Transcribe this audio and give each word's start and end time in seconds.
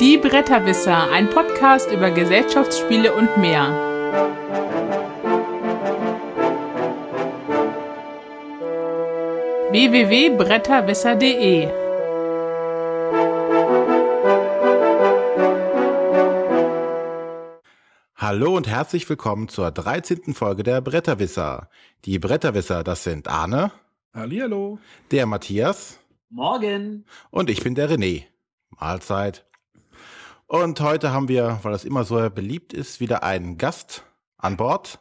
Die 0.00 0.16
Bretterwisser, 0.16 1.10
ein 1.10 1.28
Podcast 1.28 1.92
über 1.92 2.10
Gesellschaftsspiele 2.10 3.14
und 3.14 3.36
mehr. 3.36 3.68
www.bretterwisser.de 9.70 11.68
Hallo 18.16 18.56
und 18.56 18.68
herzlich 18.68 19.06
willkommen 19.06 19.48
zur 19.48 19.70
13. 19.70 20.32
Folge 20.32 20.62
der 20.62 20.80
Bretterwisser. 20.80 21.68
Die 22.06 22.18
Bretterwisser, 22.18 22.82
das 22.84 23.04
sind 23.04 23.28
Arne. 23.28 23.70
Hallihallo. 24.14 24.78
Der 25.10 25.26
Matthias. 25.26 26.00
Morgen. 26.30 27.04
Und 27.30 27.50
ich 27.50 27.62
bin 27.62 27.74
der 27.74 27.90
René. 27.90 28.24
Mahlzeit. 28.70 29.44
Und 30.50 30.80
heute 30.80 31.12
haben 31.12 31.28
wir, 31.28 31.60
weil 31.62 31.70
das 31.70 31.84
immer 31.84 32.02
so 32.02 32.28
beliebt 32.28 32.72
ist, 32.72 32.98
wieder 32.98 33.22
einen 33.22 33.56
Gast 33.56 34.04
an 34.36 34.56
Bord. 34.56 35.00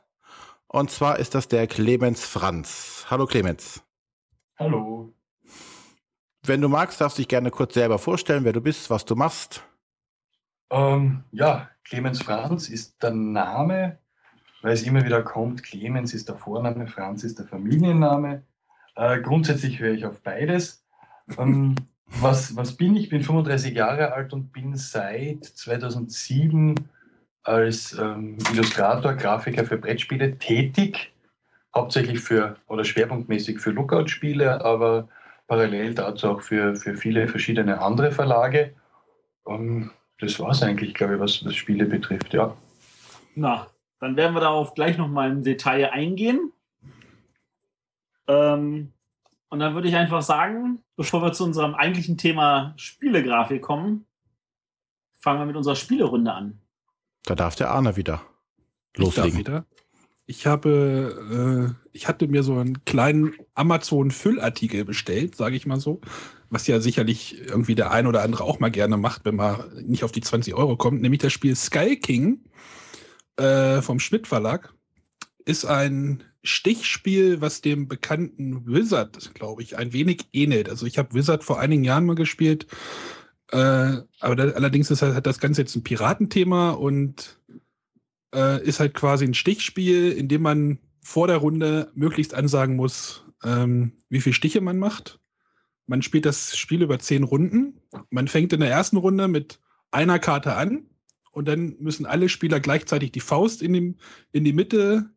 Und 0.68 0.92
zwar 0.92 1.18
ist 1.18 1.34
das 1.34 1.48
der 1.48 1.66
Clemens 1.66 2.24
Franz. 2.24 3.08
Hallo 3.10 3.26
Clemens. 3.26 3.84
Hallo. 4.60 5.12
Wenn 6.44 6.62
du 6.62 6.70
magst, 6.70 7.02
darfst 7.02 7.18
du 7.18 7.22
dich 7.22 7.30
gerne 7.30 7.50
kurz 7.50 7.74
selber 7.74 7.98
vorstellen, 7.98 8.44
wer 8.44 8.54
du 8.54 8.62
bist, 8.62 8.92
was 8.92 9.06
du 9.06 9.16
machst. 9.16 9.64
Ähm, 10.70 11.24
ja, 11.32 11.68
Clemens 11.84 12.22
Franz 12.22 12.70
ist 12.70 13.02
der 13.02 13.16
Name, 13.16 13.98
weil 14.62 14.74
es 14.74 14.84
immer 14.84 15.04
wieder 15.04 15.24
kommt. 15.24 15.64
Clemens 15.64 16.14
ist 16.14 16.30
der 16.30 16.36
Vorname, 16.36 16.86
Franz 16.86 17.24
ist 17.24 17.40
der 17.40 17.48
Familienname. 17.48 18.44
Äh, 18.96 19.20
grundsätzlich 19.22 19.80
höre 19.80 19.96
ich 19.96 20.06
auf 20.06 20.22
beides. 20.22 20.86
Ähm, 21.40 21.74
was, 22.22 22.56
was 22.56 22.76
bin 22.76 22.96
ich? 22.96 23.04
Ich 23.04 23.10
bin 23.10 23.24
35 23.24 23.74
Jahre 23.76 24.14
alt 24.14 24.34
und 24.34 24.52
bin 24.52 24.76
seit 24.76 25.46
2007 25.46 26.76
als 27.44 27.98
ähm, 27.98 28.38
Illustrator, 28.52 29.14
Grafiker 29.14 29.66
für 29.66 29.78
Brettspiele 29.78 30.38
tätig. 30.38 31.14
Hauptsächlich 31.74 32.20
für 32.20 32.58
oder 32.68 32.84
schwerpunktmäßig 32.84 33.60
für 33.60 33.72
Lookout-Spiele, 33.72 34.64
aber 34.64 35.08
parallel 35.48 35.94
dazu 35.94 36.30
auch 36.30 36.42
für, 36.42 36.76
für 36.76 36.96
viele 36.96 37.28
verschiedene 37.28 37.82
andere 37.82 38.12
Verlage. 38.12 38.74
Ähm, 39.48 39.92
das 40.20 40.40
war 40.40 40.52
es 40.52 40.62
eigentlich, 40.62 40.94
glaube 40.94 41.16
ich, 41.16 41.20
was, 41.20 41.46
was 41.46 41.56
Spiele 41.56 41.86
betrifft, 41.86 42.34
ja. 42.34 42.56
Na, 43.36 43.68
dann 44.00 44.18
werden 44.18 44.34
wir 44.34 44.42
darauf 44.42 44.74
gleich 44.74 44.98
nochmal 44.98 45.32
im 45.32 45.44
Detail 45.44 45.92
eingehen. 45.92 46.52
Ähm, 48.28 48.94
und 49.50 49.60
dann 49.60 49.74
würde 49.74 49.88
ich 49.88 49.96
einfach 49.96 50.22
sagen, 50.22 50.84
bevor 50.96 51.22
wir 51.22 51.34
zu 51.34 51.44
unserem 51.44 51.74
eigentlichen 51.74 52.18
Thema 52.18 52.74
Spielegrafik 52.78 53.62
kommen, 53.62 54.06
fangen 55.20 55.40
wir 55.40 55.46
mit 55.46 55.56
unserer 55.56 55.76
Spielerunde 55.76 56.32
an. 56.32 56.62
Da 57.26 57.36
darf 57.36 57.56
der 57.56 57.72
Arne 57.72 57.96
wieder 57.96 58.22
loslegen. 58.96 59.32
Ich, 59.32 59.38
wieder. 59.38 59.66
ich 60.28 60.48
habe, 60.48 61.76
äh, 61.82 61.90
ich 61.92 62.08
hatte 62.08 62.28
mir 62.28 62.44
so 62.44 62.58
einen 62.58 62.86
kleinen 62.86 63.34
Amazon-Füllartikel 63.56 64.86
bestellt, 64.86 65.36
sage 65.36 65.56
ich 65.56 65.66
mal 65.66 65.80
so, 65.80 66.00
was 66.50 66.68
ja 66.68 66.80
sicherlich 66.80 67.40
irgendwie 67.48 67.76
der 67.76 67.92
ein 67.92 68.08
oder 68.08 68.22
andere 68.22 68.44
auch 68.44 68.60
mal 68.60 68.72
gerne 68.72 68.98
macht, 68.98 69.26
wenn 69.26 69.36
man 69.36 69.64
nicht 69.82 70.04
auf 70.04 70.12
die 70.12 70.22
20 70.22 70.54
Euro 70.54 70.78
kommt, 70.78 71.02
nämlich 71.02 71.22
das 71.22 71.34
Spiel 71.34 71.56
Sky 71.56 71.98
King 71.98 72.46
äh, 73.38 73.82
vom 73.82 74.00
Schmidt 74.00 74.28
Verlag. 74.28 74.74
Ist 75.46 75.66
ein 75.66 76.24
Stichspiel, 76.44 77.42
was 77.42 77.62
dem 77.62 77.88
bekannten 77.88 78.66
Wizard, 78.66 79.34
glaube 79.34 79.62
ich, 79.62 79.78
ein 79.78 79.94
wenig 79.94 80.28
ähnelt. 80.32 80.70
Also 80.70 80.86
ich 80.86 80.98
habe 80.98 81.14
Wizard 81.14 81.44
vor 81.44 81.60
einigen 81.60 81.84
Jahren 81.84 82.06
mal 82.06 82.16
gespielt, 82.16 82.68
äh, 83.52 83.98
aber 84.20 84.36
da, 84.36 84.44
allerdings 84.52 84.92
ist 84.92 85.02
halt, 85.02 85.16
hat 85.16 85.26
das 85.26 85.40
Ganze 85.40 85.62
jetzt 85.62 85.76
ein 85.76 85.84
Piratenthema 85.84 86.72
und 86.72 87.40
äh, 88.34 88.64
ist 88.64 88.80
halt 88.80 88.94
quasi 88.94 89.26
ein 89.26 89.34
Stichspiel, 89.34 90.12
in 90.12 90.28
dem 90.28 90.42
man 90.42 90.80
vor 91.02 91.28
der 91.28 91.38
Runde 91.38 91.92
möglichst 91.96 92.34
ansagen 92.34 92.76
muss, 92.76 93.26
ähm, 93.44 93.94
wie 94.10 94.22
viele 94.22 94.36
Stiche 94.36 94.62
man 94.62 94.78
macht. 94.78 95.20
Man 95.88 96.04
spielt 96.04 96.26
das 96.26 96.56
Spiel 96.56 96.84
über 96.84 97.00
zehn 97.00 97.24
Runden. 97.24 97.82
Man 98.12 98.28
fängt 98.28 98.54
in 98.54 98.60
der 98.60 98.70
ersten 98.70 98.98
Runde 98.98 99.28
mit 99.28 99.60
einer 99.92 100.20
Karte 100.20 100.56
an 100.56 100.86
und 101.32 101.48
dann 101.48 101.78
müssen 101.80 102.06
alle 102.06 102.30
Spieler 102.30 102.60
gleichzeitig 102.60 103.12
die 103.12 103.20
Faust 103.20 103.64
in, 103.64 103.74
dem, 103.74 103.96
in 104.32 104.44
die 104.44 104.54
Mitte 104.54 105.10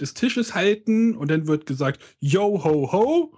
des 0.00 0.14
Tisches 0.14 0.54
halten 0.54 1.16
und 1.16 1.30
dann 1.30 1.46
wird 1.46 1.66
gesagt, 1.66 2.00
yo, 2.20 2.64
ho, 2.64 2.92
ho. 2.92 3.34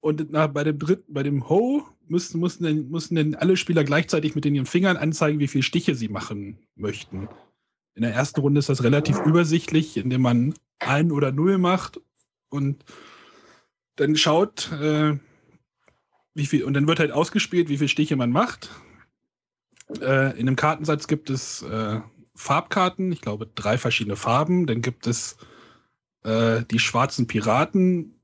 Und 0.00 0.30
na, 0.30 0.46
bei 0.48 0.64
dem 0.64 0.78
dritten, 0.78 1.12
bei 1.12 1.22
dem 1.22 1.48
Ho 1.48 1.86
müssen, 2.08 2.40
müssen, 2.40 2.64
dann, 2.64 2.88
müssen 2.88 3.14
dann 3.14 3.34
alle 3.34 3.56
Spieler 3.56 3.84
gleichzeitig 3.84 4.34
mit 4.34 4.44
ihren 4.44 4.66
Fingern 4.66 4.96
anzeigen, 4.96 5.38
wie 5.38 5.48
viele 5.48 5.62
Stiche 5.62 5.94
sie 5.94 6.08
machen 6.08 6.58
möchten. 6.74 7.28
In 7.94 8.02
der 8.02 8.12
ersten 8.12 8.40
Runde 8.40 8.58
ist 8.58 8.68
das 8.68 8.82
relativ 8.82 9.20
übersichtlich, 9.20 9.96
indem 9.96 10.22
man 10.22 10.54
ein 10.80 11.12
oder 11.12 11.30
null 11.30 11.58
macht 11.58 12.00
und 12.48 12.84
dann 13.96 14.16
schaut, 14.16 14.72
äh, 14.72 15.18
wie 16.34 16.46
viel, 16.46 16.64
und 16.64 16.74
dann 16.74 16.88
wird 16.88 16.98
halt 16.98 17.12
ausgespielt, 17.12 17.68
wie 17.68 17.78
viele 17.78 17.88
Stiche 17.88 18.16
man 18.16 18.30
macht. 18.30 18.70
Äh, 20.00 20.38
in 20.38 20.46
dem 20.46 20.56
Kartensatz 20.56 21.06
gibt 21.06 21.30
es 21.30 21.62
äh, 21.62 22.00
Farbkarten, 22.34 23.12
ich 23.12 23.20
glaube 23.20 23.50
drei 23.54 23.78
verschiedene 23.78 24.16
Farben. 24.16 24.66
Dann 24.66 24.82
gibt 24.82 25.06
es 25.06 25.36
äh, 26.24 26.62
die 26.70 26.78
schwarzen 26.78 27.26
Piraten, 27.26 28.14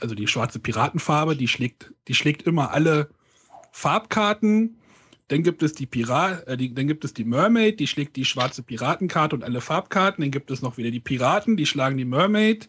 also 0.00 0.14
die 0.14 0.26
schwarze 0.26 0.58
Piratenfarbe, 0.58 1.36
die 1.36 1.48
schlägt, 1.48 1.92
die 2.08 2.14
schlägt 2.14 2.42
immer 2.42 2.72
alle 2.72 3.10
Farbkarten. 3.72 4.76
Dann 5.28 5.42
gibt 5.42 5.62
es 5.62 5.74
die 5.74 5.86
Pirat, 5.86 6.46
äh, 6.48 6.56
die, 6.56 6.74
dann 6.74 6.88
gibt 6.88 7.04
es 7.04 7.14
die 7.14 7.24
Mermaid, 7.24 7.80
die 7.80 7.86
schlägt 7.86 8.16
die 8.16 8.24
schwarze 8.24 8.62
Piratenkarte 8.62 9.36
und 9.36 9.44
alle 9.44 9.60
Farbkarten. 9.60 10.22
Dann 10.22 10.30
gibt 10.30 10.50
es 10.50 10.62
noch 10.62 10.76
wieder 10.76 10.90
die 10.90 11.00
Piraten, 11.00 11.56
die 11.56 11.66
schlagen 11.66 11.96
die 11.96 12.04
Mermaid. 12.04 12.68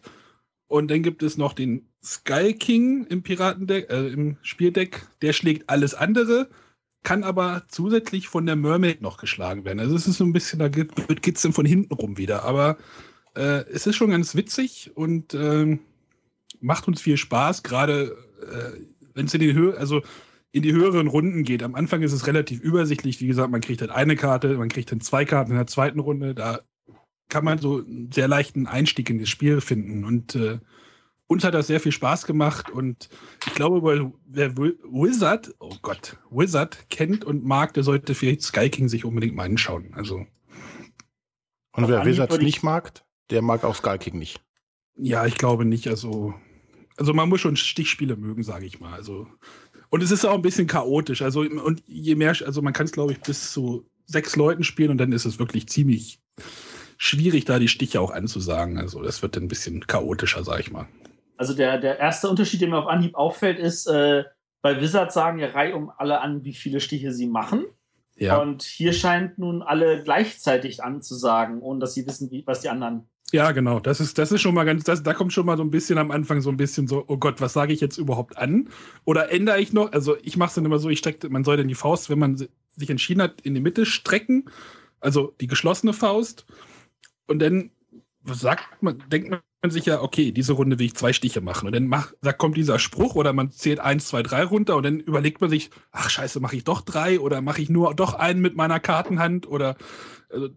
Und 0.68 0.90
dann 0.90 1.02
gibt 1.02 1.22
es 1.22 1.36
noch 1.36 1.52
den 1.52 1.88
Sky 2.02 2.54
King 2.54 3.04
im 3.06 3.22
Piratendeck, 3.22 3.90
äh, 3.90 4.08
im 4.08 4.36
Spieldeck, 4.42 5.06
der 5.20 5.32
schlägt 5.32 5.68
alles 5.68 5.94
andere, 5.94 6.48
kann 7.02 7.24
aber 7.24 7.64
zusätzlich 7.68 8.28
von 8.28 8.46
der 8.46 8.56
Mermaid 8.56 9.02
noch 9.02 9.18
geschlagen 9.18 9.64
werden. 9.64 9.80
Also 9.80 9.94
es 9.94 10.06
ist 10.06 10.16
so 10.16 10.24
ein 10.24 10.32
bisschen, 10.32 10.58
da 10.58 10.68
geht 10.68 10.92
es 11.36 11.42
dann 11.42 11.52
von 11.52 11.66
hinten 11.66 11.94
rum 11.94 12.16
wieder. 12.16 12.44
Aber 12.44 12.78
äh, 13.34 13.64
es 13.70 13.86
ist 13.86 13.96
schon 13.96 14.10
ganz 14.10 14.34
witzig 14.34 14.90
und 14.94 15.34
äh, 15.34 15.78
macht 16.60 16.88
uns 16.88 17.00
viel 17.00 17.16
Spaß, 17.16 17.62
gerade 17.62 18.16
äh, 18.42 18.78
wenn 19.14 19.26
es 19.26 19.34
in 19.34 19.40
die 19.40 19.54
Höhe, 19.54 19.76
also 19.76 20.02
in 20.52 20.62
die 20.62 20.72
höheren 20.72 21.06
Runden 21.06 21.44
geht. 21.44 21.62
Am 21.62 21.74
Anfang 21.74 22.02
ist 22.02 22.12
es 22.12 22.26
relativ 22.26 22.60
übersichtlich. 22.60 23.20
Wie 23.20 23.26
gesagt, 23.26 23.50
man 23.50 23.62
kriegt 23.62 23.80
halt 23.80 23.90
eine 23.90 24.16
Karte, 24.16 24.56
man 24.58 24.68
kriegt 24.68 24.92
dann 24.92 25.00
zwei 25.00 25.24
Karten 25.24 25.50
in 25.50 25.56
der 25.56 25.66
zweiten 25.66 25.98
Runde. 25.98 26.34
Da 26.34 26.60
kann 27.28 27.44
man 27.44 27.58
so 27.58 27.78
einen 27.78 28.12
sehr 28.12 28.28
leichten 28.28 28.66
Einstieg 28.66 29.08
in 29.08 29.18
das 29.18 29.30
Spiel 29.30 29.62
finden. 29.62 30.04
Und 30.04 30.34
äh, 30.34 30.58
uns 31.26 31.44
hat 31.44 31.54
das 31.54 31.68
sehr 31.68 31.80
viel 31.80 31.92
Spaß 31.92 32.26
gemacht. 32.26 32.70
Und 32.70 33.08
ich 33.46 33.54
glaube, 33.54 34.12
wer 34.26 34.56
Wizard, 34.56 35.54
oh 35.58 35.74
Gott, 35.80 36.18
Wizard 36.30 36.90
kennt 36.90 37.24
und 37.24 37.44
mag, 37.44 37.72
der 37.72 37.82
sollte 37.82 38.14
vielleicht 38.14 38.42
Sky 38.42 38.68
King 38.68 38.88
sich 38.88 39.06
unbedingt 39.06 39.34
mal 39.34 39.44
anschauen. 39.44 39.94
Also. 39.94 40.26
Und 41.72 41.88
wer 41.88 42.04
Wizard 42.04 42.42
nicht 42.42 42.62
mag, 42.62 43.02
der 43.32 43.42
mag 43.42 43.64
auch 43.64 43.74
Skull 43.74 43.98
King 43.98 44.18
nicht. 44.18 44.40
Ja, 44.96 45.26
ich 45.26 45.36
glaube 45.36 45.64
nicht. 45.64 45.88
Also, 45.88 46.34
also 46.96 47.14
man 47.14 47.28
muss 47.28 47.40
schon 47.40 47.56
Stichspiele 47.56 48.16
mögen, 48.16 48.42
sage 48.42 48.66
ich 48.66 48.80
mal. 48.80 48.92
Also, 48.92 49.26
und 49.90 50.02
es 50.02 50.10
ist 50.10 50.24
auch 50.24 50.34
ein 50.34 50.42
bisschen 50.42 50.66
chaotisch. 50.66 51.22
Also, 51.22 51.40
und 51.40 51.82
je 51.86 52.14
mehr, 52.14 52.34
also 52.44 52.62
man 52.62 52.72
kann 52.72 52.86
es, 52.86 52.92
glaube 52.92 53.12
ich, 53.12 53.20
bis 53.20 53.52
zu 53.52 53.84
sechs 54.06 54.36
Leuten 54.36 54.64
spielen 54.64 54.90
und 54.90 54.98
dann 54.98 55.12
ist 55.12 55.24
es 55.24 55.38
wirklich 55.38 55.68
ziemlich 55.68 56.20
schwierig, 56.98 57.44
da 57.44 57.58
die 57.58 57.68
Stiche 57.68 58.00
auch 58.00 58.10
anzusagen. 58.10 58.78
Also, 58.78 59.02
das 59.02 59.22
wird 59.22 59.36
dann 59.36 59.44
ein 59.44 59.48
bisschen 59.48 59.86
chaotischer, 59.86 60.44
sage 60.44 60.60
ich 60.60 60.70
mal. 60.70 60.86
Also, 61.36 61.54
der, 61.54 61.78
der 61.78 61.98
erste 61.98 62.28
Unterschied, 62.28 62.60
der 62.60 62.68
mir 62.68 62.78
auf 62.78 62.86
Anhieb 62.86 63.14
auffällt, 63.14 63.58
ist, 63.58 63.86
äh, 63.86 64.24
bei 64.60 64.80
Wizard 64.80 65.12
sagen 65.12 65.40
ja 65.40 65.48
Reihe 65.48 65.74
um 65.74 65.90
alle 65.90 66.20
an, 66.20 66.44
wie 66.44 66.54
viele 66.54 66.80
Stiche 66.80 67.12
sie 67.12 67.26
machen. 67.26 67.64
Ja. 68.16 68.38
Und 68.38 68.62
hier 68.62 68.92
scheint 68.92 69.38
nun 69.38 69.62
alle 69.62 70.02
gleichzeitig 70.02 70.84
anzusagen, 70.84 71.60
ohne 71.60 71.80
dass 71.80 71.94
sie 71.94 72.06
wissen, 72.06 72.30
wie, 72.30 72.46
was 72.46 72.60
die 72.60 72.68
anderen 72.68 73.08
ja, 73.32 73.52
genau. 73.52 73.80
Das 73.80 74.00
ist, 74.00 74.18
das 74.18 74.30
ist 74.30 74.42
schon 74.42 74.54
mal 74.54 74.64
ganz, 74.64 74.84
das, 74.84 75.02
da 75.02 75.14
kommt 75.14 75.32
schon 75.32 75.46
mal 75.46 75.56
so 75.56 75.64
ein 75.64 75.70
bisschen 75.70 75.98
am 75.98 76.10
Anfang 76.10 76.40
so 76.42 76.50
ein 76.50 76.56
bisschen 76.58 76.86
so, 76.86 77.04
oh 77.08 77.16
Gott, 77.16 77.40
was 77.40 77.54
sage 77.54 77.72
ich 77.72 77.80
jetzt 77.80 77.96
überhaupt 77.98 78.36
an? 78.36 78.68
Oder 79.04 79.32
ändere 79.32 79.60
ich 79.60 79.72
noch? 79.72 79.92
Also 79.92 80.16
ich 80.22 80.36
mache 80.36 80.50
es 80.50 80.54
dann 80.54 80.66
immer 80.66 80.78
so, 80.78 80.90
ich 80.90 80.98
strecke, 80.98 81.28
man 81.30 81.42
soll 81.42 81.56
dann 81.56 81.68
die 81.68 81.74
Faust, 81.74 82.10
wenn 82.10 82.18
man 82.18 82.36
sich 82.36 82.90
entschieden 82.90 83.22
hat, 83.22 83.40
in 83.40 83.54
die 83.54 83.60
Mitte 83.60 83.86
strecken, 83.86 84.50
also 85.00 85.34
die 85.40 85.46
geschlossene 85.46 85.94
Faust. 85.94 86.46
Und 87.26 87.40
dann 87.40 87.70
sagt 88.24 88.82
man, 88.82 89.02
denkt 89.08 89.30
man 89.30 89.70
sich 89.70 89.86
ja, 89.86 90.02
okay, 90.02 90.32
diese 90.32 90.52
Runde 90.52 90.78
will 90.78 90.86
ich 90.86 90.94
zwei 90.94 91.12
Stiche 91.12 91.40
machen. 91.40 91.66
Und 91.66 91.74
dann 91.74 91.86
mach, 91.86 92.12
da 92.20 92.32
kommt 92.32 92.56
dieser 92.56 92.78
Spruch 92.78 93.14
oder 93.14 93.32
man 93.32 93.50
zählt 93.50 93.80
eins, 93.80 94.08
zwei, 94.08 94.22
drei 94.22 94.44
runter 94.44 94.76
und 94.76 94.82
dann 94.82 95.00
überlegt 95.00 95.40
man 95.40 95.50
sich, 95.50 95.70
ach 95.90 96.10
scheiße, 96.10 96.40
mache 96.40 96.56
ich 96.56 96.64
doch 96.64 96.82
drei 96.82 97.18
oder 97.18 97.40
mache 97.40 97.62
ich 97.62 97.70
nur 97.70 97.94
doch 97.94 98.14
einen 98.14 98.40
mit 98.40 98.56
meiner 98.56 98.80
Kartenhand 98.80 99.46
oder 99.48 99.76
also, 100.28 100.48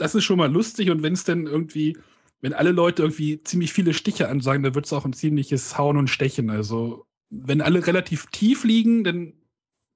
das 0.00 0.14
ist 0.14 0.24
schon 0.24 0.38
mal 0.38 0.50
lustig 0.50 0.90
und 0.90 1.02
wenn 1.02 1.12
es 1.12 1.24
denn 1.24 1.46
irgendwie, 1.46 1.96
wenn 2.40 2.54
alle 2.54 2.72
Leute 2.72 3.02
irgendwie 3.02 3.42
ziemlich 3.42 3.72
viele 3.72 3.92
Stiche 3.94 4.28
ansagen, 4.28 4.62
dann 4.62 4.74
wird 4.74 4.86
es 4.86 4.92
auch 4.92 5.04
ein 5.04 5.12
ziemliches 5.12 5.76
Hauen 5.76 5.96
und 5.96 6.08
Stechen. 6.08 6.50
Also 6.50 7.06
wenn 7.28 7.60
alle 7.60 7.86
relativ 7.86 8.26
tief 8.26 8.64
liegen, 8.64 9.04
dann 9.04 9.34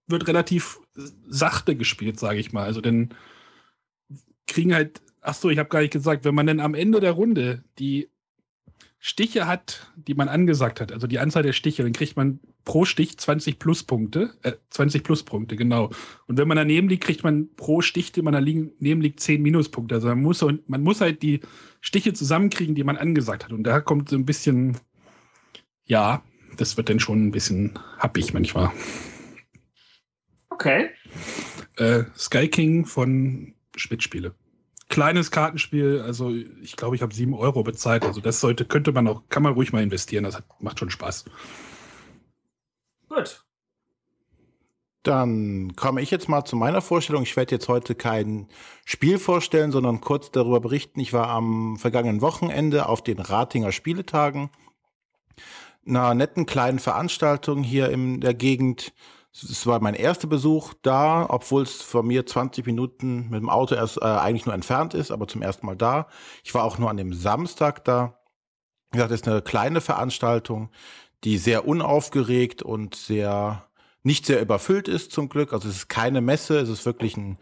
wird 0.06 0.28
relativ 0.28 0.80
sachte 1.26 1.74
gespielt, 1.74 2.20
sage 2.20 2.38
ich 2.38 2.52
mal. 2.52 2.64
Also 2.64 2.80
dann 2.80 3.14
kriegen 4.46 4.74
halt, 4.74 5.00
ach 5.22 5.34
so, 5.34 5.48
ich 5.48 5.58
habe 5.58 5.70
gar 5.70 5.80
nicht 5.80 5.92
gesagt, 5.92 6.24
wenn 6.24 6.34
man 6.34 6.46
dann 6.46 6.60
am 6.60 6.74
Ende 6.74 7.00
der 7.00 7.12
Runde 7.12 7.64
die 7.78 8.10
Stiche 9.06 9.46
hat, 9.46 9.92
die 9.96 10.14
man 10.14 10.30
angesagt 10.30 10.80
hat, 10.80 10.90
also 10.90 11.06
die 11.06 11.18
Anzahl 11.18 11.42
der 11.42 11.52
Stiche, 11.52 11.82
dann 11.82 11.92
kriegt 11.92 12.16
man 12.16 12.40
pro 12.64 12.86
Stich 12.86 13.18
20 13.18 13.58
Pluspunkte, 13.58 14.32
äh, 14.40 14.52
20 14.70 15.04
Pluspunkte, 15.04 15.56
genau. 15.56 15.90
Und 16.26 16.38
wenn 16.38 16.48
man 16.48 16.56
daneben 16.56 16.88
liegt, 16.88 17.04
kriegt 17.04 17.22
man 17.22 17.54
pro 17.54 17.82
Stich, 17.82 18.12
den 18.12 18.24
man 18.24 18.32
daneben 18.32 19.02
liegt, 19.02 19.20
10 19.20 19.42
Minuspunkte. 19.42 19.96
Also 19.96 20.08
man 20.08 20.22
muss, 20.22 20.42
man 20.66 20.80
muss 20.80 21.02
halt 21.02 21.22
die 21.22 21.40
Stiche 21.82 22.14
zusammenkriegen, 22.14 22.74
die 22.74 22.82
man 22.82 22.96
angesagt 22.96 23.44
hat. 23.44 23.52
Und 23.52 23.64
da 23.64 23.82
kommt 23.82 24.08
so 24.08 24.16
ein 24.16 24.24
bisschen, 24.24 24.78
ja, 25.84 26.22
das 26.56 26.78
wird 26.78 26.88
dann 26.88 26.98
schon 26.98 27.26
ein 27.26 27.30
bisschen 27.30 27.78
happig 27.98 28.32
manchmal. 28.32 28.72
Okay. 30.48 30.88
Äh, 31.76 32.04
Sky 32.16 32.48
King 32.48 32.86
von 32.86 33.52
Spitzspiele. 33.76 34.34
Kleines 34.88 35.30
Kartenspiel, 35.30 36.02
also 36.02 36.30
ich 36.30 36.76
glaube, 36.76 36.94
ich 36.94 37.02
habe 37.02 37.14
7 37.14 37.34
Euro 37.34 37.62
bezahlt. 37.62 38.04
Also 38.04 38.20
das 38.20 38.40
sollte, 38.40 38.64
könnte 38.64 38.92
man 38.92 39.08
auch, 39.08 39.22
kann 39.28 39.42
man 39.42 39.54
ruhig 39.54 39.72
mal 39.72 39.82
investieren. 39.82 40.24
Das 40.24 40.36
hat, 40.36 40.44
macht 40.60 40.78
schon 40.78 40.90
Spaß. 40.90 41.24
Gut. 43.08 43.44
Dann 45.02 45.76
komme 45.76 46.00
ich 46.00 46.10
jetzt 46.10 46.28
mal 46.28 46.44
zu 46.44 46.56
meiner 46.56 46.80
Vorstellung. 46.80 47.24
Ich 47.24 47.36
werde 47.36 47.54
jetzt 47.54 47.68
heute 47.68 47.94
kein 47.94 48.48
Spiel 48.84 49.18
vorstellen, 49.18 49.70
sondern 49.70 50.00
kurz 50.00 50.30
darüber 50.30 50.60
berichten. 50.60 50.98
Ich 51.00 51.12
war 51.12 51.28
am 51.28 51.76
vergangenen 51.76 52.22
Wochenende 52.22 52.88
auf 52.88 53.02
den 53.02 53.18
Ratinger 53.18 53.70
Spieletagen, 53.70 54.50
einer 55.86 56.14
netten 56.14 56.46
kleinen 56.46 56.78
Veranstaltung 56.78 57.62
hier 57.62 57.90
in 57.90 58.20
der 58.20 58.32
Gegend. 58.32 58.94
Es 59.42 59.66
war 59.66 59.80
mein 59.80 59.94
erster 59.94 60.28
Besuch 60.28 60.74
da, 60.82 61.26
obwohl 61.28 61.62
es 61.62 61.82
von 61.82 62.06
mir 62.06 62.24
20 62.24 62.66
Minuten 62.66 63.30
mit 63.30 63.40
dem 63.40 63.50
Auto 63.50 63.74
erst 63.74 63.96
äh, 63.96 64.04
eigentlich 64.04 64.46
nur 64.46 64.54
entfernt 64.54 64.94
ist, 64.94 65.10
aber 65.10 65.26
zum 65.26 65.42
ersten 65.42 65.66
Mal 65.66 65.76
da. 65.76 66.06
Ich 66.44 66.54
war 66.54 66.62
auch 66.62 66.78
nur 66.78 66.88
an 66.88 66.96
dem 66.96 67.12
Samstag 67.12 67.84
da. 67.84 68.20
Wie 68.92 68.98
gesagt, 68.98 69.12
es 69.12 69.22
ist 69.22 69.28
eine 69.28 69.42
kleine 69.42 69.80
Veranstaltung, 69.80 70.70
die 71.24 71.38
sehr 71.38 71.66
unaufgeregt 71.66 72.62
und 72.62 72.94
sehr 72.94 73.68
nicht 74.04 74.26
sehr 74.26 74.40
überfüllt 74.40 74.86
ist 74.86 75.10
zum 75.10 75.28
Glück. 75.28 75.52
Also 75.52 75.68
es 75.68 75.76
ist 75.76 75.88
keine 75.88 76.20
Messe, 76.20 76.58
es 76.58 76.68
ist 76.68 76.86
wirklich 76.86 77.16
ein, 77.16 77.38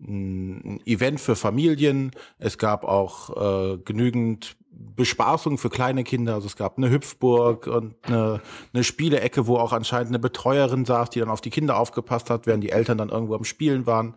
ein 0.00 0.80
Event 0.86 1.20
für 1.20 1.36
Familien. 1.36 2.10
Es 2.38 2.58
gab 2.58 2.84
auch 2.84 3.74
äh, 3.74 3.78
genügend 3.78 4.56
Bespaßung 4.70 5.58
für 5.58 5.70
kleine 5.70 6.04
Kinder. 6.04 6.34
Also 6.34 6.46
es 6.46 6.56
gab 6.56 6.76
eine 6.78 6.90
Hüpfburg 6.90 7.66
und 7.66 7.94
eine, 8.02 8.40
eine 8.72 8.84
Spielecke, 8.84 9.46
wo 9.46 9.56
auch 9.56 9.72
anscheinend 9.72 10.08
eine 10.08 10.18
Betreuerin 10.18 10.84
saß, 10.84 11.10
die 11.10 11.20
dann 11.20 11.30
auf 11.30 11.40
die 11.40 11.50
Kinder 11.50 11.78
aufgepasst 11.78 12.30
hat, 12.30 12.46
während 12.46 12.64
die 12.64 12.70
Eltern 12.70 12.98
dann 12.98 13.08
irgendwo 13.08 13.34
am 13.34 13.44
Spielen 13.44 13.86
waren. 13.86 14.16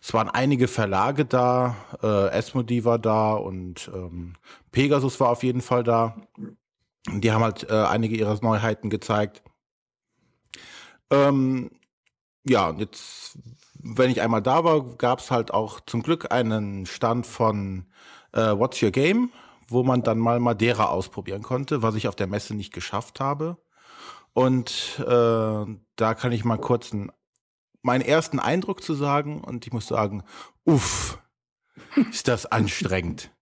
Es 0.00 0.14
waren 0.14 0.28
einige 0.28 0.68
Verlage 0.68 1.24
da, 1.24 1.76
äh, 2.02 2.30
Esmodi 2.30 2.84
war 2.84 2.98
da 2.98 3.34
und 3.34 3.90
ähm, 3.92 4.34
Pegasus 4.70 5.18
war 5.18 5.30
auf 5.30 5.42
jeden 5.42 5.60
Fall 5.60 5.82
da. 5.82 6.16
Die 7.10 7.32
haben 7.32 7.42
halt 7.42 7.68
äh, 7.68 7.74
einige 7.74 8.16
ihrer 8.16 8.38
Neuheiten 8.40 8.90
gezeigt. 8.90 9.42
Ähm, 11.10 11.70
ja, 12.44 12.72
jetzt, 12.78 13.38
wenn 13.96 14.10
ich 14.10 14.20
einmal 14.20 14.42
da 14.42 14.64
war, 14.64 14.82
gab 14.96 15.20
es 15.20 15.30
halt 15.30 15.52
auch 15.52 15.80
zum 15.80 16.02
Glück 16.02 16.30
einen 16.30 16.86
Stand 16.86 17.26
von 17.26 17.86
äh, 18.32 18.40
What's 18.40 18.82
Your 18.82 18.90
Game, 18.90 19.30
wo 19.68 19.82
man 19.82 20.02
dann 20.02 20.18
mal 20.18 20.40
Madeira 20.40 20.86
ausprobieren 20.86 21.42
konnte, 21.42 21.82
was 21.82 21.94
ich 21.94 22.08
auf 22.08 22.16
der 22.16 22.26
Messe 22.26 22.54
nicht 22.54 22.72
geschafft 22.72 23.20
habe. 23.20 23.56
Und 24.34 25.00
äh, 25.00 25.64
da 25.96 26.14
kann 26.14 26.32
ich 26.32 26.44
mal 26.44 26.58
kurz 26.58 26.92
einen, 26.92 27.10
meinen 27.82 28.02
ersten 28.02 28.38
Eindruck 28.38 28.82
zu 28.82 28.94
sagen. 28.94 29.42
Und 29.42 29.66
ich 29.66 29.72
muss 29.72 29.86
sagen, 29.86 30.22
uff, 30.64 31.18
ist 32.10 32.28
das 32.28 32.46
anstrengend. 32.46 33.30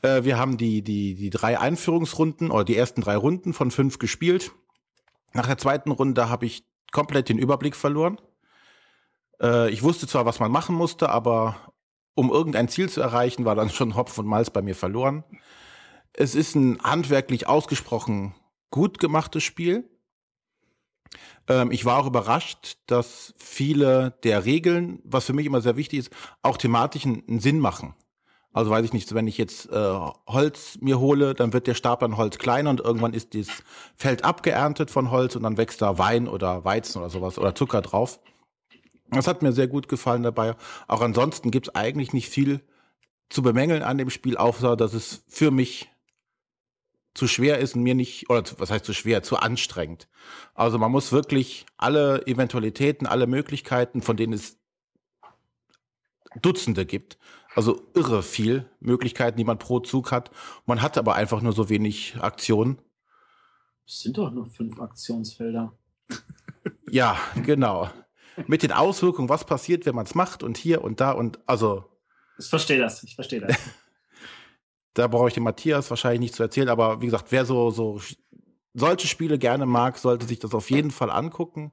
Äh, 0.00 0.22
wir 0.22 0.38
haben 0.38 0.58
die, 0.58 0.82
die, 0.82 1.16
die 1.16 1.28
drei 1.28 1.58
Einführungsrunden 1.58 2.52
oder 2.52 2.62
die 2.62 2.76
ersten 2.76 3.00
drei 3.00 3.16
Runden 3.16 3.52
von 3.52 3.72
fünf 3.72 3.98
gespielt. 3.98 4.52
Nach 5.32 5.48
der 5.48 5.58
zweiten 5.58 5.90
Runde 5.90 6.28
habe 6.28 6.46
ich 6.46 6.64
komplett 6.92 7.28
den 7.28 7.36
Überblick 7.36 7.74
verloren. 7.74 8.16
Äh, 9.40 9.70
ich 9.70 9.82
wusste 9.82 10.06
zwar, 10.06 10.26
was 10.26 10.40
man 10.40 10.50
machen 10.50 10.74
musste, 10.74 11.08
aber 11.10 11.56
um 12.14 12.30
irgendein 12.30 12.68
Ziel 12.68 12.88
zu 12.88 13.00
erreichen, 13.00 13.44
war 13.44 13.54
dann 13.54 13.70
schon 13.70 13.96
Hopf 13.96 14.18
und 14.18 14.26
Malz 14.26 14.50
bei 14.50 14.62
mir 14.62 14.74
verloren. 14.74 15.24
Es 16.12 16.34
ist 16.34 16.54
ein 16.54 16.82
handwerklich 16.82 17.46
ausgesprochen 17.46 18.34
gut 18.70 18.98
gemachtes 18.98 19.44
Spiel. 19.44 19.88
Ähm, 21.48 21.70
ich 21.70 21.84
war 21.84 21.98
auch 21.98 22.06
überrascht, 22.06 22.78
dass 22.86 23.34
viele 23.38 24.18
der 24.24 24.44
Regeln, 24.44 25.00
was 25.04 25.24
für 25.24 25.32
mich 25.32 25.46
immer 25.46 25.60
sehr 25.60 25.76
wichtig 25.76 26.00
ist, 26.00 26.10
auch 26.42 26.56
thematisch 26.56 27.06
einen 27.06 27.40
Sinn 27.40 27.60
machen. 27.60 27.94
Also 28.52 28.70
weiß 28.70 28.84
ich 28.84 28.92
nicht, 28.92 29.14
wenn 29.14 29.26
ich 29.26 29.38
jetzt 29.38 29.70
äh, 29.70 29.98
Holz 30.26 30.78
mir 30.80 30.98
hole, 30.98 31.34
dann 31.34 31.52
wird 31.52 31.66
der 31.66 31.74
Stab 31.74 32.02
an 32.02 32.16
Holz 32.16 32.38
kleiner 32.38 32.70
und 32.70 32.80
irgendwann 32.80 33.14
ist 33.14 33.34
das 33.34 33.48
Feld 33.94 34.24
abgeerntet 34.24 34.90
von 34.90 35.10
Holz 35.10 35.36
und 35.36 35.42
dann 35.42 35.58
wächst 35.58 35.82
da 35.82 35.98
Wein 35.98 36.26
oder 36.28 36.64
Weizen 36.64 36.98
oder 36.98 37.10
sowas 37.10 37.38
oder 37.38 37.54
Zucker 37.54 37.82
drauf. 37.82 38.20
Das 39.10 39.26
hat 39.26 39.42
mir 39.42 39.52
sehr 39.52 39.68
gut 39.68 39.88
gefallen 39.88 40.22
dabei. 40.22 40.54
Auch 40.86 41.00
ansonsten 41.00 41.50
gibt's 41.50 41.74
eigentlich 41.74 42.12
nicht 42.12 42.28
viel 42.28 42.60
zu 43.30 43.42
bemängeln 43.42 43.82
an 43.82 43.98
dem 43.98 44.10
Spiel, 44.10 44.36
außer 44.36 44.76
dass 44.76 44.94
es 44.94 45.24
für 45.28 45.50
mich 45.50 45.90
zu 47.14 47.26
schwer 47.26 47.58
ist 47.58 47.74
und 47.74 47.82
mir 47.82 47.94
nicht, 47.94 48.30
oder 48.30 48.44
was 48.58 48.70
heißt 48.70 48.84
zu 48.84 48.94
schwer, 48.94 49.22
zu 49.22 49.36
anstrengend. 49.36 50.08
Also 50.54 50.78
man 50.78 50.92
muss 50.92 51.10
wirklich 51.10 51.66
alle 51.76 52.26
Eventualitäten, 52.26 53.06
alle 53.06 53.26
Möglichkeiten, 53.26 54.02
von 54.02 54.16
denen 54.16 54.34
es 54.34 54.56
Dutzende 56.40 56.86
gibt, 56.86 57.18
also 57.54 57.90
irre 57.94 58.22
viel 58.22 58.70
Möglichkeiten, 58.78 59.36
die 59.36 59.44
man 59.44 59.58
pro 59.58 59.80
Zug 59.80 60.12
hat. 60.12 60.30
Man 60.66 60.80
hat 60.80 60.96
aber 60.96 61.14
einfach 61.14 61.40
nur 61.40 61.52
so 61.52 61.68
wenig 61.68 62.16
Aktionen. 62.20 62.78
Es 63.86 64.00
sind 64.00 64.18
doch 64.18 64.30
nur 64.30 64.46
fünf 64.46 64.78
Aktionsfelder. 64.78 65.72
ja, 66.90 67.18
genau. 67.44 67.90
Mit 68.46 68.62
den 68.62 68.72
Auswirkungen, 68.72 69.28
was 69.28 69.44
passiert, 69.44 69.86
wenn 69.86 69.94
man 69.94 70.06
es 70.06 70.14
macht 70.14 70.42
und 70.42 70.56
hier 70.56 70.82
und 70.82 71.00
da 71.00 71.12
und 71.12 71.38
also. 71.46 71.84
Ich 72.38 72.46
verstehe 72.46 72.78
das, 72.78 73.02
ich 73.02 73.14
verstehe 73.14 73.40
das. 73.40 73.56
da 74.94 75.06
brauche 75.06 75.28
ich 75.28 75.34
den 75.34 75.42
Matthias 75.42 75.90
wahrscheinlich 75.90 76.20
nicht 76.20 76.34
zu 76.34 76.42
erzählen, 76.42 76.68
aber 76.68 77.00
wie 77.00 77.06
gesagt, 77.06 77.26
wer 77.30 77.44
so, 77.44 77.70
so 77.70 78.00
solche 78.74 79.06
Spiele 79.08 79.38
gerne 79.38 79.66
mag, 79.66 79.98
sollte 79.98 80.26
sich 80.26 80.38
das 80.38 80.54
auf 80.54 80.70
jeden 80.70 80.90
Fall 80.90 81.10
angucken. 81.10 81.72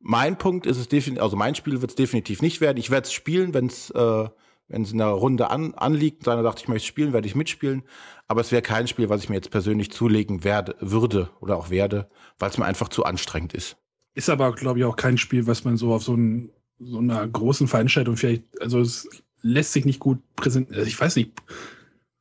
Mein 0.00 0.38
Punkt 0.38 0.66
ist 0.66 0.78
es 0.78 0.88
definitiv, 0.88 1.22
also 1.22 1.36
mein 1.36 1.54
Spiel 1.54 1.80
wird 1.80 1.92
es 1.92 1.94
definitiv 1.96 2.42
nicht 2.42 2.60
werden. 2.60 2.78
Ich 2.78 2.90
werde 2.90 3.06
es 3.06 3.12
spielen, 3.12 3.54
wenn 3.54 3.66
es 3.66 3.90
äh, 3.90 4.28
wenn 4.70 4.82
es 4.82 4.92
in 4.92 4.98
der 4.98 5.08
Runde 5.08 5.50
an, 5.50 5.74
anliegt, 5.74 6.26
und 6.26 6.32
einer 6.32 6.44
sagt, 6.44 6.60
ich 6.60 6.68
möchte 6.68 6.86
spielen, 6.86 7.12
werde 7.12 7.26
ich 7.26 7.34
mitspielen. 7.34 7.82
Aber 8.28 8.40
es 8.40 8.52
wäre 8.52 8.62
kein 8.62 8.86
Spiel, 8.86 9.08
was 9.08 9.22
ich 9.22 9.28
mir 9.28 9.34
jetzt 9.34 9.50
persönlich 9.50 9.90
zulegen 9.90 10.44
werde, 10.44 10.76
würde 10.78 11.28
oder 11.40 11.56
auch 11.56 11.70
werde, 11.70 12.08
weil 12.38 12.50
es 12.50 12.58
mir 12.58 12.64
einfach 12.64 12.88
zu 12.88 13.04
anstrengend 13.04 13.52
ist. 13.52 13.76
Ist 14.20 14.28
aber, 14.28 14.52
glaube 14.52 14.78
ich, 14.78 14.84
auch 14.84 14.96
kein 14.96 15.16
Spiel, 15.16 15.46
was 15.46 15.64
man 15.64 15.78
so 15.78 15.94
auf 15.94 16.02
so, 16.02 16.12
ein, 16.12 16.50
so 16.78 16.98
einer 16.98 17.26
großen 17.26 17.68
Veranstaltung 17.68 18.18
vielleicht, 18.18 18.44
also 18.60 18.78
es 18.78 19.08
lässt 19.40 19.72
sich 19.72 19.86
nicht 19.86 19.98
gut 19.98 20.18
präsentieren. 20.36 20.78
Also 20.78 20.88
ich 20.88 21.00
weiß 21.00 21.16
nicht, 21.16 21.30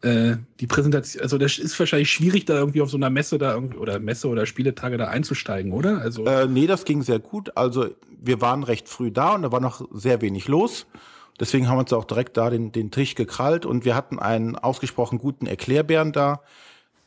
äh, 0.03 0.37
die 0.61 0.67
Präsentation, 0.67 1.21
also 1.21 1.37
das 1.37 1.57
ist 1.57 1.77
wahrscheinlich 1.77 2.09
schwierig, 2.09 2.45
da 2.45 2.53
irgendwie 2.53 2.79
auf 2.81 2.89
so 2.89 2.95
einer 2.95 3.09
Messe 3.09 3.37
da 3.37 3.57
oder 3.57 3.99
Messe 3.99 4.29
oder 4.29 4.45
Spieletage 4.45 4.97
da 4.97 5.09
einzusteigen, 5.09 5.73
oder? 5.73 5.99
Also 5.99 6.23
äh, 6.23 6.47
nee, 6.47 6.67
das 6.67 6.85
ging 6.85 7.01
sehr 7.01 7.19
gut. 7.19 7.57
Also 7.57 7.89
wir 8.17 8.39
waren 8.39 8.63
recht 8.63 8.87
früh 8.87 9.11
da 9.11 9.35
und 9.35 9.41
da 9.41 9.51
war 9.51 9.59
noch 9.59 9.85
sehr 9.91 10.21
wenig 10.21 10.47
los. 10.47 10.87
Deswegen 11.37 11.67
haben 11.67 11.75
wir 11.75 11.81
uns 11.81 11.91
auch 11.91 12.05
direkt 12.05 12.37
da 12.37 12.49
den, 12.49 12.71
den 12.71 12.91
Tisch 12.91 13.15
gekrallt 13.15 13.65
und 13.65 13.83
wir 13.83 13.93
hatten 13.93 14.19
einen 14.19 14.55
ausgesprochen 14.55 15.17
guten 15.17 15.47
Erklärbären 15.47 16.13
da. 16.13 16.43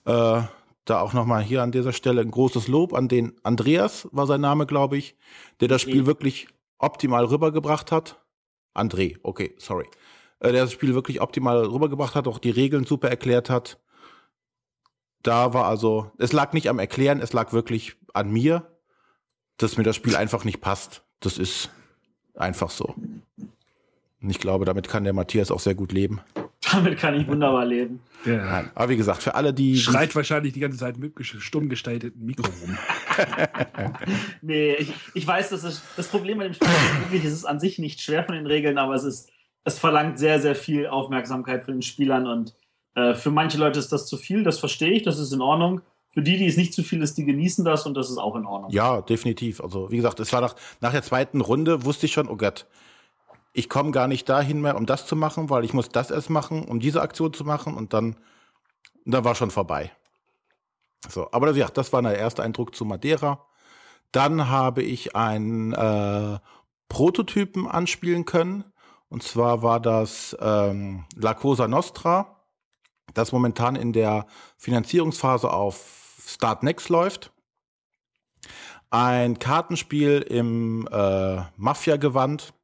Äh, 0.04 0.42
da 0.84 1.00
auch 1.00 1.12
nochmal 1.12 1.42
hier 1.42 1.62
an 1.62 1.72
dieser 1.72 1.92
Stelle 1.92 2.20
ein 2.20 2.30
großes 2.30 2.68
Lob 2.68 2.92
an 2.92 3.08
den 3.08 3.34
Andreas, 3.42 4.08
war 4.12 4.26
sein 4.26 4.40
Name, 4.40 4.66
glaube 4.66 4.96
ich, 4.96 5.16
der 5.60 5.68
das 5.68 5.82
Spiel 5.82 6.06
wirklich 6.06 6.48
optimal 6.78 7.24
rübergebracht 7.24 7.92
hat. 7.92 8.20
André, 8.74 9.18
okay, 9.22 9.54
sorry. 9.58 9.86
Äh, 10.40 10.52
der 10.52 10.62
das 10.62 10.72
Spiel 10.72 10.94
wirklich 10.94 11.20
optimal 11.20 11.64
rübergebracht 11.64 12.14
hat, 12.14 12.26
auch 12.26 12.38
die 12.38 12.50
Regeln 12.50 12.84
super 12.84 13.08
erklärt 13.08 13.48
hat. 13.48 13.78
Da 15.22 15.54
war 15.54 15.66
also, 15.66 16.10
es 16.18 16.32
lag 16.32 16.52
nicht 16.52 16.68
am 16.68 16.80
Erklären, 16.80 17.20
es 17.20 17.32
lag 17.32 17.52
wirklich 17.52 17.96
an 18.12 18.32
mir, 18.32 18.66
dass 19.56 19.76
mir 19.76 19.84
das 19.84 19.94
Spiel 19.94 20.16
einfach 20.16 20.44
nicht 20.44 20.60
passt. 20.60 21.04
Das 21.20 21.38
ist 21.38 21.70
einfach 22.34 22.70
so. 22.70 22.94
Und 24.20 24.30
ich 24.30 24.40
glaube, 24.40 24.64
damit 24.64 24.88
kann 24.88 25.04
der 25.04 25.12
Matthias 25.12 25.52
auch 25.52 25.60
sehr 25.60 25.76
gut 25.76 25.92
leben. 25.92 26.20
Damit 26.72 26.98
kann 26.98 27.14
ich 27.14 27.26
wunderbar 27.26 27.64
leben. 27.64 28.00
Ja. 28.24 28.44
Nein, 28.44 28.70
aber 28.74 28.88
wie 28.88 28.96
gesagt, 28.96 29.22
für 29.22 29.34
alle, 29.34 29.52
die. 29.52 29.76
Schreit 29.76 30.14
wahrscheinlich 30.14 30.52
die 30.52 30.60
ganze 30.60 30.78
Zeit 30.78 30.96
mit 30.96 31.12
stumm 31.20 31.68
gestalteten 31.68 32.24
Mikro 32.24 32.46
rum. 32.46 32.78
nee, 34.42 34.74
ich, 34.74 34.92
ich 35.14 35.26
weiß, 35.26 35.50
dass 35.50 35.64
es, 35.64 35.82
das 35.96 36.08
Problem 36.08 36.38
bei 36.38 36.44
dem 36.44 36.54
Spiel 36.54 36.68
ist 36.68 37.00
wirklich, 37.00 37.24
es 37.24 37.32
ist 37.32 37.44
an 37.44 37.60
sich 37.60 37.78
nicht 37.78 38.00
schwer 38.00 38.24
von 38.24 38.34
den 38.34 38.46
Regeln, 38.46 38.78
aber 38.78 38.94
es 38.94 39.04
ist, 39.04 39.30
es 39.64 39.78
verlangt 39.78 40.18
sehr, 40.18 40.40
sehr 40.40 40.54
viel 40.54 40.86
Aufmerksamkeit 40.86 41.64
von 41.64 41.74
den 41.74 41.82
Spielern 41.82 42.26
und 42.26 42.54
äh, 42.94 43.14
für 43.14 43.30
manche 43.30 43.58
Leute 43.58 43.78
ist 43.78 43.92
das 43.92 44.06
zu 44.06 44.16
viel, 44.16 44.44
das 44.44 44.58
verstehe 44.58 44.92
ich, 44.92 45.02
das 45.02 45.18
ist 45.18 45.32
in 45.32 45.40
Ordnung. 45.40 45.80
für 46.12 46.22
die, 46.22 46.36
die 46.36 46.46
es 46.46 46.56
nicht 46.56 46.74
zu 46.74 46.82
viel 46.82 47.02
ist, 47.02 47.16
die 47.16 47.24
genießen 47.24 47.64
das 47.64 47.86
und 47.86 47.94
das 47.94 48.10
ist 48.10 48.18
auch 48.18 48.36
in 48.36 48.44
Ordnung. 48.44 48.70
Ja, 48.70 49.00
definitiv. 49.00 49.60
Also 49.62 49.90
wie 49.90 49.96
gesagt, 49.96 50.20
es 50.20 50.32
war 50.32 50.42
nach, 50.42 50.54
nach 50.80 50.92
der 50.92 51.02
zweiten 51.02 51.40
Runde, 51.40 51.84
wusste 51.84 52.06
ich 52.06 52.12
schon, 52.12 52.28
oh 52.28 52.36
Gott, 52.36 52.66
ich 53.52 53.68
komme 53.68 53.90
gar 53.90 54.08
nicht 54.08 54.28
dahin 54.28 54.60
mehr, 54.60 54.76
um 54.76 54.86
das 54.86 55.06
zu 55.06 55.16
machen, 55.16 55.50
weil 55.50 55.64
ich 55.64 55.74
muss 55.74 55.88
das 55.88 56.10
erst 56.10 56.30
machen, 56.30 56.64
um 56.64 56.80
diese 56.80 57.02
Aktion 57.02 57.32
zu 57.32 57.44
machen 57.44 57.74
und 57.74 57.92
dann, 57.92 58.16
dann 59.04 59.24
war 59.24 59.34
schon 59.34 59.50
vorbei. 59.50 59.92
So, 61.08 61.28
aber 61.32 61.52
gesagt, 61.52 61.76
das 61.76 61.92
war 61.92 62.00
der 62.02 62.16
erste 62.16 62.42
Eindruck 62.42 62.74
zu 62.74 62.84
Madeira. 62.84 63.46
Dann 64.12 64.48
habe 64.48 64.82
ich 64.82 65.16
einen 65.16 65.72
äh, 65.72 66.38
Prototypen 66.88 67.66
anspielen 67.66 68.24
können. 68.24 68.64
Und 69.08 69.22
zwar 69.22 69.62
war 69.62 69.80
das 69.80 70.36
ähm, 70.40 71.04
La 71.16 71.34
Cosa 71.34 71.68
Nostra, 71.68 72.44
das 73.14 73.32
momentan 73.32 73.76
in 73.76 73.92
der 73.92 74.26
Finanzierungsphase 74.56 75.50
auf 75.50 76.22
Start 76.26 76.62
Next 76.62 76.88
läuft. 76.88 77.32
Ein 78.90 79.38
Kartenspiel 79.38 80.20
im 80.20 80.86
äh, 80.90 81.42
Mafia-Gewand, 81.56 82.54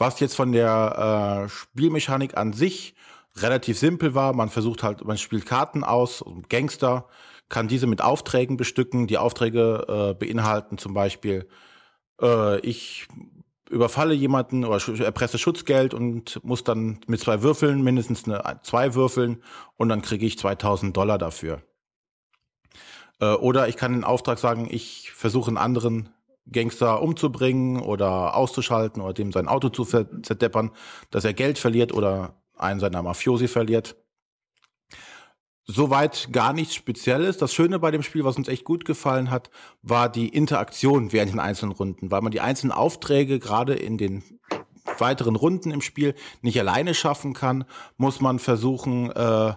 was 0.00 0.18
jetzt 0.18 0.34
von 0.34 0.52
der 0.52 1.44
äh, 1.44 1.48
Spielmechanik 1.48 2.36
an 2.36 2.52
sich 2.52 2.94
relativ 3.36 3.78
simpel 3.78 4.14
war. 4.14 4.32
Man 4.32 4.48
versucht 4.48 4.82
halt, 4.82 5.04
man 5.04 5.18
spielt 5.18 5.46
Karten 5.46 5.84
aus, 5.84 6.24
Gangster, 6.48 7.06
kann 7.48 7.68
diese 7.68 7.86
mit 7.86 8.00
Aufträgen 8.00 8.56
bestücken. 8.56 9.06
Die 9.06 9.18
Aufträge 9.18 9.84
äh, 9.88 10.14
beinhalten 10.14 10.78
zum 10.78 10.94
Beispiel, 10.94 11.48
äh, 12.20 12.58
ich 12.60 13.08
überfalle 13.68 14.14
jemanden 14.14 14.64
oder 14.64 14.80
erpresse 15.04 15.38
Schutzgeld 15.38 15.94
und 15.94 16.42
muss 16.44 16.64
dann 16.64 17.00
mit 17.06 17.20
zwei 17.20 17.42
Würfeln, 17.42 17.82
mindestens 17.82 18.24
eine, 18.24 18.60
zwei 18.62 18.94
Würfeln 18.94 19.42
und 19.76 19.88
dann 19.90 20.02
kriege 20.02 20.26
ich 20.26 20.38
2000 20.38 20.96
Dollar 20.96 21.18
dafür. 21.18 21.62
Äh, 23.20 23.34
oder 23.34 23.68
ich 23.68 23.76
kann 23.76 23.92
den 23.92 24.04
Auftrag 24.04 24.38
sagen, 24.38 24.66
ich 24.70 25.12
versuche 25.12 25.48
einen 25.48 25.58
anderen 25.58 26.08
Gangster 26.50 27.02
umzubringen 27.02 27.80
oder 27.80 28.36
auszuschalten 28.36 29.02
oder 29.02 29.12
dem 29.12 29.32
sein 29.32 29.48
Auto 29.48 29.68
zu 29.68 29.84
zerdeppern, 29.84 30.70
dass 31.10 31.24
er 31.24 31.34
Geld 31.34 31.58
verliert 31.58 31.92
oder 31.92 32.42
einen 32.56 32.80
seiner 32.80 33.02
Mafiosi 33.02 33.48
verliert. 33.48 33.96
Soweit 35.64 36.30
gar 36.32 36.52
nichts 36.52 36.74
Spezielles. 36.74 37.38
Das 37.38 37.54
Schöne 37.54 37.78
bei 37.78 37.92
dem 37.92 38.02
Spiel, 38.02 38.24
was 38.24 38.36
uns 38.36 38.48
echt 38.48 38.64
gut 38.64 38.84
gefallen 38.84 39.30
hat, 39.30 39.50
war 39.82 40.08
die 40.08 40.28
Interaktion 40.28 41.12
während 41.12 41.32
den 41.32 41.38
einzelnen 41.38 41.72
Runden, 41.72 42.10
weil 42.10 42.22
man 42.22 42.32
die 42.32 42.40
einzelnen 42.40 42.72
Aufträge 42.72 43.38
gerade 43.38 43.74
in 43.74 43.96
den 43.96 44.40
weiteren 44.98 45.36
Runden 45.36 45.70
im 45.70 45.80
Spiel 45.80 46.14
nicht 46.42 46.58
alleine 46.58 46.94
schaffen 46.94 47.34
kann, 47.34 47.64
muss 47.96 48.20
man 48.20 48.38
versuchen, 48.40 49.10
äh, 49.12 49.54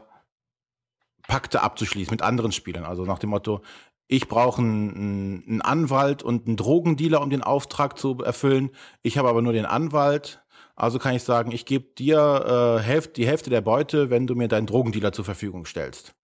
Pakte 1.28 1.62
abzuschließen 1.62 2.12
mit 2.12 2.22
anderen 2.22 2.52
Spielern. 2.52 2.84
Also 2.84 3.06
nach 3.06 3.20
dem 3.20 3.32
Motto, 3.32 3.62
ich 4.08 4.28
brauche 4.28 4.62
einen, 4.62 5.44
einen 5.48 5.62
Anwalt 5.62 6.24
und 6.24 6.48
einen 6.48 6.58
Drogendealer, 6.58 7.22
um 7.22 7.30
den 7.30 7.42
Auftrag 7.42 7.98
zu 7.98 8.18
erfüllen. 8.20 8.72
Ich 9.02 9.18
habe 9.18 9.30
aber 9.30 9.42
nur 9.42 9.54
den 9.54 9.66
Anwalt. 9.66 10.44
Also 10.76 11.00
kann 11.00 11.16
ich 11.16 11.24
sagen, 11.24 11.52
ich 11.52 11.66
gebe 11.66 11.86
dir 11.98 12.82
äh, 12.86 13.02
die 13.16 13.28
Hälfte 13.28 13.50
der 13.50 13.62
Beute, 13.62 14.10
wenn 14.10 14.28
du 14.28 14.36
mir 14.36 14.48
deinen 14.48 14.68
Drogendealer 14.68 15.12
zur 15.12 15.26
Verfügung 15.26 15.66
stellst. 15.66 16.16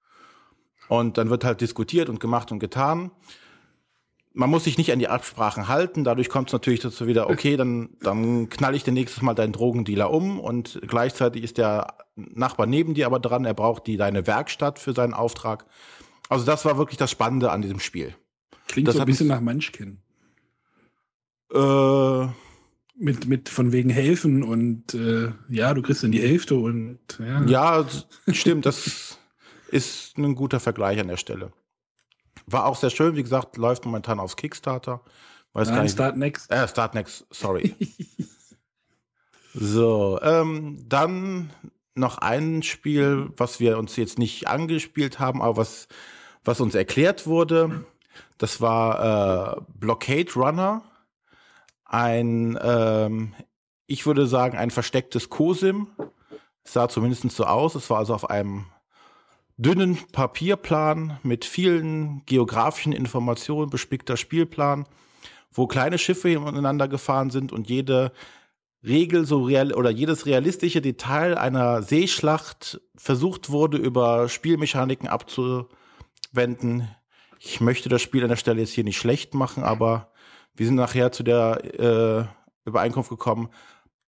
Und 0.88 1.18
dann 1.18 1.30
wird 1.30 1.44
halt 1.44 1.62
diskutiert 1.62 2.10
und 2.10 2.20
gemacht 2.20 2.52
und 2.52 2.60
getan. 2.60 3.12
Man 4.34 4.50
muss 4.50 4.64
sich 4.64 4.78
nicht 4.78 4.92
an 4.92 5.00
die 5.00 5.08
Absprachen 5.08 5.68
halten. 5.68 6.04
Dadurch 6.04 6.30
kommt 6.30 6.50
es 6.50 6.54
natürlich 6.54 6.80
dazu 6.80 7.08
wieder, 7.08 7.30
okay, 7.30 7.58
dann, 7.58 7.90
dann 8.02 8.50
knall 8.50 8.76
ich 8.76 8.84
dir 8.84 8.92
nächstes 8.92 9.22
Mal 9.22 9.36
deinen 9.36 9.54
Drogendealer 9.54 10.12
um 10.12 10.40
und 10.40 10.80
gleichzeitig 10.88 11.44
ist 11.44 11.58
der 11.58 11.96
Nachbar 12.16 12.66
neben 12.66 12.94
dir 12.94 13.06
aber 13.06 13.20
dran, 13.20 13.46
er 13.46 13.54
braucht 13.54 13.88
die 13.88 13.98
deine 13.98 14.28
Werkstatt 14.28 14.80
für 14.80 14.94
seinen 14.94 15.14
Auftrag. 15.14 15.66
Also 16.30 16.46
das 16.46 16.64
war 16.64 16.78
wirklich 16.78 16.98
das 16.98 17.12
Spannende 17.12 17.52
an 17.52 17.62
diesem 17.62 17.80
Spiel. 17.80 18.16
Klingt 18.68 18.88
das 18.88 18.96
so 18.96 19.02
ein 19.02 19.08
bisschen 19.08 19.28
nach 19.28 19.42
Munchkin. 19.42 19.98
Äh, 21.52 22.28
mit, 22.96 23.28
mit 23.28 23.50
von 23.50 23.72
wegen 23.72 23.90
helfen 23.90 24.44
und 24.44 24.94
äh, 24.94 25.32
ja, 25.48 25.74
du 25.74 25.82
kriegst 25.82 26.04
dann 26.04 26.12
die 26.12 26.22
Hälfte 26.22 26.56
und 26.56 27.00
ja. 27.18 27.44
Ja, 27.46 27.86
stimmt, 28.28 28.66
das 28.66 29.18
ist 29.70 30.18
ein 30.18 30.36
guter 30.36 30.60
Vergleich 30.60 31.00
an 31.00 31.08
der 31.08 31.18
Stelle. 31.18 31.52
War 32.46 32.66
auch 32.66 32.76
sehr 32.76 32.90
schön, 32.92 33.16
wie 33.16 33.24
gesagt, 33.24 33.58
läuft 33.58 33.86
momentan 33.86 34.20
aufs 34.20 34.36
Kickstarter. 34.36 35.02
Weiß 35.54 35.70
Nein, 35.70 35.76
gar 35.76 35.84
nicht, 35.84 35.94
Start 35.94 36.18
Next. 36.18 36.52
Äh, 36.52 36.68
Start 36.68 36.94
Next, 36.94 37.26
sorry. 37.32 37.74
so, 39.54 40.20
ähm, 40.22 40.78
dann 40.88 41.50
noch 41.96 42.20
ein 42.20 42.62
Spiel, 42.64 43.30
was 43.38 43.60
wir 43.60 43.78
uns 43.78 43.96
jetzt 43.96 44.20
nicht 44.20 44.48
angespielt 44.48 45.20
haben, 45.20 45.42
aber 45.42 45.58
was, 45.58 45.88
was 46.44 46.62
uns 46.62 46.76
erklärt 46.76 47.28
wurde. 47.28 47.86
Das 48.38 48.62
war 48.62 49.58
äh, 49.58 49.62
Blockade 49.78 50.32
Runner 50.36 50.84
ein, 51.90 52.58
ähm, 52.62 53.34
ich 53.88 54.06
würde 54.06 54.28
sagen, 54.28 54.58
ein 54.58 54.72
verstecktes 54.72 55.30
COSIM. 55.30 55.88
Es 56.64 56.74
sah 56.74 56.88
zumindest 56.88 57.30
so 57.32 57.46
aus. 57.46 57.76
Es 57.76 57.90
war 57.90 57.98
also 57.98 58.14
auf 58.14 58.30
einem 58.30 58.66
dünnen 59.58 59.98
Papierplan 60.12 61.20
mit 61.24 61.44
vielen 61.44 62.24
geografischen 62.26 62.94
Informationen 62.94 63.70
bespickter 63.70 64.16
Spielplan, 64.16 64.86
wo 65.52 65.68
kleine 65.68 65.98
Schiffe 65.98 66.30
ineinander 66.30 66.88
gefahren 66.88 67.32
sind 67.32 67.52
und 67.52 67.70
jede 67.70 68.14
Regel 68.84 69.26
so 69.26 69.44
real 69.44 69.74
oder 69.74 69.90
jedes 69.90 70.26
realistische 70.26 70.80
Detail 70.80 71.38
einer 71.38 71.82
Seeschlacht 71.82 72.80
versucht 72.96 73.50
wurde, 73.50 73.78
über 73.78 74.30
Spielmechaniken 74.30 75.10
abzuwenden. 76.30 76.88
Ich 77.40 77.62
möchte 77.62 77.90
das 77.90 78.02
Spiel 78.02 78.24
an 78.24 78.30
der 78.30 78.36
Stelle 78.36 78.60
jetzt 78.60 78.74
hier 78.74 78.84
nicht 78.84 78.98
schlecht 78.98 79.34
machen, 79.34 79.64
aber 79.64 80.12
wir 80.56 80.66
sind 80.66 80.76
nachher 80.76 81.12
zu 81.12 81.24
der 81.24 82.30
äh, 82.66 82.68
Übereinkunft 82.68 83.10
gekommen, 83.10 83.50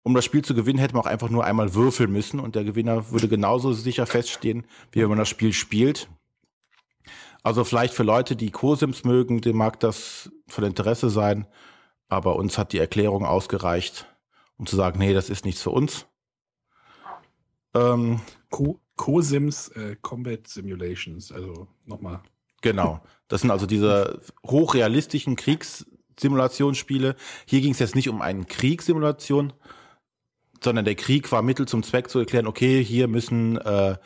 um 0.03 0.13
das 0.15 0.25
Spiel 0.25 0.43
zu 0.43 0.55
gewinnen, 0.55 0.79
hätte 0.79 0.95
man 0.95 1.03
auch 1.03 1.09
einfach 1.09 1.29
nur 1.29 1.45
einmal 1.45 1.73
würfeln 1.75 2.11
müssen 2.11 2.39
und 2.39 2.55
der 2.55 2.63
Gewinner 2.63 3.11
würde 3.11 3.27
genauso 3.27 3.71
sicher 3.71 4.05
feststehen, 4.05 4.65
wie 4.91 5.01
wenn 5.01 5.09
man 5.09 5.19
das 5.19 5.29
Spiel 5.29 5.53
spielt. 5.53 6.09
Also 7.43 7.63
vielleicht 7.63 7.93
für 7.93 8.03
Leute, 8.03 8.35
die 8.35 8.51
Co-Sims 8.51 9.03
mögen, 9.03 9.41
dem 9.41 9.57
mag 9.57 9.79
das 9.79 10.31
von 10.47 10.63
Interesse 10.63 11.09
sein, 11.09 11.47
aber 12.09 12.35
uns 12.35 12.57
hat 12.57 12.73
die 12.73 12.79
Erklärung 12.79 13.25
ausgereicht, 13.25 14.07
um 14.57 14.65
zu 14.65 14.75
sagen, 14.75 14.99
nee, 14.99 15.13
das 15.13 15.29
ist 15.29 15.45
nichts 15.45 15.61
für 15.61 15.71
uns. 15.71 16.07
Ähm, 17.73 18.19
Co-Sims 18.97 19.69
äh, 19.69 19.95
Combat 20.01 20.47
Simulations, 20.47 21.31
also 21.31 21.67
nochmal. 21.85 22.21
Genau. 22.61 23.01
Das 23.27 23.41
sind 23.41 23.51
also 23.51 23.65
diese 23.65 24.21
hochrealistischen 24.45 25.35
Kriegs- 25.35 25.85
Simulationsspiele. 26.19 27.15
Hier 27.45 27.61
ging 27.61 27.71
es 27.71 27.79
jetzt 27.79 27.95
nicht 27.95 28.09
um 28.09 28.21
eine 28.21 28.45
Kriegssimulation, 28.45 29.53
sondern 30.63 30.85
der 30.85 30.95
Krieg 30.95 31.31
war 31.31 31.41
Mittel 31.41 31.67
zum 31.67 31.83
Zweck 31.83 32.09
zu 32.09 32.19
erklären, 32.19 32.47
okay, 32.47 32.83
hier 32.83 33.07
müssen 33.07 33.57
äh, 33.57 33.97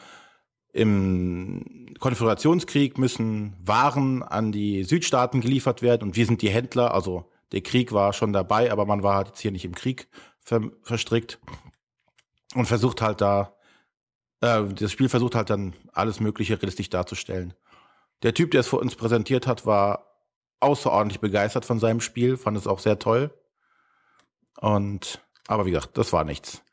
im 0.72 1.94
Konföderationskrieg 2.00 2.98
müssen 2.98 3.56
Waren 3.64 4.24
an 4.24 4.52
die 4.52 4.84
Südstaaten 4.84 5.42
geliefert 5.42 5.82
werden 5.82 6.04
und 6.04 6.16
wir 6.16 6.26
sind 6.26 6.42
die 6.42 6.50
Händler. 6.50 6.94
Also 6.94 7.30
der 7.52 7.62
Krieg 7.62 7.92
war 7.92 8.14
schon 8.14 8.34
dabei, 8.34 8.72
aber 8.72 8.86
man 8.86 9.04
war 9.04 9.26
jetzt 9.26 9.40
hier 9.40 9.52
nicht 9.52 9.66
im 9.66 9.76
Krieg 9.76 10.08
ver 10.40 10.62
verstrickt 10.84 11.40
und 12.56 12.66
versucht 12.66 13.02
halt 13.02 13.22
da, 13.22 13.55
äh, 14.42 14.64
das 14.66 14.92
Spiel 14.92 15.10
versucht 15.10 15.36
halt 15.36 15.50
dann 15.50 15.74
alles 15.94 16.20
Mögliche 16.20 16.60
realistisch 16.62 16.90
darzustellen. 16.90 17.54
Der 18.24 18.34
Typ, 18.34 18.52
der 18.52 18.62
es 18.62 18.68
vor 18.68 18.80
uns 18.80 18.96
präsentiert 18.96 19.48
hat, 19.48 19.66
war 19.66 20.06
außerordentlich 20.60 21.20
begeistert 21.20 21.66
von 21.66 21.80
seinem 21.80 22.02
Spiel, 22.02 22.38
fand 22.38 22.58
es 22.58 22.68
auch 22.68 22.80
sehr 22.80 22.98
toll. 23.00 23.32
Und, 24.60 25.22
aber 25.48 25.66
wie 25.66 25.72
gesagt, 25.72 25.98
das 25.98 26.14
war 26.14 26.24
nichts. 26.24 26.64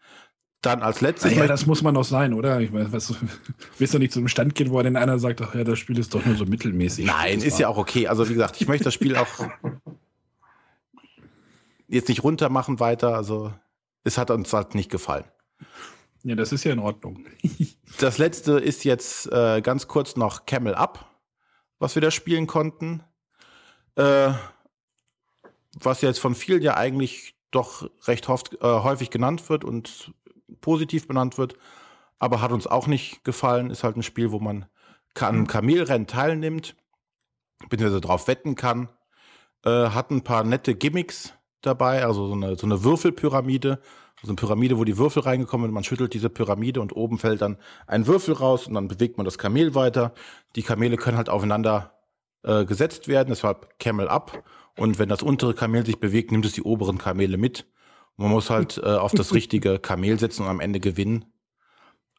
Dann 0.63 0.81
als 0.83 1.01
letztes. 1.01 1.35
Ja, 1.35 1.49
das 1.49 1.67
muss 1.67 1.83
man 1.83 1.95
doch 1.95 2.05
sein, 2.05 2.33
oder? 2.35 2.61
Ich 2.61 2.71
meine, 2.71 2.93
was, 2.93 3.13
willst 3.79 3.95
du 3.95 3.99
nicht 3.99 4.13
zum 4.13 4.29
Stand 4.29 4.55
gehen, 4.55 4.71
wo 4.71 4.81
dann 4.81 4.97
einer 4.97 5.19
sagt, 5.19 5.43
ach 5.43 5.55
ja, 5.55 5.65
das 5.65 5.81
Spiel 5.81 5.99
ist 5.99 6.15
doch 6.15 6.25
nur 6.25 6.37
so 6.37 6.47
mittelmäßig. 6.47 7.05
Nein, 7.05 7.41
ist 7.41 7.59
ja 7.59 7.67
auch 7.67 7.79
okay. 7.79 8.07
Also 8.07 8.29
wie 8.29 8.35
gesagt, 8.35 8.61
ich 8.61 8.69
möchte 8.69 8.85
das 8.85 8.95
Spiel 8.95 9.17
auch 9.17 9.27
jetzt 11.89 12.09
nicht 12.09 12.23
runter 12.23 12.49
machen 12.49 12.79
weiter. 12.79 13.17
Also 13.17 13.53
es 14.05 14.19
hat 14.19 14.31
uns 14.31 14.53
halt 14.53 14.77
nicht 14.77 14.91
gefallen. 14.91 15.25
Ja, 16.25 16.37
das 16.37 16.53
ist 16.53 16.65
ja 16.65 16.73
in 16.73 16.79
Ordnung. 16.79 17.27
das 17.99 18.19
letzte 18.19 18.53
ist 18.53 18.85
jetzt 18.85 19.31
äh, 19.33 19.61
ganz 19.61 19.89
kurz 19.89 20.17
noch 20.17 20.47
Camel 20.47 20.75
Up, 20.75 21.11
was 21.79 21.95
wir 21.95 22.03
da 22.03 22.11
spielen 22.11 22.47
konnten 22.47 23.03
äh, 23.97 24.33
was 25.81 26.01
jetzt 26.01 26.19
von 26.19 26.35
vielen 26.35 26.63
ja 26.63 26.77
eigentlich 26.77 27.35
doch 27.51 27.89
recht 28.07 28.29
oft, 28.29 28.55
äh, 28.55 28.59
häufig 28.61 29.11
genannt 29.11 29.49
wird 29.49 29.65
und 29.65 30.13
positiv 30.61 31.07
benannt 31.07 31.39
wird, 31.39 31.57
aber 32.19 32.41
hat 32.41 32.53
uns 32.53 32.67
auch 32.67 32.87
nicht 32.87 33.25
gefallen. 33.25 33.71
Ist 33.71 33.85
halt 33.85 33.97
ein 33.97 34.03
Spiel, 34.03 34.33
wo 34.33 34.39
man 34.39 34.67
an 35.19 35.47
Kamelrennen 35.47 36.07
teilnimmt, 36.07 36.77
beziehungsweise 37.69 38.01
drauf 38.01 38.29
wetten 38.29 38.55
kann. 38.55 38.89
Äh, 39.65 39.91
hat 39.91 40.11
ein 40.11 40.25
paar 40.25 40.45
nette 40.45 40.75
Gimmicks 40.75 41.35
dabei, 41.61 42.05
also 42.05 42.27
so 42.27 42.33
eine, 42.33 42.57
so 42.57 42.67
eine 42.67 42.83
Würfelpyramide, 42.83 43.81
so 44.23 44.29
eine 44.29 44.37
Pyramide, 44.37 44.79
wo 44.79 44.85
die 44.85 44.99
Würfel 44.99 45.23
reingekommen 45.23 45.67
sind. 45.67 45.75
Man 45.75 45.85
schüttelt 45.85 46.15
diese 46.15 46.31
Pyramide 46.31 46.81
und 46.81 46.95
oben 46.95 47.19
fällt 47.19 47.43
dann 47.43 47.59
ein 47.87 48.07
Würfel 48.07 48.35
raus 48.35 48.67
und 48.67 48.75
dann 48.75 48.89
bewegt 48.89 49.17
man 49.17 49.25
das 49.25 49.39
Kamel 49.39 49.75
weiter. 49.75 50.15
Die 50.55 50.63
Kamele 50.63 50.97
können 50.97 51.17
halt 51.17 51.29
aufeinander 51.29 51.99
äh, 52.45 52.65
gesetzt 52.65 53.09
werden, 53.09 53.31
deshalb 53.31 53.79
Camel 53.79 54.09
up. 54.09 54.45
Und 54.77 54.99
wenn 54.99 55.09
das 55.09 55.23
untere 55.23 55.55
Kamel 55.55 55.85
sich 55.85 55.99
bewegt, 55.99 56.31
nimmt 56.33 56.47
es 56.47 56.53
die 56.53 56.63
oberen 56.63 56.99
Kamele 56.99 57.37
mit. 57.37 57.67
Und 58.17 58.25
man 58.25 58.33
muss 58.33 58.49
halt 58.49 58.79
äh, 58.79 58.95
auf 58.95 59.13
das 59.13 59.35
richtige 59.35 59.79
Kamel 59.79 60.19
setzen 60.19 60.43
und 60.43 60.49
am 60.49 60.61
Ende 60.61 60.81
gewinnen. 60.81 61.25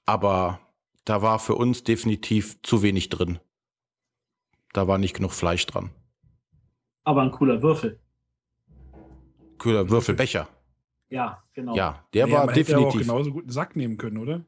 Aber 0.06 0.60
da 1.06 1.22
war 1.22 1.40
für 1.40 1.56
uns 1.56 1.84
definitiv 1.84 2.62
zu 2.64 2.82
wenig 2.82 3.10
drin. 3.10 3.40
Da 4.74 4.88
war 4.88 4.98
nicht 4.98 5.16
genug 5.16 5.32
Fleisch 5.32 5.66
dran. 5.66 5.92
Aber 7.04 7.22
ein 7.22 7.32
cooler 7.32 7.62
Würfel. 7.62 8.00
Cooler 9.58 9.90
Würfelbecher. 9.90 10.48
Ja, 11.13 11.43
genau. 11.53 11.75
Ja, 11.75 12.03
der 12.13 12.25
Naja, 12.25 12.38
war 12.39 12.46
man 12.48 12.55
hätte 12.55 12.72
ja 12.72 12.77
definitiv. 12.79 13.01
auch 13.01 13.13
genauso 13.15 13.32
gut 13.32 13.43
einen 13.43 13.51
Sack 13.51 13.75
nehmen 13.75 13.98
können, 13.98 14.17
oder? 14.17 14.43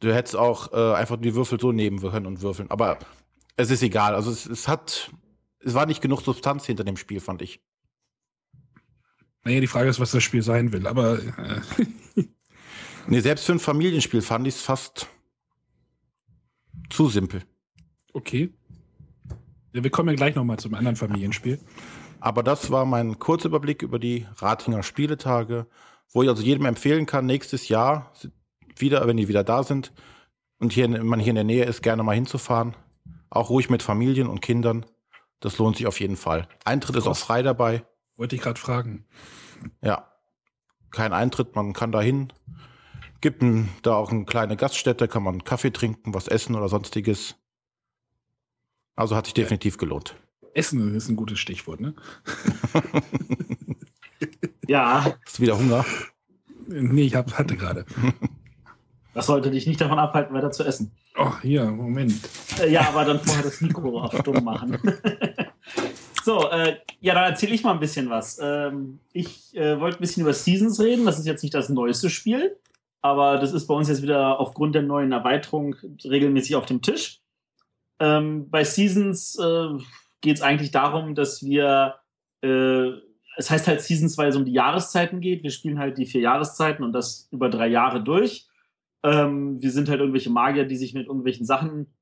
Du 0.00 0.14
hättest 0.14 0.34
auch 0.36 0.72
äh, 0.72 0.94
einfach 0.94 1.16
die 1.18 1.34
Würfel 1.34 1.60
so 1.60 1.70
nehmen 1.72 2.00
können 2.00 2.24
und 2.26 2.40
würfeln. 2.40 2.70
Aber 2.70 2.98
es 3.56 3.70
ist 3.70 3.82
egal. 3.82 4.14
Also 4.14 4.30
es, 4.30 4.46
es 4.46 4.68
hat, 4.68 5.10
es 5.60 5.74
war 5.74 5.84
nicht 5.86 6.00
genug 6.00 6.22
Substanz 6.22 6.64
hinter 6.64 6.84
dem 6.84 6.96
Spiel, 6.96 7.20
fand 7.20 7.42
ich. 7.42 7.60
Naja, 9.44 9.60
die 9.60 9.66
Frage 9.66 9.88
ist, 9.90 10.00
was 10.00 10.10
das 10.12 10.22
Spiel 10.22 10.42
sein 10.42 10.72
will. 10.72 10.86
Aber 10.86 11.18
äh, 11.18 11.60
Nee, 13.08 13.20
selbst 13.20 13.44
für 13.46 13.52
ein 13.52 13.60
Familienspiel 13.60 14.20
fand 14.22 14.46
ich 14.48 14.54
es 14.56 14.62
fast 14.62 15.08
zu 16.90 17.08
simpel. 17.08 17.42
okay. 18.14 18.52
Ja, 19.72 19.82
wir 19.84 19.90
kommen 19.90 20.08
ja 20.08 20.14
gleich 20.14 20.34
nochmal 20.34 20.58
zum 20.58 20.72
anderen 20.74 20.96
Familienspiel. 20.96 21.60
Aber 22.20 22.42
das 22.42 22.70
war 22.70 22.84
mein 22.84 23.18
kurzer 23.18 23.48
Überblick 23.48 23.82
über 23.82 23.98
die 23.98 24.26
Ratinger 24.36 24.82
Spieletage, 24.82 25.66
wo 26.12 26.22
ich 26.22 26.28
also 26.28 26.42
jedem 26.42 26.64
empfehlen 26.64 27.06
kann, 27.06 27.26
nächstes 27.26 27.68
Jahr 27.68 28.12
wieder, 28.76 29.06
wenn 29.06 29.16
die 29.16 29.28
wieder 29.28 29.44
da 29.44 29.62
sind 29.62 29.92
und 30.58 30.72
hier, 30.72 30.88
man 30.88 31.20
hier 31.20 31.30
in 31.30 31.36
der 31.36 31.44
Nähe 31.44 31.64
ist, 31.64 31.82
gerne 31.82 32.02
mal 32.02 32.14
hinzufahren. 32.14 32.74
Auch 33.30 33.50
ruhig 33.50 33.70
mit 33.70 33.82
Familien 33.82 34.28
und 34.28 34.40
Kindern. 34.40 34.86
Das 35.40 35.58
lohnt 35.58 35.76
sich 35.76 35.86
auf 35.86 36.00
jeden 36.00 36.16
Fall. 36.16 36.48
Eintritt 36.64 36.96
ist 36.96 37.06
auch 37.06 37.16
frei 37.16 37.42
dabei. 37.42 37.84
Wollte 38.16 38.36
ich 38.36 38.42
gerade 38.42 38.58
fragen. 38.58 39.04
Ja. 39.82 40.10
Kein 40.90 41.12
Eintritt, 41.12 41.54
man 41.54 41.72
kann 41.72 41.92
da 41.92 42.00
hin. 42.00 42.32
Gibt 43.20 43.42
ein, 43.42 43.68
da 43.82 43.94
auch 43.96 44.10
eine 44.10 44.24
kleine 44.24 44.56
Gaststätte, 44.56 45.08
kann 45.08 45.22
man 45.22 45.44
Kaffee 45.44 45.70
trinken, 45.70 46.14
was 46.14 46.28
essen 46.28 46.54
oder 46.54 46.68
sonstiges. 46.68 47.36
Also 48.94 49.16
hat 49.16 49.26
sich 49.26 49.34
definitiv 49.34 49.76
gelohnt. 49.76 50.16
Essen 50.56 50.94
ist 50.94 51.08
ein 51.08 51.16
gutes 51.16 51.38
Stichwort, 51.38 51.80
ne? 51.80 51.94
Ja, 54.68 55.14
Hast 55.24 55.38
du 55.38 55.42
wieder 55.42 55.58
Hunger? 55.58 55.84
Nee, 56.66 57.02
ich 57.02 57.14
hab, 57.14 57.32
hatte 57.38 57.56
gerade. 57.56 57.84
das 59.14 59.26
sollte 59.26 59.50
dich 59.50 59.66
nicht 59.66 59.80
davon 59.80 59.98
abhalten, 59.98 60.34
weiter 60.34 60.50
zu 60.50 60.64
essen. 60.64 60.90
Oh, 61.16 61.32
hier, 61.40 61.64
Moment. 61.66 62.14
Äh, 62.60 62.70
ja, 62.72 62.88
aber 62.88 63.04
dann 63.04 63.20
vorher 63.20 63.44
das 63.44 63.60
Mikro 63.60 64.00
auf 64.00 64.18
stumm 64.18 64.42
machen. 64.42 64.76
so, 66.24 66.50
äh, 66.50 66.78
ja, 67.00 67.14
dann 67.14 67.30
erzähle 67.30 67.54
ich 67.54 67.62
mal 67.62 67.72
ein 67.72 67.80
bisschen 67.80 68.10
was. 68.10 68.38
Ähm, 68.42 68.98
ich 69.12 69.56
äh, 69.56 69.78
wollte 69.78 69.98
ein 69.98 70.00
bisschen 70.00 70.22
über 70.22 70.34
Seasons 70.34 70.80
reden. 70.80 71.06
Das 71.06 71.18
ist 71.18 71.26
jetzt 71.26 71.42
nicht 71.42 71.54
das 71.54 71.68
neueste 71.68 72.10
Spiel, 72.10 72.56
aber 73.02 73.38
das 73.38 73.52
ist 73.52 73.66
bei 73.68 73.74
uns 73.74 73.88
jetzt 73.88 74.02
wieder 74.02 74.40
aufgrund 74.40 74.74
der 74.74 74.82
neuen 74.82 75.12
Erweiterung 75.12 75.76
regelmäßig 76.04 76.56
auf 76.56 76.66
dem 76.66 76.82
Tisch. 76.82 77.20
Ähm, 78.00 78.50
bei 78.50 78.64
Seasons 78.64 79.38
äh, 79.38 79.68
geht 80.26 80.38
es 80.38 80.42
eigentlich 80.42 80.72
darum, 80.72 81.14
dass 81.14 81.44
wir, 81.44 81.94
äh, 82.42 82.90
es 83.36 83.48
heißt 83.48 83.68
halt 83.68 83.80
Seasons, 83.80 84.18
weil 84.18 84.28
es 84.28 84.36
um 84.36 84.44
die 84.44 84.52
Jahreszeiten 84.52 85.20
geht. 85.20 85.44
Wir 85.44 85.50
spielen 85.50 85.78
halt 85.78 85.98
die 85.98 86.06
vier 86.06 86.20
Jahreszeiten 86.20 86.84
und 86.84 86.92
das 86.92 87.28
über 87.30 87.48
drei 87.48 87.68
Jahre 87.68 88.02
durch. 88.02 88.48
Ähm, 89.04 89.62
wir 89.62 89.70
sind 89.70 89.88
halt 89.88 90.00
irgendwelche 90.00 90.30
Magier, 90.30 90.64
die 90.64 90.76
sich 90.76 90.94
mit 90.94 91.06
irgendwelchen 91.06 91.46
Sachen 91.46 91.94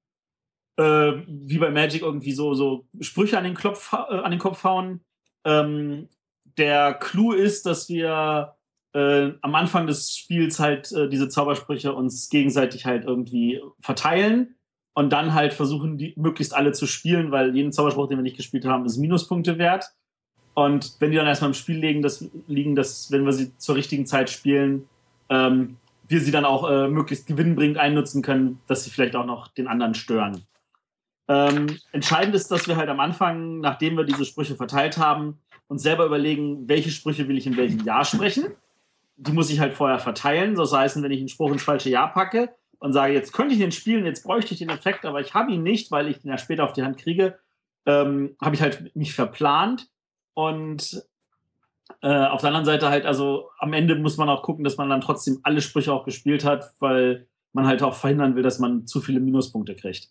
äh, 0.76 1.12
wie 1.28 1.58
bei 1.58 1.70
Magic 1.70 2.00
irgendwie 2.00 2.32
so, 2.32 2.54
so 2.54 2.86
Sprüche 3.00 3.36
an 3.36 3.44
den, 3.44 3.54
Klopf, 3.54 3.92
äh, 3.92 3.96
an 3.96 4.30
den 4.30 4.40
Kopf 4.40 4.64
hauen. 4.64 5.04
Ähm, 5.44 6.08
der 6.56 6.94
Clou 6.94 7.32
ist, 7.32 7.66
dass 7.66 7.90
wir 7.90 8.56
äh, 8.94 9.32
am 9.42 9.54
Anfang 9.54 9.86
des 9.86 10.16
Spiels 10.16 10.58
halt 10.60 10.90
äh, 10.92 11.10
diese 11.10 11.28
Zaubersprüche 11.28 11.92
uns 11.92 12.30
gegenseitig 12.30 12.86
halt 12.86 13.04
irgendwie 13.04 13.60
verteilen 13.80 14.56
und 14.94 15.12
dann 15.12 15.34
halt 15.34 15.52
versuchen, 15.52 15.98
die 15.98 16.14
möglichst 16.16 16.54
alle 16.54 16.72
zu 16.72 16.86
spielen, 16.86 17.32
weil 17.32 17.54
jeden 17.54 17.72
Zauberspruch, 17.72 18.08
den 18.08 18.18
wir 18.18 18.22
nicht 18.22 18.36
gespielt 18.36 18.64
haben, 18.64 18.86
ist 18.86 18.96
Minuspunkte 18.96 19.58
wert. 19.58 19.92
Und 20.54 20.96
wenn 21.00 21.10
die 21.10 21.16
dann 21.16 21.26
erstmal 21.26 21.50
im 21.50 21.54
Spiel 21.54 21.78
liegen, 21.78 22.00
das, 22.00 22.24
liegen, 22.46 22.76
dass, 22.76 23.10
wenn 23.10 23.26
wir 23.26 23.32
sie 23.32 23.56
zur 23.58 23.74
richtigen 23.74 24.06
Zeit 24.06 24.30
spielen, 24.30 24.88
ähm, 25.28 25.76
wir 26.06 26.20
sie 26.20 26.30
dann 26.30 26.44
auch 26.44 26.70
äh, 26.70 26.86
möglichst 26.86 27.26
gewinnbringend 27.26 27.76
einnutzen 27.76 28.22
können, 28.22 28.60
dass 28.68 28.84
sie 28.84 28.90
vielleicht 28.90 29.16
auch 29.16 29.26
noch 29.26 29.48
den 29.48 29.66
anderen 29.66 29.94
stören. 29.94 30.42
Ähm, 31.26 31.78
entscheidend 31.90 32.36
ist, 32.36 32.50
dass 32.50 32.68
wir 32.68 32.76
halt 32.76 32.88
am 32.88 33.00
Anfang, 33.00 33.60
nachdem 33.60 33.96
wir 33.96 34.04
diese 34.04 34.24
Sprüche 34.24 34.54
verteilt 34.54 34.98
haben, 34.98 35.38
uns 35.66 35.82
selber 35.82 36.04
überlegen, 36.04 36.68
welche 36.68 36.90
Sprüche 36.90 37.26
will 37.26 37.38
ich 37.38 37.46
in 37.46 37.56
welchem 37.56 37.80
Jahr 37.80 38.04
sprechen. 38.04 38.52
Die 39.16 39.32
muss 39.32 39.50
ich 39.50 39.58
halt 39.58 39.74
vorher 39.74 39.98
verteilen. 39.98 40.54
Das 40.54 40.72
heißt, 40.72 41.02
wenn 41.02 41.10
ich 41.10 41.20
einen 41.20 41.28
Spruch 41.28 41.50
ins 41.50 41.62
falsche 41.62 41.88
Jahr 41.88 42.12
packe 42.12 42.50
und 42.78 42.92
sage, 42.92 43.14
jetzt 43.14 43.32
könnte 43.32 43.54
ich 43.54 43.60
den 43.60 43.72
spielen, 43.72 44.06
jetzt 44.06 44.24
bräuchte 44.24 44.52
ich 44.54 44.58
den 44.60 44.68
Effekt, 44.70 45.04
aber 45.04 45.20
ich 45.20 45.34
habe 45.34 45.52
ihn 45.52 45.62
nicht, 45.62 45.90
weil 45.90 46.08
ich 46.08 46.20
den 46.20 46.30
ja 46.30 46.38
später 46.38 46.64
auf 46.64 46.72
die 46.72 46.82
Hand 46.82 46.98
kriege, 46.98 47.38
ähm, 47.86 48.36
habe 48.40 48.54
ich 48.54 48.62
halt 48.62 48.94
mich 48.96 49.14
verplant. 49.14 49.88
Und 50.34 51.02
äh, 52.02 52.26
auf 52.26 52.40
der 52.40 52.48
anderen 52.48 52.64
Seite 52.64 52.88
halt, 52.88 53.06
also 53.06 53.50
am 53.58 53.72
Ende 53.72 53.94
muss 53.96 54.16
man 54.16 54.28
auch 54.28 54.42
gucken, 54.42 54.64
dass 54.64 54.76
man 54.76 54.88
dann 54.90 55.00
trotzdem 55.00 55.40
alle 55.42 55.60
Sprüche 55.60 55.92
auch 55.92 56.04
gespielt 56.04 56.44
hat, 56.44 56.72
weil 56.80 57.26
man 57.52 57.66
halt 57.66 57.82
auch 57.82 57.94
verhindern 57.94 58.34
will, 58.34 58.42
dass 58.42 58.58
man 58.58 58.86
zu 58.86 59.00
viele 59.00 59.20
Minuspunkte 59.20 59.74
kriegt. 59.76 60.08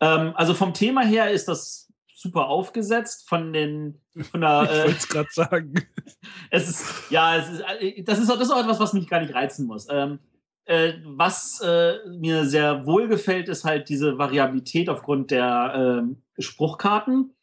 Ähm, 0.00 0.32
also 0.36 0.54
vom 0.54 0.72
Thema 0.74 1.02
her 1.02 1.30
ist 1.30 1.48
das 1.48 1.92
super 2.14 2.46
aufgesetzt. 2.46 3.28
Von 3.28 3.52
den, 3.52 4.00
von 4.30 4.40
der, 4.40 4.62
Ich 4.70 4.70
äh, 4.70 4.82
wollte 4.84 4.96
es 4.98 5.08
gerade 5.08 5.28
sagen. 5.32 5.74
es 6.50 6.68
ist, 6.68 7.10
ja, 7.10 7.36
es 7.36 7.48
ist, 7.50 7.60
äh, 7.80 8.02
das 8.04 8.18
ist, 8.18 8.30
auch- 8.30 8.38
das 8.38 8.48
ist 8.48 8.52
auch 8.54 8.60
etwas, 8.60 8.78
was 8.80 8.92
mich 8.92 9.08
gar 9.08 9.20
nicht 9.20 9.34
reizen 9.34 9.66
muss. 9.66 9.88
Ähm, 9.90 10.18
äh, 10.66 10.94
was 11.04 11.60
äh, 11.60 11.98
mir 12.08 12.46
sehr 12.46 12.86
wohl 12.86 13.08
gefällt, 13.08 13.48
ist 13.48 13.64
halt 13.64 13.88
diese 13.88 14.18
Variabilität 14.18 14.88
aufgrund 14.88 15.30
der 15.30 16.00
ähm, 16.02 16.22
Spruchkarten. 16.38 17.34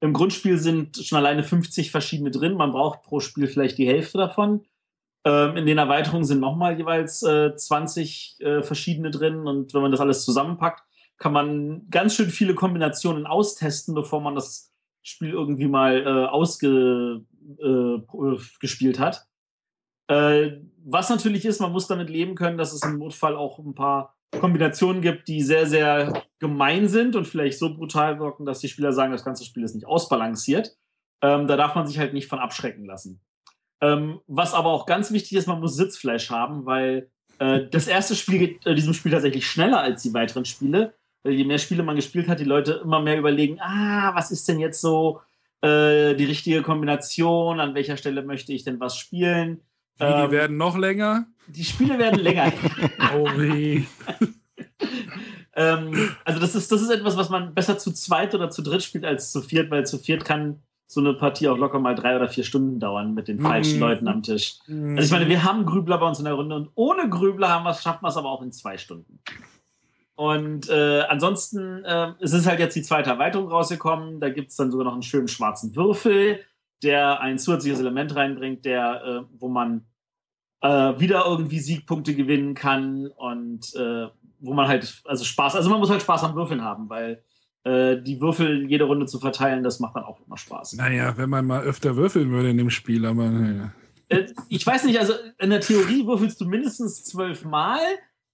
Im 0.00 0.12
Grundspiel 0.12 0.58
sind 0.58 0.96
schon 0.96 1.18
alleine 1.18 1.44
50 1.44 1.90
verschiedene 1.90 2.30
drin. 2.30 2.54
Man 2.54 2.72
braucht 2.72 3.02
pro 3.02 3.20
Spiel 3.20 3.46
vielleicht 3.46 3.78
die 3.78 3.86
Hälfte 3.86 4.18
davon. 4.18 4.66
Ähm, 5.24 5.56
in 5.56 5.66
den 5.66 5.78
Erweiterungen 5.78 6.24
sind 6.24 6.40
nochmal 6.40 6.76
jeweils 6.76 7.22
äh, 7.22 7.56
20 7.56 8.36
äh, 8.40 8.62
verschiedene 8.62 9.10
drin. 9.10 9.46
Und 9.46 9.72
wenn 9.72 9.82
man 9.82 9.92
das 9.92 10.00
alles 10.00 10.24
zusammenpackt, 10.24 10.82
kann 11.16 11.32
man 11.32 11.88
ganz 11.90 12.14
schön 12.14 12.28
viele 12.28 12.54
Kombinationen 12.54 13.26
austesten, 13.26 13.94
bevor 13.94 14.20
man 14.20 14.34
das 14.34 14.72
Spiel 15.02 15.30
irgendwie 15.30 15.68
mal 15.68 16.02
äh, 16.02 16.26
ausgespielt 16.26 17.24
äh, 17.60 18.58
gespielt 18.60 18.98
hat. 18.98 19.26
Äh, 20.08 20.52
was 20.84 21.08
natürlich 21.08 21.44
ist, 21.44 21.60
man 21.60 21.72
muss 21.72 21.86
damit 21.86 22.10
leben 22.10 22.34
können, 22.34 22.58
dass 22.58 22.72
es 22.72 22.82
im 22.82 22.98
Notfall 22.98 23.36
auch 23.36 23.58
ein 23.58 23.74
paar 23.74 24.14
Kombinationen 24.30 25.00
gibt, 25.00 25.28
die 25.28 25.42
sehr, 25.42 25.66
sehr 25.66 26.24
gemein 26.38 26.88
sind 26.88 27.16
und 27.16 27.26
vielleicht 27.26 27.58
so 27.58 27.74
brutal 27.74 28.18
wirken, 28.18 28.44
dass 28.44 28.60
die 28.60 28.68
Spieler 28.68 28.92
sagen, 28.92 29.12
das 29.12 29.24
ganze 29.24 29.44
Spiel 29.44 29.62
ist 29.62 29.74
nicht 29.74 29.86
ausbalanciert. 29.86 30.76
Ähm, 31.22 31.46
da 31.46 31.56
darf 31.56 31.74
man 31.74 31.86
sich 31.86 31.98
halt 31.98 32.12
nicht 32.12 32.28
von 32.28 32.38
abschrecken 32.38 32.84
lassen. 32.84 33.20
Ähm, 33.80 34.20
was 34.26 34.54
aber 34.54 34.70
auch 34.70 34.86
ganz 34.86 35.10
wichtig 35.12 35.38
ist, 35.38 35.46
man 35.46 35.60
muss 35.60 35.76
Sitzfleisch 35.76 36.30
haben, 36.30 36.66
weil 36.66 37.10
äh, 37.38 37.66
das 37.70 37.86
erste 37.86 38.14
Spiel 38.14 38.38
geht 38.38 38.66
äh, 38.66 38.74
diesem 38.74 38.94
Spiel 38.94 39.12
tatsächlich 39.12 39.46
schneller 39.46 39.80
als 39.80 40.02
die 40.02 40.14
weiteren 40.14 40.44
Spiele. 40.44 40.94
Weil 41.22 41.34
je 41.34 41.44
mehr 41.44 41.58
Spiele 41.58 41.82
man 41.82 41.96
gespielt 41.96 42.28
hat, 42.28 42.40
die 42.40 42.44
Leute 42.44 42.82
immer 42.84 43.00
mehr 43.00 43.18
überlegen, 43.18 43.58
ah, 43.60 44.14
was 44.14 44.30
ist 44.30 44.46
denn 44.48 44.60
jetzt 44.60 44.80
so 44.80 45.20
äh, 45.62 46.14
die 46.14 46.26
richtige 46.26 46.62
Kombination, 46.62 47.60
an 47.60 47.74
welcher 47.74 47.96
Stelle 47.96 48.22
möchte 48.22 48.52
ich 48.52 48.64
denn 48.64 48.80
was 48.80 48.98
spielen. 48.98 49.62
Wie, 49.98 50.04
Ähm, 50.04 50.26
die 50.26 50.32
werden 50.32 50.56
noch 50.56 50.76
länger? 50.76 51.26
die 51.46 51.64
Spiele 51.64 51.98
werden 51.98 52.20
länger. 52.20 52.52
Oh 53.14 53.26
weh. 53.36 53.84
ähm, 55.56 56.10
also 56.24 56.40
das 56.40 56.54
ist, 56.54 56.70
das 56.72 56.82
ist 56.82 56.90
etwas, 56.90 57.16
was 57.16 57.28
man 57.30 57.54
besser 57.54 57.78
zu 57.78 57.92
zweit 57.92 58.34
oder 58.34 58.50
zu 58.50 58.62
dritt 58.62 58.82
spielt 58.82 59.04
als 59.04 59.30
zu 59.32 59.40
viert, 59.42 59.70
weil 59.70 59.86
zu 59.86 59.98
viert 59.98 60.24
kann 60.24 60.60
so 60.86 61.00
eine 61.00 61.14
Partie 61.14 61.48
auch 61.48 61.56
locker 61.56 61.78
mal 61.78 61.94
drei 61.94 62.14
oder 62.16 62.28
vier 62.28 62.44
Stunden 62.44 62.78
dauern 62.78 63.14
mit 63.14 63.28
den 63.28 63.40
falschen 63.40 63.76
Mhm. 63.76 63.80
Leuten 63.80 64.08
am 64.08 64.22
Tisch. 64.22 64.58
Also 64.68 64.96
ich 65.02 65.10
meine, 65.10 65.28
wir 65.28 65.42
haben 65.44 65.64
Grübler 65.66 65.98
bei 65.98 66.06
uns 66.06 66.18
in 66.18 66.24
der 66.24 66.34
Runde 66.34 66.54
und 66.56 66.70
ohne 66.74 67.08
Grübler 67.08 67.48
haben 67.48 67.64
wir's, 67.64 67.82
schaffen 67.82 68.02
wir 68.04 68.08
es 68.08 68.16
aber 68.16 68.30
auch 68.30 68.42
in 68.42 68.52
zwei 68.52 68.76
Stunden. 68.78 69.18
Und 70.16 70.68
äh, 70.68 71.00
ansonsten 71.08 71.84
äh, 71.84 72.12
es 72.20 72.32
ist 72.32 72.46
halt 72.46 72.60
jetzt 72.60 72.76
die 72.76 72.82
zweite 72.82 73.10
Erweiterung 73.10 73.48
rausgekommen. 73.48 74.20
Da 74.20 74.28
gibt 74.28 74.50
es 74.50 74.56
dann 74.56 74.70
sogar 74.70 74.84
noch 74.84 74.92
einen 74.92 75.02
schönen 75.02 75.26
schwarzen 75.26 75.74
Würfel, 75.74 76.40
der 76.82 77.20
ein 77.20 77.38
zusätzliches 77.38 77.80
Element 77.80 78.14
reinbringt, 78.14 78.64
der, 78.64 79.04
äh, 79.04 79.36
wo 79.38 79.48
man 79.48 79.86
äh, 80.60 80.98
wieder 80.98 81.24
irgendwie 81.26 81.60
Siegpunkte 81.60 82.14
gewinnen 82.14 82.54
kann 82.54 83.06
und 83.06 83.74
äh, 83.74 84.08
wo 84.40 84.54
man 84.54 84.68
halt, 84.68 85.02
also 85.04 85.24
Spaß, 85.24 85.56
also 85.56 85.70
man 85.70 85.78
muss 85.78 85.90
halt 85.90 86.02
Spaß 86.02 86.24
am 86.24 86.34
Würfeln 86.34 86.62
haben, 86.62 86.88
weil 86.88 87.22
äh, 87.64 88.00
die 88.02 88.20
Würfel 88.20 88.66
jede 88.68 88.84
Runde 88.84 89.06
zu 89.06 89.18
verteilen, 89.18 89.62
das 89.62 89.80
macht 89.80 89.96
dann 89.96 90.04
auch 90.04 90.20
immer 90.26 90.36
Spaß. 90.36 90.74
Naja, 90.74 91.16
wenn 91.16 91.30
man 91.30 91.46
mal 91.46 91.62
öfter 91.62 91.96
würfeln 91.96 92.30
würde 92.30 92.50
in 92.50 92.58
dem 92.58 92.70
Spiel, 92.70 93.06
aber 93.06 93.28
naja. 93.30 93.72
äh, 94.08 94.26
ich 94.48 94.66
weiß 94.66 94.84
nicht, 94.84 94.98
also 94.98 95.14
in 95.38 95.50
der 95.50 95.60
Theorie 95.60 96.06
würfelst 96.06 96.40
du 96.40 96.46
mindestens 96.46 97.04
zwölf 97.04 97.44
Mal 97.44 97.80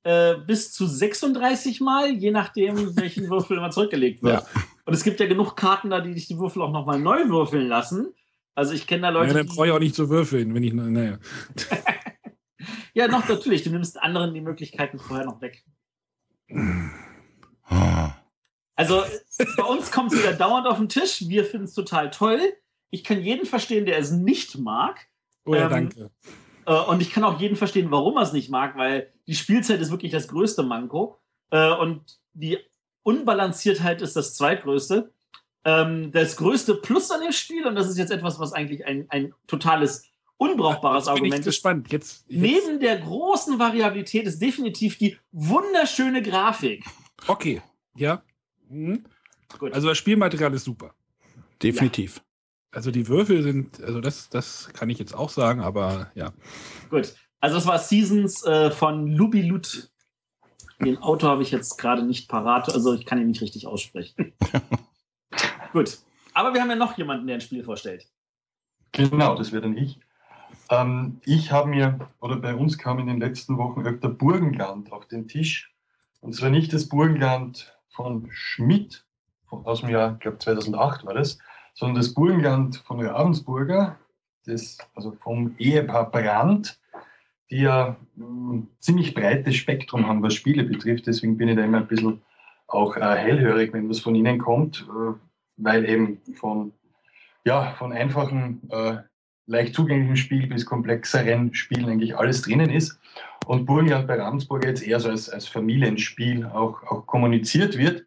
äh, 0.03 0.37
bis 0.47 0.73
zu 0.73 0.87
36 0.87 1.81
Mal, 1.81 2.11
je 2.11 2.31
nachdem, 2.31 2.97
welchen 2.97 3.29
Würfel 3.31 3.59
immer 3.59 3.71
zurückgelegt 3.71 4.23
wird. 4.23 4.43
Ja. 4.43 4.63
Und 4.85 4.95
es 4.95 5.05
gibt 5.05 5.21
ja 5.21 5.27
genug 5.27 5.57
Karten 5.57 5.91
da, 5.91 6.01
die 6.01 6.15
dich 6.15 6.27
die 6.27 6.39
Würfel 6.39 6.63
auch 6.63 6.73
nochmal 6.73 6.99
neu 6.99 7.29
würfeln 7.29 7.69
lassen. 7.69 8.09
Also 8.61 8.75
ich 8.75 8.87
kenne 8.87 9.01
da 9.01 9.09
Leute. 9.09 9.29
Ja, 9.29 9.35
dann 9.39 9.47
brauche 9.47 9.69
ich 9.69 9.73
auch 9.73 9.79
nicht 9.79 9.95
zu 9.95 10.11
würfeln, 10.11 10.55
wenn 10.55 10.63
ich. 10.63 10.75
Naja. 10.75 11.19
ja, 12.93 13.09
noch 13.09 13.27
natürlich. 13.27 13.63
Du 13.63 13.71
nimmst 13.71 13.99
anderen 13.99 14.35
die 14.35 14.43
Möglichkeiten 14.43 14.99
vorher 14.99 15.25
noch 15.25 15.41
weg. 15.41 15.65
Also 18.77 19.03
bei 19.57 19.63
uns 19.63 19.91
kommt 19.91 20.13
es 20.13 20.19
wieder 20.19 20.35
dauernd 20.35 20.67
auf 20.67 20.77
den 20.77 20.91
Tisch. 20.91 21.27
Wir 21.27 21.47
finden 21.47 21.65
es 21.65 21.73
total 21.73 22.11
toll. 22.11 22.39
Ich 22.91 23.03
kann 23.03 23.23
jeden 23.23 23.47
verstehen, 23.47 23.87
der 23.87 23.97
es 23.97 24.11
nicht 24.11 24.59
mag. 24.59 25.07
Oh 25.47 25.55
ja, 25.55 25.65
ähm, 25.65 25.71
danke. 25.71 26.11
Äh, 26.67 26.75
und 26.83 27.01
ich 27.01 27.11
kann 27.11 27.25
auch 27.25 27.41
jeden 27.41 27.57
verstehen, 27.57 27.91
warum 27.91 28.19
er 28.19 28.25
es 28.25 28.35
nicht 28.35 28.51
mag, 28.51 28.77
weil 28.77 29.11
die 29.27 29.37
Spielzeit 29.37 29.81
ist 29.81 29.91
wirklich 29.91 30.13
das 30.13 30.29
größte 30.29 30.65
Manko. 30.65 31.19
Äh, 31.51 31.73
und 31.77 32.21
die 32.35 32.59
Unbalanciertheit 33.05 34.03
ist 34.03 34.17
das 34.17 34.35
zweitgrößte. 34.35 35.15
Ähm, 35.65 36.11
das 36.13 36.37
größte 36.37 36.77
Plus 36.77 37.11
an 37.11 37.21
dem 37.21 37.33
Spiel, 37.33 37.67
und 37.67 37.75
das 37.75 37.89
ist 37.89 37.99
jetzt 37.99 38.11
etwas, 38.11 38.39
was 38.41 38.53
eigentlich 38.53 38.87
ein, 38.87 39.07
ein 39.11 39.35
totales 39.47 40.05
unbrauchbares 40.39 41.07
Argument 41.07 41.47
ist. 41.47 41.63
Jetzt, 41.65 41.93
jetzt. 41.93 42.25
Neben 42.31 42.81
der 42.81 42.99
großen 42.99 43.59
Variabilität 43.59 44.27
ist 44.27 44.41
definitiv 44.41 44.97
die 44.97 45.19
wunderschöne 45.33 46.23
Grafik. 46.23 46.85
Okay, 47.27 47.61
ja. 47.95 48.23
Mhm. 48.69 49.05
Also 49.73 49.89
das 49.89 49.99
Spielmaterial 49.99 50.55
ist 50.55 50.65
super. 50.65 50.95
Definitiv. 51.63 52.17
Ja. 52.17 52.23
Also 52.73 52.91
die 52.91 53.09
Würfel 53.09 53.43
sind, 53.43 53.83
also 53.83 54.01
das, 54.01 54.31
das 54.31 54.71
kann 54.73 54.89
ich 54.89 54.99
jetzt 54.99 55.15
auch 55.15 55.29
sagen, 55.29 55.61
aber 55.61 56.11
ja. 56.15 56.33
Gut. 56.89 57.15
Also 57.41 57.57
es 57.57 57.67
war 57.67 57.79
Seasons 57.79 58.45
äh, 58.45 58.71
von 58.71 59.09
Lubilut. 59.09 59.91
Den 60.79 60.99
Autor 60.99 61.31
habe 61.31 61.43
ich 61.43 61.51
jetzt 61.51 61.77
gerade 61.77 62.03
nicht 62.03 62.29
parat, 62.29 62.73
also 62.73 62.95
ich 62.95 63.05
kann 63.05 63.21
ihn 63.21 63.29
nicht 63.29 63.43
richtig 63.43 63.67
aussprechen. 63.67 64.33
Gut. 65.73 65.99
Aber 66.35 66.55
wir 66.55 66.61
haben 66.61 66.71
ja 66.71 66.77
noch 66.77 66.97
jemanden, 66.97 67.27
der 67.27 67.37
ein 67.37 67.41
Spiel 67.41 67.65
vorstellt. 67.65 68.07
Genau, 68.93 69.35
das 69.35 69.53
wäre 69.53 69.63
dann 69.63 69.77
ich. 69.77 70.01
Ähm, 70.71 71.21
ich 71.25 71.53
habe 71.53 71.69
mir, 71.69 71.99
oder 72.21 72.37
bei 72.37 72.55
uns 72.55 72.79
kam 72.79 72.99
in 72.99 73.07
den 73.07 73.21
letzten 73.21 73.59
Wochen 73.59 73.83
öfter 73.83 74.09
Burgenland 74.09 74.93
auf 74.93 75.07
den 75.07 75.29
Tisch. 75.29 75.73
Und 76.21 76.35
zwar 76.35 76.51
nicht 76.51 76.73
das 76.73 76.89
Burgenland 76.89 77.77
von 77.89 78.29
Schmidt, 78.31 79.05
aus 79.51 79.81
dem 79.81 79.91
Jahr, 79.91 80.15
ich 80.15 80.21
glaube 80.21 80.39
2008 80.39 81.05
war 81.05 81.15
das, 81.15 81.39
sondern 81.75 81.97
das 81.97 82.15
Burgenland 82.15 82.77
von 82.77 83.05
Ravensburger, 83.05 83.99
das, 84.47 84.79
also 84.95 85.13
vom 85.13 85.55
Ehepaar 85.59 86.11
Brandt, 86.11 86.79
die 87.51 87.63
ja 87.63 87.97
ein 88.17 88.23
hm, 88.23 88.69
ziemlich 88.79 89.15
breites 89.15 89.57
Spektrum 89.57 90.07
haben, 90.07 90.23
was 90.23 90.35
Spiele 90.35 90.65
betrifft. 90.65 91.07
Deswegen 91.07 91.37
bin 91.37 91.49
ich 91.49 91.57
da 91.57 91.65
immer 91.65 91.79
ein 91.79 91.89
bisschen 91.89 92.23
auch 92.69 92.97
äh, 92.97 93.17
hellhörig, 93.17 93.73
wenn 93.73 93.89
was 93.89 94.01
von 94.01 94.15
ihnen 94.15 94.39
kommt, 94.39 94.87
äh, 94.89 95.15
weil 95.63 95.89
eben 95.89 96.21
von, 96.35 96.73
ja, 97.45 97.75
von 97.75 97.93
einfachen, 97.93 98.69
äh, 98.71 98.99
leicht 99.47 99.75
zugänglichen 99.75 100.17
Spielen 100.17 100.49
bis 100.49 100.67
komplexeren 100.67 101.55
Spielen 101.55 101.89
eigentlich 101.89 102.17
alles 102.17 102.43
drinnen 102.43 102.71
ist. 102.71 102.99
Und 103.47 103.67
Burgenland 103.67 104.07
bei 104.07 104.15
Ravensburger 104.15 104.69
jetzt 104.69 104.87
eher 104.87 105.01
so 105.01 105.09
als, 105.09 105.29
als 105.29 105.49
Familienspiel 105.49 106.47
auch, 106.47 106.83
auch 106.85 107.07
kommuniziert 107.07 107.77
wird 107.77 108.05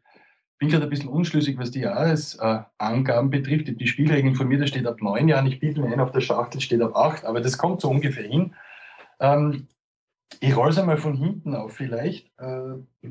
bin 0.63 0.69
gerade 0.69 0.85
ein 0.85 0.89
bisschen 0.89 1.09
unschlüssig, 1.09 1.57
was 1.57 1.71
die 1.71 1.81
Jahresangaben 1.81 3.29
betrifft. 3.29 3.67
Die 3.67 3.87
Spielregeln 3.87 4.35
von 4.35 4.47
mir, 4.47 4.59
da 4.59 4.65
steht 4.65 4.87
ab 4.87 5.01
neun 5.01 5.27
Jahren. 5.27 5.45
Ich 5.45 5.59
biete 5.59 5.81
mir 5.81 5.91
ein, 5.91 5.99
auf 5.99 6.13
der 6.13 6.21
Schachtel 6.21 6.61
steht 6.61 6.81
ab 6.81 6.95
acht, 6.95 7.25
aber 7.25 7.41
das 7.41 7.57
kommt 7.57 7.81
so 7.81 7.89
ungefähr 7.89 8.23
hin. 8.23 8.55
Ähm, 9.19 9.67
ich 10.39 10.55
rolle 10.55 10.69
es 10.71 10.77
einmal 10.77 10.95
von 10.95 11.15
hinten 11.15 11.53
auf 11.53 11.73
vielleicht. 11.73 12.31
Äh, 12.39 13.09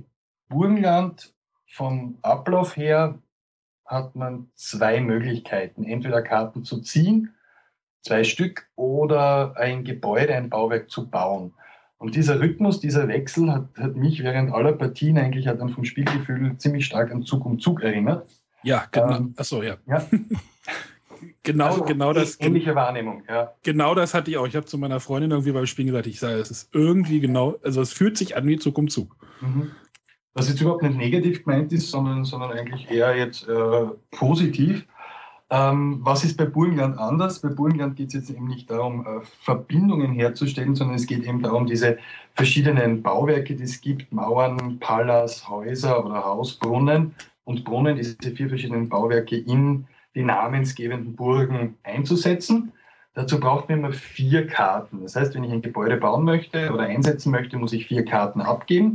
Burgenland 0.48 1.34
vom 1.66 2.16
Ablauf 2.22 2.78
her 2.78 3.18
hat 3.92 4.16
man 4.16 4.48
zwei 4.54 5.00
Möglichkeiten. 5.00 5.84
Entweder 5.84 6.22
Karten 6.22 6.64
zu 6.64 6.80
ziehen, 6.80 7.34
zwei 8.00 8.24
Stück, 8.24 8.66
oder 8.74 9.56
ein 9.56 9.84
Gebäude, 9.84 10.34
ein 10.34 10.50
Bauwerk 10.50 10.90
zu 10.90 11.08
bauen. 11.08 11.54
Und 11.98 12.16
dieser 12.16 12.40
Rhythmus, 12.40 12.80
dieser 12.80 13.06
Wechsel 13.06 13.52
hat, 13.52 13.68
hat 13.78 13.94
mich 13.94 14.24
während 14.24 14.52
aller 14.52 14.72
Partien 14.72 15.18
eigentlich 15.18 15.46
hat 15.46 15.60
dann 15.60 15.68
vom 15.68 15.84
Spielgefühl 15.84 16.56
ziemlich 16.56 16.84
stark 16.84 17.12
an 17.12 17.22
Zug 17.22 17.46
um 17.46 17.60
Zug 17.60 17.80
erinnert. 17.82 18.28
Ja, 18.64 18.86
genau. 18.90 19.16
Ähm, 19.16 19.34
Achso, 19.36 19.62
ja. 19.62 19.76
ja. 19.86 20.04
genau, 21.44 21.66
also, 21.66 21.84
genau 21.84 22.12
das. 22.12 22.40
Ähnliche 22.40 22.74
Wahrnehmung, 22.74 23.22
ja. 23.28 23.52
Genau 23.62 23.94
das 23.94 24.14
hatte 24.14 24.32
ich 24.32 24.36
auch. 24.36 24.48
Ich 24.48 24.56
habe 24.56 24.66
zu 24.66 24.78
meiner 24.78 24.98
Freundin 24.98 25.30
irgendwie 25.30 25.52
beim 25.52 25.66
Spielen 25.66 25.86
gesagt, 25.86 26.08
ich 26.08 26.18
sage, 26.18 26.40
es 26.40 26.50
ist 26.50 26.74
irgendwie 26.74 27.20
genau, 27.20 27.56
also 27.62 27.80
es 27.80 27.92
fühlt 27.92 28.16
sich 28.16 28.36
an 28.36 28.48
wie 28.48 28.58
Zug 28.58 28.78
um 28.78 28.88
Zug. 28.88 29.16
Mhm. 29.40 29.70
Was 30.34 30.48
jetzt 30.48 30.60
überhaupt 30.60 30.82
nicht 30.82 30.96
negativ 30.96 31.44
gemeint 31.44 31.72
ist, 31.72 31.90
sondern, 31.90 32.24
sondern 32.24 32.52
eigentlich 32.52 32.90
eher 32.90 33.16
jetzt 33.16 33.46
äh, 33.48 33.86
positiv. 34.10 34.86
Ähm, 35.50 35.98
was 36.00 36.24
ist 36.24 36.38
bei 36.38 36.46
Burgenland 36.46 36.96
anders? 36.96 37.40
Bei 37.40 37.50
Burgenland 37.50 37.96
geht 37.96 38.08
es 38.08 38.14
jetzt 38.14 38.30
eben 38.30 38.46
nicht 38.46 38.70
darum, 38.70 39.06
äh, 39.06 39.20
Verbindungen 39.42 40.12
herzustellen, 40.12 40.74
sondern 40.74 40.96
es 40.96 41.06
geht 41.06 41.24
eben 41.24 41.42
darum, 41.42 41.66
diese 41.66 41.98
verschiedenen 42.34 43.02
Bauwerke, 43.02 43.54
die 43.54 43.64
es 43.64 43.82
gibt, 43.82 44.10
Mauern, 44.12 44.78
Palas, 44.78 45.46
Häuser 45.50 46.06
oder 46.06 46.24
Hausbrunnen 46.24 47.14
und 47.44 47.64
Brunnen, 47.64 47.96
diese 47.96 48.16
vier 48.16 48.48
verschiedenen 48.48 48.88
Bauwerke 48.88 49.36
in 49.36 49.86
die 50.14 50.22
namensgebenden 50.22 51.14
Burgen 51.16 51.76
einzusetzen. 51.82 52.72
Dazu 53.12 53.38
braucht 53.38 53.68
man 53.68 53.80
immer 53.80 53.92
vier 53.92 54.46
Karten. 54.46 55.02
Das 55.02 55.16
heißt, 55.16 55.34
wenn 55.34 55.44
ich 55.44 55.52
ein 55.52 55.60
Gebäude 55.60 55.98
bauen 55.98 56.24
möchte 56.24 56.72
oder 56.72 56.84
einsetzen 56.84 57.30
möchte, 57.30 57.58
muss 57.58 57.74
ich 57.74 57.86
vier 57.86 58.06
Karten 58.06 58.40
abgeben. 58.40 58.94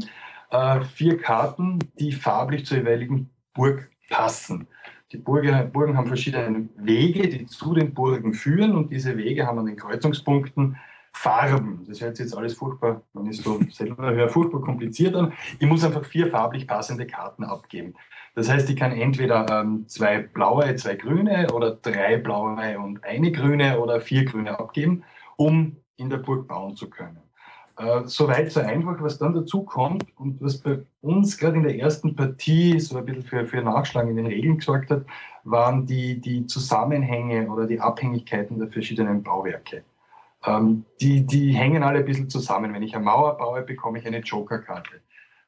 Äh, 0.49 0.81
vier 0.81 1.17
Karten, 1.17 1.79
die 1.99 2.11
farblich 2.11 2.65
zur 2.65 2.77
jeweiligen 2.77 3.29
Burg 3.53 3.89
passen. 4.09 4.67
Die 5.11 5.17
Burgen, 5.17 5.71
Burgen 5.71 5.97
haben 5.97 6.07
verschiedene 6.07 6.69
Wege, 6.77 7.27
die 7.27 7.45
zu 7.45 7.73
den 7.73 7.93
Burgen 7.93 8.33
führen 8.33 8.75
und 8.75 8.91
diese 8.91 9.17
Wege 9.17 9.45
haben 9.45 9.59
an 9.59 9.65
den 9.65 9.77
Kreuzungspunkten 9.77 10.77
Farben. 11.13 11.83
Das 11.87 11.99
hört 11.99 12.15
sich 12.15 12.25
jetzt 12.25 12.37
alles 12.37 12.53
furchtbar, 12.53 13.01
wenn 13.13 13.25
ich 13.25 13.41
so 13.41 13.59
selber 13.71 14.13
höre, 14.13 14.29
furchtbar 14.29 14.61
kompliziert 14.61 15.15
an. 15.15 15.33
Ich 15.59 15.67
muss 15.67 15.83
einfach 15.83 16.05
vier 16.05 16.27
farblich 16.27 16.67
passende 16.67 17.07
Karten 17.07 17.43
abgeben. 17.43 17.95
Das 18.35 18.49
heißt, 18.49 18.69
ich 18.69 18.75
kann 18.75 18.91
entweder 18.91 19.47
ähm, 19.49 19.87
zwei 19.87 20.19
blaue, 20.19 20.75
zwei 20.75 20.95
grüne 20.95 21.51
oder 21.53 21.71
drei 21.71 22.17
blaue 22.17 22.77
und 22.77 23.03
eine 23.03 23.31
grüne 23.31 23.79
oder 23.79 23.99
vier 23.99 24.25
grüne 24.25 24.59
abgeben, 24.59 25.03
um 25.37 25.77
in 25.95 26.09
der 26.09 26.17
Burg 26.17 26.47
bauen 26.47 26.75
zu 26.75 26.89
können. 26.89 27.26
Äh, 27.77 28.05
Soweit 28.05 28.51
so 28.51 28.59
einfach, 28.59 28.99
was 29.01 29.19
dann 29.19 29.33
dazu 29.33 29.63
kommt 29.63 30.05
und 30.17 30.41
was 30.41 30.57
bei 30.57 30.79
uns 31.01 31.37
gerade 31.37 31.57
in 31.57 31.63
der 31.63 31.77
ersten 31.77 32.15
Partie 32.15 32.79
so 32.79 32.97
ein 32.97 33.05
bisschen 33.05 33.23
für, 33.23 33.45
für 33.45 33.61
Nachschlag 33.61 34.07
in 34.07 34.15
den 34.15 34.25
Regeln 34.25 34.57
gesorgt 34.57 34.89
hat, 34.89 35.05
waren 35.43 35.85
die, 35.85 36.19
die 36.19 36.47
Zusammenhänge 36.47 37.47
oder 37.49 37.67
die 37.67 37.79
Abhängigkeiten 37.79 38.57
der 38.59 38.69
verschiedenen 38.69 39.21
Bauwerke. 39.21 39.83
Ähm, 40.45 40.85
die, 41.01 41.25
die 41.25 41.53
hängen 41.53 41.83
alle 41.83 41.99
ein 41.99 42.05
bisschen 42.05 42.29
zusammen. 42.29 42.73
Wenn 42.73 42.83
ich 42.83 42.95
eine 42.95 43.05
Mauer 43.05 43.37
baue, 43.37 43.61
bekomme 43.61 43.99
ich 43.99 44.07
eine 44.07 44.19
Jokerkarte. 44.19 45.01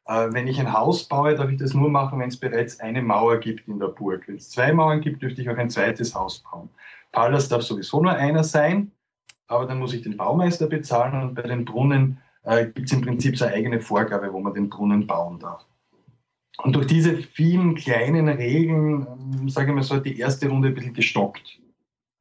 Äh, 0.05 0.27
wenn 0.31 0.47
ich 0.47 0.59
ein 0.59 0.71
Haus 0.71 1.07
baue, 1.07 1.33
darf 1.35 1.49
ich 1.49 1.57
das 1.57 1.73
nur 1.73 1.89
machen, 1.89 2.19
wenn 2.19 2.29
es 2.29 2.37
bereits 2.37 2.79
eine 2.79 3.01
Mauer 3.01 3.37
gibt 3.37 3.67
in 3.67 3.79
der 3.79 3.87
Burg. 3.87 4.27
Wenn 4.27 4.35
es 4.35 4.51
zwei 4.51 4.71
Mauern 4.71 5.01
gibt, 5.01 5.23
dürfte 5.23 5.41
ich 5.41 5.49
auch 5.49 5.57
ein 5.57 5.69
zweites 5.71 6.13
Haus 6.13 6.39
bauen. 6.39 6.69
Palast 7.11 7.51
darf 7.51 7.63
sowieso 7.63 8.01
nur 8.01 8.13
einer 8.13 8.43
sein 8.43 8.91
aber 9.49 9.65
dann 9.65 9.79
muss 9.79 9.93
ich 9.93 10.03
den 10.03 10.15
Baumeister 10.15 10.67
bezahlen 10.67 11.21
und 11.21 11.35
bei 11.35 11.41
den 11.41 11.65
Brunnen 11.65 12.19
äh, 12.43 12.65
gibt 12.65 12.87
es 12.87 12.93
im 12.93 13.01
Prinzip 13.01 13.37
so 13.37 13.45
eine 13.45 13.55
eigene 13.55 13.81
Vorgabe, 13.81 14.31
wo 14.31 14.39
man 14.39 14.53
den 14.53 14.69
Brunnen 14.69 15.07
bauen 15.07 15.39
darf. 15.39 15.65
Und 16.63 16.75
durch 16.75 16.87
diese 16.87 17.17
vielen 17.17 17.75
kleinen 17.75 18.29
Regeln, 18.29 19.07
ähm, 19.07 19.49
sage 19.49 19.69
ich 19.69 19.75
mal 19.75 19.83
so, 19.83 19.95
hat 19.95 20.05
die 20.05 20.19
erste 20.19 20.47
Runde 20.47 20.69
ein 20.69 20.75
bisschen 20.75 20.93
gestockt, 20.93 21.59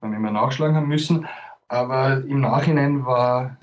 weil 0.01 0.11
wir 0.11 0.31
nachschlagen 0.31 0.77
haben 0.77 0.89
müssen. 0.89 1.27
Aber 1.69 2.25
im 2.25 2.41
Nachhinein 2.41 3.05
war 3.05 3.59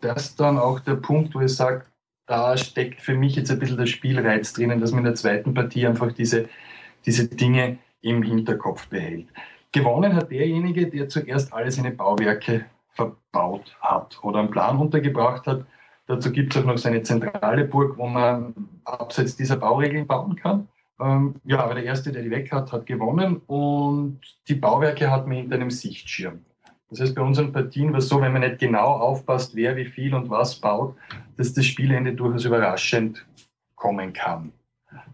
das 0.00 0.34
dann 0.34 0.58
auch 0.58 0.80
der 0.80 0.96
Punkt, 0.96 1.34
wo 1.34 1.40
ich 1.40 1.54
sage, 1.54 1.84
da 2.26 2.56
steckt 2.56 3.00
für 3.00 3.14
mich 3.14 3.36
jetzt 3.36 3.50
ein 3.50 3.58
bisschen 3.58 3.76
der 3.76 3.86
Spielreiz 3.86 4.52
drinnen, 4.52 4.80
dass 4.80 4.90
man 4.90 5.00
in 5.00 5.04
der 5.04 5.14
zweiten 5.14 5.54
Partie 5.54 5.86
einfach 5.86 6.12
diese, 6.12 6.48
diese 7.06 7.28
Dinge 7.28 7.78
im 8.00 8.22
Hinterkopf 8.22 8.88
behält. 8.88 9.28
Gewonnen 9.72 10.14
hat 10.14 10.30
derjenige, 10.30 10.88
der 10.88 11.08
zuerst 11.08 11.52
alle 11.52 11.70
seine 11.70 11.92
Bauwerke 11.92 12.66
verbaut 12.94 13.76
hat 13.80 14.18
oder 14.22 14.40
einen 14.40 14.50
Plan 14.50 14.78
untergebracht 14.78 15.46
hat. 15.46 15.64
Dazu 16.06 16.32
gibt 16.32 16.54
es 16.54 16.62
auch 16.62 16.66
noch 16.66 16.78
seine 16.78 17.02
zentrale 17.02 17.64
Burg, 17.64 17.96
wo 17.96 18.06
man 18.06 18.54
abseits 18.84 19.36
dieser 19.36 19.56
Bauregeln 19.56 20.06
bauen 20.06 20.34
kann. 20.36 20.68
Ähm, 21.00 21.36
ja, 21.44 21.60
aber 21.60 21.74
der 21.74 21.84
Erste, 21.84 22.12
der 22.12 22.22
die 22.22 22.30
weg 22.30 22.52
hat, 22.52 22.72
hat 22.72 22.84
gewonnen 22.86 23.40
und 23.46 24.20
die 24.48 24.54
Bauwerke 24.54 25.10
hat 25.10 25.26
man 25.26 25.36
hinter 25.36 25.54
einem 25.54 25.70
Sichtschirm. 25.70 26.44
Das 26.90 27.00
heißt, 27.00 27.14
bei 27.14 27.22
unseren 27.22 27.52
Partien 27.52 27.92
war 27.92 28.00
es 28.00 28.08
so, 28.08 28.20
wenn 28.20 28.32
man 28.32 28.42
nicht 28.42 28.58
genau 28.58 28.86
aufpasst, 28.86 29.54
wer 29.54 29.76
wie 29.76 29.84
viel 29.84 30.12
und 30.14 30.28
was 30.28 30.56
baut, 30.56 30.96
dass 31.36 31.54
das 31.54 31.64
Spielende 31.64 32.14
durchaus 32.14 32.44
überraschend 32.44 33.24
kommen 33.76 34.12
kann. 34.12 34.52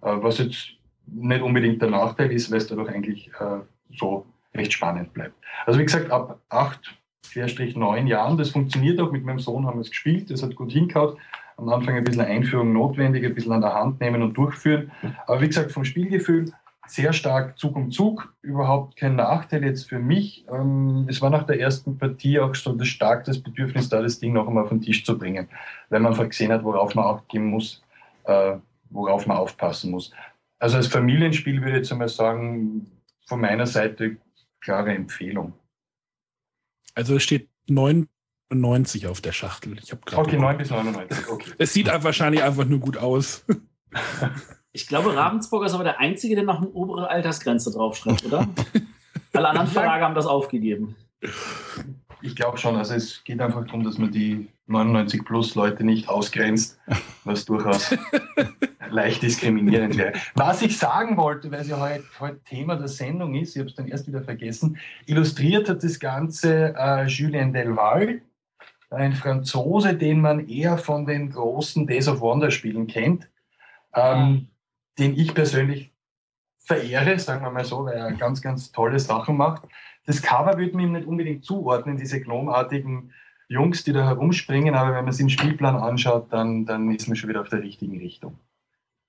Äh, 0.00 0.16
was 0.22 0.38
jetzt 0.38 0.70
nicht 1.06 1.42
unbedingt 1.42 1.82
der 1.82 1.90
Nachteil 1.90 2.32
ist, 2.32 2.50
weil 2.50 2.58
es 2.58 2.66
dadurch 2.66 2.88
eigentlich 2.88 3.30
äh, 3.38 3.60
so 3.94 4.26
recht 4.54 4.72
spannend 4.72 5.12
bleibt. 5.12 5.34
Also 5.66 5.78
wie 5.78 5.84
gesagt, 5.84 6.10
ab 6.10 6.40
acht 6.48 6.98
Querstrich 7.30 7.76
neun 7.76 8.06
Jahren. 8.06 8.36
Das 8.36 8.50
funktioniert 8.50 9.00
auch. 9.00 9.12
Mit 9.12 9.24
meinem 9.24 9.38
Sohn 9.38 9.66
haben 9.66 9.78
wir 9.78 9.82
es 9.82 9.90
gespielt. 9.90 10.30
Das 10.30 10.42
hat 10.42 10.54
gut 10.54 10.72
hingehauen. 10.72 11.16
Am 11.56 11.68
Anfang 11.70 11.96
ein 11.96 12.04
bisschen 12.04 12.22
Einführung 12.22 12.72
notwendig, 12.72 13.24
ein 13.24 13.34
bisschen 13.34 13.52
an 13.52 13.62
der 13.62 13.74
Hand 13.74 14.00
nehmen 14.00 14.22
und 14.22 14.34
durchführen. 14.34 14.90
Aber 15.26 15.40
wie 15.40 15.46
gesagt, 15.46 15.72
vom 15.72 15.84
Spielgefühl 15.84 16.52
sehr 16.86 17.12
stark 17.12 17.58
Zug 17.58 17.76
um 17.76 17.90
Zug, 17.90 18.32
überhaupt 18.42 18.96
kein 18.96 19.16
Nachteil 19.16 19.64
jetzt 19.64 19.88
für 19.88 19.98
mich. 19.98 20.44
Ähm, 20.52 21.06
es 21.08 21.20
war 21.20 21.30
nach 21.30 21.44
der 21.44 21.60
ersten 21.60 21.98
Partie 21.98 22.38
auch 22.40 22.54
so 22.54 22.72
das 22.72 22.88
stark 22.88 23.24
das 23.24 23.42
Bedürfnis 23.42 23.88
da, 23.88 24.02
das 24.02 24.20
Ding 24.20 24.32
noch 24.32 24.46
einmal 24.46 24.64
auf 24.64 24.70
den 24.70 24.80
Tisch 24.80 25.04
zu 25.04 25.18
bringen, 25.18 25.48
weil 25.88 26.00
man 26.00 26.12
einfach 26.12 26.28
gesehen 26.28 26.52
hat, 26.52 26.64
worauf 26.64 26.94
man 26.94 27.04
auch 27.04 27.26
gehen 27.28 27.46
muss, 27.46 27.82
äh, 28.24 28.54
worauf 28.90 29.26
man 29.26 29.36
aufpassen 29.36 29.90
muss. 29.90 30.12
Also 30.58 30.76
als 30.76 30.86
Familienspiel 30.86 31.60
würde 31.60 31.72
ich 31.72 31.76
jetzt 31.78 31.92
einmal 31.92 32.08
sagen, 32.08 32.86
von 33.26 33.40
meiner 33.40 33.66
Seite 33.66 34.16
klare 34.60 34.94
Empfehlung. 34.94 35.52
Also 36.96 37.14
es 37.16 37.22
steht 37.22 37.50
99 37.68 39.06
auf 39.06 39.20
der 39.20 39.32
Schachtel. 39.32 39.76
Ich 39.82 39.92
okay, 39.92 40.38
9 40.38 40.58
bis 40.58 40.70
99. 40.70 41.28
Okay. 41.28 41.52
Es 41.58 41.72
sieht 41.72 41.86
wahrscheinlich 41.86 42.42
einfach 42.42 42.64
nur 42.64 42.80
gut 42.80 42.96
aus. 42.96 43.44
Ich 44.72 44.86
glaube, 44.86 45.16
Ravensburger 45.16 45.64
ist 45.64 45.72
aber 45.72 45.84
der 45.84 46.00
Einzige, 46.00 46.34
der 46.34 46.44
noch 46.44 46.58
eine 46.58 46.68
obere 46.68 47.08
Altersgrenze 47.08 47.72
draufschreibt, 47.72 48.26
oder? 48.26 48.46
Alle 49.32 49.48
anderen 49.48 49.68
Verlage 49.68 50.04
haben 50.04 50.14
das 50.14 50.26
aufgegeben. 50.26 50.94
Ich 52.22 52.34
glaube 52.34 52.58
schon. 52.58 52.76
Also 52.76 52.94
es 52.94 53.22
geht 53.24 53.40
einfach 53.40 53.64
darum, 53.64 53.84
dass 53.84 53.98
man 53.98 54.10
die 54.10 54.48
99 54.66 55.24
plus 55.24 55.54
Leute 55.54 55.84
nicht 55.84 56.08
ausgrenzt, 56.08 56.78
was 57.24 57.44
durchaus 57.44 57.96
leicht 58.90 59.22
diskriminierend 59.22 59.96
wäre. 59.96 60.12
Was 60.34 60.62
ich 60.62 60.78
sagen 60.78 61.16
wollte, 61.16 61.50
weil 61.50 61.60
es 61.60 61.68
ja 61.68 61.78
heute, 61.78 62.04
heute 62.18 62.40
Thema 62.44 62.76
der 62.76 62.88
Sendung 62.88 63.34
ist, 63.34 63.54
ich 63.54 63.60
habe 63.60 63.68
es 63.68 63.76
dann 63.76 63.88
erst 63.88 64.06
wieder 64.06 64.22
vergessen, 64.22 64.78
illustriert 65.06 65.68
hat 65.68 65.82
das 65.82 66.00
Ganze 66.00 66.74
äh, 66.76 67.06
Julien 67.06 67.52
Delval, 67.52 68.22
ein 68.90 69.12
Franzose, 69.12 69.94
den 69.94 70.20
man 70.20 70.48
eher 70.48 70.78
von 70.78 71.06
den 71.06 71.30
großen 71.30 71.86
Days 71.86 72.08
of 72.08 72.20
Wonder 72.20 72.50
Spielen 72.50 72.86
kennt. 72.86 73.28
Ähm, 73.94 74.48
den 74.98 75.18
ich 75.18 75.34
persönlich 75.34 75.92
verehre, 76.58 77.18
sagen 77.18 77.44
wir 77.44 77.50
mal 77.50 77.64
so, 77.64 77.84
weil 77.84 77.96
er 77.96 78.12
ganz, 78.12 78.42
ganz 78.42 78.72
tolle 78.72 78.98
Sachen 78.98 79.36
macht. 79.36 79.62
Das 80.06 80.22
Cover 80.22 80.56
würde 80.56 80.72
man 80.74 80.84
ihm 80.86 80.92
nicht 80.92 81.06
unbedingt 81.06 81.44
zuordnen, 81.44 81.96
diese 81.96 82.20
gnomartigen 82.20 83.12
Jungs, 83.48 83.84
die 83.84 83.92
da 83.92 84.04
herumspringen, 84.04 84.74
aber 84.74 84.94
wenn 84.94 85.04
man 85.04 85.12
sich 85.12 85.24
den 85.24 85.30
Spielplan 85.30 85.76
anschaut, 85.76 86.32
dann, 86.32 86.64
dann 86.64 86.90
ist 86.90 87.06
man 87.06 87.16
schon 87.16 87.28
wieder 87.28 87.40
auf 87.40 87.48
der 87.48 87.62
richtigen 87.62 87.98
Richtung. 87.98 88.38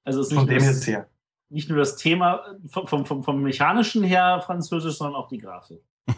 Also 0.04 0.22
es 0.22 0.30
ist 0.30 0.34
Von 0.36 0.48
dem 0.48 0.62
her. 0.62 1.08
Nicht 1.50 1.70
nur 1.70 1.80
das 1.80 1.96
Thema 1.96 2.44
vom, 2.68 3.06
vom, 3.06 3.24
vom 3.24 3.42
Mechanischen 3.42 4.04
her 4.04 4.42
französisch, 4.46 4.98
sondern 4.98 5.16
auch 5.16 5.30
die 5.30 5.40
Grafik. 5.40 5.82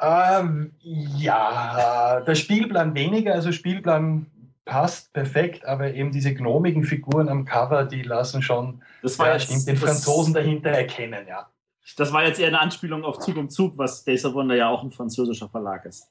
Ähm, 0.00 0.72
ja, 0.82 2.20
der 2.22 2.34
Spielplan 2.34 2.96
weniger, 2.96 3.32
also 3.32 3.52
Spielplan 3.52 4.26
passt 4.64 5.12
perfekt, 5.12 5.64
aber 5.64 5.94
eben 5.94 6.10
diese 6.10 6.34
gnomigen 6.34 6.82
Figuren 6.82 7.28
am 7.28 7.44
Cover, 7.44 7.84
die 7.84 8.02
lassen 8.02 8.42
schon 8.42 8.82
das 9.02 9.18
war 9.20 9.28
ja, 9.28 9.36
jetzt, 9.36 9.68
den 9.68 9.76
Franzosen 9.76 10.34
dahinter 10.34 10.70
erkennen, 10.70 11.26
ja. 11.28 11.48
Das 11.96 12.12
war 12.12 12.26
jetzt 12.26 12.40
eher 12.40 12.48
eine 12.48 12.60
Anspielung 12.60 13.04
auf 13.04 13.18
Zug 13.18 13.36
um 13.36 13.50
Zug, 13.50 13.76
was 13.76 14.04
Days 14.04 14.24
of 14.24 14.34
Wonder 14.34 14.56
ja 14.56 14.68
auch 14.68 14.82
ein 14.82 14.90
französischer 14.90 15.48
Verlag 15.48 15.84
ist. 15.84 16.08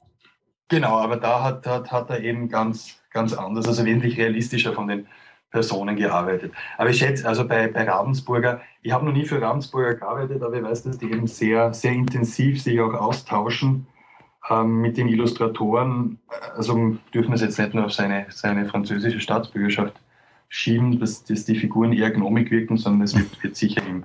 Genau, 0.68 0.98
aber 0.98 1.16
da 1.16 1.42
hat, 1.42 1.66
hat, 1.66 1.92
hat 1.92 2.10
er 2.10 2.20
eben 2.20 2.48
ganz, 2.48 2.98
ganz 3.10 3.34
anders, 3.34 3.66
also 3.66 3.84
wesentlich 3.84 4.16
realistischer 4.16 4.72
von 4.72 4.88
den 4.88 5.06
Personen 5.50 5.96
gearbeitet. 5.96 6.52
Aber 6.78 6.90
ich 6.90 6.98
schätze, 6.98 7.28
also 7.28 7.46
bei, 7.46 7.68
bei 7.68 7.84
Ravensburger, 7.88 8.60
ich 8.82 8.92
habe 8.92 9.04
noch 9.04 9.12
nie 9.12 9.24
für 9.24 9.40
Ravensburger 9.40 9.94
gearbeitet, 9.94 10.42
aber 10.42 10.56
ich 10.56 10.62
weiß, 10.64 10.82
dass 10.84 10.98
die 10.98 11.06
eben 11.06 11.26
sehr, 11.26 11.72
sehr 11.72 11.92
intensiv 11.92 12.60
sich 12.60 12.80
auch 12.80 12.94
austauschen 12.94 13.86
ähm, 14.50 14.80
mit 14.80 14.96
den 14.96 15.08
Illustratoren, 15.08 16.18
also 16.56 16.96
dürfen 17.12 17.28
wir 17.30 17.34
es 17.34 17.42
jetzt 17.42 17.58
nicht 17.58 17.74
nur 17.74 17.84
auf 17.84 17.92
seine, 17.92 18.26
seine 18.30 18.66
französische 18.66 19.20
Staatsbürgerschaft 19.20 19.94
schieben, 20.48 20.98
dass, 20.98 21.24
dass 21.24 21.44
die 21.44 21.56
Figuren 21.56 21.92
eher 21.92 22.10
gnomik 22.10 22.50
wirken, 22.50 22.76
sondern 22.76 23.02
es 23.02 23.16
wird, 23.16 23.42
wird 23.42 23.54
sicher 23.54 23.82
im, 23.86 24.04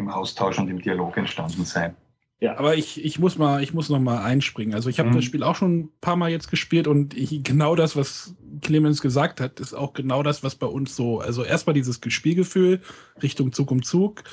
im 0.00 0.08
Austausch 0.08 0.58
und 0.58 0.68
im 0.68 0.80
Dialog 0.80 1.16
entstanden 1.16 1.64
sein. 1.64 1.94
Ja, 2.40 2.58
aber 2.58 2.74
ich, 2.74 3.04
ich 3.04 3.18
muss 3.18 3.36
mal, 3.36 3.62
ich 3.62 3.74
muss 3.74 3.90
noch 3.90 4.00
mal 4.00 4.24
einspringen. 4.24 4.74
Also 4.74 4.88
ich 4.88 4.98
habe 4.98 5.10
mhm. 5.10 5.16
das 5.16 5.24
Spiel 5.24 5.42
auch 5.42 5.56
schon 5.56 5.80
ein 5.80 5.88
paar 6.00 6.16
Mal 6.16 6.30
jetzt 6.30 6.50
gespielt 6.50 6.88
und 6.88 7.14
ich, 7.14 7.44
genau 7.44 7.76
das, 7.76 7.96
was 7.96 8.34
Clemens 8.62 9.02
gesagt 9.02 9.42
hat, 9.42 9.60
ist 9.60 9.74
auch 9.74 9.92
genau 9.92 10.22
das, 10.22 10.42
was 10.42 10.54
bei 10.54 10.66
uns 10.66 10.96
so, 10.96 11.20
also 11.20 11.44
erstmal 11.44 11.74
dieses 11.74 12.00
Spielgefühl 12.08 12.80
Richtung 13.22 13.52
Zug 13.52 13.70
um 13.70 13.82
Zug, 13.82 14.24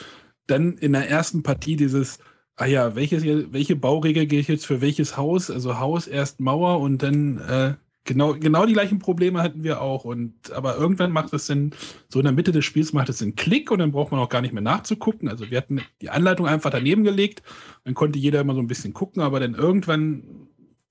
dann 0.47 0.77
in 0.77 0.93
der 0.93 1.09
ersten 1.09 1.43
Partie 1.43 1.75
dieses, 1.75 2.19
ah 2.55 2.65
ja, 2.65 2.95
welches, 2.95 3.25
welche 3.25 3.75
Bauregel 3.75 4.25
gehe 4.25 4.39
ich 4.39 4.47
jetzt 4.47 4.65
für 4.65 4.79
welches 4.79 5.17
Haus? 5.17 5.51
Also 5.51 5.77
Haus, 5.77 6.07
erst 6.07 6.39
Mauer 6.39 6.79
und 6.79 7.03
dann 7.03 7.39
äh, 7.39 7.73
genau, 8.07 8.33
genau 8.33 8.65
die 8.65 8.73
gleichen 8.73 8.97
Probleme 8.97 9.43
hatten 9.43 9.63
wir 9.63 9.81
auch. 9.81 10.03
Und 10.05 10.51
aber 10.51 10.77
irgendwann 10.77 11.11
macht 11.11 11.33
es 11.33 11.45
dann, 11.45 11.71
so 12.09 12.19
in 12.19 12.25
der 12.25 12.33
Mitte 12.33 12.51
des 12.51 12.65
Spiels 12.65 12.93
macht 12.93 13.09
es 13.09 13.21
einen 13.21 13.35
Klick 13.35 13.69
und 13.69 13.77
dann 13.77 13.91
braucht 13.91 14.11
man 14.11 14.19
auch 14.19 14.29
gar 14.29 14.41
nicht 14.41 14.53
mehr 14.53 14.63
nachzugucken. 14.63 15.29
Also 15.29 15.51
wir 15.51 15.57
hatten 15.59 15.81
die 16.01 16.09
Anleitung 16.09 16.47
einfach 16.47 16.71
daneben 16.71 17.03
gelegt, 17.03 17.43
dann 17.83 17.93
konnte 17.93 18.17
jeder 18.17 18.41
immer 18.41 18.55
so 18.55 18.61
ein 18.61 18.67
bisschen 18.67 18.93
gucken, 18.93 19.21
aber 19.21 19.39
dann 19.39 19.53
irgendwann 19.53 20.23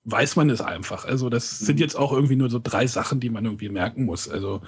weiß 0.05 0.37
man 0.37 0.51
es 0.51 0.61
einfach. 0.61 1.05
Also 1.05 1.29
das 1.29 1.59
sind 1.59 1.81
jetzt 1.81 1.97
auch 1.97 2.13
irgendwie 2.13 2.37
nur 2.37 2.51
so 2.51 2.61
drei 2.63 2.87
Sachen, 2.87 3.19
die 3.19 3.31
man 3.31 3.45
irgendwie 3.45 3.69
merken 3.69 4.05
muss. 4.05 4.29
Also 4.29 4.63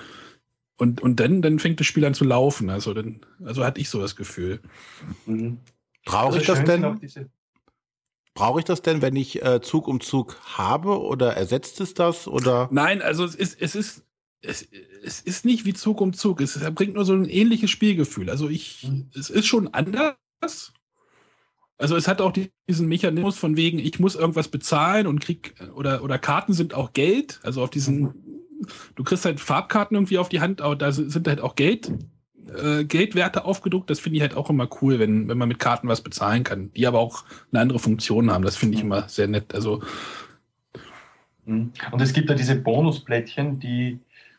und, 0.77 1.01
und 1.01 1.21
dann, 1.21 1.43
dann 1.43 1.59
fängt 1.59 1.79
das 1.81 1.87
Spiel 1.87 2.05
an 2.05 2.15
zu 2.15 2.25
laufen. 2.25 2.71
Also 2.71 2.95
dann, 2.95 3.21
also 3.45 3.65
hatte 3.65 3.81
ich 3.81 3.89
so 3.91 4.01
das 4.01 4.17
Gefühl. 4.17 4.61
Mhm. 5.27 5.59
Brauche 6.05 6.39
ich 6.39 6.47
das 6.47 6.65
denn? 6.65 6.83
Brauche 8.39 8.61
ich 8.61 8.65
das 8.65 8.83
denn, 8.83 9.03
wenn 9.03 9.17
ich 9.17 9.45
äh, 9.45 9.61
Zug 9.61 9.89
um 9.89 10.01
Zug 10.01 10.37
habe 10.45 11.01
oder 11.01 11.37
ersetzt 11.37 11.81
es 11.81 11.93
das 11.93 12.29
oder? 12.29 12.69
Nein, 12.71 13.03
also 13.03 13.25
es 13.25 13.35
ist, 13.35 13.61
es 13.61 13.75
ist, 13.75 14.05
es, 14.43 14.69
es 15.03 15.21
ist 15.21 15.45
nicht 15.45 15.65
wie 15.65 15.75
Zug 15.75 16.01
um 16.01 16.13
Zug. 16.13 16.41
Es 16.41 16.57
bringt 16.73 16.95
nur 16.95 17.05
so 17.05 17.15
ein 17.15 17.29
ähnliches 17.29 17.69
Spielgefühl. 17.73 18.31
Also 18.31 18.49
ich, 18.49 18.85
mhm. 18.85 19.11
es 19.13 19.29
ist 19.29 19.47
schon 19.47 19.75
anders. 19.75 20.73
Also 21.79 21.97
es 21.97 22.07
hat 22.07 22.21
auch 22.21 22.33
diesen 22.69 22.87
Mechanismus 22.87 23.37
von 23.37 23.57
wegen, 23.57 23.81
ich 23.81 23.99
muss 23.99 24.15
irgendwas 24.15 24.47
bezahlen 24.47 25.09
und 25.09 25.19
krieg 25.19 25.57
oder 25.75 26.05
oder 26.05 26.17
Karten 26.21 26.53
sind 26.53 26.75
auch 26.75 26.93
Geld. 26.93 27.41
Also 27.43 27.61
auf 27.65 27.71
diesen, 27.71 28.15
du 28.95 29.03
kriegst 29.03 29.25
halt 29.25 29.41
Farbkarten 29.41 29.97
irgendwie 29.97 30.19
auf 30.19 30.29
die 30.29 30.41
Hand, 30.41 30.61
aber 30.61 30.77
da 30.77 30.93
sind 30.93 31.27
halt 31.27 31.41
auch 31.41 31.57
Geld 31.57 31.91
äh, 32.49 32.85
Geldwerte 32.85 33.45
aufgedruckt. 33.45 33.91
Das 33.91 34.01
finde 34.01 34.17
ich 34.17 34.23
halt 34.23 34.37
auch 34.37 34.51
immer 34.51 34.69
cool, 34.81 34.99
wenn, 34.99 35.29
wenn 35.29 35.39
man 35.39 35.49
mit 35.49 35.59
Karten 35.59 35.89
was 35.89 36.01
bezahlen 36.01 36.45
kann, 36.45 36.73
die 36.75 36.87
aber 36.87 36.99
auch 36.99 37.25
eine 37.53 37.61
andere 37.61 37.79
Funktion 37.79 38.31
haben. 38.31 38.45
Das 38.45 38.57
finde 38.57 38.77
ich 38.77 38.83
immer 38.83 39.09
sehr 39.09 39.29
nett. 39.29 39.55
Also 39.55 39.83
mhm. 41.45 41.73
und 41.91 42.01
es 42.01 42.13
gibt 42.13 42.29
ja 42.29 42.35
diese 42.35 42.57
Bonusplättchen, 42.57 43.59
die, 43.61 43.99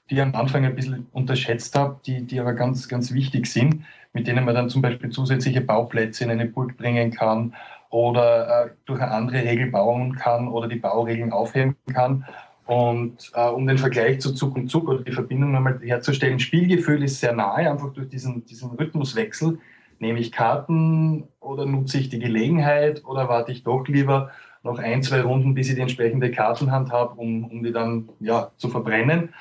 die 0.09 0.15
ich 0.15 0.21
am 0.21 0.35
Anfang 0.35 0.65
ein 0.65 0.75
bisschen 0.75 1.07
unterschätzt 1.11 1.75
habe, 1.75 1.99
die, 2.05 2.23
die 2.23 2.39
aber 2.39 2.53
ganz, 2.53 2.87
ganz 2.87 3.13
wichtig 3.13 3.47
sind, 3.47 3.83
mit 4.13 4.27
denen 4.27 4.45
man 4.45 4.55
dann 4.55 4.69
zum 4.69 4.81
Beispiel 4.81 5.09
zusätzliche 5.09 5.61
Bauplätze 5.61 6.23
in 6.23 6.31
eine 6.31 6.45
Burg 6.45 6.77
bringen 6.77 7.11
kann 7.11 7.53
oder 7.89 8.65
äh, 8.65 8.69
durch 8.85 9.01
eine 9.01 9.11
andere 9.11 9.43
Regel 9.43 9.67
bauen 9.71 10.15
kann 10.15 10.47
oder 10.47 10.67
die 10.67 10.77
Bauregeln 10.77 11.31
aufheben 11.31 11.75
kann. 11.93 12.25
Und 12.69 13.31
äh, 13.33 13.49
um 13.49 13.65
den 13.65 13.79
Vergleich 13.79 14.21
zu 14.21 14.31
Zug 14.31 14.55
und 14.55 14.69
Zug 14.69 14.87
oder 14.87 15.01
die 15.01 15.11
Verbindung 15.11 15.53
nochmal 15.53 15.79
herzustellen, 15.81 16.39
Spielgefühl 16.39 17.01
ist 17.01 17.19
sehr 17.19 17.33
nahe, 17.33 17.67
einfach 17.67 17.91
durch 17.93 18.09
diesen, 18.09 18.45
diesen 18.45 18.69
Rhythmuswechsel. 18.69 19.57
Nehme 19.97 20.19
ich 20.19 20.31
Karten 20.31 21.27
oder 21.39 21.65
nutze 21.65 21.97
ich 21.97 22.09
die 22.09 22.19
Gelegenheit 22.19 23.03
oder 23.05 23.27
warte 23.27 23.51
ich 23.51 23.63
doch 23.63 23.87
lieber 23.87 24.29
noch 24.61 24.77
ein, 24.77 25.01
zwei 25.01 25.21
Runden, 25.21 25.55
bis 25.55 25.69
ich 25.69 25.75
die 25.75 25.81
entsprechende 25.81 26.29
Kartenhand 26.29 26.91
habe, 26.91 27.15
um, 27.15 27.45
um 27.45 27.63
die 27.63 27.71
dann 27.71 28.09
ja, 28.19 28.51
zu 28.57 28.69
verbrennen. 28.69 29.33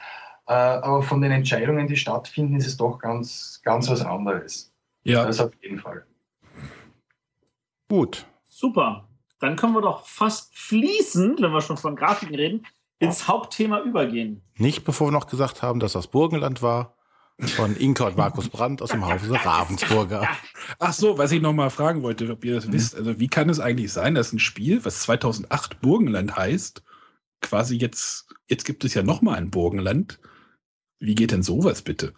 Äh, 0.46 0.54
aber 0.54 1.02
von 1.02 1.20
den 1.20 1.30
Entscheidungen, 1.30 1.86
die 1.86 1.96
stattfinden, 1.96 2.56
ist 2.56 2.66
es 2.66 2.78
doch 2.78 2.98
ganz, 2.98 3.60
ganz 3.62 3.90
was 3.90 4.00
anderes. 4.00 4.72
Ja. 5.02 5.26
Das 5.26 5.38
auf 5.38 5.52
jeden 5.62 5.80
Fall. 5.80 6.06
Gut. 7.90 8.24
Super. 8.44 9.06
Dann 9.38 9.56
können 9.56 9.74
wir 9.74 9.82
doch 9.82 10.06
fast 10.06 10.56
fließend, 10.56 11.42
wenn 11.42 11.52
wir 11.52 11.60
schon 11.60 11.76
von 11.76 11.94
Grafiken 11.94 12.34
reden, 12.34 12.64
ins 12.98 13.28
Hauptthema 13.28 13.80
übergehen. 13.80 14.42
Nicht 14.56 14.84
bevor 14.84 15.08
wir 15.08 15.12
noch 15.12 15.26
gesagt 15.26 15.62
haben, 15.62 15.80
dass 15.80 15.92
das 15.92 16.08
Burgenland 16.08 16.62
war. 16.62 16.94
Von 17.40 17.76
Inka 17.76 18.08
und 18.08 18.16
Markus 18.16 18.48
Brandt 18.48 18.82
aus 18.82 18.90
dem 18.90 19.06
Hause 19.06 19.32
Ravensburger. 19.32 20.28
Ach 20.80 20.92
so, 20.92 21.18
was 21.18 21.30
ich 21.30 21.40
noch 21.40 21.52
mal 21.52 21.70
fragen 21.70 22.02
wollte, 22.02 22.28
ob 22.32 22.44
ihr 22.44 22.56
das 22.56 22.66
mhm. 22.66 22.72
wisst. 22.72 22.96
Also, 22.96 23.20
wie 23.20 23.28
kann 23.28 23.48
es 23.48 23.60
eigentlich 23.60 23.92
sein, 23.92 24.16
dass 24.16 24.32
ein 24.32 24.40
Spiel, 24.40 24.84
was 24.84 25.02
2008 25.02 25.80
Burgenland 25.80 26.36
heißt, 26.36 26.82
quasi 27.40 27.76
jetzt, 27.76 28.26
jetzt 28.48 28.64
gibt 28.64 28.84
es 28.84 28.94
ja 28.94 29.04
noch 29.04 29.22
mal 29.22 29.36
ein 29.36 29.50
Burgenland. 29.50 30.18
Wie 30.98 31.14
geht 31.14 31.30
denn 31.30 31.44
sowas 31.44 31.82
bitte? 31.82 32.12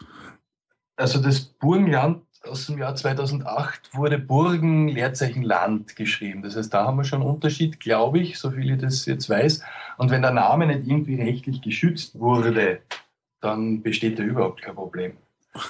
Also, 0.96 1.20
das 1.20 1.40
Burgenland 1.40 2.22
aus 2.42 2.66
dem 2.66 2.78
Jahr 2.78 2.94
2008 2.94 3.94
wurde 3.94 4.18
Burgen 4.18 4.88
Leerzeichen 4.88 5.42
Land 5.42 5.96
geschrieben. 5.96 6.42
Das 6.42 6.56
heißt, 6.56 6.72
da 6.72 6.86
haben 6.86 6.96
wir 6.96 7.04
schon 7.04 7.20
einen 7.20 7.30
Unterschied, 7.30 7.80
glaube 7.80 8.18
ich, 8.18 8.38
so 8.38 8.50
viel 8.50 8.72
ich 8.72 8.80
das 8.80 9.06
jetzt 9.06 9.28
weiß. 9.28 9.62
Und 9.98 10.10
wenn 10.10 10.22
der 10.22 10.30
Name 10.30 10.66
nicht 10.66 10.86
irgendwie 10.86 11.20
rechtlich 11.20 11.60
geschützt 11.60 12.18
wurde, 12.18 12.80
dann 13.40 13.82
besteht 13.82 14.18
da 14.18 14.22
überhaupt 14.22 14.62
kein 14.62 14.74
Problem. 14.74 15.12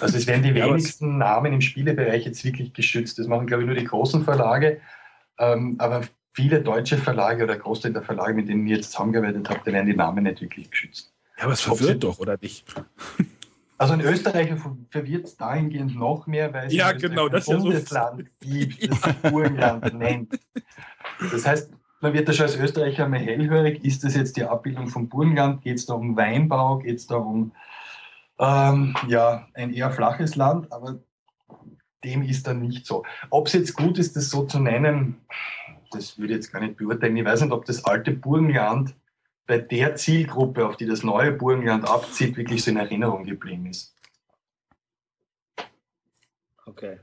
Also 0.01 0.17
es 0.17 0.27
werden 0.27 0.43
die 0.43 0.55
wenigsten 0.55 1.19
Namen 1.19 1.53
im 1.53 1.61
Spielebereich 1.61 2.25
jetzt 2.25 2.45
wirklich 2.45 2.73
geschützt. 2.73 3.19
Das 3.19 3.27
machen, 3.27 3.47
glaube 3.47 3.63
ich, 3.63 3.67
nur 3.67 3.77
die 3.77 3.85
großen 3.85 4.23
Verlage. 4.23 4.81
Ähm, 5.39 5.77
aber 5.79 6.03
viele 6.33 6.63
deutsche 6.63 6.99
Verlage 6.99 7.45
oder 7.45 7.57
Großteil 7.57 7.93
der 7.93 8.03
Verlage, 8.03 8.35
mit 8.35 8.49
denen 8.49 8.67
ich 8.67 8.77
jetzt 8.77 8.93
zusammengearbeitet 8.93 9.49
habe, 9.49 9.61
da 9.65 9.73
werden 9.73 9.87
die 9.87 9.97
Namen 9.97 10.25
nicht 10.25 10.41
wirklich 10.41 10.71
geschützt. 10.71 11.13
Ja, 11.37 11.45
aber 11.45 11.55
es 11.55 11.63
verwirrt 11.63 12.05
doch, 12.05 12.19
oder 12.19 12.39
nicht? 12.41 12.65
Also 13.81 13.95
in 13.95 14.03
Österreich 14.03 14.53
verwirrt 14.91 15.25
es 15.25 15.39
dahingehend 15.39 15.97
noch 15.97 16.27
mehr, 16.27 16.53
weil 16.53 16.67
es 16.67 16.75
ja, 16.75 16.93
genau, 16.93 17.29
ein 17.29 17.43
Bundesland 17.43 18.29
so 18.43 18.47
gibt, 18.47 18.91
das 18.91 19.07
ja. 19.23 19.31
Burgenland 19.31 19.95
nennt. 19.95 20.39
Das 21.33 21.47
heißt, 21.47 21.71
man 22.03 22.13
wird 22.13 22.29
da 22.29 22.35
schon 22.35 22.45
als 22.45 22.59
Österreicher 22.59 23.09
mal 23.09 23.21
hellhörig. 23.21 23.83
Ist 23.83 24.05
das 24.05 24.17
jetzt 24.17 24.37
die 24.37 24.45
Abbildung 24.45 24.89
vom 24.89 25.09
Burgenland? 25.09 25.63
Geht 25.63 25.79
es 25.79 25.87
da 25.87 25.95
um 25.95 26.15
Weinbau? 26.15 26.81
Geht 26.81 26.99
es 26.99 27.07
da 27.07 27.17
um 27.17 27.53
ähm, 28.39 28.95
ja, 29.09 29.49
ein 29.55 29.73
eher 29.73 29.91
flaches 29.91 30.37
Land? 30.37 30.71
Aber 30.73 30.99
dem 32.05 32.21
ist 32.21 32.47
dann 32.47 32.61
nicht 32.61 32.85
so. 32.85 33.03
Ob 33.31 33.47
es 33.47 33.55
jetzt 33.55 33.75
gut 33.75 33.99
ist, 33.99 34.15
das 34.15 34.29
so 34.29 34.45
zu 34.45 34.59
nennen, 34.59 35.23
das 35.91 36.19
würde 36.19 36.35
ich 36.35 36.37
jetzt 36.37 36.53
gar 36.53 36.61
nicht 36.61 36.77
beurteilen. 36.77 37.17
Ich 37.17 37.25
weiß 37.25 37.41
nicht, 37.41 37.53
ob 37.53 37.65
das 37.65 37.83
alte 37.87 38.11
Burgenland 38.11 38.95
bei 39.51 39.59
der 39.59 39.97
Zielgruppe, 39.97 40.65
auf 40.65 40.77
die 40.77 40.87
das 40.87 41.03
neue 41.03 41.33
Burgenland 41.33 41.85
abzieht, 41.85 42.37
wirklich 42.37 42.63
so 42.63 42.71
in 42.71 42.77
Erinnerung 42.77 43.25
geblieben 43.25 43.67
ist. 43.67 43.97
Okay. 46.67 47.01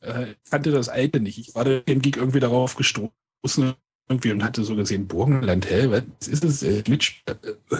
Äh, 0.00 0.30
ich 0.30 0.50
kannte 0.50 0.70
das 0.70 0.88
alte 0.88 1.20
nicht. 1.20 1.36
Ich 1.36 1.54
war 1.54 1.66
dem 1.66 2.00
Geek 2.00 2.16
irgendwie 2.16 2.40
darauf 2.40 2.76
gestoßen 2.76 3.74
irgendwie 4.08 4.32
und 4.32 4.42
hatte 4.42 4.64
so 4.64 4.74
gesehen, 4.74 5.06
Burgenland, 5.06 5.68
hä? 5.68 5.88
Was 5.90 6.28
ist 6.28 6.44
das? 6.44 6.62
Äh, 6.62 6.78
äh, 6.78 6.98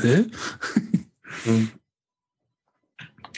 hä? 0.03 0.25
Hm. 1.45 1.71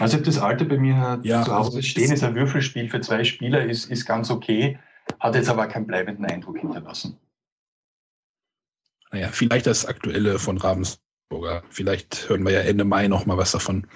Also 0.00 0.18
das 0.18 0.38
alte 0.38 0.64
bei 0.64 0.76
mir 0.76 1.20
ja, 1.22 1.44
zu 1.44 1.54
Hause 1.54 1.76
also 1.76 1.82
stehen, 1.82 2.10
ist 2.10 2.24
ein 2.24 2.34
Würfelspiel 2.34 2.90
für 2.90 3.00
zwei 3.00 3.22
Spieler, 3.22 3.64
ist, 3.64 3.92
ist 3.92 4.06
ganz 4.06 4.28
okay, 4.28 4.80
hat 5.20 5.36
jetzt 5.36 5.48
aber 5.48 5.68
keinen 5.68 5.86
bleibenden 5.86 6.24
Eindruck 6.24 6.58
hinterlassen. 6.58 7.16
Naja, 9.10 9.28
vielleicht 9.28 9.66
das 9.66 9.86
aktuelle 9.86 10.38
von 10.38 10.58
Ravensburger. 10.58 11.62
Vielleicht 11.70 12.28
hören 12.28 12.44
wir 12.44 12.52
ja 12.52 12.60
Ende 12.60 12.84
Mai 12.84 13.08
noch 13.08 13.26
mal 13.26 13.36
was 13.36 13.52
davon. 13.52 13.86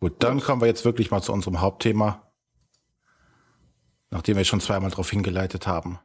Gut, 0.00 0.22
dann 0.22 0.40
kommen 0.40 0.62
wir 0.62 0.66
jetzt 0.66 0.84
wirklich 0.84 1.10
mal 1.10 1.22
zu 1.22 1.32
unserem 1.32 1.60
Hauptthema, 1.60 2.32
nachdem 4.10 4.36
wir 4.36 4.44
schon 4.44 4.60
zweimal 4.60 4.90
darauf 4.90 5.10
hingeleitet 5.10 5.66
haben. 5.66 5.98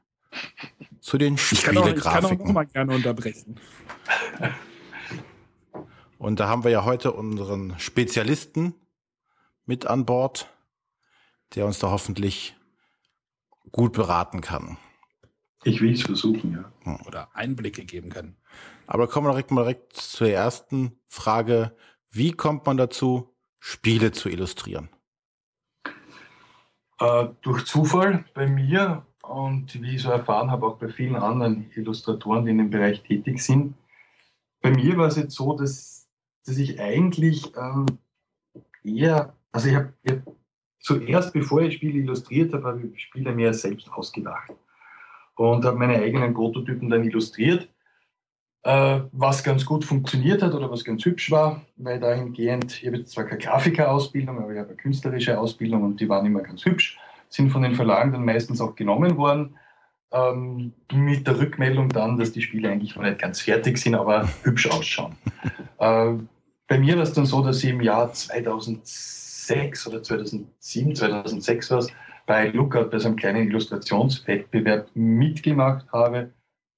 Zu 0.99 1.17
den 1.17 1.37
Spielegrafiken. 1.37 1.95
Ich 1.95 2.03
kann 2.03 2.17
auch, 2.17 2.31
ich 2.31 2.37
kann 2.37 2.41
auch 2.41 2.53
mal 2.53 2.65
gerne 2.65 2.95
unterbrechen. 2.95 3.59
Und 6.17 6.39
da 6.39 6.47
haben 6.47 6.63
wir 6.63 6.71
ja 6.71 6.83
heute 6.83 7.11
unseren 7.11 7.79
Spezialisten 7.79 8.73
mit 9.65 9.85
an 9.85 10.05
Bord, 10.05 10.49
der 11.55 11.65
uns 11.65 11.79
da 11.79 11.89
hoffentlich 11.89 12.55
gut 13.71 13.93
beraten 13.93 14.41
kann. 14.41 14.77
Ich 15.65 15.81
will 15.81 15.93
es 15.93 16.03
versuchen, 16.03 16.51
ja. 16.51 16.71
Hm. 16.83 17.07
Oder 17.07 17.29
Einblicke 17.33 17.85
geben 17.85 18.11
kann. 18.11 18.37
Aber 18.85 19.07
kommen 19.07 19.25
wir 19.25 19.31
direkt 19.31 19.49
mal 19.49 19.63
direkt 19.63 19.93
zur 19.93 20.29
ersten 20.29 20.99
Frage. 21.07 21.75
Wie 22.11 22.33
kommt 22.33 22.67
man 22.67 22.77
dazu, 22.77 23.33
Spiele 23.59 24.11
zu 24.11 24.29
illustrieren? 24.29 24.89
Äh, 26.99 27.29
durch 27.41 27.65
Zufall 27.65 28.25
bei 28.35 28.45
mir 28.45 29.07
und 29.23 29.81
wie 29.81 29.95
ich 29.95 30.03
so 30.03 30.11
erfahren 30.11 30.51
habe, 30.51 30.67
auch 30.67 30.77
bei 30.77 30.87
vielen 30.87 31.15
anderen 31.15 31.71
Illustratoren, 31.75 32.45
die 32.45 32.51
in 32.51 32.59
dem 32.59 32.69
Bereich 32.69 33.01
tätig 33.01 33.43
sind. 33.43 33.73
Bei 34.61 34.69
mir 34.69 34.95
war 34.97 35.07
es 35.07 35.15
jetzt 35.15 35.33
so, 35.33 35.57
dass, 35.57 36.07
dass 36.45 36.59
ich 36.59 36.79
eigentlich 36.79 37.51
ähm, 37.57 37.87
eher, 38.83 39.35
also 39.51 39.69
ich 39.69 39.75
habe 39.75 39.93
hab 40.07 40.21
zuerst, 40.79 41.33
bevor 41.33 41.63
ich 41.63 41.73
Spiele 41.73 41.97
illustriert 41.97 42.53
habe, 42.53 42.67
habe 42.67 42.85
ich 42.85 43.01
Spiele 43.01 43.33
mir 43.33 43.51
selbst 43.51 43.91
ausgedacht 43.91 44.51
und 45.35 45.65
habe 45.65 45.77
meine 45.77 45.97
eigenen 45.97 46.33
Prototypen 46.33 46.89
dann 46.89 47.03
illustriert, 47.03 47.67
äh, 48.63 49.01
was 49.11 49.43
ganz 49.43 49.65
gut 49.65 49.85
funktioniert 49.85 50.41
hat 50.41 50.53
oder 50.53 50.71
was 50.71 50.83
ganz 50.83 51.05
hübsch 51.05 51.29
war, 51.29 51.61
weil 51.77 51.99
dahingehend, 51.99 52.81
ich 52.81 52.87
habe 52.87 52.97
jetzt 52.97 53.11
zwar 53.11 53.25
keine 53.25 53.41
Grafikerausbildung, 53.41 54.39
aber 54.39 54.51
ich 54.53 54.59
habe 54.59 54.69
eine 54.69 54.77
künstlerische 54.77 55.39
Ausbildung 55.39 55.83
und 55.83 55.99
die 55.99 56.09
waren 56.09 56.25
immer 56.25 56.41
ganz 56.41 56.65
hübsch, 56.65 56.97
sind 57.29 57.51
von 57.51 57.61
den 57.61 57.75
Verlagen 57.75 58.11
dann 58.11 58.25
meistens 58.25 58.61
auch 58.61 58.75
genommen 58.75 59.17
worden. 59.17 59.55
Ähm, 60.11 60.73
mit 60.93 61.27
der 61.27 61.39
Rückmeldung 61.39 61.89
dann, 61.89 62.17
dass 62.17 62.31
die 62.31 62.41
Spiele 62.41 62.69
eigentlich 62.69 62.95
noch 62.95 63.03
nicht 63.03 63.19
ganz 63.19 63.41
fertig 63.41 63.77
sind, 63.77 63.95
aber 63.95 64.29
hübsch 64.43 64.69
ausschauen. 64.69 65.15
äh, 65.79 66.13
bei 66.67 66.79
mir 66.79 66.95
war 66.95 67.03
es 67.03 67.13
dann 67.13 67.25
so, 67.25 67.43
dass 67.43 67.63
ich 67.63 67.69
im 67.69 67.81
Jahr 67.81 68.13
2006 68.13 69.87
oder 69.87 70.01
2007, 70.01 70.95
2006 70.95 71.71
war 71.71 71.77
es, 71.79 71.87
bei 72.25 72.47
Lookout 72.47 72.89
bei 72.89 72.99
so 72.99 73.07
einem 73.07 73.17
kleinen 73.17 73.47
Illustrationswettbewerb 73.47 74.89
mitgemacht 74.93 75.85
habe 75.91 76.31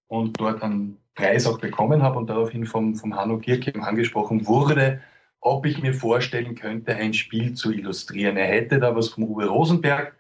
und 0.07 0.39
dort 0.39 0.61
einen 0.61 0.97
Preis 1.15 1.47
auch 1.47 1.59
bekommen 1.59 2.03
habe 2.03 2.17
und 2.17 2.29
daraufhin 2.29 2.65
vom, 2.65 2.95
vom 2.95 3.15
Hanno 3.15 3.39
Gierke 3.39 3.73
angesprochen 3.81 4.45
wurde, 4.45 5.01
ob 5.39 5.65
ich 5.65 5.81
mir 5.81 5.93
vorstellen 5.93 6.55
könnte, 6.55 6.95
ein 6.95 7.13
Spiel 7.13 7.53
zu 7.53 7.71
illustrieren. 7.71 8.37
Er 8.37 8.47
hätte 8.47 8.79
da 8.79 8.95
was 8.95 9.09
vom 9.09 9.23
Uwe 9.23 9.47
Rosenberg, 9.47 10.15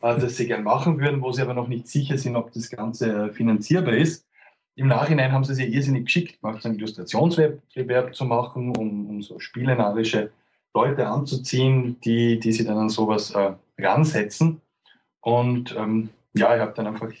äh, 0.00 0.18
das 0.18 0.36
sie 0.36 0.46
gern 0.46 0.64
machen 0.64 0.98
würden, 0.98 1.22
wo 1.22 1.32
sie 1.32 1.42
aber 1.42 1.54
noch 1.54 1.68
nicht 1.68 1.88
sicher 1.88 2.18
sind, 2.18 2.36
ob 2.36 2.52
das 2.52 2.70
Ganze 2.70 3.26
äh, 3.26 3.32
finanzierbar 3.32 3.94
ist. 3.94 4.26
Im 4.74 4.88
Nachhinein 4.88 5.32
haben 5.32 5.44
sie 5.44 5.54
sich 5.54 5.72
irrsinnig 5.72 6.06
geschickt 6.06 6.40
gemacht, 6.40 6.62
so 6.62 6.68
einen 6.68 6.78
Illustrationswettbewerb 6.78 8.14
zu 8.14 8.24
machen, 8.24 8.74
um, 8.74 9.06
um 9.06 9.22
so 9.22 9.38
spielenarische 9.38 10.30
Leute 10.74 11.06
anzuziehen, 11.06 12.00
die, 12.00 12.38
die 12.38 12.52
sie 12.52 12.64
dann 12.64 12.78
an 12.78 12.88
sowas 12.88 13.32
äh, 13.32 13.52
ransetzen. 13.78 14.60
Und 15.20 15.74
ähm, 15.76 16.10
ja, 16.34 16.54
ich 16.54 16.60
habe 16.60 16.72
dann 16.74 16.86
einfach 16.86 17.12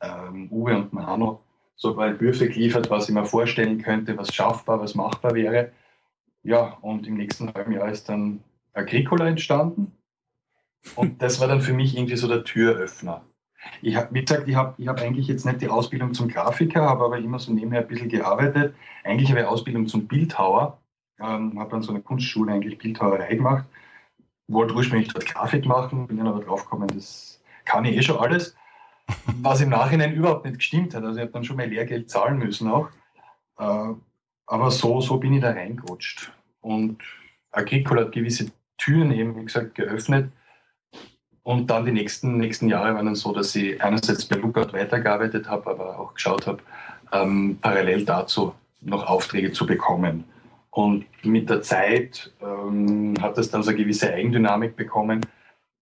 ähm, 0.00 0.48
Uwe 0.50 0.76
und 0.76 0.92
Mano 0.92 1.40
so 1.76 1.98
Entwürfe 2.00 2.48
geliefert, 2.48 2.90
was 2.90 3.08
ich 3.08 3.14
mir 3.14 3.26
vorstellen 3.26 3.82
könnte, 3.82 4.16
was 4.16 4.34
schaffbar, 4.34 4.80
was 4.80 4.94
machbar 4.94 5.34
wäre. 5.34 5.72
Ja, 6.42 6.78
und 6.80 7.06
im 7.06 7.16
nächsten 7.16 7.52
halben 7.52 7.72
Jahr 7.72 7.90
ist 7.90 8.08
dann 8.08 8.42
Agricola 8.72 9.28
entstanden. 9.28 9.92
Und 10.94 11.20
das 11.20 11.40
war 11.40 11.48
dann 11.48 11.60
für 11.60 11.72
mich 11.72 11.96
irgendwie 11.96 12.16
so 12.16 12.28
der 12.28 12.44
Türöffner. 12.44 13.22
Ich 13.82 13.96
habe, 13.96 14.14
wie 14.14 14.24
gesagt, 14.24 14.48
ich 14.48 14.54
habe 14.54 14.74
ich 14.78 14.86
hab 14.86 15.00
eigentlich 15.00 15.26
jetzt 15.26 15.44
nicht 15.44 15.60
die 15.60 15.68
Ausbildung 15.68 16.14
zum 16.14 16.28
Grafiker, 16.28 16.82
habe 16.82 17.04
aber 17.04 17.18
immer 17.18 17.38
so 17.38 17.52
nebenher 17.52 17.80
ein 17.80 17.88
bisschen 17.88 18.08
gearbeitet. 18.08 18.74
Eigentlich 19.02 19.30
habe 19.30 19.40
ich 19.40 19.46
Ausbildung 19.46 19.88
zum 19.88 20.06
Bildhauer, 20.06 20.80
ähm, 21.20 21.58
habe 21.58 21.70
dann 21.70 21.82
so 21.82 21.92
eine 21.92 22.02
Kunstschule 22.02 22.52
eigentlich 22.52 22.78
Bildhauerei 22.78 23.34
gemacht 23.34 23.64
wollte 24.48 24.74
ursprünglich 24.74 25.12
dort 25.12 25.26
Grafik 25.26 25.66
machen, 25.66 26.06
bin 26.06 26.18
dann 26.18 26.28
aber 26.28 26.40
draufgekommen, 26.40 26.88
das 26.88 27.40
kann 27.64 27.84
ich 27.84 27.96
eh 27.96 28.02
schon 28.02 28.18
alles. 28.18 28.54
Was 29.40 29.60
im 29.60 29.70
Nachhinein 29.70 30.14
überhaupt 30.14 30.44
nicht 30.44 30.58
gestimmt 30.58 30.94
hat. 30.94 31.04
Also 31.04 31.16
ich 31.16 31.22
habe 31.22 31.32
dann 31.32 31.44
schon 31.44 31.56
mal 31.56 31.66
Lehrgeld 31.66 32.10
zahlen 32.10 32.38
müssen 32.38 32.68
auch. 32.68 32.88
Äh, 33.58 33.94
aber 34.46 34.70
so, 34.70 35.00
so 35.00 35.18
bin 35.18 35.34
ich 35.34 35.42
da 35.42 35.50
reingerutscht. 35.50 36.32
Und 36.60 36.98
Agricola 37.52 38.02
hat 38.02 38.12
gewisse 38.12 38.50
Türen 38.78 39.12
eben, 39.12 39.36
wie 39.36 39.44
gesagt, 39.44 39.74
geöffnet. 39.76 40.30
Und 41.42 41.70
dann 41.70 41.84
die 41.84 41.92
nächsten, 41.92 42.38
nächsten 42.38 42.68
Jahre 42.68 42.94
waren 42.94 43.06
dann 43.06 43.14
so, 43.14 43.32
dass 43.32 43.54
ich 43.54 43.80
einerseits 43.80 44.24
bei 44.24 44.36
Lookout 44.36 44.72
weitergearbeitet 44.72 45.48
habe, 45.48 45.70
aber 45.70 45.98
auch 45.98 46.14
geschaut 46.14 46.46
habe, 46.48 46.58
ähm, 47.12 47.58
parallel 47.60 48.04
dazu 48.04 48.54
noch 48.80 49.06
Aufträge 49.06 49.52
zu 49.52 49.66
bekommen. 49.66 50.24
Und 50.76 51.06
mit 51.24 51.48
der 51.48 51.62
Zeit 51.62 52.34
ähm, 52.42 53.14
hat 53.22 53.38
das 53.38 53.50
dann 53.50 53.62
so 53.62 53.70
eine 53.70 53.78
gewisse 53.78 54.12
Eigendynamik 54.12 54.76
bekommen, 54.76 55.24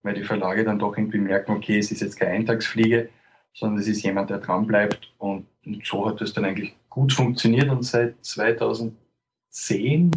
weil 0.03 0.13
die 0.13 0.23
Verlage 0.23 0.63
dann 0.63 0.79
doch 0.79 0.97
irgendwie 0.97 1.17
merken, 1.17 1.51
okay, 1.51 1.79
es 1.79 1.91
ist 1.91 1.99
jetzt 1.99 2.17
keine 2.17 2.31
Eintagsfliege, 2.31 3.09
sondern 3.53 3.81
es 3.81 3.89
ist 3.89 4.03
jemand, 4.03 4.29
der 4.29 4.37
dran 4.37 4.65
bleibt. 4.65 5.11
Und, 5.17 5.47
und 5.65 5.85
so 5.85 6.07
hat 6.07 6.21
es 6.21 6.31
dann 6.31 6.45
eigentlich 6.45 6.77
gut 6.89 7.11
funktioniert. 7.11 7.69
Und 7.69 7.83
seit 7.83 8.15
2010 8.23 10.11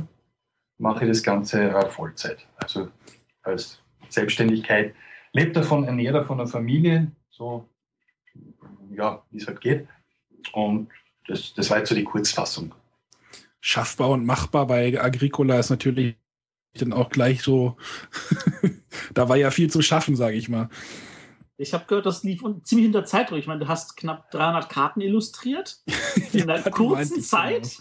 mache 0.79 1.05
ich 1.07 1.11
das 1.11 1.25
Ganze 1.25 1.71
äh, 1.71 1.89
Vollzeit. 1.89 2.47
Also 2.59 2.87
als 3.43 3.83
Selbstständigkeit. 4.09 4.95
Lebt 5.33 5.57
davon, 5.57 5.87
ernährt 5.89 6.15
davon 6.15 6.39
eine 6.39 6.49
Familie, 6.49 7.11
so 7.31 7.69
ja, 8.95 9.25
wie 9.33 9.39
es 9.39 9.47
halt 9.49 9.61
geht. 9.61 9.89
Und 10.53 10.89
das, 11.27 11.53
das 11.55 11.69
war 11.69 11.79
jetzt 11.79 11.89
so 11.89 11.97
die 11.97 12.05
Kurzfassung 12.05 12.73
schaffbar 13.61 14.11
und 14.11 14.25
machbar. 14.25 14.67
Bei 14.67 15.01
Agricola 15.01 15.59
ist 15.59 15.71
natürlich 15.71 16.17
dann 16.75 16.93
auch 16.93 17.11
gleich 17.11 17.43
so, 17.43 17.77
da 19.15 19.29
war 19.29 19.37
ja 19.37 19.51
viel 19.51 19.71
zu 19.71 19.83
schaffen, 19.83 20.17
sage 20.17 20.37
ich 20.37 20.49
mal. 20.49 20.69
Ich 21.57 21.75
habe 21.75 21.87
gehört, 21.87 22.07
das 22.07 22.23
lief 22.23 22.41
ziemlich 22.63 22.85
hinter 22.85 23.05
Zeitdruck. 23.05 23.39
Ich 23.39 23.49
meine, 23.49 23.61
du 23.61 23.69
hast 23.69 23.97
knapp 23.97 24.31
300 24.31 24.69
Karten 24.69 25.01
illustriert 25.01 25.83
in 26.33 26.49
einer 26.49 26.71
kurzen 26.71 27.21
Zeit. 27.21 27.81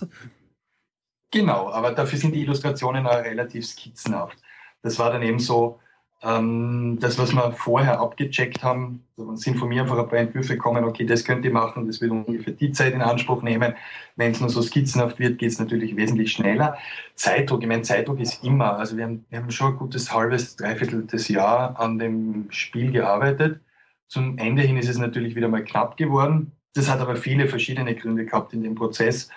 Genau, 1.32 1.70
aber 1.70 1.92
dafür 1.92 2.18
sind 2.18 2.34
die 2.34 2.42
Illustrationen 2.42 3.06
auch 3.06 3.24
relativ 3.24 3.68
skizzenhaft. 3.68 4.38
Das 4.82 4.98
war 4.98 5.12
dann 5.12 5.22
eben 5.22 5.40
so, 5.40 5.80
ähm, 6.24 6.98
das, 7.00 7.20
was 7.20 7.34
wir 7.34 7.52
vorher 7.52 8.00
abgecheckt 8.00 8.64
haben, 8.64 9.04
sind 9.36 9.58
von 9.58 9.70
mir 9.70 9.84
einfach 9.84 10.00
ein 10.00 10.10
paar 10.10 10.18
Entwürfe 10.18 10.54
gekommen, 10.54 10.84
okay, 10.84 11.06
das 11.06 11.24
könnt 11.24 11.46
ihr 11.46 11.52
machen, 11.52 11.86
das 11.86 12.02
wird 12.02 12.12
ungefähr 12.12 12.54
die 12.54 12.72
Zeit 12.72 12.94
in 12.94 13.04
Anspruch 13.04 13.44
nehmen. 13.44 13.76
Wenn 14.16 14.32
es 14.32 14.40
nur 14.40 14.50
so 14.50 14.62
skizzenhaft 14.64 15.20
wird, 15.20 15.38
geht 15.38 15.52
es 15.52 15.60
natürlich 15.60 15.96
wesentlich 15.96 16.32
schneller. 16.32 16.78
Zeitdruck, 17.16 17.62
ich 17.62 17.68
meine, 17.68 17.84
Zeitdruck 17.84 18.20
ist 18.20 18.44
immer, 18.44 18.78
also 18.78 18.98
wir 18.98 19.04
haben, 19.04 19.26
wir 19.30 19.40
haben 19.40 19.52
schon 19.52 19.74
ein 19.74 19.78
gutes 19.78 20.12
halbes, 20.12 20.56
dreiviertel 20.56 21.06
des 21.06 21.28
Jahr 21.28 21.80
an 21.80 22.00
dem 22.00 22.48
Spiel 22.50 22.92
gearbeitet 22.92 23.62
Zum 24.08 24.38
Ende 24.40 24.64
hin 24.64 24.78
ist 24.78 24.90
es 24.90 24.98
natürlich 24.98 25.36
wieder 25.36 25.50
mal 25.50 25.64
knapp 25.64 25.98
geworden. 25.98 26.52
Das 26.74 26.90
hat 26.90 27.00
aber 27.00 27.16
viele 27.16 27.48
verschiedene 27.48 27.96
Gründe 27.96 28.26
gehabt 28.26 28.54
in 28.54 28.64
dem 28.64 28.76
Prozess. 28.76 29.30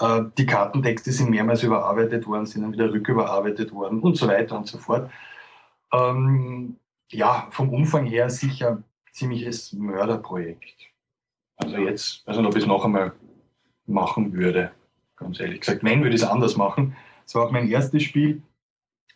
Äh, 0.00 0.22
die 0.36 0.46
Kartentexte 0.46 1.12
sind 1.12 1.30
mehrmals 1.30 1.62
überarbeitet 1.62 2.26
worden, 2.26 2.46
sind 2.46 2.62
dann 2.62 2.72
wieder 2.72 2.92
rücküberarbeitet 2.92 3.72
worden 3.72 4.00
und 4.00 4.16
so 4.16 4.28
weiter 4.28 4.56
und 4.56 4.66
so 4.66 4.78
fort. 4.78 5.10
Ähm, 5.92 6.76
ja, 7.10 7.48
vom 7.50 7.70
Umfang 7.70 8.06
her 8.06 8.28
sicher 8.30 8.82
ziemliches 9.12 9.72
Mörderprojekt. 9.72 10.88
Also 11.56 11.76
jetzt, 11.78 12.22
also 12.26 12.40
ob 12.40 12.54
ich 12.54 12.62
es 12.62 12.68
noch 12.68 12.84
einmal 12.84 13.12
machen 13.86 14.32
würde, 14.32 14.70
ganz 15.16 15.40
ehrlich 15.40 15.60
gesagt. 15.60 15.82
Wenn, 15.82 16.02
würde 16.02 16.14
ich 16.14 16.22
es 16.22 16.28
anders 16.28 16.56
machen. 16.56 16.96
Es 17.26 17.34
war 17.34 17.46
auch 17.46 17.50
mein 17.50 17.68
erstes 17.68 18.02
Spiel. 18.02 18.42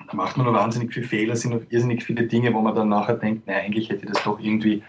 Da 0.08 0.16
macht 0.16 0.36
man 0.36 0.46
noch 0.46 0.54
wahnsinnig 0.54 0.92
viele 0.92 1.06
Fehler, 1.06 1.36
sind 1.36 1.54
noch 1.54 1.62
irrsinnig 1.70 2.02
viele 2.02 2.26
Dinge, 2.26 2.52
wo 2.52 2.60
man 2.60 2.74
dann 2.74 2.88
nachher 2.88 3.16
denkt, 3.16 3.46
naja, 3.46 3.60
eigentlich 3.60 3.88
hätte 3.88 4.06
ich 4.06 4.12
das 4.12 4.24
doch 4.24 4.40
irgendwie 4.40 4.82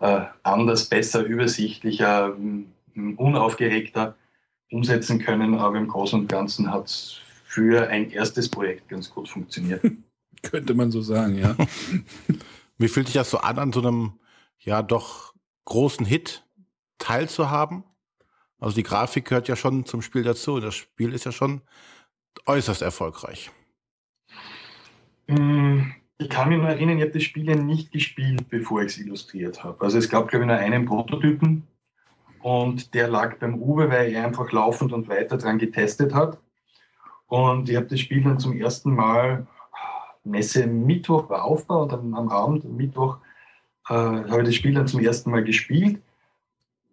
äh, 0.00 0.22
anders, 0.42 0.88
besser, 0.88 1.24
übersichtlicher, 1.24 2.36
unaufgeregter 3.16 4.14
umsetzen 4.70 5.18
können. 5.18 5.56
Aber 5.56 5.76
im 5.76 5.88
Großen 5.88 6.20
und 6.20 6.28
Ganzen 6.28 6.72
hat 6.72 6.86
es 6.86 7.18
für 7.44 7.88
ein 7.88 8.10
erstes 8.10 8.48
Projekt 8.48 8.88
ganz 8.88 9.10
gut 9.10 9.28
funktioniert. 9.28 9.82
Könnte 10.50 10.74
man 10.74 10.90
so 10.90 11.02
sagen, 11.02 11.38
ja. 11.38 11.56
Wie 12.78 12.88
fühlt 12.88 13.06
sich 13.06 13.14
das 13.14 13.30
so 13.30 13.38
an, 13.38 13.58
an 13.58 13.72
so 13.72 13.80
einem, 13.80 14.18
ja, 14.58 14.82
doch 14.82 15.34
großen 15.64 16.04
Hit 16.04 16.44
teilzuhaben? 16.98 17.84
Also 18.58 18.74
die 18.76 18.82
Grafik 18.82 19.26
gehört 19.26 19.48
ja 19.48 19.56
schon 19.56 19.84
zum 19.84 20.02
Spiel 20.02 20.22
dazu. 20.22 20.60
Das 20.60 20.74
Spiel 20.74 21.12
ist 21.12 21.24
ja 21.24 21.32
schon 21.32 21.62
äußerst 22.46 22.82
erfolgreich. 22.82 23.50
Mm, 25.26 25.80
ich 26.18 26.28
kann 26.28 26.48
mich 26.48 26.58
nur 26.58 26.68
erinnern, 26.68 26.98
ich 26.98 27.02
habe 27.02 27.12
das 27.12 27.22
Spiel 27.22 27.48
ja 27.48 27.56
nicht 27.56 27.92
gespielt, 27.92 28.48
bevor 28.48 28.82
ich 28.82 28.92
es 28.92 28.98
illustriert 28.98 29.64
habe. 29.64 29.84
Also 29.84 29.98
es 29.98 30.08
gab, 30.08 30.28
glaube 30.28 30.44
ich, 30.44 30.48
nur 30.48 30.56
einen 30.56 30.84
Prototypen 30.84 31.66
und 32.40 32.94
der 32.94 33.08
lag 33.08 33.38
beim 33.38 33.60
Uwe, 33.60 33.90
weil 33.90 34.12
er 34.12 34.26
einfach 34.26 34.50
laufend 34.52 34.92
und 34.92 35.08
weiter 35.08 35.38
dran 35.38 35.58
getestet 35.58 36.14
hat. 36.14 36.38
Und 37.26 37.68
ich 37.68 37.76
habe 37.76 37.86
das 37.86 38.00
Spiel 38.00 38.22
dann 38.22 38.38
zum 38.38 38.52
ersten 38.52 38.94
Mal 38.94 39.46
Messe 40.24 40.66
Mittwoch 40.66 41.28
war 41.28 41.44
Aufbau 41.44 41.82
und 41.82 41.92
dann 41.92 42.14
am 42.14 42.28
Abend, 42.28 42.64
Mittwoch, 42.64 43.18
äh, 43.88 43.94
habe 43.94 44.42
ich 44.42 44.48
das 44.48 44.54
Spiel 44.54 44.74
dann 44.74 44.86
zum 44.86 45.00
ersten 45.00 45.30
Mal 45.30 45.44
gespielt. 45.44 46.00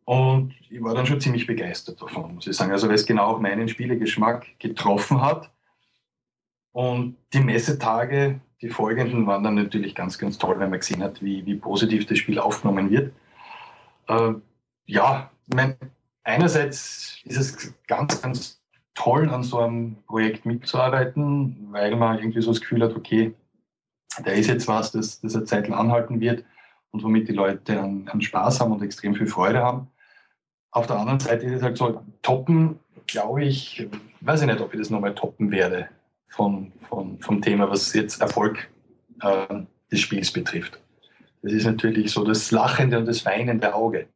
Und 0.05 0.55
ich 0.69 0.82
war 0.82 0.95
dann 0.95 1.05
schon 1.05 1.21
ziemlich 1.21 1.45
begeistert 1.45 2.01
davon, 2.01 2.34
muss 2.34 2.47
ich 2.47 2.55
sagen. 2.55 2.71
Also, 2.71 2.88
weil 2.88 2.95
es 2.95 3.05
genau 3.05 3.25
auch 3.25 3.39
meinen 3.39 3.69
Spielegeschmack 3.69 4.57
getroffen 4.57 5.21
hat. 5.21 5.51
Und 6.71 7.15
die 7.34 7.41
Messetage, 7.41 8.39
die 8.61 8.69
folgenden, 8.69 9.27
waren 9.27 9.43
dann 9.43 9.55
natürlich 9.55 9.93
ganz, 9.93 10.17
ganz 10.17 10.38
toll, 10.38 10.59
wenn 10.59 10.71
man 10.71 10.80
gesehen 10.80 11.03
hat, 11.03 11.21
wie, 11.21 11.45
wie 11.45 11.55
positiv 11.55 12.07
das 12.07 12.17
Spiel 12.17 12.39
aufgenommen 12.39 12.89
wird. 12.89 13.13
Äh, 14.07 14.34
ja, 14.86 15.30
mein, 15.45 15.75
einerseits 16.23 17.17
ist 17.23 17.38
es 17.38 17.73
ganz, 17.86 18.21
ganz 18.21 18.59
toll, 18.99 19.29
an 19.29 19.43
so 19.43 19.59
einem 19.59 19.95
Projekt 20.07 20.45
mitzuarbeiten, 20.45 21.69
weil 21.71 21.95
man 21.95 22.19
irgendwie 22.19 22.41
so 22.41 22.51
das 22.51 22.59
Gefühl 22.59 22.83
hat, 22.83 22.95
okay, 22.95 23.33
da 24.25 24.31
ist 24.31 24.47
jetzt 24.47 24.67
was, 24.67 24.91
das, 24.91 25.21
das 25.21 25.35
eine 25.35 25.45
Zeit 25.45 25.69
lang 25.69 25.79
anhalten 25.79 26.19
wird 26.19 26.43
und 26.91 27.01
womit 27.01 27.29
die 27.29 27.33
Leute 27.33 27.79
an, 27.79 28.09
an 28.09 28.21
Spaß 28.21 28.59
haben 28.59 28.73
und 28.73 28.83
extrem 28.83 29.15
viel 29.15 29.27
Freude 29.27 29.59
haben. 29.59 29.87
Auf 30.71 30.85
der 30.85 30.97
anderen 30.97 31.21
Seite 31.21 31.45
ist 31.45 31.53
es 31.53 31.63
halt 31.63 31.77
so, 31.77 32.03
toppen, 32.21 32.77
glaube 33.07 33.45
ich, 33.45 33.87
weiß 34.19 34.41
ich 34.41 34.47
nicht, 34.47 34.59
ob 34.59 34.73
ich 34.73 34.79
das 34.79 34.89
nochmal 34.89 35.15
toppen 35.15 35.49
werde 35.49 35.87
von, 36.27 36.73
von, 36.89 37.19
vom 37.21 37.41
Thema, 37.41 37.69
was 37.69 37.93
jetzt 37.93 38.19
Erfolg 38.19 38.69
äh, 39.21 39.61
des 39.89 40.01
Spiels 40.01 40.31
betrifft. 40.31 40.77
Das 41.41 41.53
ist 41.53 41.65
natürlich 41.65 42.11
so 42.11 42.25
das 42.25 42.51
lachende 42.51 42.99
und 42.99 43.05
das 43.05 43.25
weinende 43.25 43.73
Auge. 43.73 44.09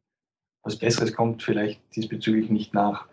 Was 0.62 0.76
Besseres 0.76 1.14
kommt 1.14 1.42
vielleicht 1.42 1.80
diesbezüglich 1.96 2.50
nicht 2.50 2.74
nach. 2.74 3.06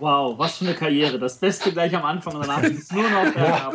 Wow, 0.00 0.38
was 0.38 0.58
für 0.58 0.66
eine 0.66 0.74
Karriere. 0.74 1.18
Das 1.18 1.38
Beste 1.38 1.72
gleich 1.72 1.94
am 1.94 2.04
Anfang 2.04 2.34
und 2.34 2.46
danach 2.46 2.62
ist 2.62 2.82
es 2.82 2.92
nur 2.92 3.08
noch 3.08 3.32
bergab. 3.32 3.74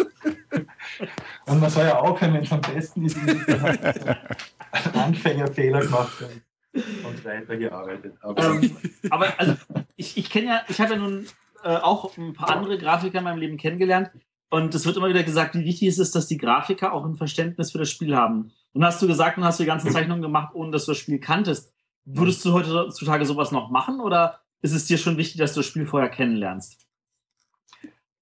Und 1.46 1.60
man 1.60 1.70
soll 1.70 1.86
ja 1.86 2.00
aufhören, 2.00 2.34
wenn 2.34 2.44
es 2.44 2.52
am 2.52 2.62
besten 2.62 3.06
ist, 3.06 3.18
Anfängerfehler 4.94 5.82
gemacht 5.82 6.26
und 6.74 7.26
weitergearbeitet. 7.26 8.16
Aber, 8.22 8.44
ähm, 8.44 8.78
aber 9.10 9.28
also, 9.38 9.56
ich, 9.96 10.18
ich 10.18 10.30
kenne 10.30 10.48
ja, 10.48 10.62
ich 10.68 10.80
habe 10.80 10.94
ja 10.94 11.00
nun 11.00 11.28
äh, 11.64 11.76
auch 11.76 12.18
ein 12.18 12.34
paar 12.34 12.56
andere 12.56 12.78
Grafiker 12.78 13.20
in 13.20 13.24
meinem 13.24 13.40
Leben 13.40 13.58
kennengelernt. 13.58 14.12
Und 14.50 14.76
es 14.76 14.86
wird 14.86 14.98
immer 14.98 15.10
wieder 15.10 15.24
gesagt, 15.24 15.56
wie 15.56 15.66
wichtig 15.66 15.88
es 15.88 15.98
ist, 15.98 16.16
dass 16.16 16.28
die 16.28 16.38
Grafiker 16.38 16.94
auch 16.94 17.06
ein 17.06 17.16
Verständnis 17.16 17.72
für 17.72 17.80
das 17.80 17.90
Spiel 17.90 18.16
haben. 18.16 18.52
Und 18.74 18.86
hast 18.86 19.02
du 19.02 19.08
gesagt, 19.08 19.38
und 19.38 19.44
hast 19.44 19.60
du 19.60 19.64
die 19.64 19.68
ganzen 19.68 19.92
Zeichnungen 19.92 20.22
gemacht, 20.22 20.54
ohne 20.54 20.72
dass 20.72 20.86
du 20.86 20.92
das 20.92 21.00
Spiel 21.00 21.20
kanntest. 21.20 21.74
Würdest 22.06 22.44
du 22.46 22.54
heutzutage 22.54 23.26
sowas 23.26 23.52
noch 23.52 23.72
machen 23.72 24.00
oder 24.00 24.43
ist 24.64 24.74
es 24.74 24.86
dir 24.86 24.98
schon 24.98 25.18
wichtig, 25.18 25.38
dass 25.38 25.54
du 25.54 25.60
das 25.60 25.68
Spiel 25.68 25.86
vorher 25.86 26.10
kennenlernst? 26.10 26.80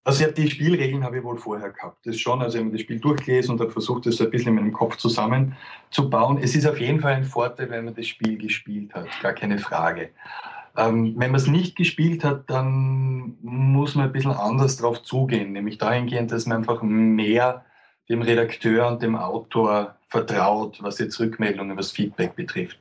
Also 0.03 0.25
die 0.25 0.49
Spielregeln 0.49 1.03
habe 1.03 1.19
ich 1.19 1.23
wohl 1.23 1.37
vorher 1.37 1.69
gehabt. 1.69 2.05
Das 2.05 2.19
schon, 2.19 2.41
also 2.41 2.57
ich 2.57 2.63
habe 2.63 2.71
das 2.71 2.81
Spiel 2.81 2.99
durchgelesen 2.99 3.51
und 3.51 3.61
habe 3.61 3.69
versucht, 3.69 4.07
das 4.07 4.19
ein 4.19 4.31
bisschen 4.31 4.49
in 4.49 4.55
meinem 4.55 4.73
Kopf 4.73 4.97
zusammenzubauen. 4.97 6.39
Es 6.39 6.55
ist 6.55 6.65
auf 6.65 6.79
jeden 6.79 6.99
Fall 6.99 7.13
ein 7.13 7.23
Vorteil, 7.23 7.69
wenn 7.69 7.85
man 7.85 7.93
das 7.93 8.07
Spiel 8.07 8.37
gespielt 8.39 8.95
hat, 8.95 9.05
gar 9.21 9.33
keine 9.33 9.59
Frage. 9.59 10.09
Ähm, 10.75 11.13
wenn 11.17 11.31
man 11.31 11.39
es 11.39 11.45
nicht 11.45 11.75
gespielt 11.75 12.23
hat, 12.23 12.49
dann 12.49 13.37
muss 13.43 13.93
man 13.93 14.05
ein 14.05 14.11
bisschen 14.11 14.31
anders 14.31 14.77
drauf 14.77 15.03
zugehen, 15.03 15.51
nämlich 15.51 15.77
dahingehend, 15.77 16.31
dass 16.31 16.47
man 16.47 16.57
einfach 16.57 16.81
mehr 16.81 17.63
dem 18.09 18.23
Redakteur 18.23 18.87
und 18.87 19.03
dem 19.03 19.15
Autor 19.15 19.97
vertraut, 20.07 20.81
was 20.81 20.97
jetzt 20.97 21.19
Rückmeldungen, 21.19 21.77
was 21.77 21.91
Feedback 21.91 22.35
betrifft. 22.35 22.79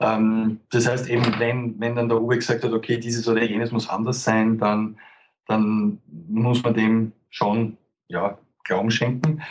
Ähm, 0.00 0.60
das 0.70 0.88
heißt 0.88 1.08
eben, 1.08 1.38
wenn, 1.38 1.78
wenn 1.78 1.94
dann 1.94 2.08
der 2.08 2.20
Uwe 2.20 2.36
gesagt 2.36 2.64
hat, 2.64 2.72
okay, 2.72 2.98
dieses 2.98 3.28
oder 3.28 3.42
jenes 3.42 3.70
muss 3.70 3.88
anders 3.88 4.24
sein, 4.24 4.58
dann, 4.58 4.98
dann 5.46 6.00
muss 6.28 6.62
man 6.62 6.74
dem 6.74 7.12
schon 7.28 7.76
ja, 8.08 8.38
Glauben 8.64 8.90
schenken. 8.90 9.42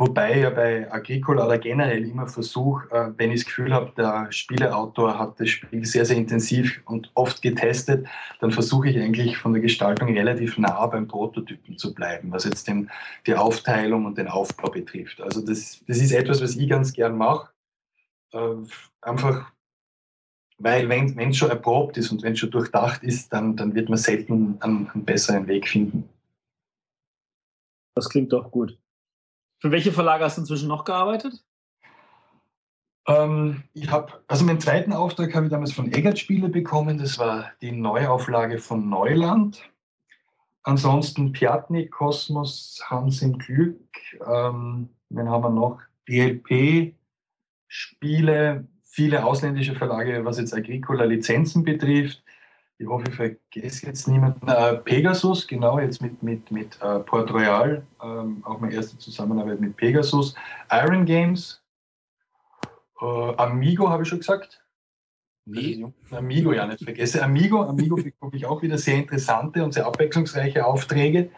Wobei 0.00 0.38
ja 0.38 0.50
bei 0.50 0.90
Agricola 0.92 1.44
oder 1.44 1.58
generell 1.58 2.04
immer 2.04 2.28
versuche, 2.28 2.88
äh, 2.92 3.10
wenn 3.16 3.32
ich 3.32 3.40
das 3.40 3.46
Gefühl 3.46 3.74
habe, 3.74 3.92
der 3.96 4.30
Spieleautor 4.30 5.18
hat 5.18 5.40
das 5.40 5.48
Spiel 5.48 5.84
sehr, 5.84 6.04
sehr 6.04 6.16
intensiv 6.16 6.80
und 6.84 7.10
oft 7.14 7.42
getestet, 7.42 8.06
dann 8.40 8.52
versuche 8.52 8.88
ich 8.88 8.96
eigentlich 8.96 9.36
von 9.38 9.52
der 9.52 9.60
Gestaltung 9.60 10.14
relativ 10.16 10.56
nah 10.56 10.86
beim 10.86 11.08
Prototypen 11.08 11.76
zu 11.78 11.92
bleiben, 11.94 12.30
was 12.30 12.44
jetzt 12.44 12.68
den, 12.68 12.90
die 13.26 13.34
Aufteilung 13.34 14.06
und 14.06 14.16
den 14.16 14.28
Aufbau 14.28 14.70
betrifft. 14.70 15.20
Also 15.20 15.44
das, 15.44 15.82
das 15.88 15.98
ist 15.98 16.12
etwas, 16.12 16.40
was 16.40 16.54
ich 16.54 16.68
ganz 16.68 16.92
gern 16.92 17.18
mache. 17.18 17.50
Äh, 18.32 18.54
einfach 19.02 19.50
weil 20.58 20.88
wenn 20.88 21.16
es 21.30 21.36
schon 21.36 21.50
erprobt 21.50 21.96
ist 21.96 22.10
und 22.10 22.22
wenn 22.22 22.32
es 22.32 22.40
schon 22.40 22.50
durchdacht 22.50 23.02
ist, 23.02 23.32
dann, 23.32 23.56
dann 23.56 23.74
wird 23.74 23.88
man 23.88 23.98
selten 23.98 24.58
einen, 24.60 24.90
einen 24.90 25.04
besseren 25.04 25.46
Weg 25.46 25.68
finden. 25.68 26.08
Das 27.94 28.08
klingt 28.08 28.32
doch 28.32 28.50
gut. 28.50 28.78
Für 29.60 29.70
welche 29.70 29.92
Verlage 29.92 30.24
hast 30.24 30.36
du 30.36 30.42
inzwischen 30.42 30.68
noch 30.68 30.84
gearbeitet? 30.84 31.44
Ähm, 33.06 33.64
ich 33.72 33.90
habe, 33.90 34.12
also 34.28 34.44
meinen 34.44 34.60
zweiten 34.60 34.92
Auftrag 34.92 35.34
habe 35.34 35.46
ich 35.46 35.50
damals 35.50 35.72
von 35.72 35.92
Eggert 35.92 36.18
Spiele 36.18 36.48
bekommen. 36.48 36.98
Das 36.98 37.18
war 37.18 37.52
die 37.62 37.72
Neuauflage 37.72 38.58
von 38.58 38.88
Neuland. 38.88 39.68
Ansonsten 40.62 41.32
Piatnik, 41.32 41.90
Kosmos, 41.90 42.80
Hans 42.84 43.22
im 43.22 43.38
Glück. 43.38 43.80
Ähm, 44.26 44.90
wen 45.08 45.28
haben 45.28 45.42
wir 45.42 45.50
noch? 45.50 45.80
DLP, 46.08 46.94
Spiele, 47.68 48.66
viele 48.98 49.24
ausländische 49.24 49.76
Verlage, 49.76 50.24
was 50.24 50.40
jetzt 50.40 50.52
Agricola-Lizenzen 50.52 51.62
betrifft. 51.62 52.20
Ich 52.78 52.88
hoffe, 52.88 53.04
ich 53.08 53.14
vergesse 53.14 53.86
jetzt 53.86 54.08
niemanden. 54.08 54.48
Äh, 54.48 54.74
Pegasus, 54.78 55.46
genau, 55.46 55.78
jetzt 55.78 56.02
mit, 56.02 56.20
mit, 56.20 56.50
mit 56.50 56.82
äh, 56.82 56.98
Port 56.98 57.32
Royal, 57.32 57.86
ähm, 58.02 58.42
auch 58.44 58.58
meine 58.58 58.74
erste 58.74 58.98
Zusammenarbeit 58.98 59.60
mit 59.60 59.76
Pegasus. 59.76 60.34
Iron 60.72 61.04
Games, 61.04 61.62
äh, 63.00 63.34
Amigo 63.36 63.88
habe 63.88 64.02
ich 64.02 64.08
schon 64.08 64.18
gesagt. 64.18 64.64
Nee. 65.44 65.86
Amigo 66.10 66.52
ja 66.52 66.66
nicht 66.66 66.82
vergesse. 66.82 67.22
Amigo, 67.22 67.62
Amigo 67.62 67.94
bekomme 67.94 68.32
ich 68.34 68.46
auch 68.46 68.62
wieder 68.62 68.78
sehr 68.78 68.96
interessante 68.96 69.62
und 69.62 69.74
sehr 69.74 69.86
abwechslungsreiche 69.86 70.66
Aufträge. 70.66 71.30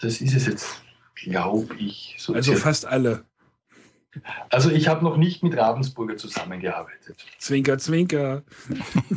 Das 0.00 0.22
ist 0.22 0.34
es 0.34 0.46
jetzt, 0.46 0.82
glaube 1.16 1.74
ich. 1.76 2.16
So 2.18 2.32
also 2.32 2.54
fast 2.54 2.86
alle. 2.86 3.26
Also 4.50 4.70
ich 4.70 4.88
habe 4.88 5.04
noch 5.04 5.16
nicht 5.16 5.42
mit 5.42 5.56
Ravensburger 5.56 6.16
zusammengearbeitet. 6.16 7.24
Zwinker, 7.38 7.78
zwinker. 7.78 8.42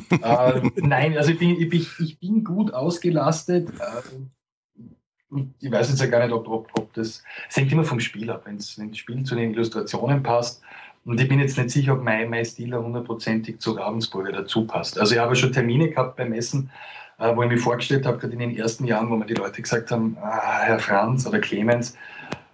äh, 0.09 0.61
nein, 0.77 1.17
also 1.17 1.31
ich 1.31 1.39
bin, 1.39 1.59
ich, 1.59 1.99
ich 1.99 2.19
bin 2.19 2.43
gut 2.43 2.73
ausgelastet. 2.73 3.69
Äh, 3.69 5.39
ich 5.59 5.71
weiß 5.71 5.89
jetzt 5.89 5.99
ja 5.99 6.07
gar 6.07 6.23
nicht, 6.23 6.33
ob, 6.33 6.47
ob, 6.47 6.69
ob 6.77 6.93
das. 6.93 7.23
Es 7.49 7.57
hängt 7.57 7.71
immer 7.71 7.83
vom 7.83 7.99
Spiel 7.99 8.29
ab, 8.29 8.43
wenn 8.45 8.57
das 8.57 8.77
Spiel 8.93 9.23
zu 9.23 9.35
den 9.35 9.53
Illustrationen 9.53 10.23
passt. 10.23 10.61
Und 11.03 11.21
ich 11.21 11.27
bin 11.27 11.39
jetzt 11.39 11.57
nicht 11.57 11.69
sicher, 11.69 11.93
ob 11.93 12.03
mein, 12.03 12.29
mein 12.29 12.45
Stil 12.45 12.73
hundertprozentig 12.73 13.59
zu 13.59 13.73
Ravensburger 13.73 14.31
dazu 14.31 14.65
passt. 14.65 14.99
Also 14.99 15.13
ich 15.13 15.19
habe 15.19 15.35
schon 15.35 15.51
Termine 15.51 15.89
gehabt 15.89 16.15
beim 16.15 16.33
Essen, 16.33 16.71
äh, 17.19 17.35
wo 17.35 17.43
ich 17.43 17.49
mich 17.49 17.61
vorgestellt 17.61 18.05
habe, 18.05 18.17
gerade 18.17 18.33
in 18.33 18.39
den 18.39 18.57
ersten 18.57 18.85
Jahren, 18.85 19.09
wo 19.09 19.15
mir 19.15 19.27
die 19.27 19.35
Leute 19.35 19.61
gesagt 19.61 19.91
haben, 19.91 20.17
ah, 20.21 20.61
Herr 20.61 20.79
Franz 20.79 21.27
oder 21.27 21.39
Clemens, 21.39 21.95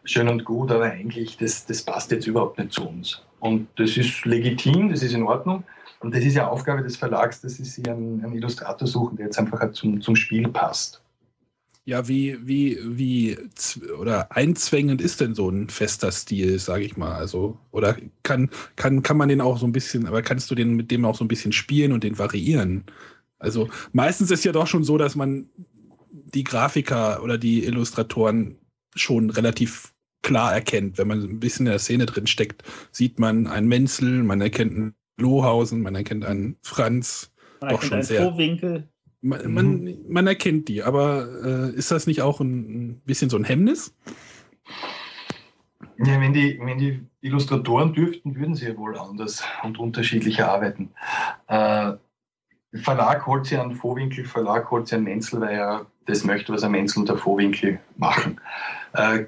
schön 0.03 0.27
und 0.27 0.45
gut, 0.45 0.71
aber 0.71 0.85
eigentlich, 0.85 1.37
das, 1.37 1.65
das 1.65 1.81
passt 1.83 2.11
jetzt 2.11 2.27
überhaupt 2.27 2.57
nicht 2.57 2.71
zu 2.71 2.87
uns. 2.87 3.21
Und 3.39 3.67
das 3.77 3.97
ist 3.97 4.25
legitim, 4.25 4.89
das 4.89 5.03
ist 5.03 5.13
in 5.13 5.23
Ordnung. 5.23 5.63
Und 5.99 6.15
das 6.15 6.23
ist 6.23 6.35
ja 6.35 6.47
Aufgabe 6.47 6.81
des 6.81 6.97
Verlags, 6.97 7.41
dass 7.41 7.57
sie 7.57 7.85
einen, 7.85 8.23
einen 8.23 8.33
Illustrator 8.33 8.87
suchen, 8.87 9.17
der 9.17 9.27
jetzt 9.27 9.37
einfach 9.37 9.71
zum, 9.71 10.01
zum 10.01 10.15
Spiel 10.15 10.47
passt. 10.47 11.01
Ja, 11.83 12.07
wie, 12.07 12.37
wie, 12.47 12.77
wie 12.83 13.37
oder 13.99 14.31
einzwängend 14.31 15.01
ist 15.01 15.19
denn 15.19 15.33
so 15.33 15.49
ein 15.49 15.69
fester 15.69 16.11
Stil, 16.11 16.59
sage 16.59 16.83
ich 16.83 16.95
mal? 16.95 17.13
Also, 17.13 17.57
oder 17.71 17.97
kann, 18.21 18.51
kann, 18.75 19.01
kann 19.01 19.17
man 19.17 19.29
den 19.29 19.41
auch 19.41 19.57
so 19.57 19.65
ein 19.65 19.71
bisschen, 19.71 20.05
aber 20.05 20.21
kannst 20.21 20.51
du 20.51 20.55
den 20.55 20.75
mit 20.75 20.91
dem 20.91 21.05
auch 21.05 21.15
so 21.15 21.23
ein 21.23 21.27
bisschen 21.27 21.51
spielen 21.51 21.91
und 21.91 22.03
den 22.03 22.19
variieren? 22.19 22.85
Also 23.39 23.67
meistens 23.93 24.29
ist 24.29 24.43
ja 24.43 24.51
doch 24.51 24.67
schon 24.67 24.83
so, 24.83 24.99
dass 24.99 25.15
man 25.15 25.49
die 26.11 26.43
Grafiker 26.43 27.23
oder 27.23 27.39
die 27.39 27.65
Illustratoren 27.65 28.57
schon 28.95 29.29
relativ 29.31 29.90
klar 30.21 30.53
erkennt. 30.53 30.97
Wenn 30.97 31.07
man 31.07 31.21
ein 31.21 31.39
bisschen 31.39 31.65
in 31.65 31.71
der 31.71 31.79
Szene 31.79 32.05
drin 32.05 32.27
steckt, 32.27 32.63
sieht 32.91 33.19
man 33.19 33.47
einen 33.47 33.67
Menzel, 33.67 34.23
man 34.23 34.41
erkennt 34.41 34.75
einen 34.75 34.95
Lohausen, 35.17 35.81
man 35.81 35.95
erkennt 35.95 36.25
einen 36.25 36.57
Franz. 36.61 37.31
Man 37.59 37.69
doch 37.71 37.83
erkennt 37.83 38.05
schon 38.05 38.17
einen 38.17 38.29
Vorwinkel. 38.29 38.87
Man, 39.21 39.53
man, 39.53 39.83
mhm. 39.83 39.97
man, 40.09 40.27
erkennt 40.27 40.67
die, 40.67 40.81
aber 40.81 41.27
äh, 41.43 41.75
ist 41.75 41.91
das 41.91 42.07
nicht 42.07 42.23
auch 42.23 42.39
ein, 42.39 42.89
ein, 42.89 43.01
bisschen 43.05 43.29
so 43.29 43.37
ein 43.37 43.43
Hemmnis? 43.43 43.93
Ja, 45.99 46.19
wenn 46.19 46.33
die, 46.33 46.59
wenn 46.59 46.79
die 46.79 47.05
Illustratoren 47.21 47.93
dürften, 47.93 48.35
würden 48.35 48.55
sie 48.55 48.65
ja 48.65 48.77
wohl 48.77 48.97
anders 48.97 49.43
und 49.61 49.77
unterschiedlicher 49.77 50.51
arbeiten. 50.51 50.89
Äh, 51.47 51.93
Verlag 52.73 53.27
holt 53.27 53.45
sie 53.45 53.57
einen 53.57 53.75
Vorwinkel, 53.75 54.25
Verlag 54.25 54.71
holt 54.71 54.87
sie 54.87 54.95
einen 54.95 55.03
Menzel, 55.03 55.41
weil 55.41 55.55
er 55.55 55.85
das 56.05 56.23
möchte, 56.23 56.51
was 56.51 56.63
ein 56.63 56.71
Menzel 56.71 56.99
und 56.99 57.09
der 57.09 57.17
Vorwinkel 57.17 57.79
machen. 57.97 58.41
Äh, 58.93 59.25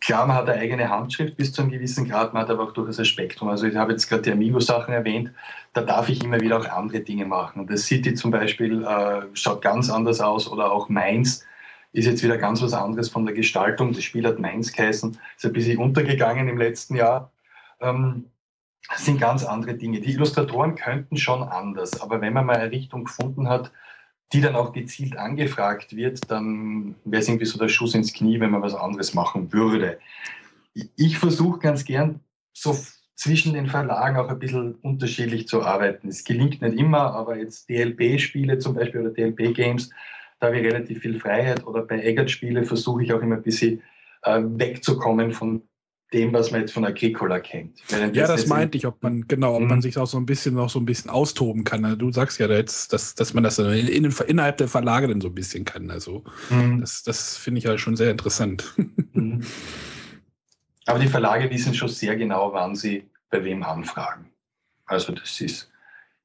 klar, 0.00 0.26
man 0.26 0.36
hat 0.36 0.48
eine 0.48 0.60
eigene 0.60 0.88
Handschrift 0.88 1.36
bis 1.36 1.52
zu 1.52 1.62
einem 1.62 1.70
gewissen 1.70 2.08
Grad, 2.08 2.32
man 2.32 2.42
hat 2.42 2.50
aber 2.50 2.64
auch 2.64 2.72
durchaus 2.72 2.98
ein 2.98 3.04
Spektrum. 3.04 3.48
Also 3.48 3.66
ich 3.66 3.76
habe 3.76 3.92
jetzt 3.92 4.08
gerade 4.08 4.22
die 4.22 4.32
Amigo-Sachen 4.32 4.92
erwähnt, 4.92 5.32
da 5.72 5.82
darf 5.82 6.08
ich 6.08 6.22
immer 6.22 6.40
wieder 6.40 6.58
auch 6.58 6.68
andere 6.68 7.00
Dinge 7.00 7.24
machen. 7.24 7.60
Und 7.60 7.70
das 7.70 7.86
City 7.86 8.14
zum 8.14 8.30
Beispiel 8.30 8.84
äh, 8.84 9.22
schaut 9.34 9.62
ganz 9.62 9.90
anders 9.90 10.20
aus 10.20 10.50
oder 10.50 10.70
auch 10.72 10.88
Mainz 10.88 11.44
ist 11.92 12.06
jetzt 12.06 12.22
wieder 12.22 12.36
ganz 12.36 12.60
was 12.62 12.74
anderes 12.74 13.08
von 13.08 13.24
der 13.24 13.34
Gestaltung. 13.34 13.92
Das 13.92 14.04
Spiel 14.04 14.26
hat 14.26 14.38
Mainz 14.38 14.72
geheißen, 14.72 15.18
ist 15.36 15.46
ein 15.46 15.52
bisschen 15.52 15.78
untergegangen 15.78 16.46
im 16.48 16.58
letzten 16.58 16.94
Jahr. 16.94 17.32
Ähm, 17.80 18.26
das 18.88 19.04
sind 19.04 19.18
ganz 19.18 19.44
andere 19.44 19.74
Dinge. 19.74 20.00
Die 20.00 20.12
Illustratoren 20.12 20.76
könnten 20.76 21.16
schon 21.16 21.42
anders, 21.42 22.00
aber 22.00 22.20
wenn 22.20 22.34
man 22.34 22.46
mal 22.46 22.56
eine 22.56 22.70
Richtung 22.70 23.04
gefunden 23.04 23.48
hat, 23.48 23.72
die 24.32 24.40
dann 24.40 24.56
auch 24.56 24.72
gezielt 24.72 25.16
angefragt 25.16 25.94
wird, 25.94 26.30
dann 26.30 26.96
wäre 27.04 27.22
es 27.22 27.28
irgendwie 27.28 27.46
so 27.46 27.58
der 27.58 27.68
Schuss 27.68 27.94
ins 27.94 28.12
Knie, 28.12 28.40
wenn 28.40 28.50
man 28.50 28.62
was 28.62 28.74
anderes 28.74 29.14
machen 29.14 29.52
würde. 29.52 29.98
Ich 30.96 31.18
versuche 31.18 31.58
ganz 31.58 31.84
gern 31.84 32.20
so 32.52 32.76
zwischen 33.14 33.54
den 33.54 33.66
Verlagen 33.66 34.18
auch 34.18 34.28
ein 34.28 34.38
bisschen 34.38 34.74
unterschiedlich 34.76 35.48
zu 35.48 35.62
arbeiten. 35.62 36.08
Es 36.08 36.24
gelingt 36.24 36.60
nicht 36.60 36.78
immer, 36.78 37.14
aber 37.14 37.38
jetzt 37.38 37.68
DLP-Spiele 37.68 38.58
zum 38.58 38.74
Beispiel 38.74 39.00
oder 39.00 39.10
DLP-Games, 39.10 39.90
da 40.38 40.48
habe 40.48 40.58
ich 40.58 40.66
relativ 40.66 41.00
viel 41.00 41.18
Freiheit. 41.18 41.66
Oder 41.66 41.82
bei 41.82 42.02
Eggert-Spiele 42.02 42.64
versuche 42.64 43.04
ich 43.04 43.12
auch 43.12 43.22
immer 43.22 43.36
ein 43.36 43.42
bisschen 43.42 43.82
äh, 44.22 44.42
wegzukommen 44.42 45.32
von 45.32 45.62
dem, 46.12 46.32
was 46.32 46.52
man 46.52 46.60
jetzt 46.60 46.72
von 46.72 46.84
Agricola 46.84 47.40
kennt. 47.40 47.80
Ja, 47.90 48.26
das, 48.26 48.46
meinte 48.46 48.78
ich, 48.78 48.86
ob 48.86 49.02
man, 49.02 49.26
genau, 49.26 49.56
ob 49.56 49.62
mhm. 49.62 49.68
man 49.68 49.82
sich 49.82 49.98
auch 49.98 50.06
so 50.06 50.18
ein 50.18 50.26
bisschen 50.26 50.54
noch 50.54 50.70
so 50.70 50.78
ein 50.78 50.86
bisschen 50.86 51.10
austoben 51.10 51.64
kann. 51.64 51.98
Du 51.98 52.12
sagst 52.12 52.38
ja 52.38 52.46
jetzt, 52.48 52.92
dass, 52.92 53.14
dass 53.14 53.34
man 53.34 53.42
das 53.42 53.58
in, 53.58 53.88
in, 53.88 54.04
innerhalb 54.26 54.56
der 54.58 54.68
Verlage 54.68 55.08
dann 55.08 55.20
so 55.20 55.28
ein 55.28 55.34
bisschen 55.34 55.64
kann. 55.64 55.90
Also 55.90 56.22
mhm. 56.50 56.80
das, 56.80 57.02
das 57.02 57.36
finde 57.36 57.58
ich 57.58 57.64
ja 57.64 57.76
schon 57.78 57.96
sehr 57.96 58.10
interessant. 58.10 58.74
Mhm. 59.12 59.40
Aber 60.84 60.98
die 60.98 61.08
Verlage 61.08 61.50
wissen 61.50 61.72
schon 61.72 61.88
sehr 61.88 62.16
genau, 62.16 62.52
wann 62.52 62.74
sie 62.74 63.08
bei 63.30 63.42
wem 63.42 63.62
anfragen. 63.62 64.26
Also 64.84 65.12
das 65.12 65.40
ist, 65.40 65.70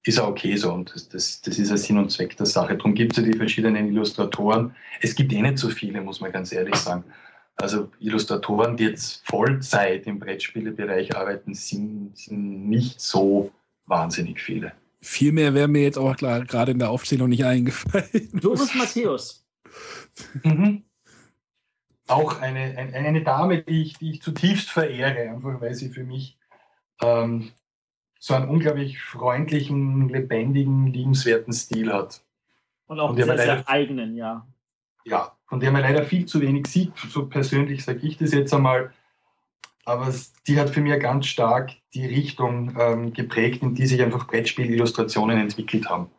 ist 0.03 0.19
auch 0.19 0.27
okay 0.29 0.55
so 0.57 0.73
und 0.73 0.93
das, 0.93 1.09
das, 1.09 1.41
das 1.41 1.57
ist 1.57 1.69
der 1.69 1.77
Sinn 1.77 1.97
und 1.97 2.11
Zweck 2.11 2.35
der 2.37 2.45
Sache. 2.45 2.75
Darum 2.75 2.93
gibt 2.93 3.17
es 3.17 3.23
ja 3.23 3.31
die 3.31 3.37
verschiedenen 3.37 3.87
Illustratoren. 3.87 4.75
Es 4.99 5.15
gibt 5.15 5.33
eh 5.33 5.41
nicht 5.41 5.57
so 5.57 5.69
viele, 5.69 6.01
muss 6.01 6.21
man 6.21 6.31
ganz 6.31 6.51
ehrlich 6.51 6.75
sagen. 6.75 7.05
Also 7.61 7.91
Illustratoren, 7.99 8.75
die 8.75 8.85
jetzt 8.85 9.23
Vollzeit 9.27 10.07
im 10.07 10.17
Brettspielebereich 10.17 11.15
arbeiten, 11.15 11.53
sind, 11.53 12.17
sind 12.17 12.67
nicht 12.67 12.99
so 12.99 13.51
wahnsinnig 13.85 14.41
viele. 14.41 14.73
Viel 14.99 15.31
mehr 15.31 15.53
wäre 15.53 15.67
mir 15.67 15.83
jetzt 15.83 15.97
auch 15.97 16.15
gerade 16.15 16.71
in 16.71 16.79
der 16.79 16.89
Aufzählung 16.89 17.29
nicht 17.29 17.45
eingefallen. 17.45 18.29
Doris 18.41 18.73
Matthäus. 18.73 19.45
Mhm. 20.43 20.83
Auch 22.07 22.41
eine, 22.41 22.77
eine, 22.77 22.93
eine, 22.95 23.23
Dame, 23.23 23.61
die 23.61 23.83
ich, 23.83 23.97
die 23.99 24.11
ich 24.11 24.21
zutiefst 24.23 24.69
verehre, 24.69 25.29
einfach 25.29 25.61
weil 25.61 25.75
sie 25.75 25.89
für 25.89 26.03
mich 26.03 26.37
ähm, 27.01 27.51
so 28.19 28.33
einen 28.33 28.49
unglaublich 28.49 28.99
freundlichen, 29.01 30.09
lebendigen, 30.09 30.87
liebenswerten 30.87 31.53
Stil 31.53 31.93
hat. 31.93 32.23
Und 32.87 32.99
auch 32.99 33.09
einen 33.09 33.23
sehr, 33.23 33.37
sehr 33.37 33.69
eigenen, 33.69 34.15
ja. 34.15 34.47
Ja, 35.05 35.35
von 35.51 35.59
der 35.59 35.69
man 35.73 35.81
leider 35.81 36.05
viel 36.05 36.25
zu 36.25 36.39
wenig 36.39 36.67
sieht. 36.67 36.93
So 37.09 37.25
persönlich 37.25 37.83
sage 37.83 38.07
ich 38.07 38.17
das 38.17 38.31
jetzt 38.31 38.53
einmal. 38.53 38.93
Aber 39.83 40.13
die 40.47 40.57
hat 40.57 40.69
für 40.69 40.79
mich 40.79 40.97
ganz 41.01 41.25
stark 41.25 41.71
die 41.93 42.05
Richtung 42.05 42.73
ähm, 42.79 43.11
geprägt, 43.11 43.61
in 43.61 43.75
die 43.75 43.85
sich 43.85 44.01
einfach 44.01 44.27
Brettspielillustrationen 44.27 45.37
entwickelt 45.37 45.89
haben. 45.89 46.09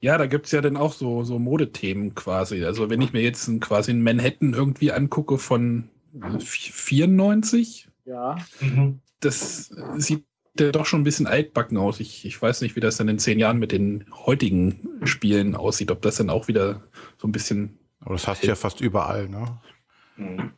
Ja, 0.00 0.16
da 0.16 0.26
gibt 0.26 0.46
es 0.46 0.52
ja 0.52 0.60
dann 0.60 0.76
auch 0.76 0.92
so, 0.92 1.24
so 1.24 1.40
Modethemen 1.40 2.14
quasi. 2.14 2.64
Also 2.64 2.88
wenn 2.88 3.02
ich 3.02 3.12
mir 3.12 3.22
jetzt 3.22 3.48
ein, 3.48 3.58
quasi 3.58 3.90
ein 3.90 4.02
Manhattan 4.04 4.54
irgendwie 4.54 4.92
angucke 4.92 5.36
von 5.36 5.88
94, 6.38 7.88
ja. 8.04 8.36
Mhm. 8.60 9.00
das 9.18 9.74
sieht 9.96 10.24
der 10.54 10.72
doch 10.72 10.86
schon 10.86 11.00
ein 11.00 11.04
bisschen 11.04 11.26
altbacken 11.26 11.76
aus. 11.78 12.00
Ich, 12.00 12.24
ich 12.24 12.40
weiß 12.40 12.60
nicht, 12.60 12.76
wie 12.76 12.80
das 12.80 12.96
dann 12.96 13.08
in 13.08 13.18
zehn 13.18 13.38
Jahren 13.38 13.58
mit 13.58 13.72
den 13.72 14.04
heutigen 14.12 15.00
Spielen 15.04 15.54
aussieht, 15.54 15.90
ob 15.90 16.02
das 16.02 16.16
dann 16.16 16.30
auch 16.30 16.48
wieder 16.48 16.82
so 17.18 17.28
ein 17.28 17.32
bisschen. 17.32 17.78
Aber 18.00 18.14
das 18.14 18.26
hast 18.26 18.42
du 18.42 18.48
ja 18.48 18.56
fast 18.56 18.80
überall, 18.80 19.28
ne? 19.28 19.60
Mhm. 20.16 20.52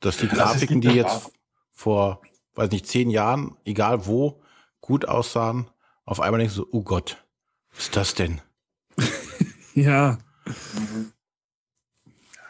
Dass 0.00 0.18
die 0.18 0.28
Grafiken, 0.28 0.80
die 0.80 0.90
jetzt 0.90 1.32
vor, 1.72 2.22
weiß 2.54 2.70
nicht, 2.70 2.86
zehn 2.86 3.10
Jahren, 3.10 3.56
egal 3.64 4.06
wo, 4.06 4.40
gut 4.80 5.06
aussahen, 5.06 5.68
auf 6.04 6.20
einmal 6.20 6.38
denkst 6.38 6.56
du, 6.56 6.66
oh 6.70 6.82
Gott, 6.82 7.24
was 7.72 7.84
ist 7.84 7.96
das 7.96 8.14
denn? 8.14 8.40
ja. 9.74 10.18
Mhm. 10.46 11.12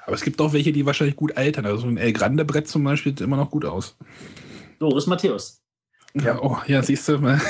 Aber 0.07 0.14
es 0.14 0.22
gibt 0.22 0.41
auch 0.41 0.55
welche, 0.55 0.72
die 0.72 0.87
wahrscheinlich 0.87 1.16
gut 1.16 1.37
altern. 1.37 1.66
Also 1.66 1.87
ein 1.87 1.99
El 1.99 2.14
Grande 2.14 2.47
Brett 2.47 2.66
zum 2.66 2.83
Beispiel 2.85 3.12
sieht 3.12 3.20
immer 3.20 3.37
noch 3.37 3.51
gut 3.51 3.66
aus. 3.66 3.97
Doris 4.79 5.07
Matthäus. 5.07 5.62
Ja, 6.15 6.41
oh, 6.41 6.59
ja, 6.67 6.83
siehst 6.83 7.09
du 7.09 7.19
mal. 7.19 7.39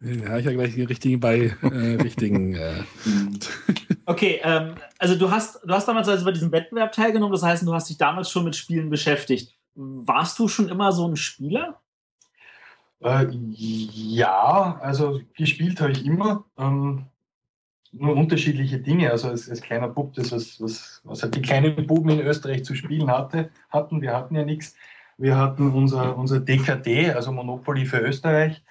ja, 0.00 0.38
ich 0.38 0.46
habe 0.46 0.56
gleich 0.56 0.74
die 0.74 0.82
richtigen 0.82 1.20
bei 1.20 1.54
äh, 1.62 1.94
richtigen. 2.02 2.54
Äh. 2.54 2.82
Okay, 4.06 4.40
ähm, 4.42 4.74
also 4.98 5.14
du 5.16 5.30
hast, 5.30 5.60
du 5.64 5.72
hast 5.72 5.86
damals 5.86 6.08
also 6.08 6.24
bei 6.24 6.32
diesem 6.32 6.50
Wettbewerb 6.52 6.92
teilgenommen, 6.92 7.32
das 7.32 7.42
heißt, 7.42 7.66
du 7.66 7.74
hast 7.74 7.90
dich 7.90 7.98
damals 7.98 8.30
schon 8.30 8.44
mit 8.44 8.56
Spielen 8.56 8.90
beschäftigt. 8.90 9.54
Warst 9.74 10.38
du 10.38 10.48
schon 10.48 10.68
immer 10.68 10.92
so 10.92 11.06
ein 11.06 11.16
Spieler? 11.16 11.80
Äh, 13.00 13.26
ja, 13.30 14.78
also 14.80 15.20
gespielt 15.36 15.80
habe 15.80 15.92
ich 15.92 16.04
immer. 16.04 16.44
Ähm, 16.58 17.06
nur 17.92 18.16
unterschiedliche 18.16 18.78
Dinge. 18.78 19.10
Also 19.10 19.28
als, 19.28 19.48
als 19.48 19.60
kleiner 19.60 19.88
Bub, 19.88 20.14
das 20.14 20.32
was, 20.32 20.60
was, 20.60 21.00
was 21.04 21.22
halt 21.22 21.34
die 21.36 21.42
kleinen 21.42 21.86
Buben 21.86 22.10
in 22.10 22.20
Österreich 22.20 22.64
zu 22.64 22.74
spielen 22.74 23.10
hatte, 23.10 23.50
hatten. 23.70 24.02
Wir 24.02 24.14
hatten 24.14 24.34
ja 24.34 24.44
nichts. 24.44 24.74
Wir 25.18 25.36
hatten 25.36 25.72
unser, 25.72 26.16
unser 26.16 26.38
DKD, 26.38 27.10
also 27.10 27.32
Monopoly 27.32 27.84
für 27.84 27.98
Österreich. 27.98 28.62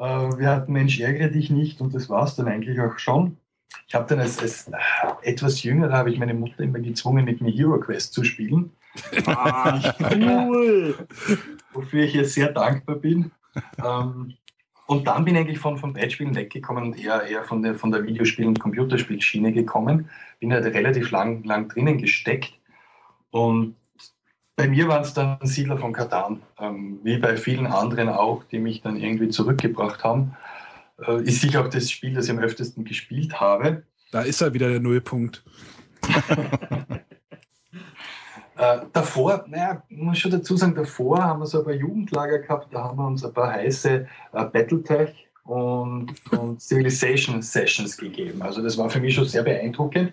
Äh, 0.00 0.04
wir 0.04 0.50
hatten 0.50 0.72
Mensch, 0.72 0.98
ärgere 0.98 1.28
dich 1.28 1.50
nicht 1.50 1.80
und 1.80 1.94
das 1.94 2.10
war 2.10 2.24
es 2.24 2.34
dann 2.34 2.48
eigentlich 2.48 2.80
auch 2.80 2.98
schon. 2.98 3.38
Ich 3.86 3.94
habe 3.94 4.06
dann 4.08 4.18
als, 4.18 4.40
als 4.40 4.68
äh, 4.68 4.72
etwas 5.22 5.62
jünger, 5.62 5.92
habe 5.92 6.10
ich 6.10 6.18
meine 6.18 6.34
Mutter 6.34 6.64
immer 6.64 6.80
gezwungen, 6.80 7.24
mit 7.24 7.40
mir 7.40 7.52
Hero 7.52 7.78
Quest 7.78 8.12
zu 8.12 8.24
spielen. 8.24 8.72
Ah, 9.26 9.94
cool! 10.14 10.96
Wofür 11.72 12.04
ich 12.04 12.14
ihr 12.16 12.24
sehr 12.24 12.52
dankbar 12.52 12.96
bin. 12.96 13.30
Ähm, 13.84 14.34
und 14.86 15.06
dann 15.06 15.24
bin 15.24 15.36
ich 15.36 15.40
eigentlich 15.40 15.58
von, 15.58 15.78
von 15.78 15.92
Brettspielen 15.92 16.34
weggekommen 16.34 16.84
und 16.84 16.98
eher, 16.98 17.22
eher 17.22 17.44
von 17.44 17.62
der, 17.62 17.76
von 17.76 17.92
der 17.92 18.04
Videospiel- 18.04 18.46
und 18.46 18.60
Computerspielschiene 18.60 19.52
gekommen. 19.52 20.10
Bin 20.40 20.52
halt 20.52 20.64
relativ 20.64 21.10
lang, 21.12 21.44
lang 21.44 21.68
drinnen 21.68 21.98
gesteckt. 21.98 22.52
Und 23.30 23.76
bei 24.56 24.68
mir 24.68 24.88
waren 24.88 25.02
es 25.02 25.14
dann 25.14 25.38
Siedler 25.42 25.78
von 25.78 25.92
Katan, 25.92 26.42
ähm, 26.60 27.00
wie 27.02 27.18
bei 27.18 27.36
vielen 27.36 27.66
anderen 27.66 28.08
auch, 28.08 28.44
die 28.44 28.58
mich 28.58 28.82
dann 28.82 28.96
irgendwie 28.96 29.28
zurückgebracht 29.28 30.04
haben. 30.04 30.36
Äh, 31.06 31.22
ist 31.22 31.40
sicher 31.40 31.62
auch 31.62 31.68
das 31.68 31.90
Spiel, 31.90 32.14
das 32.14 32.26
ich 32.26 32.30
am 32.30 32.38
öftesten 32.38 32.84
gespielt 32.84 33.40
habe. 33.40 33.82
Da 34.12 34.22
ist 34.22 34.40
er 34.40 34.54
wieder 34.54 34.68
der 34.68 34.78
Nullpunkt. 34.80 35.42
äh, 38.56 38.78
davor, 38.92 39.44
naja, 39.48 39.82
muss 39.88 40.18
schon 40.18 40.30
dazu 40.30 40.56
sagen, 40.56 40.76
davor 40.76 41.22
haben 41.22 41.40
wir 41.40 41.46
so 41.46 41.58
ein 41.58 41.64
paar 41.64 41.74
Jugendlager 41.74 42.38
gehabt, 42.38 42.72
da 42.72 42.84
haben 42.84 42.98
wir 42.98 43.06
uns 43.06 43.24
ein 43.24 43.32
paar 43.32 43.50
heiße 43.52 44.06
äh, 44.32 44.44
Battletech 44.44 45.26
und, 45.44 46.14
und 46.30 46.62
Civilization 46.62 47.42
Sessions 47.42 47.96
gegeben. 47.96 48.40
Also 48.40 48.62
das 48.62 48.78
war 48.78 48.88
für 48.88 49.00
mich 49.00 49.14
schon 49.14 49.26
sehr 49.26 49.42
beeindruckend. 49.42 50.12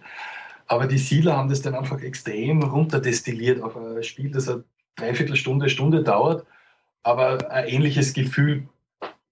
Aber 0.71 0.87
die 0.87 0.99
Siedler 0.99 1.35
haben 1.35 1.49
das 1.49 1.61
dann 1.61 1.75
einfach 1.75 1.99
extrem 2.01 2.63
runterdestilliert 2.63 3.61
auf 3.61 3.75
ein 3.75 4.01
Spiel, 4.03 4.31
das 4.31 4.47
eine 4.47 4.63
Dreiviertelstunde, 4.95 5.67
Stunde 5.67 6.01
dauert, 6.01 6.45
aber 7.03 7.51
ein 7.51 7.67
ähnliches 7.67 8.13
Gefühl 8.13 8.69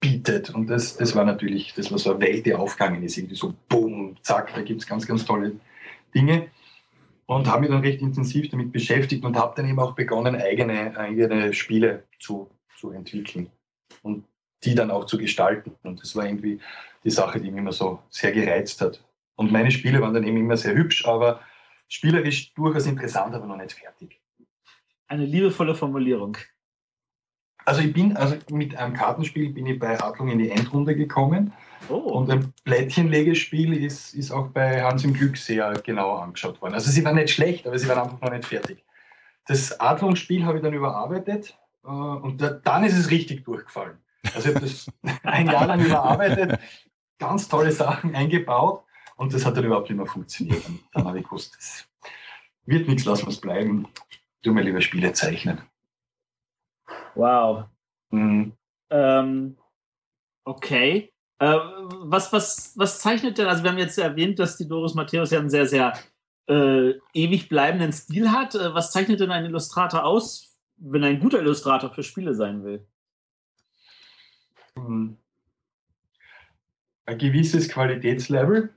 bietet. 0.01 0.49
Und 0.49 0.67
das, 0.67 0.97
das 0.97 1.15
war 1.15 1.23
natürlich, 1.23 1.73
das 1.75 1.91
war 1.91 1.97
so 1.97 2.11
eine 2.11 2.19
Welt, 2.19 2.45
die 2.45 2.53
aufgegangen 2.53 3.03
ist. 3.03 3.17
Irgendwie 3.17 3.37
so 3.37 3.53
boom, 3.69 4.17
zack, 4.21 4.53
da 4.53 4.61
gibt 4.63 4.81
es 4.81 4.87
ganz, 4.87 5.07
ganz 5.07 5.23
tolle 5.23 5.53
Dinge. 6.13 6.47
Und 7.25 7.47
habe 7.47 7.61
mich 7.61 7.69
dann 7.69 7.83
recht 7.83 8.01
intensiv 8.01 8.49
damit 8.49 8.73
beschäftigt 8.73 9.23
und 9.23 9.37
habe 9.37 9.53
dann 9.55 9.69
eben 9.69 9.79
auch 9.79 9.95
begonnen, 9.95 10.35
eigene, 10.35 10.97
eigene 10.97 11.53
Spiele 11.53 12.03
zu, 12.19 12.49
zu 12.77 12.91
entwickeln 12.91 13.49
und 14.01 14.25
die 14.65 14.75
dann 14.75 14.91
auch 14.91 15.05
zu 15.05 15.17
gestalten. 15.17 15.71
Und 15.83 16.01
das 16.01 16.17
war 16.17 16.25
irgendwie 16.25 16.59
die 17.05 17.11
Sache, 17.11 17.39
die 17.39 17.49
mich 17.49 17.61
immer 17.61 17.71
so 17.71 17.99
sehr 18.09 18.33
gereizt 18.33 18.81
hat. 18.81 19.01
Und 19.39 19.53
meine 19.53 19.71
Spiele 19.71 20.01
waren 20.01 20.13
dann 20.13 20.25
eben 20.25 20.35
immer 20.35 20.57
sehr 20.57 20.75
hübsch, 20.75 21.05
aber 21.05 21.39
spielerisch 21.87 22.53
durchaus 22.55 22.85
interessant, 22.87 23.33
aber 23.33 23.45
noch 23.45 23.55
nicht 23.55 23.71
fertig. 23.71 24.19
Eine 25.07 25.23
liebevolle 25.23 25.75
Formulierung. 25.75 26.35
Also 27.63 27.79
ich 27.79 27.93
bin, 27.93 28.17
also 28.17 28.35
mit 28.51 28.75
einem 28.75 28.93
Kartenspiel 28.93 29.53
bin 29.53 29.65
ich 29.65 29.79
bei 29.79 29.97
Adlung 29.97 30.27
in 30.27 30.39
die 30.39 30.49
Endrunde 30.49 30.93
gekommen. 30.93 31.53
Oh. 31.87 31.95
Und 31.95 32.29
ein 32.29 32.53
Plättchenlegespiel 32.65 33.81
ist, 33.81 34.13
ist 34.13 34.31
auch 34.31 34.47
bei 34.47 34.83
Hans 34.83 35.05
im 35.05 35.13
Glück 35.13 35.37
sehr 35.37 35.71
genau 35.85 36.17
angeschaut 36.17 36.61
worden. 36.61 36.73
Also 36.73 36.91
sie 36.91 37.05
waren 37.05 37.15
nicht 37.15 37.33
schlecht, 37.33 37.65
aber 37.65 37.79
sie 37.79 37.87
waren 37.87 37.99
einfach 37.99 38.19
noch 38.19 38.31
nicht 38.31 38.43
fertig. 38.43 38.83
Das 39.47 39.79
Adlungsspiel 39.79 40.43
habe 40.43 40.57
ich 40.57 40.63
dann 40.65 40.73
überarbeitet 40.73 41.57
äh, 41.85 41.87
und 41.87 42.41
dann 42.41 42.83
ist 42.83 42.97
es 42.97 43.09
richtig 43.09 43.45
durchgefallen. 43.45 43.99
Also 44.35 44.49
ich 44.49 44.55
habe 44.55 44.65
das 44.65 44.91
ein 45.23 45.47
Jahr 45.47 45.65
lang 45.65 45.79
überarbeitet, 45.79 46.59
ganz 47.17 47.47
tolle 47.47 47.71
Sachen 47.71 48.13
eingebaut 48.13 48.83
und 49.19 49.33
das 49.33 49.45
hat 49.45 49.57
dann 49.57 49.65
überhaupt 49.65 49.89
nicht 49.89 49.97
mehr 49.97 50.05
funktioniert. 50.05 50.65
Und 50.65 50.79
dann 50.93 51.03
habe 51.03 51.19
ich 51.19 51.25
gewusst, 51.25 51.53
das 51.57 51.85
wird 52.65 52.87
nichts, 52.87 53.03
lassen 53.03 53.25
wir 53.25 53.31
es 53.31 53.41
bleiben. 53.41 53.85
Du 54.41 54.53
mir 54.53 54.61
lieber 54.61 54.79
Spiele 54.79 55.11
zeichnen. 55.11 55.61
Wow. 57.15 57.65
Mhm. 58.11 58.53
Ähm, 58.89 59.57
okay. 60.45 61.11
Äh, 61.39 61.57
was, 61.99 62.31
was, 62.31 62.71
was 62.77 63.01
zeichnet 63.01 63.37
denn, 63.37 63.47
also 63.47 63.61
wir 63.61 63.71
haben 63.71 63.77
jetzt 63.77 63.97
erwähnt, 63.97 64.39
dass 64.39 64.55
die 64.55 64.69
Doris 64.69 64.93
Matthäus 64.93 65.31
ja 65.31 65.39
einen 65.39 65.49
sehr, 65.49 65.67
sehr 65.67 65.99
äh, 66.47 66.93
ewig 67.13 67.49
bleibenden 67.49 67.91
Stil 67.91 68.31
hat. 68.31 68.55
Äh, 68.55 68.73
was 68.73 68.93
zeichnet 68.93 69.19
denn 69.19 69.31
ein 69.31 69.43
Illustrator 69.43 70.05
aus, 70.05 70.57
wenn 70.77 71.03
ein 71.03 71.19
guter 71.19 71.39
Illustrator 71.39 71.93
für 71.93 72.03
Spiele 72.03 72.33
sein 72.35 72.63
will? 72.63 72.87
Mhm. 74.75 75.17
Ein 77.05 77.17
gewisses 77.17 77.67
Qualitätslevel 77.67 78.73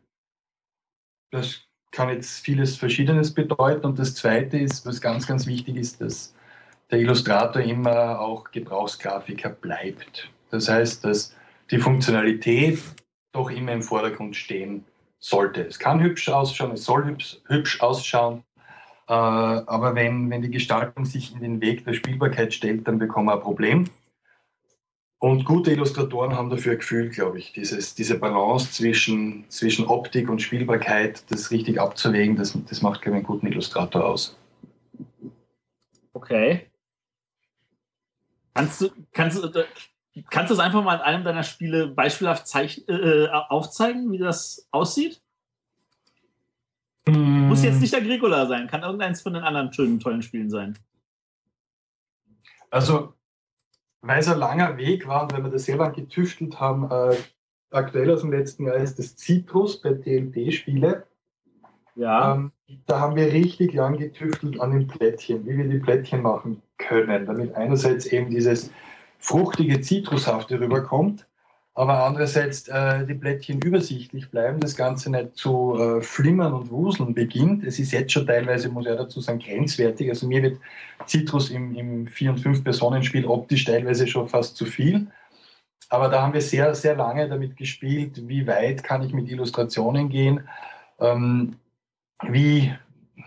das 1.32 1.62
kann 1.90 2.08
jetzt 2.08 2.40
vieles 2.44 2.76
Verschiedenes 2.76 3.34
bedeuten. 3.34 3.86
Und 3.86 3.98
das 3.98 4.14
Zweite 4.14 4.58
ist, 4.58 4.86
was 4.86 5.00
ganz, 5.00 5.26
ganz 5.26 5.46
wichtig 5.46 5.76
ist, 5.76 6.00
dass 6.00 6.34
der 6.90 7.00
Illustrator 7.00 7.60
immer 7.62 8.20
auch 8.20 8.50
Gebrauchsgrafiker 8.50 9.50
bleibt. 9.50 10.30
Das 10.50 10.68
heißt, 10.68 11.04
dass 11.04 11.34
die 11.70 11.78
Funktionalität 11.78 12.78
doch 13.32 13.50
immer 13.50 13.72
im 13.72 13.82
Vordergrund 13.82 14.36
stehen 14.36 14.84
sollte. 15.18 15.62
Es 15.62 15.78
kann 15.78 16.02
hübsch 16.02 16.28
ausschauen, 16.28 16.72
es 16.72 16.84
soll 16.84 17.04
hübsch, 17.06 17.38
hübsch 17.46 17.80
ausschauen, 17.80 18.44
äh, 19.08 19.12
aber 19.12 19.94
wenn, 19.94 20.28
wenn 20.30 20.42
die 20.42 20.50
Gestaltung 20.50 21.04
sich 21.04 21.32
in 21.32 21.40
den 21.40 21.60
Weg 21.60 21.84
der 21.84 21.94
Spielbarkeit 21.94 22.52
stellt, 22.52 22.86
dann 22.86 22.98
bekommen 22.98 23.28
wir 23.28 23.34
ein 23.34 23.40
Problem. 23.40 23.88
Und 25.22 25.44
gute 25.44 25.70
Illustratoren 25.70 26.34
haben 26.34 26.50
dafür 26.50 26.72
ein 26.72 26.78
Gefühl, 26.78 27.08
glaube 27.08 27.38
ich, 27.38 27.52
dieses, 27.52 27.94
diese 27.94 28.18
Balance 28.18 28.72
zwischen, 28.72 29.48
zwischen 29.50 29.86
Optik 29.86 30.28
und 30.28 30.42
Spielbarkeit, 30.42 31.22
das 31.30 31.52
richtig 31.52 31.80
abzuwägen, 31.80 32.34
das, 32.34 32.58
das 32.68 32.82
macht, 32.82 33.02
glaube 33.02 33.18
ich, 33.18 33.20
einen 33.20 33.26
guten 33.26 33.46
Illustrator 33.46 34.04
aus. 34.04 34.36
Okay. 36.12 36.68
Kannst 38.52 38.80
du, 38.80 38.90
kannst, 39.12 39.40
kannst 40.28 40.50
du 40.50 40.54
es 40.54 40.58
einfach 40.58 40.82
mal 40.82 40.96
in 40.96 41.02
einem 41.02 41.22
deiner 41.22 41.44
Spiele 41.44 41.86
beispielhaft 41.86 42.48
zeichn, 42.48 42.82
äh, 42.88 43.28
aufzeigen, 43.28 44.10
wie 44.10 44.18
das 44.18 44.66
aussieht? 44.72 45.22
Mm. 47.06 47.46
Muss 47.46 47.62
jetzt 47.62 47.80
nicht 47.80 47.92
der 47.92 48.00
Agricola 48.00 48.46
sein, 48.46 48.66
kann 48.66 48.82
irgendeins 48.82 49.22
von 49.22 49.34
den 49.34 49.44
anderen 49.44 49.72
schönen, 49.72 50.00
tollen 50.00 50.22
Spielen 50.22 50.50
sein. 50.50 50.76
Also 52.70 53.14
weil 54.02 54.20
es 54.20 54.28
ein 54.28 54.38
langer 54.38 54.76
Weg 54.76 55.06
war 55.06 55.22
und 55.22 55.32
weil 55.32 55.44
wir 55.44 55.50
das 55.50 55.64
sehr 55.64 55.76
lange 55.76 55.94
getüftelt 55.94 56.60
haben, 56.60 56.90
äh, 56.90 57.16
aktuell 57.70 58.10
aus 58.10 58.20
dem 58.20 58.32
letzten 58.32 58.66
Jahr 58.66 58.76
ist 58.76 58.98
das 58.98 59.16
Citrus 59.16 59.80
bei 59.80 59.94
TLD-Spiele. 59.94 61.06
Ja. 61.94 62.34
Ähm, 62.34 62.52
da 62.86 63.00
haben 63.00 63.16
wir 63.16 63.32
richtig 63.32 63.72
lang 63.74 63.96
getüftelt 63.96 64.60
an 64.60 64.72
den 64.72 64.88
Plättchen, 64.88 65.46
wie 65.46 65.56
wir 65.56 65.68
die 65.68 65.78
Plättchen 65.78 66.22
machen 66.22 66.62
können, 66.78 67.26
damit 67.26 67.54
einerseits 67.54 68.06
eben 68.06 68.30
dieses 68.30 68.70
fruchtige 69.18 69.80
Zitrushafte 69.80 70.58
rüberkommt 70.58 71.26
aber 71.74 72.04
andererseits 72.04 72.68
äh, 72.68 73.06
die 73.06 73.14
Blättchen 73.14 73.60
übersichtlich 73.62 74.30
bleiben, 74.30 74.60
das 74.60 74.76
Ganze 74.76 75.10
nicht 75.10 75.36
zu 75.36 75.78
äh, 75.78 76.02
flimmern 76.02 76.52
und 76.52 76.70
wuseln 76.70 77.14
beginnt. 77.14 77.64
Es 77.64 77.78
ist 77.78 77.92
jetzt 77.92 78.12
schon 78.12 78.26
teilweise, 78.26 78.68
muss 78.68 78.86
ich 78.86 78.92
dazu 78.92 79.20
sagen, 79.20 79.38
grenzwertig. 79.38 80.10
Also 80.10 80.26
mir 80.26 80.42
wird 80.42 80.58
Citrus 81.06 81.50
im, 81.50 81.74
im 81.74 82.06
4- 82.06 82.30
und 82.30 82.40
5-Personen-Spiel 82.40 83.24
optisch 83.24 83.64
teilweise 83.64 84.06
schon 84.06 84.28
fast 84.28 84.56
zu 84.56 84.66
viel. 84.66 85.06
Aber 85.88 86.08
da 86.08 86.22
haben 86.22 86.34
wir 86.34 86.42
sehr, 86.42 86.74
sehr 86.74 86.96
lange 86.96 87.28
damit 87.28 87.56
gespielt, 87.56 88.28
wie 88.28 88.46
weit 88.46 88.82
kann 88.82 89.02
ich 89.02 89.12
mit 89.12 89.30
Illustrationen 89.30 90.10
gehen, 90.10 90.46
ähm, 91.00 91.56
wie 92.28 92.72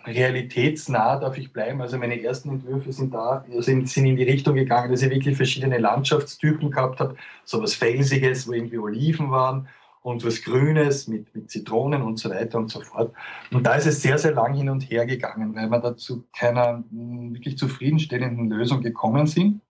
realitätsnah 0.06 1.20
darf 1.20 1.38
ich 1.38 1.54
bleiben. 1.54 1.82
Also 1.82 1.98
meine 1.98 2.22
ersten 2.22 2.50
Entwürfe 2.50 2.92
sind 2.92 3.14
da, 3.14 3.46
sind, 3.60 3.90
sind 3.90 4.06
in 4.06 4.16
die 4.16 4.24
Richtung 4.24 4.56
gegangen, 4.56 4.92
dass 4.92 5.02
ich 5.02 5.10
wirklich 5.10 5.38
verschiedene 5.38 5.78
Landschaftstypen 5.78 6.72
gehabt 6.72 7.00
habe. 7.00 7.16
So 7.44 7.62
was 7.62 7.76
Felsiges, 7.76 8.48
wo 8.48 8.54
irgendwie 8.54 8.78
Oliven 8.78 9.32
waren 9.32 9.68
und 10.02 10.24
was 10.24 10.44
Grünes 10.44 11.08
mit, 11.08 11.34
mit 11.36 11.50
Zitronen 11.50 12.02
und 12.02 12.20
so 12.20 12.30
weiter 12.30 12.58
und 12.58 12.70
so 12.70 12.82
fort. 12.82 13.14
Und 13.52 13.66
da 13.66 13.76
ist 13.76 13.88
es 13.88 14.02
sehr, 14.02 14.18
sehr 14.18 14.34
lang 14.34 14.54
hin 14.54 14.70
und 14.70 14.82
her 14.90 15.06
gegangen, 15.06 15.56
weil 15.56 15.70
wir 15.70 15.80
da 15.80 15.98
zu 15.98 16.26
keiner 16.38 16.84
hm, 16.92 17.34
wirklich 17.34 17.58
zufriedenstellenden 17.58 18.50
Lösung 18.50 18.82
gekommen 18.82 19.28
sind. 19.28 19.62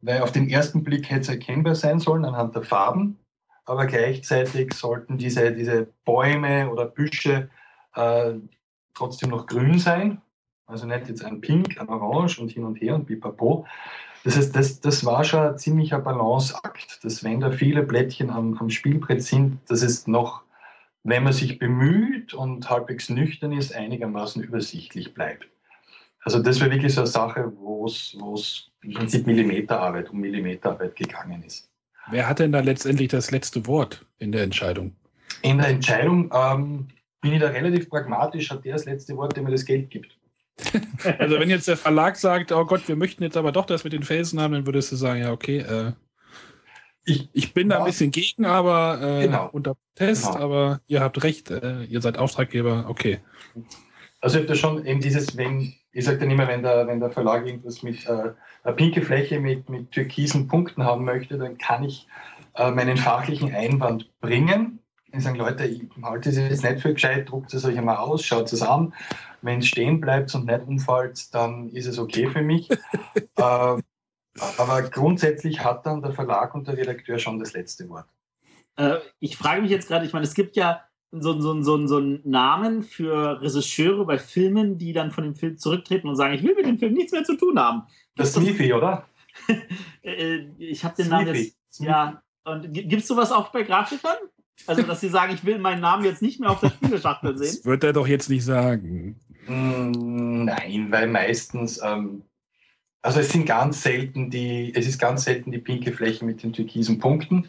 Weil 0.00 0.22
auf 0.22 0.32
den 0.32 0.48
ersten 0.48 0.84
Blick 0.84 1.10
hätte 1.10 1.22
es 1.22 1.28
erkennbar 1.28 1.74
sein 1.74 1.98
sollen 1.98 2.24
anhand 2.24 2.54
der 2.54 2.62
Farben, 2.62 3.18
aber 3.64 3.86
gleichzeitig 3.86 4.72
sollten 4.72 5.18
diese, 5.18 5.52
diese 5.52 5.88
Bäume 6.04 6.70
oder 6.70 6.86
Büsche 6.86 7.50
äh, 7.94 8.34
trotzdem 8.98 9.30
noch 9.30 9.46
grün 9.46 9.78
sein. 9.78 10.20
Also 10.66 10.86
nicht 10.86 11.08
jetzt 11.08 11.24
ein 11.24 11.40
Pink, 11.40 11.80
ein 11.80 11.88
Orange 11.88 12.38
und 12.40 12.50
hin 12.50 12.64
und 12.64 12.76
her 12.80 12.94
und 12.94 13.06
pipapo. 13.06 13.66
Das 14.24 14.36
heißt, 14.36 14.54
das, 14.54 14.80
das 14.80 15.04
war 15.04 15.24
schon 15.24 15.40
ein 15.40 15.58
ziemlicher 15.58 15.98
Balanceakt, 15.98 17.02
dass 17.02 17.24
wenn 17.24 17.40
da 17.40 17.50
viele 17.50 17.82
Blättchen 17.82 18.30
am, 18.30 18.54
am 18.58 18.68
Spielbrett 18.68 19.22
sind, 19.22 19.60
dass 19.68 19.82
es 19.82 20.06
noch, 20.06 20.42
wenn 21.04 21.22
man 21.22 21.32
sich 21.32 21.58
bemüht 21.58 22.34
und 22.34 22.68
halbwegs 22.68 23.08
nüchtern 23.08 23.52
ist, 23.52 23.74
einigermaßen 23.74 24.42
übersichtlich 24.42 25.14
bleibt. 25.14 25.48
Also 26.24 26.40
das 26.40 26.60
war 26.60 26.70
wirklich 26.70 26.92
so 26.92 27.02
eine 27.02 27.06
Sache, 27.06 27.52
wo 27.56 27.86
es 27.86 28.14
im 28.82 28.92
Prinzip 28.92 29.26
Millimeterarbeit 29.26 30.10
um 30.10 30.20
Millimeterarbeit 30.20 30.96
gegangen 30.96 31.42
ist. 31.44 31.70
Wer 32.10 32.28
hat 32.28 32.40
denn 32.40 32.52
da 32.52 32.60
letztendlich 32.60 33.08
das 33.08 33.30
letzte 33.30 33.66
Wort 33.66 34.04
in 34.18 34.32
der 34.32 34.42
Entscheidung? 34.42 34.94
In 35.42 35.58
der 35.58 35.68
Entscheidung 35.68 36.30
ähm, 36.34 36.88
bin 37.20 37.32
ich 37.32 37.40
da 37.40 37.48
relativ 37.48 37.88
pragmatisch, 37.88 38.50
hat 38.50 38.64
der 38.64 38.74
das 38.74 38.84
letzte 38.84 39.16
Wort, 39.16 39.36
der 39.36 39.42
mir 39.42 39.50
das 39.50 39.64
Geld 39.64 39.90
gibt. 39.90 40.16
also 41.18 41.38
wenn 41.38 41.50
jetzt 41.50 41.68
der 41.68 41.76
Verlag 41.76 42.16
sagt, 42.16 42.52
oh 42.52 42.64
Gott, 42.64 42.88
wir 42.88 42.96
möchten 42.96 43.22
jetzt 43.22 43.36
aber 43.36 43.52
doch 43.52 43.66
das 43.66 43.84
mit 43.84 43.92
den 43.92 44.02
Felsen 44.02 44.40
haben, 44.40 44.54
dann 44.54 44.66
würdest 44.66 44.90
du 44.90 44.96
sagen, 44.96 45.20
ja, 45.20 45.32
okay, 45.32 45.58
äh, 45.58 45.92
ich, 47.04 47.28
ich 47.32 47.54
bin 47.54 47.70
ja, 47.70 47.76
da 47.76 47.84
ein 47.84 47.86
bisschen 47.86 48.10
gegen, 48.10 48.44
aber 48.44 49.00
äh, 49.00 49.26
genau. 49.26 49.48
unter 49.52 49.76
Test, 49.94 50.32
genau. 50.32 50.44
aber 50.44 50.80
ihr 50.86 51.00
habt 51.00 51.22
recht, 51.22 51.50
äh, 51.50 51.84
ihr 51.84 52.00
seid 52.00 52.18
Auftraggeber, 52.18 52.86
okay. 52.88 53.20
Also 54.20 54.36
ich 54.36 54.42
habe 54.42 54.52
da 54.52 54.54
schon 54.56 54.84
eben 54.84 55.00
dieses, 55.00 55.36
wenn, 55.36 55.74
ich 55.92 56.04
sage 56.04 56.18
dann 56.18 56.30
immer, 56.30 56.48
wenn 56.48 56.62
der, 56.62 56.86
wenn 56.86 57.00
der 57.00 57.10
Verlag 57.10 57.46
irgendwas 57.46 57.82
mit 57.82 58.04
äh, 58.06 58.32
einer 58.62 58.74
pinke 58.74 59.02
Fläche 59.02 59.40
mit, 59.40 59.68
mit 59.68 59.92
türkisen 59.92 60.48
Punkten 60.48 60.84
haben 60.84 61.04
möchte, 61.04 61.38
dann 61.38 61.56
kann 61.56 61.84
ich 61.84 62.08
äh, 62.56 62.70
meinen 62.70 62.96
fachlichen 62.96 63.54
Einwand 63.54 64.10
bringen 64.20 64.80
ich 65.12 65.24
sage, 65.24 65.38
Leute, 65.38 65.64
ich 65.64 65.82
halte 66.02 66.28
es 66.28 66.36
jetzt 66.36 66.62
nicht 66.62 66.80
für 66.80 66.92
gescheit, 66.92 67.30
druckt 67.30 67.52
es 67.54 67.64
euch 67.64 67.78
einmal 67.78 67.96
aus, 67.96 68.24
schaut 68.24 68.52
es 68.52 68.62
an. 68.62 68.92
Wenn 69.40 69.60
es 69.60 69.66
stehen 69.66 70.00
bleibt 70.00 70.34
und 70.34 70.46
nicht 70.46 70.66
umfällt, 70.66 71.34
dann 71.34 71.70
ist 71.70 71.86
es 71.86 71.98
okay 71.98 72.28
für 72.28 72.42
mich. 72.42 72.70
äh, 73.36 73.82
aber 74.56 74.82
grundsätzlich 74.90 75.64
hat 75.64 75.86
dann 75.86 76.02
der 76.02 76.12
Verlag 76.12 76.54
und 76.54 76.66
der 76.68 76.76
Redakteur 76.76 77.18
schon 77.18 77.38
das 77.38 77.52
letzte 77.52 77.88
Wort. 77.88 78.06
Äh, 78.76 78.96
ich 79.20 79.36
frage 79.36 79.62
mich 79.62 79.70
jetzt 79.70 79.88
gerade, 79.88 80.04
ich 80.04 80.12
meine, 80.12 80.24
es 80.24 80.34
gibt 80.34 80.56
ja 80.56 80.82
so, 81.10 81.40
so, 81.40 81.62
so, 81.62 81.86
so 81.86 81.96
einen 81.96 82.20
Namen 82.24 82.82
für 82.82 83.40
Regisseure 83.40 84.04
bei 84.04 84.18
Filmen, 84.18 84.76
die 84.76 84.92
dann 84.92 85.10
von 85.10 85.24
dem 85.24 85.34
Film 85.34 85.56
zurücktreten 85.56 86.08
und 86.08 86.16
sagen, 86.16 86.34
ich 86.34 86.42
will 86.42 86.54
mit 86.54 86.66
dem 86.66 86.78
Film 86.78 86.92
nichts 86.92 87.12
mehr 87.12 87.24
zu 87.24 87.36
tun 87.36 87.58
haben. 87.58 87.84
Das 88.14 88.28
ist 88.28 88.34
Sneefy, 88.34 88.72
oder? 88.72 89.06
Äh, 90.02 90.48
ich 90.58 90.84
habe 90.84 90.96
den 90.96 91.08
Namen 91.08 91.34
jetzt. 91.34 91.56
Ja, 91.78 92.22
und 92.44 92.72
gibt 92.72 93.02
es 93.02 93.06
sowas 93.06 93.30
auch 93.30 93.50
bei 93.50 93.62
Grafikern? 93.62 94.16
Also, 94.66 94.82
dass 94.82 95.00
Sie 95.00 95.08
sagen, 95.08 95.32
ich 95.32 95.44
will 95.44 95.58
meinen 95.58 95.80
Namen 95.80 96.04
jetzt 96.04 96.22
nicht 96.22 96.40
mehr 96.40 96.50
auf 96.50 96.60
der 96.60 96.70
Spieleschachtel 96.70 97.36
sehen. 97.38 97.56
Das 97.56 97.64
wird 97.64 97.84
er 97.84 97.92
doch 97.92 98.06
jetzt 98.06 98.28
nicht 98.28 98.44
sagen. 98.44 99.18
Mm, 99.46 100.44
Nein, 100.44 100.88
weil 100.90 101.06
meistens, 101.06 101.80
ähm, 101.82 102.22
also 103.00 103.20
es 103.20 103.30
sind 103.30 103.46
ganz 103.46 103.82
selten 103.82 104.30
die, 104.30 104.74
es 104.74 104.86
ist 104.86 104.98
ganz 104.98 105.24
selten 105.24 105.52
die 105.52 105.58
pinke 105.58 105.92
Fläche 105.92 106.24
mit 106.24 106.42
den 106.42 106.52
türkisen 106.52 106.98
Punkten. 106.98 107.48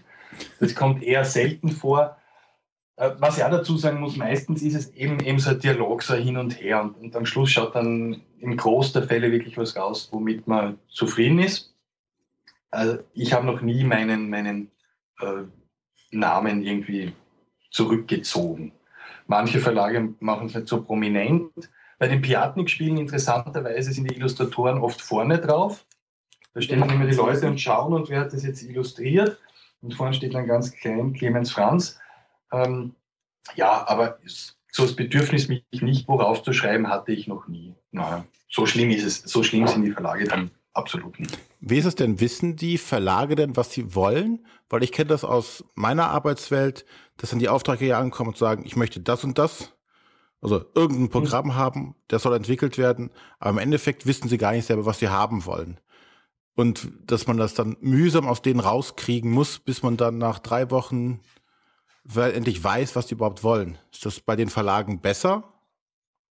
Das 0.59 0.75
kommt 0.75 1.03
eher 1.03 1.25
selten 1.25 1.71
vor. 1.71 2.17
Äh, 2.95 3.11
Was 3.19 3.37
ich 3.37 3.43
auch 3.43 3.51
dazu 3.51 3.77
sagen 3.77 3.99
muss, 3.99 4.15
meistens 4.15 4.61
ist 4.61 4.75
es 4.75 4.93
eben, 4.93 5.19
eben 5.19 5.39
so 5.39 5.49
ein 5.49 5.59
Dialog, 5.59 6.03
so 6.03 6.13
ein 6.13 6.23
Hin 6.23 6.37
und 6.37 6.61
Her. 6.61 6.81
Und, 6.81 6.97
und 6.97 7.15
am 7.15 7.25
Schluss 7.25 7.51
schaut 7.51 7.75
dann 7.75 8.21
im 8.39 8.55
Groß 8.55 8.93
der 8.93 9.03
Fälle 9.03 9.31
wirklich 9.31 9.57
was 9.57 9.75
raus, 9.75 10.09
womit 10.11 10.47
man 10.47 10.79
zufrieden 10.87 11.39
ist. 11.39 11.73
Also 12.71 12.99
ich 13.13 13.33
habe 13.33 13.45
noch 13.45 13.61
nie 13.61 13.83
meinen, 13.83 14.29
meinen 14.29 14.71
äh, 15.19 15.43
Namen 16.11 16.63
irgendwie 16.63 17.13
zurückgezogen. 17.71 18.71
Manche 19.27 19.59
Verlage 19.59 20.15
machen 20.19 20.47
es 20.47 20.55
nicht 20.55 20.67
so 20.67 20.81
prominent. 20.81 21.51
Bei 21.99 22.07
den 22.07 22.21
Piatnik-Spielen 22.21 22.97
interessanterweise 22.97 23.91
sind 23.91 24.09
die 24.09 24.15
Illustratoren 24.15 24.79
oft 24.79 25.01
vorne 25.01 25.37
drauf. 25.39 25.85
Da 26.53 26.61
stehen 26.61 26.79
dann 26.79 26.89
immer 26.89 27.05
die 27.05 27.15
Leute 27.15 27.47
und 27.47 27.61
schauen 27.61 27.93
und 27.93 28.09
wer 28.09 28.21
hat 28.21 28.33
das 28.33 28.43
jetzt 28.43 28.63
illustriert. 28.63 29.37
Und 29.81 29.93
vorne 29.93 30.13
steht 30.13 30.33
dann 30.33 30.47
ganz 30.47 30.71
klein 30.71 31.13
Clemens 31.13 31.51
Franz. 31.51 31.99
Ähm, 32.51 32.95
ja, 33.55 33.87
aber 33.87 34.19
so 34.71 34.83
das 34.83 34.95
Bedürfnis, 34.95 35.47
mich 35.47 35.63
nicht 35.71 36.07
worauf 36.07 36.43
zu 36.43 36.53
schreiben, 36.53 36.89
hatte 36.89 37.11
ich 37.11 37.27
noch 37.27 37.47
nie. 37.47 37.75
Nein, 37.91 38.23
so 38.49 38.65
schlimm 38.65 38.89
ist 38.89 39.03
es. 39.03 39.21
So 39.21 39.43
schlimm 39.43 39.67
sind 39.67 39.83
die 39.83 39.91
Verlage 39.91 40.25
dann 40.25 40.51
absolut 40.73 41.19
nicht. 41.19 41.37
Wie 41.59 41.77
ist 41.77 41.85
es 41.85 41.95
denn? 41.95 42.19
Wissen 42.19 42.55
die 42.55 42.77
Verlage 42.77 43.35
denn, 43.35 43.57
was 43.57 43.71
sie 43.71 43.93
wollen? 43.95 44.45
Weil 44.69 44.83
ich 44.83 44.91
kenne 44.91 45.09
das 45.09 45.23
aus 45.23 45.65
meiner 45.75 46.07
Arbeitswelt, 46.09 46.85
dass 47.17 47.31
dann 47.31 47.39
die 47.39 47.49
Aufträge 47.49 47.97
ankommen 47.97 48.29
und 48.29 48.37
sagen, 48.37 48.63
ich 48.65 48.75
möchte 48.75 49.01
das 49.01 49.23
und 49.23 49.37
das. 49.37 49.73
Also 50.41 50.63
irgendein 50.73 51.09
Programm 51.09 51.55
haben, 51.55 51.95
das 52.07 52.23
soll 52.23 52.33
entwickelt 52.33 52.77
werden, 52.77 53.11
aber 53.39 53.51
im 53.51 53.57
Endeffekt 53.57 54.05
wissen 54.05 54.29
sie 54.29 54.37
gar 54.37 54.53
nicht 54.53 54.65
selber, 54.65 54.85
was 54.85 54.99
sie 54.99 55.09
haben 55.09 55.45
wollen. 55.45 55.79
Und 56.55 56.91
dass 57.05 57.27
man 57.27 57.37
das 57.37 57.55
dann 57.55 57.75
mühsam 57.81 58.25
aus 58.25 58.41
denen 58.41 58.61
rauskriegen 58.61 59.31
muss, 59.31 59.59
bis 59.59 59.83
man 59.83 59.97
dann 59.97 60.17
nach 60.17 60.39
drei 60.39 60.71
Wochen 60.71 61.19
endlich 62.15 62.63
weiß, 62.63 62.95
was 62.95 63.07
die 63.07 63.15
überhaupt 63.15 63.43
wollen. 63.43 63.77
Ist 63.91 64.05
das 64.05 64.21
bei 64.21 64.35
den 64.37 64.49
Verlagen 64.49 65.01
besser? 65.01 65.43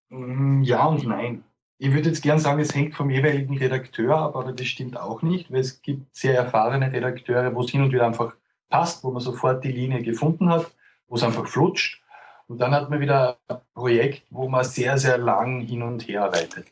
Mm, 0.09 0.63
Ja 0.63 0.87
und 0.87 1.07
nein. 1.07 1.45
Ich 1.81 1.93
würde 1.93 2.09
jetzt 2.09 2.23
gern 2.23 2.41
sagen, 2.41 2.61
es 2.61 2.75
hängt 2.75 2.97
vom 2.97 3.09
jeweiligen 3.09 3.57
Redakteur 3.57 4.17
ab, 4.17 4.35
aber 4.35 4.53
das 4.53 4.67
stimmt 4.67 4.99
auch 4.99 5.23
nicht, 5.23 5.53
weil 5.53 5.61
es 5.61 5.81
gibt 5.81 6.15
sehr 6.15 6.35
erfahrene 6.35 6.93
Redakteure, 6.93 7.55
wo 7.55 7.63
es 7.63 7.71
hin 7.71 7.83
und 7.83 7.93
wieder 7.93 8.07
einfach 8.07 8.35
passt, 8.69 9.05
wo 9.05 9.13
man 9.13 9.23
sofort 9.23 9.63
die 9.63 9.73
Linie 9.73 10.03
gefunden 10.03 10.51
hat, 10.51 10.71
wo 11.07 11.15
es 11.15 11.23
einfach 11.23 11.47
flutscht. 11.47 12.03
Und 12.49 12.59
dann 12.59 12.73
hat 12.73 12.91
man 12.91 13.01
wieder 13.01 13.39
ein 13.47 13.59
Projekt, 13.75 14.25
wo 14.31 14.49
man 14.49 14.65
sehr, 14.65 14.99
sehr 14.99 15.19
lang 15.19 15.61
hin 15.61 15.83
und 15.83 16.09
her 16.09 16.25
arbeitet. 16.25 16.67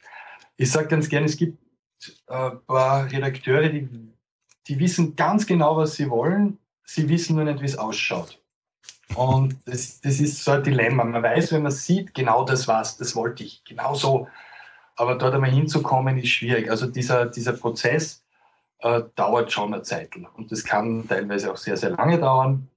Ich 0.56 0.72
sage 0.72 0.88
ganz 0.88 1.08
gern, 1.08 1.24
es 1.24 1.36
gibt 1.36 1.58
äh, 2.26 2.34
ein 2.34 2.60
paar 2.66 3.10
Redakteure, 3.10 3.68
die, 3.68 3.88
die 4.66 4.78
wissen 4.78 5.14
ganz 5.14 5.46
genau, 5.46 5.76
was 5.76 5.94
sie 5.94 6.10
wollen, 6.10 6.58
sie 6.84 7.08
wissen 7.08 7.36
nur 7.36 7.44
nicht, 7.44 7.60
wie 7.60 7.66
es 7.66 7.78
ausschaut. 7.78 8.40
Und 9.14 9.56
das, 9.66 10.00
das 10.00 10.18
ist 10.18 10.42
so 10.42 10.52
ein 10.52 10.64
Dilemma. 10.64 11.04
Man 11.04 11.22
weiß, 11.22 11.52
wenn 11.52 11.62
man 11.62 11.72
sieht, 11.72 12.12
genau 12.14 12.44
das 12.44 12.66
war's, 12.66 12.96
das 12.96 13.14
wollte 13.14 13.44
ich, 13.44 13.62
genau 13.64 13.94
so. 13.94 14.28
Aber 14.96 15.16
dort 15.16 15.34
einmal 15.34 15.50
hinzukommen, 15.50 16.18
ist 16.18 16.28
schwierig. 16.28 16.70
Also 16.70 16.86
dieser, 16.86 17.26
dieser 17.26 17.52
Prozess 17.52 18.24
äh, 18.78 19.02
dauert 19.14 19.52
schon 19.52 19.74
eine 19.74 19.82
Zeit. 19.82 20.16
Und 20.16 20.50
das 20.50 20.64
kann 20.64 21.06
teilweise 21.06 21.52
auch 21.52 21.56
sehr, 21.56 21.76
sehr 21.76 21.90
lange 21.90 22.18
dauern. 22.18 22.68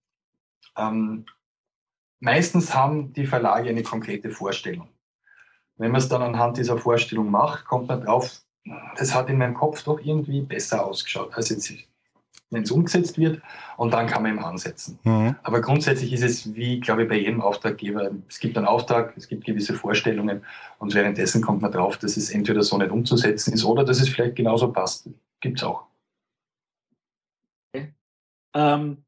Ähm, 0.78 1.26
meistens 2.20 2.74
haben 2.76 3.14
die 3.14 3.26
Verlage 3.26 3.70
eine 3.70 3.84
konkrete 3.84 4.30
Vorstellung. 4.30 4.90
Wenn 5.78 5.92
man 5.92 6.00
es 6.00 6.10
dann 6.10 6.22
anhand 6.22 6.58
dieser 6.58 6.78
Vorstellung 6.78 7.32
macht, 7.32 7.66
kommt 7.66 7.88
man 7.88 8.02
drauf, 8.02 8.42
das 8.98 9.16
hat 9.16 9.30
in 9.30 9.38
meinem 9.38 9.54
Kopf 9.54 9.84
doch 9.84 10.00
irgendwie 10.00 10.42
besser 10.42 10.86
ausgeschaut, 10.86 11.34
als 11.34 11.50
jetzt, 11.50 11.72
wenn 12.52 12.64
es 12.64 12.72
umgesetzt 12.72 13.18
wird. 13.18 13.42
Und 13.78 13.94
dann 13.94 14.08
kann 14.08 14.24
man 14.24 14.34
eben 14.34 14.44
ansetzen. 14.44 15.00
Mhm. 15.04 15.36
Aber 15.44 15.62
grundsätzlich 15.62 16.14
ist 16.14 16.24
es 16.24 16.56
wie, 16.56 16.80
glaube 16.80 17.04
ich, 17.04 17.10
bei 17.10 17.18
jedem 17.18 17.42
Auftraggeber. 17.42 18.12
Es 18.28 18.40
gibt 18.40 18.58
einen 18.58 18.68
Auftrag, 18.68 19.14
es 19.18 19.28
gibt 19.28 19.46
gewisse 19.46 19.74
Vorstellungen 19.74 20.44
und 20.80 20.94
währenddessen 20.94 21.42
kommt 21.42 21.62
man 21.62 21.72
drauf, 21.72 21.98
dass 21.98 22.18
es 22.18 22.32
entweder 22.32 22.64
so 22.64 22.78
nicht 22.78 22.92
umzusetzen 22.92 23.54
ist 23.54 23.64
oder 23.64 23.84
dass 23.84 24.02
es 24.02 24.10
vielleicht 24.10 24.36
genauso 24.36 24.72
passt. 24.72 25.10
Gibt 25.42 25.60
es 25.60 25.64
auch. 25.64 25.84
Ähm, 28.56 29.04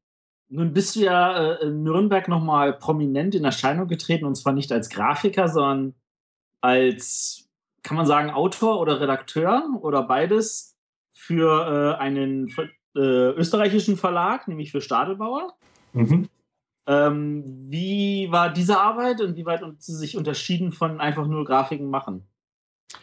nun 0.48 0.72
bist 0.72 0.96
du 0.96 1.00
ja 1.00 1.54
äh, 1.54 1.66
in 1.66 1.82
Nürnberg 1.82 2.28
nochmal 2.28 2.72
prominent 2.74 3.34
in 3.34 3.44
Erscheinung 3.44 3.88
getreten 3.88 4.24
und 4.24 4.34
zwar 4.36 4.52
nicht 4.52 4.70
als 4.70 4.88
Grafiker, 4.88 5.48
sondern 5.48 5.94
als, 6.60 7.48
kann 7.82 7.96
man 7.96 8.06
sagen, 8.06 8.30
Autor 8.30 8.78
oder 8.80 9.00
Redakteur 9.00 9.66
oder 9.80 10.02
beides 10.02 10.76
für 11.12 11.96
äh, 11.98 12.00
einen 12.00 12.50
äh, 12.94 12.98
österreichischen 12.98 13.96
Verlag, 13.96 14.48
nämlich 14.48 14.70
für 14.70 14.80
Stadelbauer. 14.80 15.54
Mhm. 15.92 16.28
Ähm, 16.86 17.44
wie 17.68 18.28
war 18.30 18.52
diese 18.52 18.78
Arbeit 18.78 19.20
und 19.20 19.36
wie 19.36 19.46
weit 19.46 19.62
hat 19.62 19.80
sie 19.80 19.94
sich 19.94 20.16
unterschieden 20.16 20.72
von 20.72 21.00
einfach 21.00 21.26
nur 21.26 21.44
Grafiken 21.44 21.90
machen? 21.90 22.26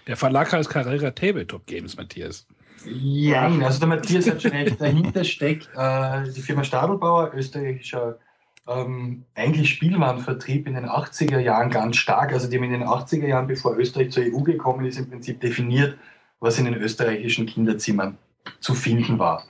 Der 0.07 0.17
Verlag 0.17 0.51
heißt 0.51 0.69
Carrera 0.69 1.11
Tabletop 1.11 1.65
Games, 1.65 1.95
Matthias. 1.97 2.45
Ja, 2.85 3.47
also 3.47 3.79
der 3.79 3.87
Matthias 3.87 4.29
hat 4.29 4.41
schon 4.41 4.51
recht. 4.51 4.79
Dahinter 4.79 5.23
steckt 5.23 5.69
äh, 5.75 6.31
die 6.31 6.41
Firma 6.41 6.63
Stadelbauer, 6.63 7.31
österreichischer 7.33 8.19
ähm, 8.67 9.25
eigentlich 9.35 9.69
Spielwarenvertrieb 9.69 10.67
in 10.67 10.75
den 10.75 10.85
80er 10.85 11.39
Jahren 11.39 11.71
ganz 11.71 11.97
stark. 11.97 12.31
Also 12.31 12.49
die 12.49 12.57
haben 12.57 12.65
in 12.65 12.71
den 12.71 12.83
80er 12.83 13.27
Jahren, 13.27 13.47
bevor 13.47 13.77
Österreich 13.77 14.11
zur 14.11 14.23
EU 14.23 14.41
gekommen 14.41 14.85
ist, 14.85 14.97
im 14.97 15.09
Prinzip 15.09 15.41
definiert, 15.41 15.97
was 16.39 16.59
in 16.59 16.65
den 16.65 16.75
österreichischen 16.75 17.47
Kinderzimmern 17.47 18.17
zu 18.59 18.73
finden 18.73 19.19
war. 19.19 19.43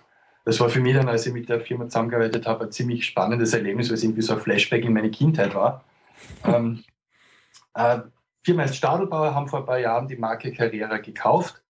Das 0.50 0.60
war 0.60 0.70
für 0.70 0.80
mich 0.80 0.96
dann, 0.96 1.08
als 1.08 1.28
ich 1.28 1.34
mit 1.34 1.48
der 1.48 1.62
Firma 1.62 1.86
zusammengearbeitet 1.86 2.48
habe, 2.48 2.66
ein 2.66 2.72
ziemlich 2.72 3.06
spannendes 3.06 3.54
Erlebnis, 3.54 3.90
weil 3.90 3.98
es 3.98 4.04
irgendwie 4.04 4.24
so 4.24 4.34
ein 4.34 4.40
Flashback 4.40 4.84
in 4.84 4.94
meine 4.94 5.12
Kindheit 5.12 5.54
war. 5.54 5.84
ähm, 6.44 6.84
äh, 7.76 8.00
Firma 8.42 8.64
heißt 8.64 8.76
Stadelbauer, 8.76 9.36
haben 9.36 9.48
vor 9.48 9.60
ein 9.60 9.68
paar 9.68 9.78
Jahren 9.78 10.08
die 10.08 10.16
Marke 10.16 10.52
Carrera 10.52 10.98
gekauft, 10.98 11.62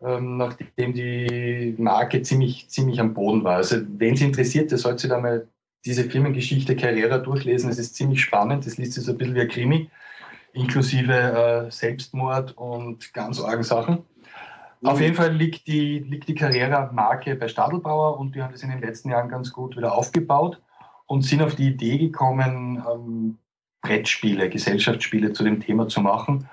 ähm, 0.00 0.36
nachdem 0.36 0.92
die 0.92 1.74
Marke 1.76 2.22
ziemlich, 2.22 2.68
ziemlich 2.68 3.00
am 3.00 3.14
Boden 3.14 3.42
war. 3.42 3.56
Also 3.56 3.78
wenn 3.98 4.14
Sie 4.14 4.26
interessiert, 4.26 4.70
der 4.70 4.78
sollte 4.78 5.00
sich 5.00 5.10
da 5.10 5.18
mal 5.18 5.48
diese 5.84 6.04
Firmengeschichte 6.04 6.76
Carrera 6.76 7.18
durchlesen. 7.18 7.68
Es 7.68 7.80
ist 7.80 7.96
ziemlich 7.96 8.22
spannend, 8.22 8.64
das 8.64 8.78
liest 8.78 8.92
sich 8.92 9.02
so 9.02 9.10
ein 9.10 9.18
bisschen 9.18 9.34
wie 9.34 9.40
ein 9.40 9.48
Krimi, 9.48 9.90
inklusive 10.52 11.12
äh, 11.66 11.70
Selbstmord 11.72 12.56
und 12.56 13.12
ganz 13.12 13.40
argen 13.40 13.64
Sachen. 13.64 14.04
Auf 14.82 15.00
jeden 15.00 15.14
Fall 15.14 15.32
liegt 15.32 15.66
die, 15.66 15.98
liegt 15.98 16.28
die 16.28 16.34
Carrera-Marke 16.34 17.34
bei 17.34 17.48
Stadelbauer 17.48 18.18
und 18.18 18.34
die 18.34 18.42
haben 18.42 18.52
das 18.52 18.62
in 18.62 18.70
den 18.70 18.80
letzten 18.80 19.10
Jahren 19.10 19.28
ganz 19.28 19.52
gut 19.52 19.76
wieder 19.76 19.94
aufgebaut 19.94 20.60
und 21.06 21.22
sind 21.22 21.42
auf 21.42 21.56
die 21.56 21.68
Idee 21.68 21.98
gekommen, 21.98 22.84
ähm, 22.88 23.38
Brettspiele, 23.82 24.48
Gesellschaftsspiele 24.48 25.32
zu 25.32 25.44
dem 25.44 25.60
Thema 25.60 25.88
zu 25.88 26.00
machen 26.00 26.48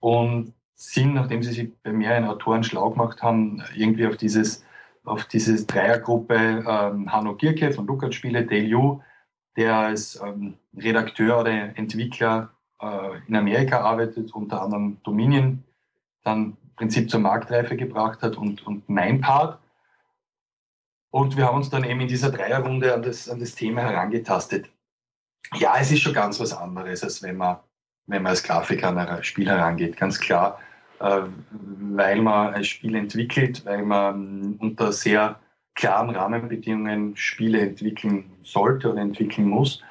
und 0.00 0.54
sind, 0.74 1.14
nachdem 1.14 1.42
sie 1.42 1.52
sich 1.52 1.70
bei 1.82 1.92
mehreren 1.92 2.24
Autoren 2.24 2.62
schlau 2.62 2.90
gemacht 2.90 3.22
haben, 3.22 3.62
irgendwie 3.74 4.06
auf 4.06 4.16
dieses 4.16 4.64
auf 5.04 5.24
diese 5.24 5.64
Dreiergruppe 5.64 6.64
ähm, 6.68 7.10
Hanno 7.10 7.34
Gierke 7.34 7.72
von 7.72 7.86
Lukas 7.86 8.14
Spiele, 8.14 8.44
Dale 8.44 8.64
Yu, 8.64 9.00
der 9.56 9.74
als 9.74 10.20
ähm, 10.22 10.54
Redakteur 10.76 11.40
oder 11.40 11.76
Entwickler 11.76 12.50
äh, 12.80 13.18
in 13.26 13.34
Amerika 13.34 13.80
arbeitet, 13.80 14.32
unter 14.34 14.62
anderem 14.62 14.98
Dominion, 15.02 15.64
dann 16.22 16.56
Prinzip 16.78 17.10
zur 17.10 17.20
Marktreife 17.20 17.76
gebracht 17.76 18.22
hat 18.22 18.36
und, 18.36 18.66
und 18.66 18.88
mein 18.88 19.20
Part. 19.20 19.58
Und 21.10 21.36
wir 21.36 21.46
haben 21.46 21.56
uns 21.56 21.70
dann 21.70 21.84
eben 21.84 22.00
in 22.00 22.08
dieser 22.08 22.30
Dreierrunde 22.30 22.94
an 22.94 23.02
das, 23.02 23.28
an 23.28 23.40
das 23.40 23.54
Thema 23.54 23.82
herangetastet. 23.82 24.70
Ja, 25.54 25.74
es 25.78 25.90
ist 25.90 26.00
schon 26.00 26.12
ganz 26.14 26.40
was 26.40 26.52
anderes, 26.52 27.02
als 27.02 27.22
wenn 27.22 27.36
man, 27.36 27.58
wenn 28.06 28.22
man 28.22 28.30
als 28.30 28.42
Grafiker 28.42 28.88
an 28.88 28.98
ein 28.98 29.24
Spiel 29.24 29.48
herangeht, 29.48 29.96
ganz 29.96 30.18
klar 30.18 30.58
äh, 31.00 31.22
weil 31.90 32.20
man 32.20 32.54
ein 32.54 32.64
Spiel 32.64 32.94
entwickelt, 32.94 33.64
weil 33.64 33.84
man 33.84 34.56
unter 34.58 34.92
sehr 34.92 35.38
klaren 35.74 36.10
Rahmenbedingungen 36.10 37.16
Spiele 37.16 37.60
entwickeln 37.60 38.24
sollte 38.42 38.90
oder 38.90 39.00
entwickeln 39.00 39.48
muss. 39.48 39.82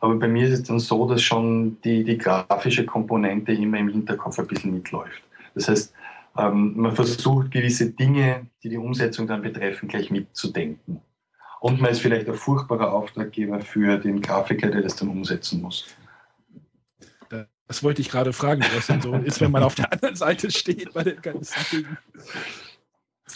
Aber 0.00 0.16
bei 0.16 0.28
mir 0.28 0.46
ist 0.46 0.52
es 0.52 0.62
dann 0.64 0.78
so, 0.78 1.08
dass 1.08 1.22
schon 1.22 1.80
die, 1.82 2.04
die 2.04 2.18
grafische 2.18 2.84
Komponente 2.84 3.52
immer 3.52 3.78
im 3.78 3.88
Hinterkopf 3.88 4.38
ein 4.38 4.46
bisschen 4.46 4.74
mitläuft. 4.74 5.22
Das 5.54 5.68
heißt, 5.68 5.94
man 6.36 6.94
versucht 6.94 7.50
gewisse 7.50 7.92
Dinge, 7.92 8.46
die 8.62 8.68
die 8.68 8.78
Umsetzung 8.78 9.26
dann 9.26 9.42
betreffen, 9.42 9.88
gleich 9.88 10.10
mitzudenken. 10.10 11.00
Und 11.60 11.80
man 11.80 11.90
ist 11.90 12.00
vielleicht 12.00 12.28
ein 12.28 12.34
furchtbarer 12.34 12.92
Auftraggeber 12.92 13.60
für 13.60 13.98
den 13.98 14.20
Grafiker, 14.20 14.70
der 14.70 14.82
das 14.82 14.96
dann 14.96 15.08
umsetzen 15.08 15.62
muss. 15.62 15.86
Das 17.68 17.82
wollte 17.82 18.00
ich 18.00 18.10
gerade 18.10 18.32
fragen, 18.32 18.64
was 18.74 18.86
denn 18.86 19.00
so 19.00 19.14
ist, 19.14 19.40
wenn 19.40 19.50
man 19.50 19.64
auf 19.64 19.74
der 19.74 19.92
anderen 19.92 20.14
Seite 20.14 20.50
steht 20.50 20.92
bei 20.92 21.02
den 21.02 21.20
ganzen 21.20 21.58
Dingen. 21.70 21.98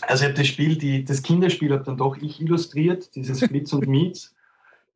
Also 0.03 0.23
ich 0.23 0.31
habe 0.31 0.39
das 0.39 0.47
Spiel, 0.47 0.77
die, 0.77 1.05
das 1.05 1.23
Kinderspiel 1.23 1.73
habe 1.73 1.83
dann 1.83 1.97
doch 1.97 2.17
ich 2.17 2.41
illustriert, 2.41 3.15
dieses 3.17 3.41
Blitz 3.49 3.73
und 3.73 3.89
Meets. 3.89 4.35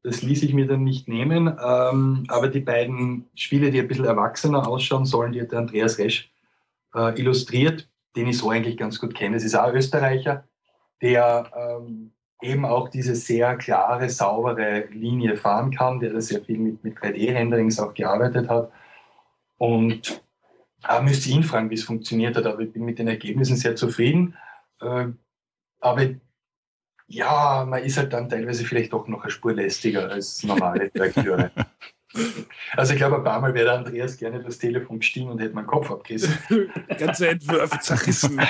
Das 0.05 0.23
ließ 0.23 0.43
ich 0.45 0.53
mir 0.53 0.67
dann 0.67 0.85
nicht 0.85 1.09
nehmen. 1.09 1.49
Ähm, 1.49 2.25
aber 2.29 2.49
die 2.49 2.61
beiden 2.61 3.25
Spiele, 3.35 3.71
die 3.71 3.81
ein 3.81 3.89
bisschen 3.89 4.05
erwachsener 4.05 4.69
ausschauen 4.69 5.05
sollen, 5.05 5.33
die 5.33 5.41
hat 5.41 5.51
der 5.51 5.61
Andreas 5.61 5.99
Resch 5.99 6.31
äh, 6.95 7.19
illustriert, 7.19 7.89
den 8.17 8.29
ich 8.29 8.39
so 8.39 8.51
eigentlich 8.51 8.77
ganz 8.77 9.01
gut 9.01 9.15
kenne. 9.15 9.37
Es 9.37 9.45
ist 9.45 9.55
auch 9.55 9.69
ein 9.69 9.77
Österreicher, 9.77 10.45
der 11.03 11.51
ähm, 11.57 12.13
eben 12.43 12.65
auch 12.65 12.89
diese 12.89 13.15
sehr 13.15 13.57
klare, 13.57 14.09
saubere 14.11 14.87
Linie 14.91 15.37
fahren 15.37 15.71
kann, 15.75 16.01
der 16.01 16.21
sehr 16.21 16.43
viel 16.43 16.59
mit, 16.59 16.85
mit 16.85 16.99
3D-Renderings 16.99 17.81
auch 17.81 17.95
gearbeitet 17.95 18.49
hat. 18.49 18.71
Und 19.59 20.23
äh, 20.89 21.03
müsste 21.03 21.31
ihn 21.31 21.43
fragen, 21.43 21.71
wie 21.71 21.75
es 21.75 21.85
funktioniert 21.85 22.37
hat, 22.37 22.47
aber 22.47 22.61
ich 22.61 22.73
bin 22.73 22.85
mit 22.85 22.99
den 22.99 23.09
Ergebnissen 23.09 23.57
sehr 23.57 23.77
zufrieden. 23.77 24.37
Äh, 24.81 25.07
aber 25.81 26.07
ja, 27.07 27.65
man 27.69 27.83
ist 27.83 27.99
halt 27.99 28.13
dann 28.13 28.29
teilweise 28.29 28.65
vielleicht 28.65 28.93
doch 28.93 29.07
noch 29.09 29.23
eine 29.23 29.31
Spur 29.31 29.55
lästiger 29.55 30.11
als 30.11 30.43
normale 30.43 30.85
Redakteure. 30.95 31.51
Also 32.77 32.93
ich 32.93 32.99
glaube, 32.99 33.17
ein 33.17 33.25
paar 33.25 33.41
Mal 33.41 33.55
wäre 33.55 33.73
Andreas 33.73 34.17
gerne 34.17 34.43
das 34.43 34.59
Telefon 34.59 34.99
gestiegen 35.01 35.31
und 35.31 35.41
hätte 35.41 35.55
meinen 35.55 35.67
Kopf 35.67 35.91
abgerissen. 35.91 36.37
Ganze 36.99 37.29
Entwürfe 37.29 37.79
zerrissen. 37.81 38.41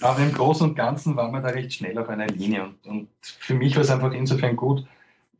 Aber 0.00 0.18
im 0.20 0.32
Großen 0.32 0.68
und 0.68 0.74
Ganzen 0.76 1.14
waren 1.16 1.32
wir 1.32 1.40
da 1.40 1.48
recht 1.48 1.74
schnell 1.74 1.98
auf 1.98 2.08
einer 2.08 2.26
Linie. 2.26 2.64
Und, 2.64 2.86
und 2.86 3.08
für 3.22 3.54
mich 3.54 3.74
war 3.76 3.82
es 3.82 3.90
einfach 3.90 4.12
insofern 4.12 4.56
gut, 4.56 4.86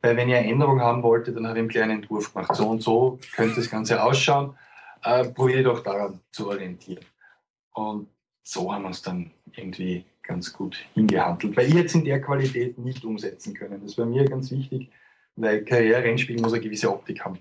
weil 0.01 0.15
wenn 0.17 0.29
ihr 0.29 0.37
eine 0.37 0.51
Änderung 0.51 0.79
haben 0.81 1.03
wollte, 1.03 1.33
dann 1.33 1.47
habe 1.47 1.57
ich 1.57 1.61
einen 1.61 1.69
kleinen 1.69 2.03
Entwurf 2.03 2.33
gemacht. 2.33 2.55
So 2.55 2.67
und 2.69 2.81
so 2.81 3.19
könnte 3.35 3.55
das 3.55 3.69
Ganze 3.69 4.03
ausschauen. 4.03 4.55
Äh, 5.03 5.29
probiere 5.29 5.63
doch 5.63 5.81
daran 5.81 6.19
zu 6.31 6.47
orientieren. 6.49 7.03
Und 7.73 8.07
so 8.43 8.71
haben 8.71 8.83
wir 8.83 8.91
es 8.91 9.01
dann 9.01 9.31
irgendwie 9.53 10.05
ganz 10.21 10.53
gut 10.53 10.77
hingehandelt. 10.93 11.57
Weil 11.57 11.67
ich 11.67 11.73
jetzt 11.73 11.95
in 11.95 12.05
der 12.05 12.21
Qualität 12.21 12.77
nicht 12.77 13.03
umsetzen 13.03 13.53
können. 13.53 13.81
Das 13.83 13.97
war 13.97 14.05
mir 14.05 14.25
ganz 14.25 14.51
wichtig, 14.51 14.91
weil 15.35 15.63
Karriere-Rennspiel 15.63 16.39
muss 16.39 16.53
eine 16.53 16.61
gewisse 16.61 16.91
Optik 16.91 17.23
haben. 17.23 17.39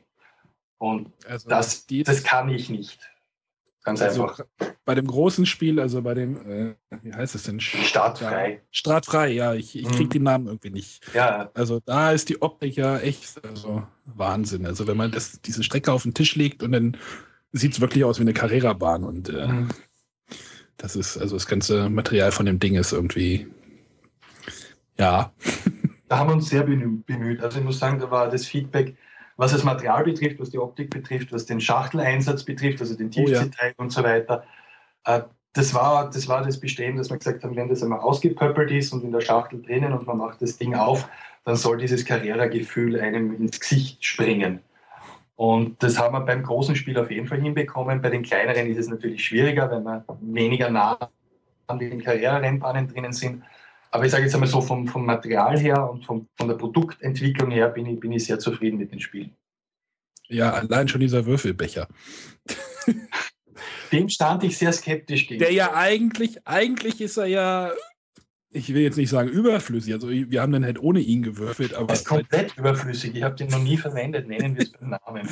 Und 0.78 1.12
also 1.26 1.48
das, 1.48 1.86
das 1.86 2.22
kann 2.22 2.48
ich 2.48 2.70
nicht. 2.70 2.98
Ganz 3.82 4.02
also 4.02 4.22
einfach. 4.22 4.44
Bei 4.84 4.94
dem 4.94 5.06
großen 5.06 5.46
Spiel, 5.46 5.80
also 5.80 6.02
bei 6.02 6.14
dem, 6.14 6.36
äh, 6.50 6.74
wie 7.02 7.14
heißt 7.14 7.34
es 7.34 7.44
denn? 7.44 7.60
Startfrei. 7.60 8.52
Ja, 8.52 8.58
Startfrei, 8.70 9.28
ja, 9.28 9.54
ich, 9.54 9.76
ich 9.76 9.88
kriege 9.88 10.04
mhm. 10.04 10.10
den 10.10 10.22
Namen 10.22 10.46
irgendwie 10.46 10.70
nicht. 10.70 11.02
Ja. 11.14 11.50
Also 11.54 11.80
da 11.80 12.12
ist 12.12 12.28
die 12.28 12.42
Optik 12.42 12.76
ja 12.76 12.98
echt 12.98 13.42
also 13.44 13.86
Wahnsinn. 14.04 14.66
Also 14.66 14.86
wenn 14.86 14.96
man 14.96 15.12
das, 15.12 15.40
diese 15.40 15.62
Strecke 15.62 15.92
auf 15.92 16.02
den 16.02 16.14
Tisch 16.14 16.34
legt 16.36 16.62
und 16.62 16.72
dann 16.72 16.96
sieht 17.52 17.72
es 17.72 17.80
wirklich 17.80 18.04
aus 18.04 18.18
wie 18.18 18.22
eine 18.22 18.34
Carrera-Bahn 18.34 19.04
und 19.04 19.30
äh, 19.30 19.46
mhm. 19.46 19.68
das 20.76 20.94
ist, 20.94 21.16
also 21.16 21.36
das 21.36 21.46
ganze 21.46 21.88
Material 21.88 22.32
von 22.32 22.46
dem 22.46 22.58
Ding 22.58 22.74
ist 22.74 22.92
irgendwie, 22.92 23.46
ja. 24.98 25.32
Da 26.10 26.18
haben 26.18 26.28
wir 26.28 26.34
uns 26.34 26.50
sehr 26.50 26.64
bemüht. 26.64 27.42
Also 27.42 27.58
ich 27.58 27.64
muss 27.64 27.78
sagen, 27.78 27.98
da 27.98 28.10
war 28.10 28.28
das 28.28 28.44
Feedback 28.44 28.96
was 29.40 29.52
das 29.52 29.64
Material 29.64 30.04
betrifft, 30.04 30.38
was 30.38 30.50
die 30.50 30.58
Optik 30.58 30.90
betrifft, 30.90 31.32
was 31.32 31.46
den 31.46 31.62
Schachteleinsatz 31.62 32.44
betrifft, 32.44 32.78
also 32.82 32.94
den 32.94 33.10
Tiefziehteil 33.10 33.70
oh, 33.70 33.74
ja. 33.78 33.84
und 33.84 33.90
so 33.90 34.02
weiter. 34.02 34.44
Äh, 35.06 35.22
das 35.54 35.72
war, 35.72 36.10
das 36.10 36.28
war 36.28 36.42
das 36.42 36.60
Bestehen, 36.60 36.96
dass 36.96 37.08
wir 37.08 37.16
gesagt 37.16 37.42
haben, 37.42 37.56
wenn 37.56 37.70
das 37.70 37.82
einmal 37.82 38.00
ausgepöppelt 38.00 38.70
ist 38.70 38.92
und 38.92 39.02
in 39.02 39.12
der 39.12 39.22
Schachtel 39.22 39.62
drinnen 39.62 39.94
und 39.94 40.06
man 40.06 40.18
macht 40.18 40.42
das 40.42 40.58
Ding 40.58 40.74
auf, 40.74 41.08
dann 41.46 41.56
soll 41.56 41.78
dieses 41.78 42.04
Carrera-Gefühl 42.04 43.00
einem 43.00 43.34
ins 43.34 43.58
Gesicht 43.58 44.04
springen. 44.04 44.60
Und 45.36 45.82
das 45.82 45.98
haben 45.98 46.12
wir 46.12 46.20
beim 46.20 46.42
großen 46.42 46.76
Spiel 46.76 46.98
auf 46.98 47.10
jeden 47.10 47.26
Fall 47.26 47.40
hinbekommen. 47.40 48.02
Bei 48.02 48.10
den 48.10 48.22
kleineren 48.22 48.66
ist 48.66 48.76
es 48.76 48.88
natürlich 48.88 49.24
schwieriger, 49.24 49.70
weil 49.70 49.82
wir 49.82 50.04
weniger 50.20 50.68
nah 50.68 50.98
an 51.66 51.78
den 51.78 52.02
Karriererennbahnen 52.02 52.88
drinnen 52.88 53.14
sind. 53.14 53.42
Aber 53.90 54.04
ich 54.04 54.12
sage 54.12 54.24
jetzt 54.24 54.34
einmal 54.34 54.48
so, 54.48 54.60
vom, 54.60 54.86
vom 54.86 55.04
Material 55.04 55.58
her 55.58 55.90
und 55.90 56.04
vom, 56.04 56.28
von 56.36 56.48
der 56.48 56.54
Produktentwicklung 56.54 57.50
her 57.50 57.68
bin 57.68 57.86
ich, 57.86 57.98
bin 57.98 58.12
ich 58.12 58.24
sehr 58.24 58.38
zufrieden 58.38 58.78
mit 58.78 58.92
den 58.92 59.00
Spielen. 59.00 59.34
Ja, 60.28 60.52
allein 60.52 60.86
schon 60.86 61.00
dieser 61.00 61.26
Würfelbecher. 61.26 61.88
Dem 63.92 64.08
stand 64.08 64.44
ich 64.44 64.56
sehr 64.56 64.72
skeptisch 64.72 65.26
gegen. 65.26 65.40
Der 65.40 65.52
ja 65.52 65.74
eigentlich, 65.74 66.46
eigentlich 66.46 67.00
ist 67.00 67.16
er 67.16 67.26
ja 67.26 67.72
ich 68.52 68.74
will 68.74 68.82
jetzt 68.82 68.96
nicht 68.96 69.10
sagen 69.10 69.28
überflüssig, 69.28 69.94
also 69.94 70.10
wir 70.10 70.42
haben 70.42 70.52
dann 70.52 70.64
halt 70.64 70.82
ohne 70.82 70.98
ihn 70.98 71.22
gewürfelt, 71.22 71.74
aber. 71.74 71.86
Das 71.86 72.00
ist 72.00 72.06
komplett 72.06 72.56
überflüssig, 72.56 73.14
ich 73.14 73.22
habe 73.22 73.36
den 73.36 73.48
noch 73.48 73.62
nie 73.62 73.76
verwendet, 73.76 74.26
nennen 74.26 74.56
wir 74.56 74.64
es 74.64 74.72
beim 74.72 74.90
Namen. 74.90 75.28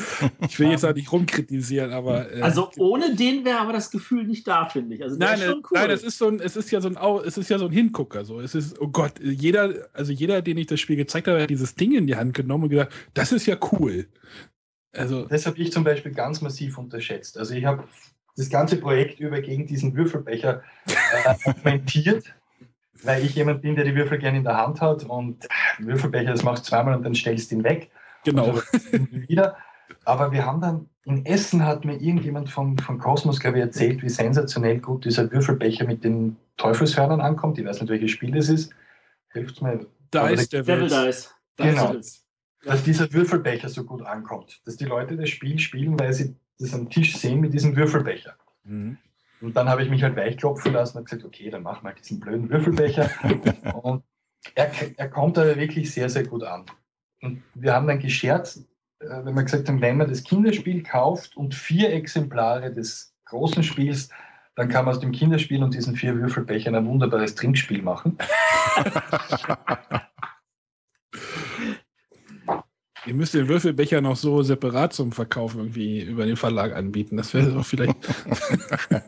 ich 0.49 0.59
will 0.61 0.71
jetzt 0.71 0.85
auch 0.85 0.95
nicht 0.95 1.11
rumkritisieren, 1.11 1.93
aber. 1.93 2.33
Äh, 2.33 2.43
also 2.43 2.71
ohne 2.77 3.17
den 3.17 3.45
wäre 3.45 3.59
aber 3.59 3.73
das 3.73 3.91
Gefühl 3.91 4.25
nicht 4.25 4.47
da, 4.47 4.67
finde 4.67 4.95
ich. 4.95 5.03
Also 5.03 5.17
nein, 5.17 5.41
cool. 5.49 5.63
nein, 5.73 5.91
es 5.91 6.05
ist 6.05 6.19
so 6.19 6.29
ein, 6.29 6.39
es 6.39 6.57
ist 6.57 6.71
ja 6.71 6.81
so 6.81 6.89
ein, 6.89 6.97
es 7.27 7.37
ist 7.37 7.51
ja 7.51 7.59
so 7.59 7.67
ein 7.67 7.73
Hingucker, 7.73 8.25
so. 8.25 8.41
Es 8.41 8.55
ist, 8.55 8.81
oh 8.81 8.89
Gott, 8.89 9.15
jeder, 9.21 9.89
also 9.93 10.13
jeder, 10.13 10.41
den 10.41 10.57
ich 10.57 10.69
das 10.69 10.79
Spiel 10.79 10.97
gezeigt 10.97 11.27
habe, 11.27 11.43
hat 11.43 11.51
dieses 11.51 11.75
Ding 11.75 11.97
in 11.97 12.07
die 12.07 12.15
Hand 12.15 12.35
genommen 12.35 12.65
und 12.65 12.71
gesagt, 12.71 12.93
das 13.15 13.33
ist 13.33 13.47
ja 13.47 13.57
cool. 13.73 14.07
Also. 14.93 15.27
Das 15.27 15.45
habe 15.45 15.59
ich 15.59 15.73
zum 15.73 15.83
Beispiel 15.83 16.13
ganz 16.13 16.41
massiv 16.41 16.79
unterschätzt. 16.79 17.37
Also 17.37 17.55
ich 17.55 17.65
habe 17.65 17.83
das 18.37 18.49
ganze 18.49 18.77
Projekt 18.77 19.19
über 19.19 19.41
gegen 19.41 19.67
diesen 19.67 19.97
Würfelbecher 19.97 20.63
äh, 20.87 21.29
argumentiert 21.29 22.33
weil 23.03 23.25
ich 23.25 23.35
jemand 23.35 23.63
bin, 23.63 23.75
der 23.75 23.85
die 23.85 23.95
Würfel 23.95 24.19
gerne 24.19 24.39
in 24.39 24.45
der 24.45 24.57
Hand 24.57 24.81
hat 24.81 25.05
und 25.05 25.47
Würfelbecher, 25.79 26.33
das 26.33 26.43
machst 26.43 26.67
du 26.67 26.71
zweimal 26.71 26.95
und 26.95 27.05
dann 27.05 27.15
stellst 27.15 27.51
du 27.51 27.57
ihn 27.57 27.65
weg. 27.65 27.91
Genau. 28.25 28.61
wieder. 29.11 29.57
Aber 30.05 30.33
wir 30.33 30.45
haben 30.45 30.61
dann, 30.61 30.89
in 31.05 31.25
Essen 31.25 31.65
hat 31.65 31.85
mir 31.85 32.01
irgendjemand 32.01 32.51
von, 32.51 32.79
von 32.79 32.99
Cosmos, 32.99 33.41
glaube 33.41 33.59
ich, 33.59 33.65
erzählt, 33.65 34.03
wie 34.03 34.09
sensationell 34.09 34.79
gut 34.81 35.05
dieser 35.05 35.31
Würfelbecher 35.31 35.87
mit 35.87 36.05
den 36.05 36.37
Teufelshörnern 36.57 37.21
ankommt. 37.21 37.59
Ich 37.59 37.65
weiß 37.65 37.81
nicht, 37.81 37.91
welches 37.91 38.11
Spiel 38.11 38.33
das 38.33 38.49
ist. 38.49 38.73
Hilft 39.33 39.63
mir. 39.63 39.87
Dice, 40.13 40.49
der 40.49 40.63
Devil 40.63 40.89
Dice. 40.89 41.35
Genau. 41.57 41.95
Dass 42.65 42.83
dieser 42.83 43.13
Würfelbecher 43.13 43.69
so 43.69 43.85
gut 43.85 44.03
ankommt. 44.03 44.61
Dass 44.65 44.77
die 44.77 44.85
Leute 44.85 45.17
das 45.17 45.29
Spiel 45.29 45.59
spielen, 45.59 45.99
weil 45.99 46.13
sie 46.13 46.35
das 46.59 46.75
am 46.75 46.91
Tisch 46.91 47.17
sehen 47.17 47.41
mit 47.41 47.55
diesem 47.55 47.77
Würfelbecher. 47.77 48.35
Mhm. 48.65 48.99
Und 49.41 49.57
dann 49.57 49.69
habe 49.69 49.83
ich 49.83 49.91
mich 49.91 50.03
halt 50.03 50.17
weichklopfen 50.17 50.73
lassen 50.73 50.99
und 50.99 51.05
gesagt, 51.05 51.25
okay, 51.25 51.51
dann 51.51 51.63
mach 51.63 51.83
mal 51.83 51.95
diesen 51.95 52.21
blöden 52.21 52.51
Würfelbecher. 52.51 53.11
und 53.83 54.03
er, 54.55 54.71
er 54.97 55.09
kommt 55.09 55.39
aber 55.39 55.57
wirklich 55.57 55.93
sehr, 55.93 56.09
sehr 56.09 56.27
gut 56.27 56.45
an. 56.45 56.65
Und 57.21 57.43
wir 57.55 57.75
haben 57.75 57.87
dann 57.87 57.99
gescherzt, 57.99 58.69
äh, 59.01 59.25
wenn 59.25 59.35
wir 59.35 59.43
gesagt 59.43 59.69
haben, 59.69 59.81
wenn 59.81 59.97
man 59.97 60.09
das 60.09 60.25
Kinderspiel 60.25 60.83
kauft 60.83 61.37
und 61.37 61.55
vier 61.55 61.93
Exemplare 61.93 62.73
des 62.73 63.15
großen 63.27 63.63
Spiels, 63.63 64.09
dann 64.55 64.69
kann 64.69 64.85
man 64.85 64.95
aus 64.95 65.01
dem 65.01 65.13
Kinderspiel 65.13 65.63
und 65.63 65.75
diesen 65.75 65.95
vier 65.95 66.17
Würfelbechern 66.17 66.75
ein 66.75 66.87
wunderbares 66.87 67.37
Trinkspiel 67.37 67.83
machen. 67.83 68.19
Ihr 73.09 73.15
müsst 73.15 73.33
den 73.33 73.49
Würfelbecher 73.49 74.03
noch 74.03 74.17
so 74.17 74.43
separat 74.43 74.93
zum 74.93 75.13
Verkauf 75.13 75.55
irgendwie 75.55 76.03
über 76.03 76.27
den 76.27 76.37
Verlag 76.37 76.77
anbieten. 76.77 77.17
Das 77.17 77.33
wäre 77.33 77.51
doch 77.51 77.65
vielleicht. 77.65 77.97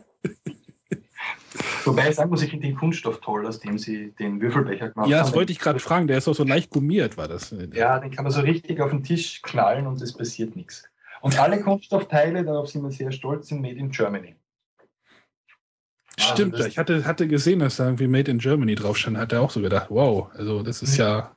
Wobei 1.85 2.09
ich 2.09 2.15
sagen 2.15 2.31
muss, 2.31 2.41
ich 2.41 2.49
finde 2.49 2.65
den 2.65 2.75
Kunststoff 2.75 3.21
toll, 3.21 3.45
aus 3.45 3.59
dem 3.59 3.77
sie 3.77 4.11
den 4.17 4.41
Würfelbecher 4.41 4.89
gemacht 4.89 5.05
haben. 5.05 5.11
Ja, 5.11 5.19
das 5.19 5.35
wollte 5.35 5.51
ich 5.51 5.59
gerade 5.59 5.79
fragen. 5.79 6.07
Der 6.07 6.17
ist 6.17 6.27
auch 6.27 6.33
so 6.33 6.43
leicht 6.43 6.71
gummiert, 6.71 7.15
war 7.17 7.27
das? 7.27 7.55
Ja, 7.73 7.99
den 7.99 8.09
kann 8.09 8.23
man 8.23 8.33
so 8.33 8.41
richtig 8.41 8.81
auf 8.81 8.89
den 8.89 9.03
Tisch 9.03 9.43
knallen 9.43 9.85
und 9.85 10.01
es 10.01 10.13
passiert 10.13 10.55
nichts. 10.55 10.83
Und 11.21 11.39
alle 11.39 11.61
Kunststoffteile, 11.61 12.43
darauf 12.43 12.69
sind 12.69 12.81
wir 12.81 12.89
sehr 12.91 13.11
stolz, 13.11 13.49
sind 13.49 13.61
made 13.61 13.75
in 13.75 13.91
Germany. 13.91 14.35
Stimmt, 16.17 16.55
also 16.55 16.67
ich 16.67 16.77
hatte, 16.77 17.05
hatte 17.05 17.27
gesehen, 17.27 17.59
dass 17.59 17.77
da 17.77 17.85
irgendwie 17.85 18.07
Made 18.07 18.29
in 18.29 18.39
Germany 18.39 18.75
drauf 18.75 18.97
stand, 18.97 19.17
hat 19.17 19.31
er 19.31 19.41
auch 19.41 19.49
so 19.49 19.61
gedacht, 19.61 19.87
wow, 19.89 20.29
also 20.33 20.61
das 20.61 20.81
ist 20.81 20.97
ja 20.97 21.31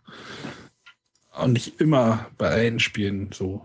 auch 1.34 1.46
nicht 1.46 1.80
immer 1.80 2.26
bei 2.38 2.48
allen 2.50 2.80
Spielen 2.80 3.30
so. 3.32 3.64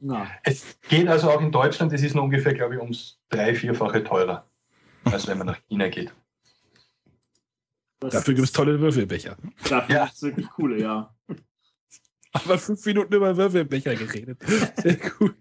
Na. 0.00 0.28
Es 0.44 0.78
geht 0.88 1.08
also 1.08 1.30
auch 1.30 1.40
in 1.40 1.50
Deutschland, 1.50 1.92
es 1.92 2.02
ist 2.02 2.14
nur 2.14 2.24
ungefähr, 2.24 2.54
glaube 2.54 2.74
ich, 2.74 2.80
ums 2.80 3.18
drei-, 3.30 3.54
vierfache 3.54 4.04
teurer 4.04 4.48
als 5.12 5.26
wenn 5.26 5.38
man 5.38 5.46
nach 5.48 5.58
China 5.68 5.88
geht. 5.88 6.12
Das 8.00 8.14
Dafür 8.14 8.34
gibt 8.34 8.46
es 8.46 8.52
tolle 8.52 8.80
Würfelbecher. 8.80 9.36
Dafür 9.68 9.94
ja. 9.94 10.04
gibt 10.04 10.16
es 10.16 10.22
wirklich 10.22 10.48
coole, 10.50 10.80
ja. 10.80 11.14
Aber 12.32 12.58
fünf 12.58 12.84
Minuten 12.86 13.14
über 13.14 13.36
Würfelbecher 13.36 13.96
geredet. 13.96 14.38
Sehr 14.76 14.96
gut. 14.96 15.34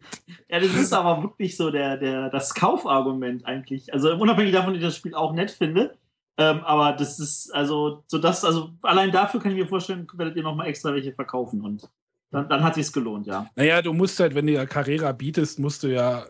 Ja, 0.50 0.60
das 0.60 0.74
ist 0.74 0.94
aber 0.94 1.22
wirklich 1.22 1.56
so 1.56 1.70
der, 1.70 1.98
der, 1.98 2.30
das 2.30 2.56
Kaufargument 2.56 3.46
eigentlich. 3.46 3.94
Also 3.94 4.16
unabhängig 4.16 4.54
davon, 4.54 4.74
dass 4.74 4.82
ich 4.82 4.88
das 4.88 4.96
Spiel 4.96 5.14
auch 5.14 5.34
nett 5.34 5.52
finde. 5.52 5.98
Ähm, 6.38 6.62
aber 6.64 6.94
das 6.94 7.20
ist 7.20 7.54
also 7.54 8.04
so 8.08 8.20
das, 8.20 8.46
also 8.46 8.70
allein 8.84 9.12
dafür 9.12 9.40
kann 9.40 9.52
ich 9.52 9.58
mir 9.58 9.68
vorstellen, 9.68 10.08
werdet 10.14 10.36
ihr 10.36 10.44
nochmal 10.44 10.68
extra 10.68 10.94
welche 10.94 11.14
verkaufen 11.14 11.62
und 11.62 11.90
dann, 12.30 12.48
dann 12.50 12.64
hat 12.64 12.76
sich's 12.76 12.94
gelohnt, 12.94 13.26
ja. 13.26 13.48
Naja, 13.56 13.82
du 13.82 13.94
musst 13.94 14.20
halt, 14.20 14.36
wenn 14.36 14.46
du 14.46 14.54
ja 14.54 14.66
Carrera 14.66 15.14
bietest, 15.14 15.60
musst 15.60 15.82
du 15.84 15.88
ja 15.88 16.26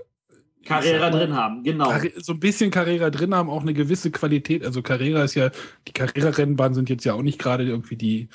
Carrera 0.68 1.10
drin 1.10 1.34
haben, 1.34 1.64
genau. 1.64 1.92
So 2.18 2.34
ein 2.34 2.40
bisschen 2.40 2.72
Carrera 2.72 3.10
drin 3.10 3.34
haben, 3.34 3.50
auch 3.50 3.62
eine 3.62 3.74
gewisse 3.74 4.12
Qualität. 4.12 4.66
Also 4.66 4.82
Carrera 4.82 5.24
ist 5.24 5.36
ja, 5.36 5.50
die 5.88 5.94
Carrera-Rennbahnen 5.94 6.76
sind 6.76 6.90
jetzt 6.90 7.06
ja 7.06 7.14
auch 7.14 7.22
nicht 7.22 7.40
gerade 7.40 7.64
irgendwie 7.64 7.96
die, 7.96 8.30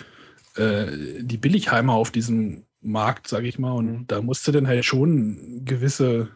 äh, 0.56 0.86
die 1.20 1.36
Billigheimer 1.36 1.92
auf 1.94 2.10
diesem 2.10 2.64
Markt, 2.80 3.28
sage 3.28 3.48
ich 3.48 3.58
mal. 3.58 3.72
Und 3.72 3.86
mhm. 3.86 4.06
da 4.06 4.22
musste 4.22 4.50
dann 4.52 4.66
halt 4.66 4.84
schon 4.84 5.62
gewisse 5.64 6.30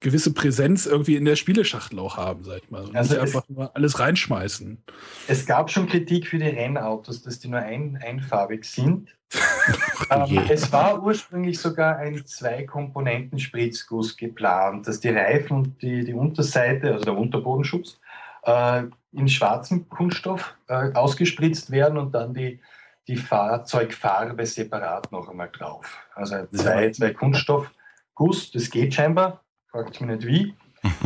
gewisse 0.00 0.32
Präsenz 0.34 0.86
irgendwie 0.86 1.16
in 1.16 1.24
der 1.24 1.36
Spieleschachtel 1.36 1.98
auch 1.98 2.16
haben, 2.16 2.44
sag 2.44 2.62
ich 2.62 2.70
mal. 2.70 2.84
Und 2.84 2.96
Also 2.96 3.14
nicht 3.14 3.22
einfach 3.22 3.48
nur 3.48 3.74
alles 3.74 3.98
reinschmeißen. 3.98 4.82
Es 5.26 5.46
gab 5.46 5.70
schon 5.70 5.88
Kritik 5.88 6.26
für 6.26 6.38
die 6.38 6.48
Rennautos, 6.48 7.22
dass 7.22 7.38
die 7.38 7.48
nur 7.48 7.60
ein, 7.60 7.98
einfarbig 8.04 8.64
sind. 8.64 9.16
ähm, 10.10 10.44
es 10.48 10.70
war 10.70 11.02
ursprünglich 11.02 11.58
sogar 11.58 11.96
ein 11.96 12.24
Zwei-Komponenten-Spritzguss 12.24 14.16
geplant, 14.16 14.86
dass 14.86 15.00
die 15.00 15.08
Reifen 15.08 15.56
und 15.56 15.82
die, 15.82 16.04
die 16.04 16.14
Unterseite, 16.14 16.92
also 16.92 17.04
der 17.04 17.16
Unterbodenschutz, 17.16 17.98
äh, 18.44 18.84
in 19.12 19.28
schwarzem 19.28 19.88
Kunststoff 19.88 20.54
äh, 20.68 20.92
ausgespritzt 20.92 21.70
werden 21.70 21.98
und 21.98 22.12
dann 22.12 22.34
die, 22.34 22.60
die 23.08 23.16
Fahrzeugfarbe 23.16 24.44
separat 24.46 25.10
noch 25.10 25.28
einmal 25.28 25.50
drauf. 25.50 26.06
Also 26.14 26.46
zwei, 26.52 26.90
zwei 26.90 27.12
Kunststoffguss, 27.12 28.52
das 28.52 28.70
geht 28.70 28.94
scheinbar, 28.94 29.42
fragt 29.76 30.00
mich 30.00 30.10
nicht 30.10 30.26
wie, 30.26 30.54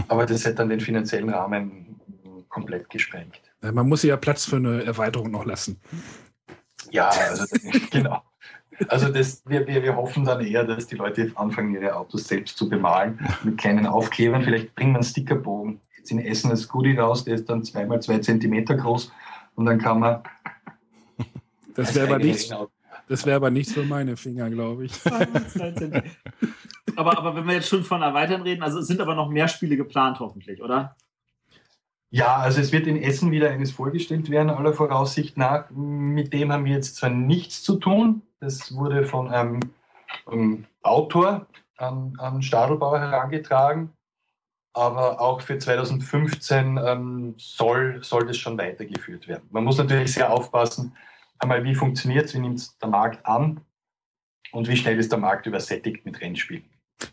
aber 0.09 0.27
das 0.27 0.45
hätte 0.45 0.57
dann 0.57 0.69
den 0.69 0.81
finanziellen 0.81 1.31
Rahmen 1.31 2.01
komplett 2.49 2.89
gesprengt. 2.91 3.41
Ja, 3.63 3.73
Man 3.73 3.89
muss 3.89 4.03
ja 4.03 4.17
Platz 4.17 4.45
für 4.45 4.57
eine 4.57 4.85
Erweiterung 4.85 5.31
noch 5.31 5.45
lassen. 5.45 5.81
Ja, 6.91 7.09
also 7.09 7.45
genau. 7.91 8.23
Also 8.89 9.09
das, 9.11 9.43
wir, 9.47 9.67
wir, 9.67 9.83
wir 9.83 9.95
hoffen 9.97 10.25
dann 10.25 10.41
eher, 10.45 10.65
dass 10.65 10.87
die 10.87 10.97
Leute 10.97 11.31
anfangen, 11.35 11.75
ihre 11.75 11.95
Autos 11.95 12.27
selbst 12.27 12.57
zu 12.57 12.69
bemalen 12.69 13.19
mit 13.43 13.59
kleinen 13.59 13.87
Aufklebern. 13.87 14.43
Vielleicht 14.43 14.75
bringen 14.75 14.93
wir 14.93 14.97
einen 14.99 15.05
Stickerbogen 15.05 15.81
jetzt 15.99 16.11
in 16.11 16.19
Essen 16.21 16.51
als 16.51 16.67
Goodie 16.67 16.97
raus, 16.97 17.25
der 17.25 17.35
ist 17.35 17.49
dann 17.51 17.63
zweimal 17.63 18.01
zwei 18.01 18.19
Zentimeter 18.19 18.75
groß 18.77 19.13
und 19.57 19.67
dann 19.67 19.79
kann 19.79 20.01
man. 20.01 20.23
Das 21.75 21.95
wäre 21.95 22.07
aber, 22.07 22.19
nichts- 22.19 22.51
das 23.11 23.27
wäre 23.27 23.35
aber 23.37 23.51
nichts 23.51 23.73
für 23.73 23.83
meine 23.83 24.17
Finger, 24.17 24.49
glaube 24.51 24.85
ich. 24.85 24.93
aber, 26.97 27.19
aber 27.19 27.35
wenn 27.35 27.45
wir 27.45 27.55
jetzt 27.55 27.69
schon 27.69 27.83
von 27.83 28.03
Erweitern 28.03 28.43
reden, 28.43 28.63
also 28.63 28.79
es 28.79 28.87
sind 28.87 29.01
aber 29.01 29.17
noch 29.17 29.29
mehr 29.29 29.49
Spiele 29.49 29.77
geplant, 29.77 30.21
hoffentlich, 30.21 30.63
oder? 30.63 30.95
Ja, 32.11 32.37
also 32.37 32.61
es 32.61 32.71
wird 32.71 32.87
in 32.87 33.03
Essen 33.03 33.33
wieder 33.33 33.51
eines 33.51 33.73
vorgestellt 33.73 34.31
werden, 34.31 34.51
aller 34.51 34.73
Voraussicht 34.73 35.37
nach. 35.37 35.69
Mit 35.71 36.33
dem 36.33 36.53
haben 36.53 36.65
wir 36.65 36.75
jetzt 36.75 36.95
zwar 36.95 37.11
nichts 37.11 37.65
zu 37.65 37.79
tun. 37.79 38.23
Das 38.39 38.77
wurde 38.77 39.05
von 39.05 39.29
einem, 39.29 39.59
ähm, 40.31 40.67
Autor 40.83 41.49
an, 41.79 42.15
an 42.19 42.43
Stadelbauer 42.43 43.01
herangetragen. 43.01 43.91
Aber 44.73 45.21
auch 45.21 45.41
für 45.41 45.59
2015 45.59 46.79
ähm, 46.79 47.35
soll, 47.39 47.99
soll 48.05 48.25
das 48.25 48.37
schon 48.37 48.57
weitergeführt 48.57 49.27
werden. 49.27 49.49
Man 49.51 49.65
muss 49.65 49.79
natürlich 49.79 50.15
sehr 50.15 50.33
aufpassen, 50.33 50.95
einmal 51.41 51.65
wie 51.65 51.75
funktioniert 51.75 52.27
es, 52.27 52.35
wie 52.35 52.41
nimmt 52.41 52.81
der 52.81 52.89
Markt 52.89 53.27
an 53.27 53.61
und 54.53 54.69
wie 54.69 54.77
schnell 54.77 54.99
ist 54.99 55.11
der 55.13 55.19
Markt 55.19 55.47
übersättigt 55.47 56.05
mit 56.05 56.21
Rennspielen. 56.21 56.65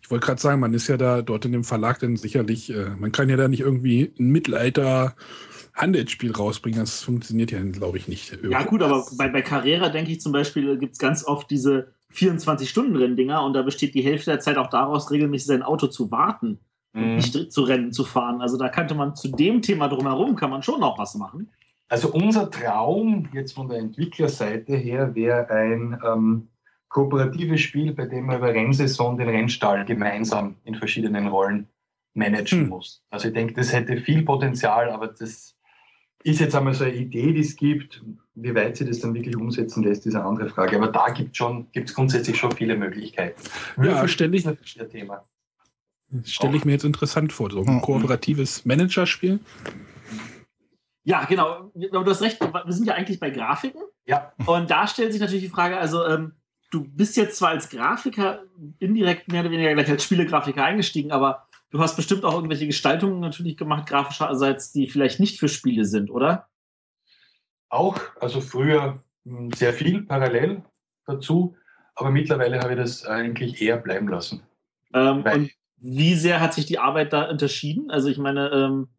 Ich 0.01 0.11
wollte 0.11 0.25
gerade 0.25 0.41
sagen, 0.41 0.59
man 0.59 0.73
ist 0.73 0.89
ja 0.89 0.97
da 0.97 1.21
dort 1.21 1.45
in 1.45 1.53
dem 1.53 1.63
Verlag 1.63 1.99
dann 1.99 2.17
sicherlich, 2.17 2.69
äh, 2.73 2.89
man 2.97 3.13
kann 3.13 3.29
ja 3.29 3.37
da 3.37 3.47
nicht 3.47 3.61
irgendwie 3.61 4.13
ein 4.19 4.31
Mittelalter-Handelsspiel 4.31 6.33
rausbringen. 6.33 6.81
Das 6.81 7.03
funktioniert 7.03 7.51
ja, 7.51 7.61
glaube 7.63 7.97
ich, 7.97 8.09
nicht. 8.09 8.37
Ja, 8.49 8.63
gut, 8.63 8.83
aber 8.83 9.05
bei, 9.17 9.29
bei 9.29 9.41
Carrera 9.41 9.87
denke 9.89 10.11
ich 10.11 10.19
zum 10.19 10.33
Beispiel, 10.33 10.77
gibt 10.77 10.93
es 10.93 10.99
ganz 10.99 11.23
oft 11.23 11.49
diese 11.49 11.93
24-Stunden-Renndinger 12.13 13.43
und 13.43 13.53
da 13.53 13.61
besteht 13.61 13.93
die 13.93 14.01
Hälfte 14.01 14.31
der 14.31 14.39
Zeit 14.39 14.57
auch 14.57 14.69
daraus, 14.69 15.11
regelmäßig 15.11 15.47
sein 15.47 15.63
Auto 15.63 15.87
zu 15.87 16.11
warten, 16.11 16.59
Mhm. 16.93 17.15
nicht 17.15 17.51
zu 17.51 17.61
Rennen 17.61 17.91
zu 17.91 18.05
fahren. 18.05 18.41
Also 18.41 18.57
da 18.57 18.69
könnte 18.69 18.95
man 18.95 19.15
zu 19.15 19.27
dem 19.27 19.61
Thema 19.61 19.87
drumherum, 19.87 20.35
kann 20.35 20.49
man 20.49 20.63
schon 20.63 20.79
noch 20.79 20.97
was 20.97 21.15
machen. 21.15 21.49
Also 21.89 22.11
unser 22.11 22.51
Traum 22.51 23.29
jetzt 23.33 23.53
von 23.53 23.69
der 23.69 23.79
Entwicklerseite 23.79 24.75
her 24.75 25.15
wäre 25.15 25.49
ein 25.49 25.99
ähm, 26.05 26.47
kooperatives 26.89 27.61
Spiel, 27.61 27.93
bei 27.93 28.05
dem 28.05 28.25
man 28.25 28.37
über 28.37 28.53
Rennsaison 28.53 29.17
den 29.17 29.29
Rennstall 29.29 29.85
gemeinsam 29.85 30.55
in 30.65 30.75
verschiedenen 30.75 31.27
Rollen 31.27 31.67
managen 32.13 32.61
Hm. 32.61 32.69
muss. 32.69 33.03
Also 33.09 33.27
ich 33.29 33.33
denke, 33.33 33.53
das 33.53 33.71
hätte 33.73 33.97
viel 33.97 34.23
Potenzial, 34.23 34.89
aber 34.89 35.07
das 35.07 35.55
ist 36.23 36.39
jetzt 36.41 36.55
einmal 36.55 36.73
so 36.73 36.83
eine 36.83 36.93
Idee, 36.95 37.31
die 37.31 37.39
es 37.41 37.55
gibt. 37.55 38.03
Wie 38.35 38.53
weit 38.53 38.75
sie 38.75 38.85
das 38.85 38.99
dann 38.99 39.13
wirklich 39.13 39.37
umsetzen 39.37 39.83
lässt, 39.83 40.05
ist 40.05 40.15
eine 40.15 40.25
andere 40.25 40.49
Frage. 40.49 40.75
Aber 40.77 40.87
da 40.89 41.09
gibt 41.09 41.31
es 41.31 41.37
schon, 41.37 41.67
gibt's 41.71 41.93
grundsätzlich 41.93 42.37
schon 42.37 42.51
viele 42.51 42.75
Möglichkeiten. 42.75 43.41
Ja, 43.77 43.83
Würfelspiel 43.83 44.09
stell 44.09 44.35
ich- 44.35 44.45
ist 44.45 44.79
ein 44.81 44.89
Thema. 44.89 45.23
Stelle 46.23 46.55
ich 46.57 46.65
mir 46.65 46.71
jetzt 46.73 46.85
interessant 46.85 47.33
vor. 47.33 47.51
So 47.51 47.61
ein 47.63 47.81
kooperatives 47.81 48.65
Managerspiel. 48.65 49.39
Ja, 51.07 51.23
genau. 51.23 51.71
Aber 51.93 52.03
du 52.03 52.11
hast 52.11 52.21
recht, 52.21 52.37
wir 52.41 52.73
sind 52.73 52.85
ja 52.85 52.93
eigentlich 52.93 53.21
bei 53.21 53.29
Grafiken. 53.29 53.81
Ja, 54.05 54.33
Und 54.45 54.69
da 54.69 54.87
stellt 54.87 55.13
sich 55.13 55.21
natürlich 55.21 55.45
die 55.45 55.49
Frage, 55.49 55.77
also 55.77 56.05
ähm, 56.05 56.33
du 56.69 56.83
bist 56.83 57.15
jetzt 57.15 57.37
zwar 57.37 57.51
als 57.51 57.69
Grafiker 57.69 58.43
indirekt 58.79 59.31
mehr 59.31 59.39
oder 59.39 59.51
weniger 59.51 59.73
gleich 59.73 59.89
als 59.89 60.03
Spielegrafiker 60.03 60.65
eingestiegen, 60.65 61.13
aber 61.13 61.47
du 61.69 61.79
hast 61.79 61.95
bestimmt 61.95 62.25
auch 62.25 62.33
irgendwelche 62.33 62.67
Gestaltungen 62.67 63.21
natürlich 63.21 63.55
gemacht, 63.55 63.87
grafischerseits, 63.87 64.73
die 64.73 64.89
vielleicht 64.89 65.21
nicht 65.21 65.39
für 65.39 65.47
Spiele 65.47 65.85
sind, 65.85 66.11
oder? 66.11 66.49
Auch, 67.69 67.97
also 68.19 68.41
früher 68.41 69.01
mh, 69.23 69.55
sehr 69.55 69.71
viel 69.71 70.01
parallel 70.01 70.61
dazu, 71.05 71.55
aber 71.95 72.11
mittlerweile 72.11 72.59
habe 72.59 72.73
ich 72.73 72.79
das 72.79 73.05
eigentlich 73.05 73.61
eher 73.61 73.77
bleiben 73.77 74.09
lassen. 74.09 74.43
Ähm, 74.93 75.23
und 75.23 75.51
wie 75.77 76.15
sehr 76.15 76.41
hat 76.41 76.53
sich 76.53 76.65
die 76.65 76.79
Arbeit 76.79 77.13
da 77.13 77.29
unterschieden? 77.29 77.91
Also 77.91 78.09
ich 78.09 78.17
meine, 78.17 78.49
ähm, 78.49 78.89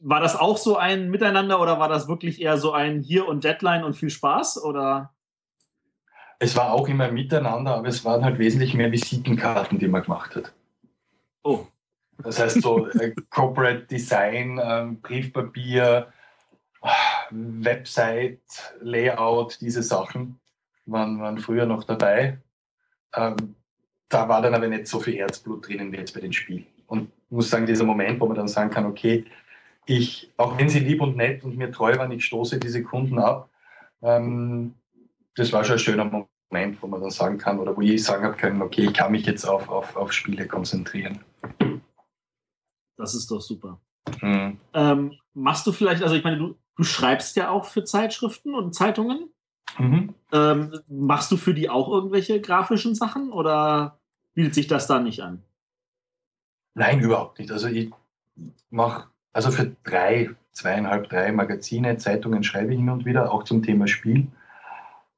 war 0.00 0.20
das 0.20 0.36
auch 0.36 0.56
so 0.56 0.76
ein 0.76 1.10
Miteinander 1.10 1.60
oder 1.60 1.78
war 1.78 1.88
das 1.88 2.08
wirklich 2.08 2.40
eher 2.40 2.58
so 2.58 2.72
ein 2.72 3.00
Hier 3.00 3.28
und 3.28 3.44
Deadline 3.44 3.84
und 3.84 3.94
viel 3.94 4.10
Spaß? 4.10 4.62
Oder 4.62 5.14
Es 6.38 6.56
war 6.56 6.72
auch 6.72 6.88
immer 6.88 7.10
miteinander, 7.10 7.76
aber 7.76 7.88
es 7.88 8.04
waren 8.04 8.24
halt 8.24 8.38
wesentlich 8.38 8.74
mehr 8.74 8.90
Visitenkarten, 8.90 9.78
die 9.78 9.88
man 9.88 10.02
gemacht 10.02 10.34
hat. 10.36 10.52
oh, 11.44 11.66
Das 12.18 12.38
heißt 12.38 12.62
so 12.62 12.88
äh, 12.98 13.14
Corporate 13.30 13.86
Design, 13.86 14.60
ähm, 14.62 15.00
Briefpapier, 15.00 16.12
Website, 17.30 18.40
Layout, 18.80 19.60
diese 19.60 19.82
Sachen 19.82 20.40
waren, 20.86 21.20
waren 21.20 21.38
früher 21.38 21.66
noch 21.66 21.84
dabei. 21.84 22.38
Ähm, 23.14 23.54
da 24.08 24.28
war 24.28 24.42
dann 24.42 24.54
aber 24.54 24.66
nicht 24.66 24.88
so 24.88 24.98
viel 24.98 25.16
Herzblut 25.16 25.68
drinnen 25.68 25.92
wie 25.92 25.98
jetzt 25.98 26.14
bei 26.14 26.20
den 26.20 26.32
Spielen. 26.32 26.66
Und 26.86 27.12
muss 27.30 27.50
sagen, 27.50 27.66
dieser 27.66 27.84
Moment, 27.84 28.20
wo 28.20 28.26
man 28.26 28.36
dann 28.36 28.48
sagen 28.48 28.70
kann, 28.70 28.86
okay, 28.86 29.24
ich, 29.86 30.30
auch 30.36 30.58
wenn 30.58 30.68
sie 30.68 30.80
lieb 30.80 31.00
und 31.00 31.16
nett 31.16 31.42
und 31.42 31.56
mir 31.56 31.70
treu 31.70 31.96
waren, 31.96 32.12
ich 32.12 32.24
stoße 32.24 32.58
diese 32.58 32.82
Kunden 32.82 33.18
ab, 33.18 33.48
ähm, 34.02 34.74
das 35.34 35.52
war 35.52 35.64
schon 35.64 35.76
ein 35.76 35.78
schöner 35.78 36.04
Moment, 36.04 36.82
wo 36.82 36.86
man 36.86 37.00
dann 37.00 37.10
sagen 37.10 37.38
kann, 37.38 37.58
oder 37.58 37.76
wo 37.76 37.80
ich 37.80 38.02
sagen 38.02 38.24
habe 38.24 38.36
können, 38.36 38.62
okay, 38.62 38.86
ich 38.86 38.94
kann 38.94 39.12
mich 39.12 39.26
jetzt 39.26 39.44
auf, 39.44 39.68
auf, 39.68 39.96
auf 39.96 40.12
Spiele 40.12 40.46
konzentrieren. 40.46 41.20
das 42.96 43.14
ist 43.14 43.30
doch 43.30 43.40
super. 43.40 43.80
Mhm. 44.20 44.58
Ähm, 44.74 45.12
machst 45.34 45.66
du 45.66 45.72
vielleicht, 45.72 46.02
also 46.02 46.14
ich 46.14 46.24
meine, 46.24 46.38
du, 46.38 46.56
du 46.76 46.82
schreibst 46.82 47.36
ja 47.36 47.50
auch 47.50 47.64
für 47.64 47.84
Zeitschriften 47.84 48.54
und 48.54 48.74
Zeitungen. 48.74 49.30
Mhm. 49.78 50.14
Ähm, 50.32 50.80
machst 50.88 51.30
du 51.30 51.36
für 51.36 51.54
die 51.54 51.70
auch 51.70 51.88
irgendwelche 51.88 52.40
grafischen 52.40 52.94
Sachen 52.94 53.32
oder 53.32 54.00
bietet 54.34 54.54
sich 54.54 54.66
das 54.66 54.86
da 54.86 55.00
nicht 55.00 55.20
an? 55.20 55.42
Nein, 56.74 57.00
überhaupt 57.00 57.38
nicht. 57.38 57.50
Also 57.50 57.68
ich 57.68 57.90
mache, 58.70 59.08
also 59.32 59.50
für 59.50 59.74
drei, 59.84 60.30
zweieinhalb, 60.52 61.08
drei 61.08 61.32
Magazine, 61.32 61.96
Zeitungen 61.96 62.42
schreibe 62.42 62.72
ich 62.72 62.78
hin 62.78 62.90
und 62.90 63.04
wieder, 63.04 63.32
auch 63.32 63.44
zum 63.44 63.62
Thema 63.62 63.86
Spiel. 63.86 64.28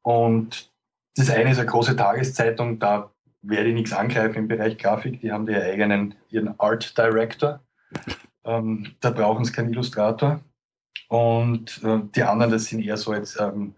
Und 0.02 0.70
das 1.16 1.30
eine 1.30 1.50
ist 1.50 1.58
eine 1.58 1.68
große 1.68 1.96
Tageszeitung, 1.96 2.78
da 2.78 3.10
werde 3.42 3.68
ich 3.68 3.74
nichts 3.74 3.92
angreifen 3.92 4.38
im 4.38 4.48
Bereich 4.48 4.78
Grafik. 4.78 5.20
Die 5.20 5.32
haben 5.32 5.48
ihren 5.48 5.62
eigenen, 5.62 6.14
ihren 6.30 6.58
Art 6.58 6.96
Director. 6.96 7.60
Ähm, 8.44 8.96
da 8.98 9.10
brauchen 9.10 9.44
sie 9.44 9.52
keinen 9.52 9.70
Illustrator. 9.70 10.40
Und 11.06 11.80
äh, 11.84 12.00
die 12.14 12.24
anderen, 12.24 12.50
das 12.50 12.64
sind 12.64 12.84
eher 12.84 12.96
so 12.96 13.14
jetzt 13.14 13.38
ähm, 13.40 13.76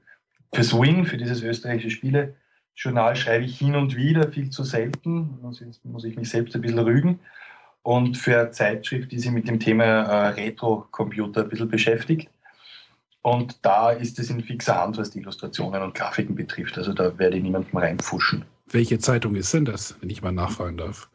fürs 0.55 0.73
Win, 0.73 1.05
für 1.05 1.19
dieses 1.19 1.43
österreichische 1.43 1.91
Spiele-Journal 1.91 3.15
schreibe 3.17 3.45
ich 3.45 3.59
hin 3.59 3.77
und 3.77 3.95
wieder, 3.95 4.31
viel 4.33 4.49
zu 4.49 4.65
selten. 4.65 5.39
Ich, 5.53 5.85
muss 5.85 6.05
ich 6.05 6.17
mich 6.17 6.31
selbst 6.31 6.55
ein 6.55 6.63
bisschen 6.63 6.79
rügen. 6.79 7.21
Und 7.85 8.17
für 8.17 8.41
eine 8.41 8.51
Zeitschrift, 8.51 9.13
die 9.13 9.19
sich 9.19 9.31
mit 9.31 9.47
dem 9.47 9.61
Thema 9.61 9.85
äh, 9.85 10.29
Retro-Computer 10.31 11.43
ein 11.43 11.49
bisschen 11.51 11.69
beschäftigt. 11.69 12.31
Und 13.21 13.59
da 13.65 13.91
ist 13.91 14.19
es 14.19 14.31
in 14.31 14.41
fixer 14.43 14.81
Hand, 14.81 14.97
was 14.97 15.11
die 15.11 15.19
Illustrationen 15.21 15.83
und 15.83 15.95
Grafiken 15.95 16.35
betrifft. 16.35 16.77
Also 16.79 16.95
da 16.95 17.17
werde 17.19 17.37
ich 17.37 17.43
niemandem 17.43 17.77
reinpfuschen. 17.79 18.45
Welche 18.71 18.99
Zeitung 18.99 19.35
ist 19.35 19.53
denn 19.53 19.67
das, 19.67 19.97
wenn 20.01 20.09
ich 20.09 20.23
mal 20.23 20.33
nachfragen 20.33 20.79
darf? 20.79 21.11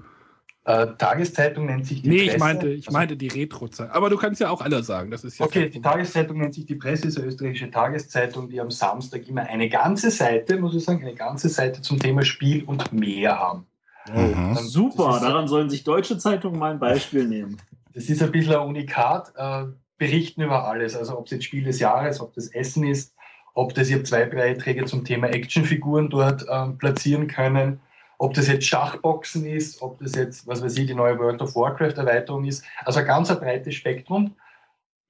Äh, 0.66 0.88
Tageszeitung 1.00 1.66
nennt 1.66 1.88
sich 1.88 2.04
die 2.04 2.10
Nee, 2.10 2.18
Presse. 2.26 2.32
ich 2.36 2.40
meinte, 2.40 2.70
ich 2.70 2.88
Also- 2.88 2.98
meinte 3.00 3.18
die 3.18 3.28
Retro-Zeitung. 3.30 3.96
Aber 3.96 4.12
du 4.12 4.18
kannst 4.18 4.40
ja 4.40 4.52
auch 4.52 4.62
alle 4.62 4.84
sagen. 4.84 5.10
Das 5.10 5.24
ist 5.24 5.40
ja 5.40 5.48
Okay, 5.48 5.70
die 5.70 5.82
Tageszeitung 5.82 6.38
nennt 6.38 6.54
sich 6.54 6.68
die 6.68 6.76
Presse, 6.76 7.08
ist 7.08 7.18
eine 7.18 7.26
österreichische 7.28 7.72
Tageszeitung, 7.72 8.48
die 8.50 8.62
am 8.62 8.70
Samstag 8.70 9.28
immer 9.28 9.42
eine 9.48 9.70
ganze 9.70 10.12
Seite, 10.12 10.58
muss 10.60 10.76
ich 10.76 10.84
sagen, 10.84 11.02
eine 11.02 11.16
ganze 11.16 11.50
Seite 11.50 11.82
zum 11.82 11.98
Thema 12.00 12.22
Spiel 12.24 12.64
und 12.66 12.94
mehr 12.94 13.40
haben. 13.40 13.66
Mhm. 14.14 14.56
Super, 14.56 15.20
daran 15.22 15.48
sollen 15.48 15.70
sich 15.70 15.84
deutsche 15.84 16.18
Zeitungen 16.18 16.60
mal 16.60 16.72
ein 16.72 16.80
Beispiel 16.80 17.26
nehmen. 17.26 17.58
Das 17.94 18.06
ist 18.10 18.22
ein 18.22 18.32
bisschen 18.32 18.54
ein 18.54 18.68
Unikat, 18.68 19.34
äh, 19.36 19.66
berichten 19.98 20.42
über 20.42 20.66
alles. 20.66 20.96
Also 20.96 21.18
ob 21.18 21.26
es 21.26 21.32
jetzt 21.32 21.44
Spiel 21.44 21.64
des 21.64 21.80
Jahres, 21.80 22.22
ob 22.22 22.34
das 22.34 22.48
Essen 22.48 22.86
ist, 22.86 23.14
ob 23.54 23.74
das 23.74 23.90
ihr 23.90 24.04
zwei 24.04 24.26
Beiträge 24.26 24.86
zum 24.86 25.04
Thema 25.04 25.28
Actionfiguren 25.28 26.10
dort 26.10 26.46
ähm, 26.50 26.78
platzieren 26.78 27.28
können. 27.28 27.82
ob 28.22 28.34
das 28.34 28.48
jetzt 28.48 28.66
Schachboxen 28.66 29.46
ist, 29.46 29.82
ob 29.82 30.00
das 30.00 30.14
jetzt, 30.14 30.46
was 30.46 30.62
weiß 30.62 30.78
ich, 30.78 30.88
die 30.88 30.94
neue 30.94 31.18
World 31.18 31.42
of 31.42 31.56
Warcraft 31.56 31.94
Erweiterung 31.98 32.44
ist. 32.46 32.66
Also 32.84 33.00
ein 33.00 33.06
ganz 33.06 33.32
ein 33.32 33.40
breites 33.40 33.76
Spektrum. 33.76 34.36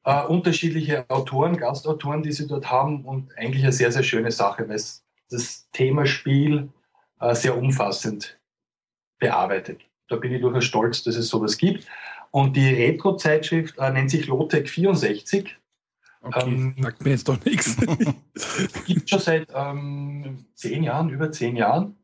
Äh, 0.05 0.25
unterschiedliche 0.25 1.09
Autoren, 1.09 1.57
Gastautoren, 1.57 2.23
die 2.23 2.31
sie 2.31 2.47
dort 2.47 2.71
haben 2.71 3.05
und 3.05 3.35
eigentlich 3.37 3.63
eine 3.63 3.73
sehr, 3.73 3.91
sehr 3.91 4.03
schöne 4.03 4.31
Sache, 4.31 4.69
weil 4.69 4.79
das 5.29 5.69
Thema 5.73 6.05
Spiel 6.05 6.69
äh, 7.19 7.35
sehr 7.35 7.57
umfassend 7.57 8.38
bearbeitet. 9.19 9.81
Da 10.07 10.15
bin 10.15 10.33
ich 10.33 10.41
durchaus 10.41 10.65
stolz, 10.65 11.03
dass 11.03 11.15
es 11.15 11.27
sowas 11.27 11.57
gibt. 11.57 11.85
Und 12.31 12.55
die 12.55 12.73
Retro-Zeitschrift 12.73 13.77
äh, 13.77 13.91
nennt 13.91 14.11
sich 14.11 14.27
Lotec 14.27 14.69
64. 14.69 15.57
Okay, 16.21 16.49
ähm, 16.49 16.75
sagt 16.79 17.03
mir 17.03 17.11
jetzt 17.11 17.27
doch 17.27 17.43
nichts. 17.45 17.77
Gibt 18.85 19.09
schon 19.09 19.19
seit 19.19 19.47
ähm, 19.53 20.45
zehn 20.53 20.83
Jahren, 20.83 21.09
über 21.09 21.31
zehn 21.31 21.55
Jahren. 21.55 21.95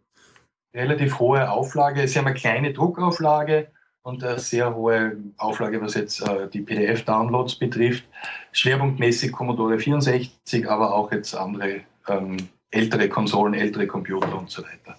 Relativ 0.73 1.19
hohe 1.19 1.49
Auflage. 1.49 2.07
Sie 2.07 2.17
haben 2.17 2.27
eine 2.27 2.35
kleine 2.35 2.73
Druckauflage 2.73 3.67
und 4.03 4.23
eine 4.23 4.39
sehr 4.39 4.73
hohe 4.75 5.17
Auflage, 5.37 5.81
was 5.81 5.95
jetzt 5.95 6.21
äh, 6.21 6.47
die 6.49 6.61
PDF-Downloads 6.61 7.55
betrifft. 7.55 8.05
Schwerpunktmäßig 8.51 9.31
Commodore 9.31 9.79
64, 9.79 10.69
aber 10.69 10.93
auch 10.93 11.11
jetzt 11.11 11.35
andere 11.35 11.81
ähm, 12.07 12.37
ältere 12.71 13.09
Konsolen, 13.09 13.53
ältere 13.53 13.87
Computer 13.87 14.37
und 14.37 14.49
so 14.49 14.63
weiter. 14.63 14.95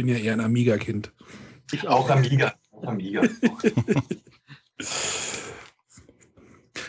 Bin 0.00 0.08
ja 0.08 0.16
eher 0.16 0.32
ein 0.32 0.40
Amiga-Kind. 0.40 1.12
Ich 1.72 1.86
auch 1.86 2.08
Amiga. 2.08 2.54
Auch 2.70 2.86
Amiga. 2.86 3.20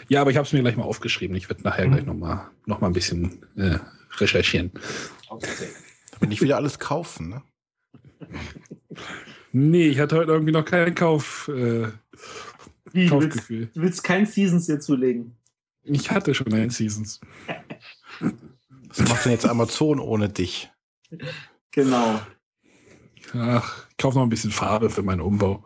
Ja, 0.07 0.21
aber 0.21 0.31
ich 0.31 0.37
habe 0.37 0.47
es 0.47 0.53
mir 0.53 0.61
gleich 0.61 0.77
mal 0.77 0.85
aufgeschrieben. 0.85 1.35
Ich 1.35 1.49
werde 1.49 1.61
nachher 1.63 1.87
mhm. 1.87 1.91
gleich 1.91 2.05
nochmal 2.05 2.49
noch 2.65 2.79
mal 2.79 2.87
ein 2.87 2.93
bisschen 2.93 3.45
äh, 3.57 3.79
recherchieren. 4.15 4.71
Okay. 5.27 5.67
Aber 6.15 6.27
nicht 6.27 6.41
wieder 6.41 6.55
alles 6.55 6.79
kaufen, 6.79 7.27
ne? 7.27 7.43
Nee, 9.51 9.89
ich 9.89 9.99
hatte 9.99 10.15
heute 10.15 10.31
irgendwie 10.31 10.53
noch 10.53 10.63
keinen 10.63 10.95
Kauf, 10.95 11.49
äh, 11.49 11.89
Wie, 12.93 13.07
Kaufgefühl. 13.07 13.57
Du 13.57 13.63
willst, 13.65 13.75
du 13.75 13.81
willst 13.81 14.03
kein 14.05 14.25
Seasons 14.25 14.67
dir 14.67 14.79
zulegen? 14.79 15.35
Ich 15.83 16.11
hatte 16.11 16.33
schon 16.33 16.53
ein 16.53 16.69
Seasons. 16.69 17.19
Was 18.87 19.09
macht 19.09 19.25
denn 19.25 19.33
jetzt 19.33 19.45
Amazon 19.45 19.99
ohne 19.99 20.29
dich? 20.29 20.71
Genau. 21.71 22.21
Ach, 23.33 23.87
ich 23.89 23.97
kaufe 23.97 24.17
noch 24.17 24.23
ein 24.23 24.29
bisschen 24.29 24.51
Farbe 24.51 24.89
für 24.89 25.03
meinen 25.03 25.21
Umbau. 25.21 25.63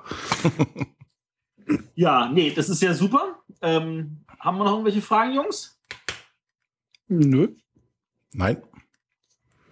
ja, 1.96 2.30
nee, 2.30 2.52
das 2.52 2.70
ist 2.70 2.82
ja 2.82 2.94
super. 2.94 3.40
Ähm, 3.62 4.24
haben 4.40 4.58
wir 4.58 4.66
noch 4.66 4.74
irgendwelche 4.74 5.02
Fragen, 5.02 5.34
Jungs? 5.34 5.80
Nö. 7.08 7.56
Nein. 8.34 8.62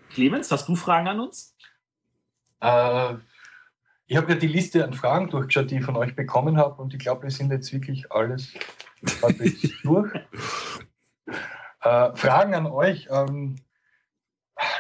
Clemens, 0.10 0.52
hast 0.52 0.68
du 0.68 0.76
Fragen 0.76 1.08
an 1.08 1.20
uns? 1.20 1.56
Äh, 2.62 3.16
ich 4.08 4.18
habe 4.18 4.34
ja 4.34 4.36
die 4.36 4.48
Liste 4.48 4.84
an 4.84 4.94
Fragen 4.94 5.30
durchgeschaut, 5.30 5.70
die 5.70 5.78
ich 5.78 5.86
von 5.86 5.96
euch 5.96 6.16
bekommen 6.16 6.58
habe, 6.58 6.82
und 6.82 6.94
ich 6.94 7.00
glaube, 7.00 7.24
wir 7.24 7.32
sind 7.32 7.52
jetzt 7.52 7.72
wirklich 7.74 8.12
alles 8.12 8.54
durch. 9.84 10.12
Äh, 11.82 12.16
Fragen 12.16 12.56
an 12.56 12.68
euch. 12.68 13.08
Ähm, 13.12 13.58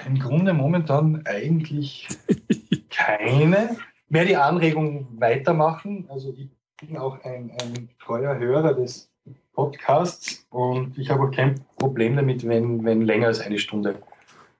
Im 0.05 0.19
Grunde 0.19 0.53
momentan 0.53 1.25
eigentlich 1.25 2.07
keine. 2.95 3.77
Mehr 4.09 4.25
die 4.25 4.35
Anregung 4.35 5.07
weitermachen. 5.19 6.05
Also 6.09 6.33
ich 6.37 6.49
bin 6.79 6.97
auch 6.97 7.23
ein, 7.23 7.51
ein 7.61 7.89
treuer 7.99 8.37
Hörer 8.37 8.73
des 8.73 9.09
Podcasts 9.53 10.45
und 10.49 10.97
ich 10.97 11.09
habe 11.09 11.23
auch 11.23 11.31
kein 11.31 11.61
Problem 11.77 12.15
damit, 12.15 12.47
wenn, 12.47 12.83
wenn 12.83 13.01
länger 13.01 13.27
als 13.27 13.39
eine 13.39 13.59
Stunde 13.59 13.95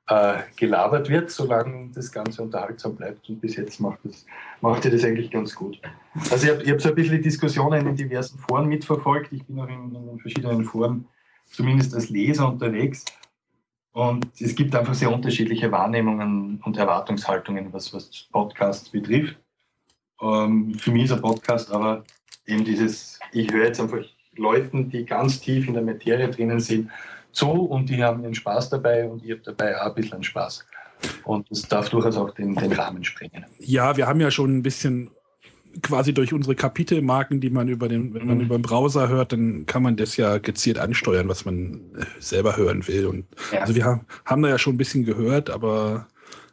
äh, 0.08 0.40
gelabert 0.56 1.10
wird, 1.10 1.30
solange 1.32 1.90
das 1.94 2.12
Ganze 2.12 2.42
unterhaltsam 2.42 2.96
bleibt. 2.96 3.28
Und 3.30 3.42
bis 3.42 3.56
jetzt 3.56 3.80
macht, 3.80 4.00
das, 4.04 4.26
macht 4.62 4.86
ihr 4.86 4.92
das 4.92 5.04
eigentlich 5.04 5.32
ganz 5.32 5.56
gut. 5.56 5.80
Also 6.30 6.48
ich 6.48 6.52
habe 6.52 6.72
hab 6.72 6.82
so 6.82 6.90
ein 6.90 6.96
bisschen 6.96 7.18
die 7.18 7.22
Diskussionen 7.22 7.88
in 7.88 7.96
diversen 7.96 8.38
Foren 8.38 8.68
mitverfolgt. 8.68 9.32
Ich 9.34 9.46
bin 9.46 9.60
auch 9.60 9.68
in, 9.68 9.94
in 9.96 10.20
verschiedenen 10.20 10.64
Foren 10.66 11.08
zumindest 11.46 11.94
als 11.96 12.10
Leser 12.10 12.48
unterwegs. 12.48 13.06
Und 13.94 14.26
es 14.42 14.56
gibt 14.56 14.76
einfach 14.76 14.96
sehr 14.96 15.12
unterschiedliche 15.12 15.72
Wahrnehmungen 15.72 16.60
und 16.64 16.78
Erwartungshaltungen, 16.78 17.72
was, 17.72 17.94
was 17.94 18.28
Podcasts 18.32 18.90
betrifft. 18.90 19.38
Ähm, 20.22 20.74
für 20.76 20.92
mich 20.92 21.06
ist 21.06 21.12
ein 21.12 21.22
Podcast 21.22 21.72
aber 21.72 22.04
eben 22.46 22.66
dieses, 22.66 23.20
ich 23.32 23.52
höre 23.52 23.66
jetzt 23.66 23.80
einfach 23.80 24.04
Leuten, 24.36 24.90
die 24.90 25.06
ganz 25.06 25.40
tief 25.40 25.68
in 25.68 25.76
der 25.76 25.84
Materie 25.84 26.30
drinnen 26.30 26.60
sind, 26.60 26.90
zu 27.32 27.50
und 27.50 27.90
die 27.90 28.04
haben 28.04 28.24
ihren 28.24 28.36
Spaß 28.36 28.70
dabei 28.70 29.08
und 29.08 29.24
ich 29.24 29.32
habe 29.32 29.42
dabei 29.42 29.80
auch 29.80 29.88
ein 29.88 29.96
bisschen 29.96 30.24
Spaß. 30.24 30.66
Und 31.24 31.50
das 31.52 31.64
darf 31.64 31.90
durchaus 31.90 32.18
auch 32.18 32.32
den, 32.32 32.56
den 32.56 32.72
Rahmen 32.72 33.04
sprengen. 33.04 33.46
Ja, 33.60 33.98
wir 33.98 34.08
haben 34.08 34.22
ja 34.22 34.32
schon 34.32 34.58
ein 34.58 34.64
bisschen 34.64 35.12
quasi 35.82 36.14
durch 36.14 36.34
unsere 36.34 36.56
Kapitelmarken, 36.56 37.42
die 37.42 37.50
man 37.50 37.68
über 37.68 37.88
den, 37.88 38.14
wenn 38.14 38.28
man 38.28 38.38
mhm. 38.38 38.44
über 38.46 38.58
den 38.58 38.62
Browser 38.62 39.10
hört, 39.10 39.34
dann 39.34 39.66
kann 39.66 39.84
man 39.84 39.96
das 39.96 40.18
ja 40.18 40.38
gezielt 40.38 40.78
ansteuern, 40.78 41.28
was 41.28 41.46
man 41.46 41.82
äh, 41.98 42.06
selber 42.20 42.58
hören 42.58 42.88
will. 42.88 43.08
Und 43.08 43.26
ja. 43.52 43.62
also 43.62 43.76
wir 43.76 43.86
haben, 43.86 44.02
haben 44.26 44.42
da 44.42 44.50
ja 44.50 44.60
schon 44.60 44.76
ein 44.76 44.78
bisschen 44.78 45.04
gehört, 45.06 45.50
aber 45.50 46.08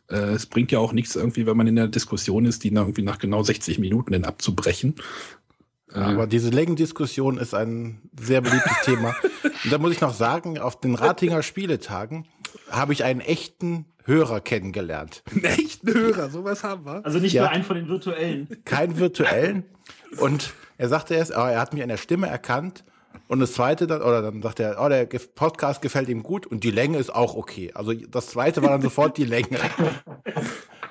äh, 0.08 0.16
es 0.16 0.46
bringt 0.46 0.72
ja 0.72 0.78
auch 0.78 0.92
nichts 0.92 1.16
irgendwie, 1.16 1.46
wenn 1.46 1.56
man 1.56 1.66
in 1.66 1.76
der 1.76 1.88
Diskussion 1.88 2.44
ist, 2.46 2.64
die 2.64 2.72
irgendwie 2.72 3.02
nach 3.02 3.18
genau 3.18 3.42
60 3.42 3.78
Minuten 3.78 4.12
dann 4.12 4.24
abzubrechen. 4.24 4.94
Aber 5.92 6.26
diese 6.26 6.50
Längendiskussion 6.50 7.38
ist 7.38 7.54
ein 7.54 8.00
sehr 8.18 8.40
beliebtes 8.40 8.80
Thema. 8.84 9.14
Und 9.64 9.72
da 9.72 9.78
muss 9.78 9.92
ich 9.92 10.00
noch 10.00 10.14
sagen, 10.14 10.58
auf 10.58 10.80
den 10.80 10.94
Ratinger 10.94 11.42
Spieletagen 11.42 12.26
habe 12.70 12.92
ich 12.92 13.02
einen 13.04 13.20
echten 13.20 13.86
Hörer 14.10 14.40
kennengelernt. 14.40 15.22
Einen 15.30 15.44
echten 15.44 15.94
Hörer, 15.94 16.28
sowas 16.30 16.64
haben 16.64 16.84
wir. 16.84 17.04
Also 17.04 17.18
nicht 17.18 17.32
ja, 17.32 17.42
nur 17.42 17.50
einen 17.52 17.64
von 17.64 17.76
den 17.76 17.88
virtuellen. 17.88 18.48
Keinen 18.64 18.98
virtuellen. 18.98 19.64
Und 20.18 20.52
er 20.76 20.88
sagte 20.88 21.14
erst, 21.14 21.32
oh, 21.32 21.40
er 21.40 21.60
hat 21.60 21.72
mich 21.72 21.82
an 21.82 21.88
der 21.88 21.96
Stimme 21.96 22.26
erkannt. 22.26 22.84
Und 23.28 23.40
das 23.40 23.52
zweite 23.52 23.86
dann, 23.86 24.02
oder 24.02 24.22
dann 24.22 24.42
sagt 24.42 24.60
er, 24.60 24.76
oh, 24.80 24.88
der 24.88 25.06
Podcast 25.34 25.82
gefällt 25.82 26.08
ihm 26.08 26.22
gut 26.22 26.46
und 26.46 26.64
die 26.64 26.70
Länge 26.70 26.98
ist 26.98 27.14
auch 27.14 27.36
okay. 27.36 27.70
Also 27.74 27.92
das 27.92 28.26
zweite 28.26 28.62
war 28.62 28.70
dann 28.70 28.82
sofort 28.82 29.16
die 29.16 29.24
Länge. 29.24 29.58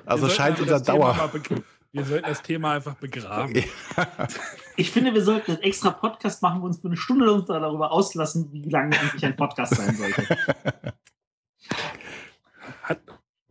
Also 0.06 0.30
scheint 0.30 0.60
unser 0.60 0.80
Dauer. 0.80 1.32
Wir 1.92 2.06
sollten 2.06 2.28
das 2.28 2.42
Thema 2.42 2.74
einfach 2.74 2.96
begraben. 2.96 3.62
Ich 4.78 4.92
finde, 4.92 5.14
wir 5.14 5.24
sollten 5.24 5.52
einen 5.52 5.62
extra 5.62 5.90
Podcast 5.90 6.42
machen, 6.42 6.62
wo 6.62 6.68
uns 6.68 6.80
für 6.80 6.88
eine 6.88 6.98
Stunde 6.98 7.32
uns 7.32 7.46
darüber 7.46 7.92
auslassen, 7.92 8.50
wie 8.52 8.70
lang 8.70 8.94
eigentlich 8.94 9.26
ein 9.26 9.36
Podcast 9.36 9.76
sein 9.76 9.96
sollte. 9.96 10.38
Hat, 12.90 13.02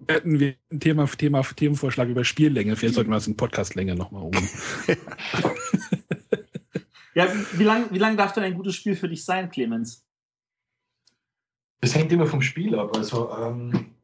hätten 0.08 0.40
wir 0.40 0.54
ein 0.70 0.80
Thema, 0.80 1.06
Thema, 1.06 1.42
Themenvorschlag 1.42 2.08
über 2.08 2.24
Spiellänge. 2.24 2.74
Vielleicht 2.74 2.96
sollten 2.96 3.10
wir 3.10 3.16
das 3.16 3.28
in 3.28 3.36
Podcastlänge 3.36 3.94
nochmal 3.94 4.24
um. 4.24 4.32
ja, 7.14 7.28
wie 7.52 7.62
lang, 7.62 7.86
wie 7.92 7.98
lang 7.98 8.16
darf 8.16 8.32
denn 8.32 8.42
ein 8.42 8.54
gutes 8.54 8.74
Spiel 8.74 8.96
für 8.96 9.08
dich 9.08 9.24
sein, 9.24 9.48
Clemens? 9.48 10.04
Das 11.80 11.94
hängt 11.94 12.10
immer 12.12 12.26
vom 12.26 12.42
Spiel 12.42 12.76
ab. 12.76 12.96
Also, 12.96 13.32
ähm, 13.36 13.94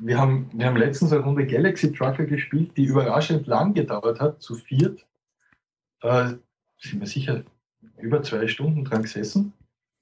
wir 0.00 0.18
haben, 0.18 0.50
wir 0.52 0.66
haben 0.66 0.76
letztens 0.76 1.12
eine 1.12 1.22
Runde 1.22 1.46
Galaxy 1.46 1.92
Trucker 1.92 2.26
gespielt, 2.26 2.76
die 2.76 2.86
überraschend 2.86 3.46
lang 3.46 3.72
gedauert 3.74 4.18
hat, 4.18 4.42
zu 4.42 4.56
viert. 4.56 5.06
Äh, 6.00 6.34
sind 6.76 6.98
wir 6.98 7.06
sicher 7.06 7.44
über 7.98 8.20
zwei 8.24 8.48
Stunden 8.48 8.84
dran 8.84 9.02
gesessen. 9.02 9.52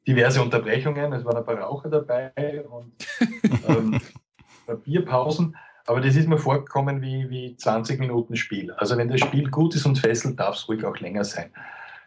Diverse 0.07 0.41
Unterbrechungen, 0.43 1.13
es 1.13 1.25
waren 1.25 1.37
ein 1.37 1.45
paar 1.45 1.59
Raucher 1.59 1.89
dabei 1.89 2.65
und 2.65 2.93
ähm, 3.69 4.01
Bierpausen. 4.85 5.57
Aber 5.87 6.01
das 6.01 6.17
ist 6.17 6.29
mir 6.29 6.39
vorgekommen 6.39 7.03
wie, 7.03 7.29
wie 7.31 7.57
20 7.57 7.99
Minuten 7.99 8.37
Spiel. 8.37 8.73
Also 8.73 8.97
wenn 8.97 9.09
das 9.09 9.21
Spiel 9.21 9.51
gut 9.51 9.75
ist 9.75 9.87
und 9.87 9.99
fesselt, 9.99 10.39
darf 10.39 10.57
es 10.57 10.69
ruhig 10.69 10.85
auch 10.85 10.97
länger 10.99 11.25
sein. 11.25 11.51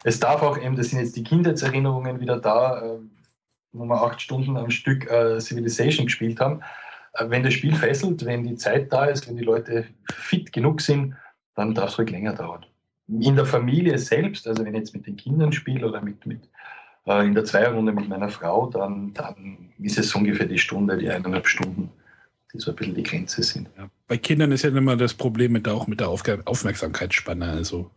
Es 0.03 0.19
darf 0.19 0.41
auch 0.41 0.57
eben, 0.57 0.75
das 0.75 0.89
sind 0.89 0.99
jetzt 0.99 1.15
die 1.15 1.23
Kindheitserinnerungen 1.23 2.19
wieder 2.19 2.39
da, 2.39 2.81
äh, 2.81 2.99
wo 3.71 3.85
wir 3.85 4.01
acht 4.01 4.21
Stunden 4.21 4.57
am 4.57 4.69
Stück 4.69 5.09
äh, 5.09 5.39
Civilization 5.39 6.05
gespielt 6.05 6.39
haben. 6.39 6.61
Äh, 7.13 7.29
wenn 7.29 7.43
das 7.43 7.53
Spiel 7.53 7.75
fesselt, 7.75 8.25
wenn 8.25 8.43
die 8.43 8.55
Zeit 8.55 8.91
da 8.91 9.05
ist, 9.05 9.27
wenn 9.27 9.37
die 9.37 9.43
Leute 9.43 9.85
fit 10.13 10.51
genug 10.51 10.81
sind, 10.81 11.15
dann 11.55 11.73
darf 11.73 11.91
es 11.91 11.99
ruhig 11.99 12.09
länger 12.09 12.33
dauern. 12.33 12.65
In 13.07 13.35
der 13.35 13.45
Familie 13.45 13.97
selbst, 13.97 14.47
also 14.47 14.63
wenn 14.63 14.73
ich 14.73 14.79
jetzt 14.79 14.95
mit 14.95 15.05
den 15.07 15.17
Kindern 15.17 15.51
spiele 15.51 15.87
oder 15.87 16.01
mit, 16.01 16.25
mit 16.25 16.49
äh, 17.05 17.25
in 17.25 17.33
der 17.33 17.45
Zweierrunde 17.45 17.91
mit 17.91 18.07
meiner 18.09 18.29
Frau, 18.29 18.69
dann, 18.69 19.13
dann 19.13 19.69
ist 19.79 19.97
es 19.97 20.13
ungefähr 20.15 20.47
die 20.47 20.57
Stunde, 20.57 20.97
die 20.97 21.09
eineinhalb 21.09 21.47
Stunden, 21.47 21.89
die 22.53 22.59
so 22.59 22.71
ein 22.71 22.75
bisschen 22.75 22.95
die 22.95 23.03
Grenze 23.03 23.43
sind. 23.43 23.69
Ja, 23.77 23.89
bei 24.07 24.17
Kindern 24.17 24.51
ist 24.51 24.63
ja 24.63 24.69
immer 24.69 24.95
das 24.95 25.13
Problem 25.13 25.51
mit 25.51 25.65
der, 25.65 25.73
auch 25.73 25.87
mit 25.87 25.99
der 25.99 26.09
Aufmerksamkeitsspanne. 26.09 27.45
Also 27.51 27.91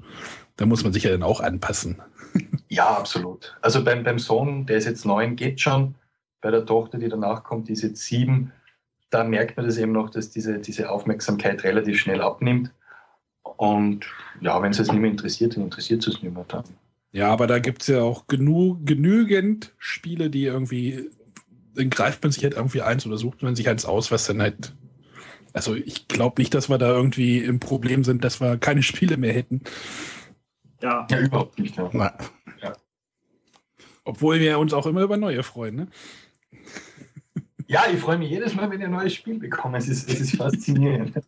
da 0.56 0.66
muss 0.66 0.84
man 0.84 0.92
sich 0.92 1.04
ja 1.04 1.10
dann 1.10 1.22
auch 1.22 1.40
anpassen. 1.40 2.00
ja, 2.68 2.88
absolut. 2.88 3.56
Also 3.62 3.84
beim, 3.84 4.04
beim 4.04 4.18
Sohn, 4.18 4.66
der 4.66 4.78
ist 4.78 4.86
jetzt 4.86 5.04
neun, 5.04 5.36
geht 5.36 5.60
schon. 5.60 5.94
Bei 6.40 6.50
der 6.50 6.64
Tochter, 6.64 6.98
die 6.98 7.08
danach 7.08 7.42
kommt, 7.44 7.68
die 7.68 7.72
ist 7.72 7.82
jetzt 7.82 8.02
sieben 8.02 8.52
da 9.10 9.24
merkt 9.24 9.56
man 9.56 9.66
das 9.66 9.78
eben 9.78 9.92
noch, 9.92 10.10
dass 10.10 10.30
diese, 10.30 10.58
diese 10.58 10.90
Aufmerksamkeit 10.90 11.64
relativ 11.64 11.98
schnell 11.98 12.20
abnimmt. 12.20 12.70
Und 13.42 14.06
ja, 14.40 14.60
wenn 14.60 14.72
es 14.72 14.78
jetzt 14.78 14.92
nicht 14.92 15.00
mehr 15.00 15.10
interessiert, 15.10 15.56
dann 15.56 15.64
interessiert 15.64 16.06
es 16.06 16.22
nicht 16.22 16.34
mehr 16.34 16.44
dann. 16.48 16.64
Ja, 17.16 17.32
aber 17.32 17.46
da 17.46 17.60
gibt 17.60 17.80
es 17.80 17.88
ja 17.88 18.02
auch 18.02 18.26
genug, 18.26 18.84
genügend 18.84 19.72
Spiele, 19.78 20.28
die 20.28 20.44
irgendwie, 20.44 21.08
dann 21.74 21.88
greift 21.88 22.22
man 22.22 22.30
sich 22.30 22.42
halt 22.44 22.52
irgendwie 22.52 22.82
eins 22.82 23.06
oder 23.06 23.16
sucht 23.16 23.42
man 23.42 23.56
sich 23.56 23.70
eins 23.70 23.86
aus, 23.86 24.10
was 24.10 24.26
dann 24.26 24.42
halt 24.42 24.74
Also 25.54 25.74
ich 25.74 26.08
glaube 26.08 26.42
nicht, 26.42 26.52
dass 26.52 26.68
wir 26.68 26.76
da 26.76 26.90
irgendwie 26.90 27.38
im 27.38 27.58
Problem 27.58 28.04
sind, 28.04 28.22
dass 28.22 28.42
wir 28.42 28.58
keine 28.58 28.82
Spiele 28.82 29.16
mehr 29.16 29.32
hätten. 29.32 29.62
Ja, 30.82 31.06
ja 31.10 31.20
überhaupt 31.20 31.58
nicht. 31.58 31.74
Ja. 31.78 32.18
ja. 32.60 32.76
Obwohl 34.04 34.38
wir 34.38 34.58
uns 34.58 34.74
auch 34.74 34.84
immer 34.84 35.00
über 35.00 35.16
neue 35.16 35.42
freuen, 35.42 35.74
ne? 35.74 35.86
Ja, 37.66 37.84
ich 37.90 37.98
freue 37.98 38.18
mich 38.18 38.28
jedes 38.28 38.54
Mal, 38.54 38.70
wenn 38.70 38.80
ich 38.80 38.84
ein 38.84 38.92
neues 38.92 39.14
Spiel 39.14 39.38
bekomme. 39.38 39.78
Es 39.78 39.88
ist, 39.88 40.12
es 40.12 40.20
ist 40.20 40.36
faszinierend. 40.36 41.18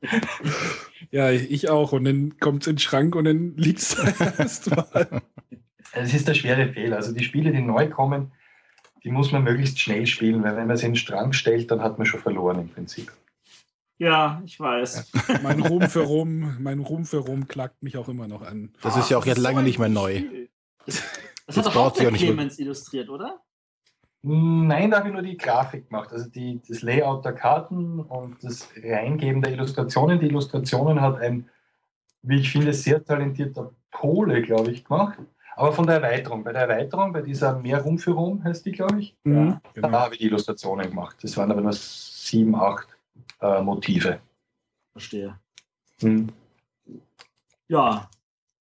ja, 1.10 1.30
ich 1.30 1.70
auch. 1.70 1.92
Und 1.92 2.04
dann 2.04 2.38
kommt 2.38 2.64
es 2.64 2.66
in 2.66 2.74
den 2.74 2.78
Schrank 2.78 3.14
und 3.14 3.24
dann 3.24 3.56
liegt 3.56 3.78
es 3.78 3.94
erstmal. 4.38 5.22
Es 5.92 6.14
ist 6.14 6.28
der 6.28 6.34
schwere 6.34 6.72
Fehler. 6.72 6.96
Also 6.96 7.12
die 7.12 7.24
Spiele, 7.24 7.52
die 7.52 7.60
neu 7.60 7.88
kommen, 7.88 8.32
die 9.04 9.10
muss 9.10 9.32
man 9.32 9.44
möglichst 9.44 9.80
schnell 9.80 10.06
spielen, 10.06 10.42
weil 10.42 10.56
wenn 10.56 10.66
man 10.66 10.76
sie 10.76 10.86
in 10.86 10.92
den 10.92 10.98
Schrank 10.98 11.34
stellt, 11.34 11.70
dann 11.70 11.82
hat 11.82 11.98
man 11.98 12.06
schon 12.06 12.20
verloren 12.20 12.60
im 12.60 12.68
Prinzip. 12.68 13.12
Ja, 13.98 14.40
ich 14.44 14.58
weiß. 14.58 15.10
mein 15.42 15.60
Ruhm 15.60 15.82
für 15.82 16.02
Rom, 16.02 16.56
mein 16.60 16.78
Ruhm 16.78 17.04
für 17.04 17.18
Rom 17.18 17.48
klagt 17.48 17.82
mich 17.82 17.96
auch 17.96 18.08
immer 18.08 18.28
noch 18.28 18.42
an. 18.42 18.72
Das 18.80 18.96
ist 18.96 19.10
ja 19.10 19.18
auch 19.18 19.26
jetzt 19.26 19.38
lange 19.38 19.62
nicht 19.62 19.78
mehr 19.78 19.88
neu. 19.88 20.22
Das, 20.86 21.02
das 21.46 21.56
hat 21.56 21.66
doch 21.66 21.76
auch 21.76 21.92
der 21.92 22.12
Clemens 22.12 22.58
illustriert, 22.58 23.08
oder? 23.08 23.40
Nein, 24.22 24.90
da 24.90 24.98
habe 24.98 25.08
ich 25.08 25.14
nur 25.14 25.22
die 25.22 25.36
Grafik 25.36 25.88
gemacht, 25.88 26.12
also 26.12 26.28
die, 26.28 26.60
das 26.66 26.82
Layout 26.82 27.24
der 27.24 27.34
Karten 27.34 28.00
und 28.00 28.42
das 28.42 28.68
Reingeben 28.82 29.42
der 29.42 29.52
Illustrationen. 29.52 30.18
Die 30.18 30.26
Illustrationen 30.26 31.00
hat 31.00 31.20
ein, 31.20 31.48
wie 32.22 32.40
ich 32.40 32.50
finde, 32.50 32.72
sehr 32.72 33.04
talentierter 33.04 33.72
Pole, 33.90 34.42
glaube 34.42 34.72
ich, 34.72 34.84
gemacht. 34.84 35.18
Aber 35.58 35.72
von 35.72 35.88
der 35.88 35.96
Erweiterung. 35.96 36.44
Bei 36.44 36.52
der 36.52 36.68
Erweiterung, 36.68 37.12
bei 37.12 37.20
dieser 37.20 37.58
Mehr 37.58 37.82
Rum 37.82 37.98
für 37.98 38.12
Rum 38.12 38.44
heißt 38.44 38.64
die, 38.64 38.70
glaube 38.70 39.00
ich, 39.00 39.16
mhm, 39.24 39.58
genau. 39.74 39.88
da 39.88 40.00
habe 40.02 40.14
ich 40.14 40.20
die 40.20 40.26
Illustrationen 40.26 40.88
gemacht. 40.88 41.16
Das 41.20 41.36
waren 41.36 41.50
aber 41.50 41.60
nur 41.60 41.72
sieben, 41.72 42.54
acht 42.54 42.86
äh, 43.40 43.60
Motive. 43.60 44.20
Verstehe. 44.92 45.36
Mhm. 46.00 46.28
Ja, 47.66 48.08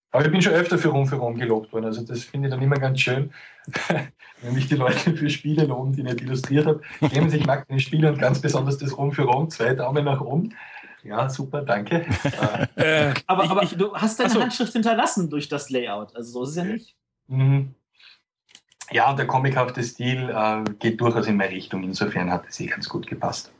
aber 0.09 0.25
ich 0.25 0.31
bin 0.31 0.41
schon 0.41 0.53
öfter 0.53 0.79
für 0.79 0.87
Rum 0.87 1.05
für 1.05 1.17
Rum 1.17 1.35
gelobt 1.35 1.71
worden. 1.71 1.85
Also 1.85 2.01
das 2.01 2.23
finde 2.23 2.47
ich 2.47 2.53
dann 2.55 2.63
immer 2.63 2.77
ganz 2.77 2.99
schön, 2.99 3.31
wenn 4.41 4.55
mich 4.55 4.67
die 4.67 4.75
Leute 4.75 5.15
für 5.15 5.29
Spiele 5.29 5.65
loben, 5.65 5.91
die 5.91 5.99
ich 5.99 6.05
nicht 6.05 6.21
illustriert 6.21 6.65
habe. 6.65 6.81
Geben 7.11 7.29
sich 7.29 7.45
mag 7.45 7.67
die 7.67 7.79
Spiele 7.79 8.11
und 8.11 8.17
ganz 8.17 8.41
besonders 8.41 8.79
das 8.79 8.97
Rum 8.97 9.11
für 9.11 9.25
Rum. 9.25 9.51
Zwei 9.51 9.75
Daumen 9.75 10.03
nach 10.03 10.21
oben. 10.21 10.55
Ja, 11.07 11.29
super, 11.29 11.61
danke. 11.61 12.05
äh, 12.75 13.13
aber 13.27 13.49
aber 13.49 13.63
ich, 13.63 13.75
du 13.77 13.93
hast 13.95 14.19
deine 14.19 14.29
achso. 14.29 14.41
Handschrift 14.41 14.73
hinterlassen 14.73 15.29
durch 15.29 15.47
das 15.47 15.69
Layout. 15.69 16.15
Also 16.15 16.31
so 16.31 16.43
ist 16.43 16.49
es 16.49 16.55
ja 16.57 16.63
nicht. 16.65 16.95
Mhm. 17.27 17.73
Ja, 18.91 19.09
und 19.09 19.17
der 19.17 19.27
comichafte 19.27 19.83
Stil 19.83 20.29
äh, 20.29 20.63
geht 20.79 20.99
durchaus 20.99 21.27
in 21.27 21.37
meine 21.37 21.51
Richtung. 21.51 21.83
Insofern 21.83 22.31
hat 22.31 22.43
es 22.49 22.59
eh 22.59 22.67
ganz 22.67 22.89
gut 22.89 23.07
gepasst. 23.07 23.51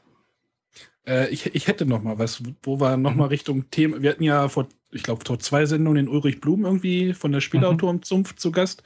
Äh, 1.05 1.29
ich, 1.29 1.53
ich 1.55 1.67
hätte 1.67 1.85
noch 1.85 2.03
mal 2.03 2.19
was, 2.19 2.43
wo 2.63 2.79
wir 2.79 2.97
noch 2.97 3.15
mal 3.15 3.27
Richtung 3.27 3.69
Thema. 3.71 4.01
Wir 4.01 4.11
hatten 4.11 4.23
ja 4.23 4.49
vor, 4.49 4.67
ich 4.91 5.03
glaube, 5.03 5.23
vor 5.25 5.39
zwei 5.39 5.65
Sendungen 5.65 6.05
den 6.05 6.13
Ulrich 6.13 6.41
Blum 6.41 6.65
irgendwie 6.65 7.13
von 7.13 7.31
der 7.31 7.41
Spielautorenzunft 7.41 8.35
mhm. 8.35 8.39
zu 8.39 8.51
Gast. 8.51 8.83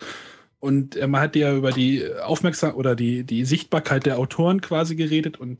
Und 0.59 0.95
äh, 0.95 1.07
man 1.07 1.21
hat 1.21 1.35
ja 1.35 1.55
über 1.55 1.71
die 1.71 2.05
Aufmerksam 2.23 2.75
oder 2.75 2.95
die, 2.95 3.23
die 3.23 3.45
Sichtbarkeit 3.45 4.05
der 4.05 4.19
Autoren 4.19 4.61
quasi 4.61 4.95
geredet. 4.95 5.39
Und 5.39 5.59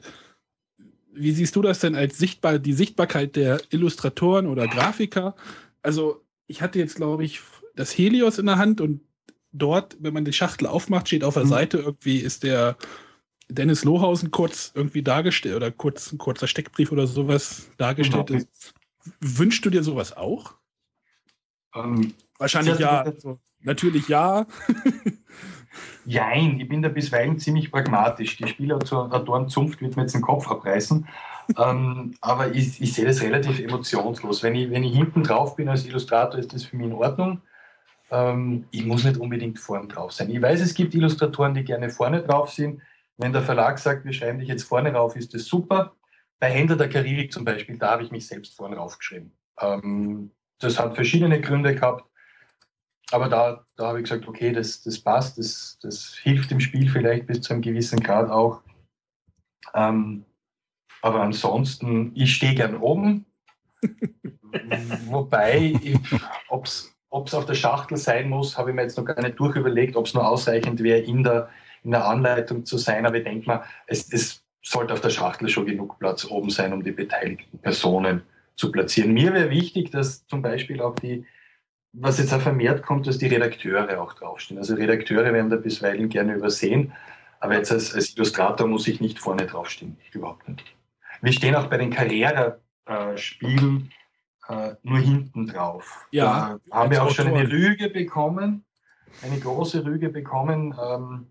wie 1.14 1.32
siehst 1.32 1.56
du 1.56 1.62
das 1.62 1.80
denn 1.80 1.96
als 1.96 2.18
sichtbar, 2.18 2.60
die 2.60 2.74
Sichtbarkeit 2.74 3.36
der 3.36 3.62
Illustratoren 3.70 4.48
oder 4.48 4.68
Grafiker? 4.68 5.36
Also, 5.82 6.24
ich 6.48 6.62
hatte 6.62 6.80
jetzt, 6.80 6.96
glaube 6.96 7.24
ich, 7.24 7.42
das 7.76 7.98
Helios 7.98 8.38
in 8.38 8.46
der 8.46 8.58
Hand 8.58 8.82
und 8.82 9.02
dort, 9.52 9.98
wenn 10.00 10.14
man 10.14 10.26
die 10.26 10.34
Schachtel 10.34 10.68
aufmacht, 10.68 11.08
steht 11.08 11.24
auf 11.24 11.34
der 11.36 11.46
mhm. 11.46 11.50
Seite 11.50 11.78
irgendwie 11.78 12.18
ist 12.18 12.44
der 12.44 12.78
Dennis 13.50 13.84
Lohausen 13.84 14.32
kurz 14.32 14.72
irgendwie 14.76 15.04
dargestellt 15.04 15.56
oder 15.56 15.72
kurz 15.72 16.12
ein 16.12 16.18
kurzer 16.18 16.48
Steckbrief 16.48 16.92
oder 16.92 17.08
sowas 17.08 17.70
dargestellt 17.78 18.28
genau. 18.28 18.40
ist. 18.40 18.74
Wünschst 19.20 19.66
du 19.66 19.70
dir 19.70 19.84
sowas 19.84 20.16
auch? 20.16 20.56
Ähm, 21.76 22.14
Wahrscheinlich 22.38 22.80
ja. 22.80 23.02
Also, 23.02 23.40
natürlich 23.60 24.08
ja. 24.08 24.48
Jein, 26.06 26.60
ich 26.60 26.68
bin 26.68 26.82
da 26.82 26.90
bisweilen 26.90 27.40
ziemlich 27.40 27.72
pragmatisch. 27.72 28.38
Die 28.38 28.48
Spielautorenzunft 28.48 29.82
wird 29.82 29.96
mir 29.96 30.04
jetzt 30.04 30.16
den 30.16 30.22
Kopf 30.22 30.50
abreißen. 30.50 31.08
ähm, 31.58 32.16
aber 32.22 32.54
ich, 32.54 32.82
ich, 32.82 32.94
sehe 32.94 33.06
das 33.06 33.22
relativ 33.22 33.60
emotionslos. 33.60 34.44
Wenn 34.44 34.56
ich, 34.56 34.70
wenn 34.70 34.84
ich 34.84 34.96
hinten 34.96 35.24
drauf 35.24 35.56
bin 35.56 35.70
als 35.70 35.86
Illustrator, 35.86 36.40
ist 36.40 36.54
das 36.54 36.64
für 36.64 36.76
mich 36.76 36.88
in 36.88 36.94
Ordnung. 36.94 37.42
Ähm, 38.10 38.66
ich 38.72 38.86
muss 38.86 39.04
nicht 39.04 39.18
unbedingt 39.18 39.60
vorn 39.60 39.88
drauf 39.88 40.12
sein. 40.12 40.30
Ich 40.30 40.42
weiß, 40.42 40.62
es 40.62 40.74
gibt 40.74 40.94
Illustratoren, 40.94 41.54
die 41.54 41.64
gerne 41.64 41.90
vorne 41.90 42.22
drauf 42.22 42.52
sind. 42.52 42.82
Wenn 43.18 43.34
der 43.34 43.42
Verlag 43.42 43.80
sagt, 43.80 44.06
wir 44.06 44.14
schreiben 44.14 44.40
dich 44.40 44.50
jetzt 44.50 44.64
vorne 44.64 44.94
rauf, 44.94 45.16
ist 45.16 45.34
das 45.34 45.46
super. 45.46 45.94
Bei 46.40 46.50
Händler 46.50 46.76
der 46.76 46.90
Karibik 46.90 47.32
zum 47.32 47.46
Beispiel, 47.46 47.78
da 47.78 47.92
habe 47.92 48.04
ich 48.04 48.12
mich 48.12 48.28
selbst 48.28 48.56
vorne 48.56 48.76
raufgeschrieben. 48.76 49.32
Ähm, 49.60 50.32
das 50.60 50.80
hat 50.80 50.96
verschiedene 50.96 51.40
Gründe 51.40 51.76
gehabt. 51.76 52.06
Aber 53.12 53.28
da, 53.28 53.66
da 53.76 53.88
habe 53.88 54.00
ich 54.00 54.06
gesagt, 54.06 54.28
okay, 54.28 54.52
das, 54.52 54.82
das 54.82 55.00
passt, 55.00 55.38
das, 55.38 55.78
das 55.82 56.16
hilft 56.22 56.52
im 56.52 56.60
Spiel 56.60 56.90
vielleicht 56.90 57.28
bis 57.28 57.42
zu 57.42 57.54
einem 57.54 57.62
gewissen 57.62 58.00
Grad 58.00 58.30
auch. 58.30 58.62
Ähm, 59.74 60.26
aber 61.02 61.22
ansonsten, 61.22 62.12
ich 62.16 62.36
stehe 62.36 62.56
gern 62.56 62.78
oben. 62.78 63.26
Wobei, 65.08 65.74
ob 66.48 66.66
es 66.66 66.94
auf 67.12 67.46
der 67.46 67.56
Schachtel 67.56 67.98
sein 67.98 68.30
muss, 68.30 68.58
habe 68.58 68.70
ich 68.70 68.76
mir 68.76 68.84
jetzt 68.84 68.98
noch 68.98 69.06
gar 69.06 69.22
nicht 69.22 69.40
durchüberlegt, 69.40 69.96
ob 69.96 70.06
es 70.06 70.14
nur 70.14 70.28
ausreichend 70.28 70.82
wäre, 70.82 71.00
in 71.00 71.24
der, 71.24 71.50
in 71.84 71.92
der 71.92 72.08
Anleitung 72.08 72.66
zu 72.66 72.78
sein, 72.78 73.06
aber 73.06 73.18
ich 73.18 73.24
denke 73.24 73.48
mal, 73.48 73.64
es, 73.88 74.12
es 74.14 74.44
sollte 74.62 74.94
auf 74.94 75.02
der 75.02 75.10
Schachtel 75.10 75.50
schon 75.50 75.66
genug 75.66 75.98
Platz 76.00 76.26
oben 76.26 76.50
sein, 76.50 76.74
um 76.74 76.84
die 76.84 76.92
beteiligten 76.92 77.60
Personen 77.60 78.22
zu 78.56 78.72
platzieren. 78.72 79.14
Mir 79.14 79.34
wäre 79.34 79.50
wichtig, 79.50 79.90
dass 79.90 80.26
zum 80.28 80.42
Beispiel 80.42 80.82
auch 80.82 80.96
die, 80.96 81.26
was 81.94 82.20
jetzt 82.20 82.34
auch 82.34 82.42
vermehrt 82.42 82.84
kommt, 82.84 83.08
dass 83.08 83.18
die 83.18 83.28
Redakteure 83.28 84.02
auch 84.02 84.14
draufstehen. 84.14 84.58
Also 84.58 84.76
Redakteure 84.76 85.34
werden 85.34 85.50
da 85.50 85.58
bisweilen 85.58 86.10
gerne 86.10 86.36
übersehen, 86.36 86.94
aber 87.40 87.56
jetzt 87.56 87.72
als, 87.72 87.94
als 87.94 88.16
Illustrator 88.16 88.68
muss 88.68 88.88
ich 88.88 89.02
nicht 89.02 89.20
vorne 89.20 89.46
draufstehen, 89.46 89.98
überhaupt 90.14 90.48
nicht. 90.48 90.64
Wir 91.22 91.34
stehen 91.34 91.56
auch 91.56 91.68
bei 91.68 91.78
den 91.78 91.92
Carrera-Spielen 91.92 93.92
äh, 94.48 94.76
nur 94.84 95.00
hinten 95.00 95.48
drauf. 95.48 96.08
Ja, 96.12 96.60
da 96.70 96.76
haben 96.76 96.92
wir 96.92 97.04
auch 97.04 97.12
schon 97.12 97.28
eine 97.28 97.52
Rüge 97.52 97.90
bekommen, 97.90 98.66
eine 99.22 99.40
große 99.40 99.86
Rüge 99.86 100.10
bekommen. 100.10 100.76
Ähm, 100.82 101.28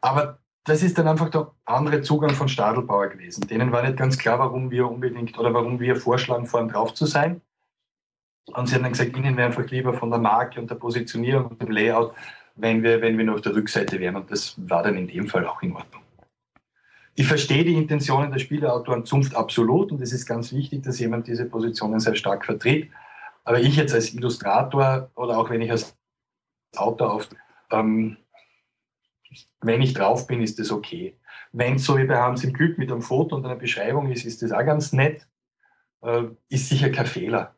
aber 0.00 0.38
das 0.64 0.82
ist 0.82 0.98
dann 0.98 1.08
einfach 1.08 1.30
der 1.30 1.52
andere 1.64 2.02
Zugang 2.02 2.30
von 2.30 2.48
Stadelbauer 2.48 3.08
gewesen. 3.08 3.46
Denen 3.46 3.72
war 3.72 3.82
nicht 3.82 3.96
ganz 3.96 4.18
klar, 4.18 4.38
warum 4.38 4.70
wir 4.70 4.90
unbedingt 4.90 5.38
oder 5.38 5.54
warum 5.54 5.80
wir 5.80 5.96
vorschlagen, 5.96 6.46
vorn 6.46 6.68
drauf 6.68 6.94
zu 6.94 7.06
sein. 7.06 7.40
Und 8.52 8.68
sie 8.68 8.74
haben 8.74 8.82
dann 8.82 8.92
gesagt, 8.92 9.16
ihnen 9.16 9.36
wäre 9.36 9.48
einfach 9.48 9.68
lieber 9.70 9.92
von 9.92 10.10
der 10.10 10.20
Marke 10.20 10.60
und 10.60 10.70
der 10.70 10.76
Positionierung 10.76 11.46
und 11.46 11.60
dem 11.60 11.70
Layout, 11.70 12.14
wenn 12.54 12.82
wir, 12.82 13.00
wenn 13.02 13.18
wir 13.18 13.24
nur 13.24 13.36
auf 13.36 13.40
der 13.40 13.54
Rückseite 13.54 13.98
wären. 13.98 14.16
Und 14.16 14.30
das 14.30 14.54
war 14.56 14.82
dann 14.82 14.96
in 14.96 15.08
dem 15.08 15.26
Fall 15.26 15.46
auch 15.46 15.62
in 15.62 15.74
Ordnung. 15.74 16.02
Ich 17.18 17.26
verstehe 17.26 17.64
die 17.64 17.74
Intentionen 17.74 18.30
der 18.30 18.38
Spieleautoren 18.38 19.06
Zunft 19.06 19.34
absolut 19.34 19.90
und 19.90 20.02
es 20.02 20.12
ist 20.12 20.26
ganz 20.26 20.52
wichtig, 20.52 20.82
dass 20.82 21.00
jemand 21.00 21.26
diese 21.26 21.46
Positionen 21.46 21.98
sehr 21.98 22.14
stark 22.14 22.44
vertritt. 22.44 22.90
Aber 23.42 23.58
ich 23.58 23.76
jetzt 23.76 23.94
als 23.94 24.12
Illustrator 24.12 25.10
oder 25.14 25.38
auch 25.38 25.48
wenn 25.48 25.62
ich 25.62 25.70
als 25.70 25.96
Autor 26.76 27.14
auf, 27.14 27.28
ähm, 27.70 28.18
wenn 29.62 29.80
ich 29.80 29.94
drauf 29.94 30.26
bin, 30.26 30.42
ist 30.42 30.58
das 30.58 30.70
okay. 30.70 31.16
Wenn 31.52 31.76
es 31.76 31.84
so 31.84 31.96
wie 31.96 32.04
bei 32.04 32.18
Hans 32.18 32.44
im 32.44 32.52
Glück 32.52 32.76
mit 32.76 32.92
einem 32.92 33.00
Foto 33.00 33.34
und 33.34 33.46
einer 33.46 33.56
Beschreibung 33.56 34.10
ist, 34.10 34.26
ist 34.26 34.42
das 34.42 34.52
auch 34.52 34.64
ganz 34.64 34.92
nett. 34.92 35.26
Äh, 36.02 36.24
ist 36.50 36.68
sicher 36.68 36.90
kein 36.90 37.06
Fehler. 37.06 37.55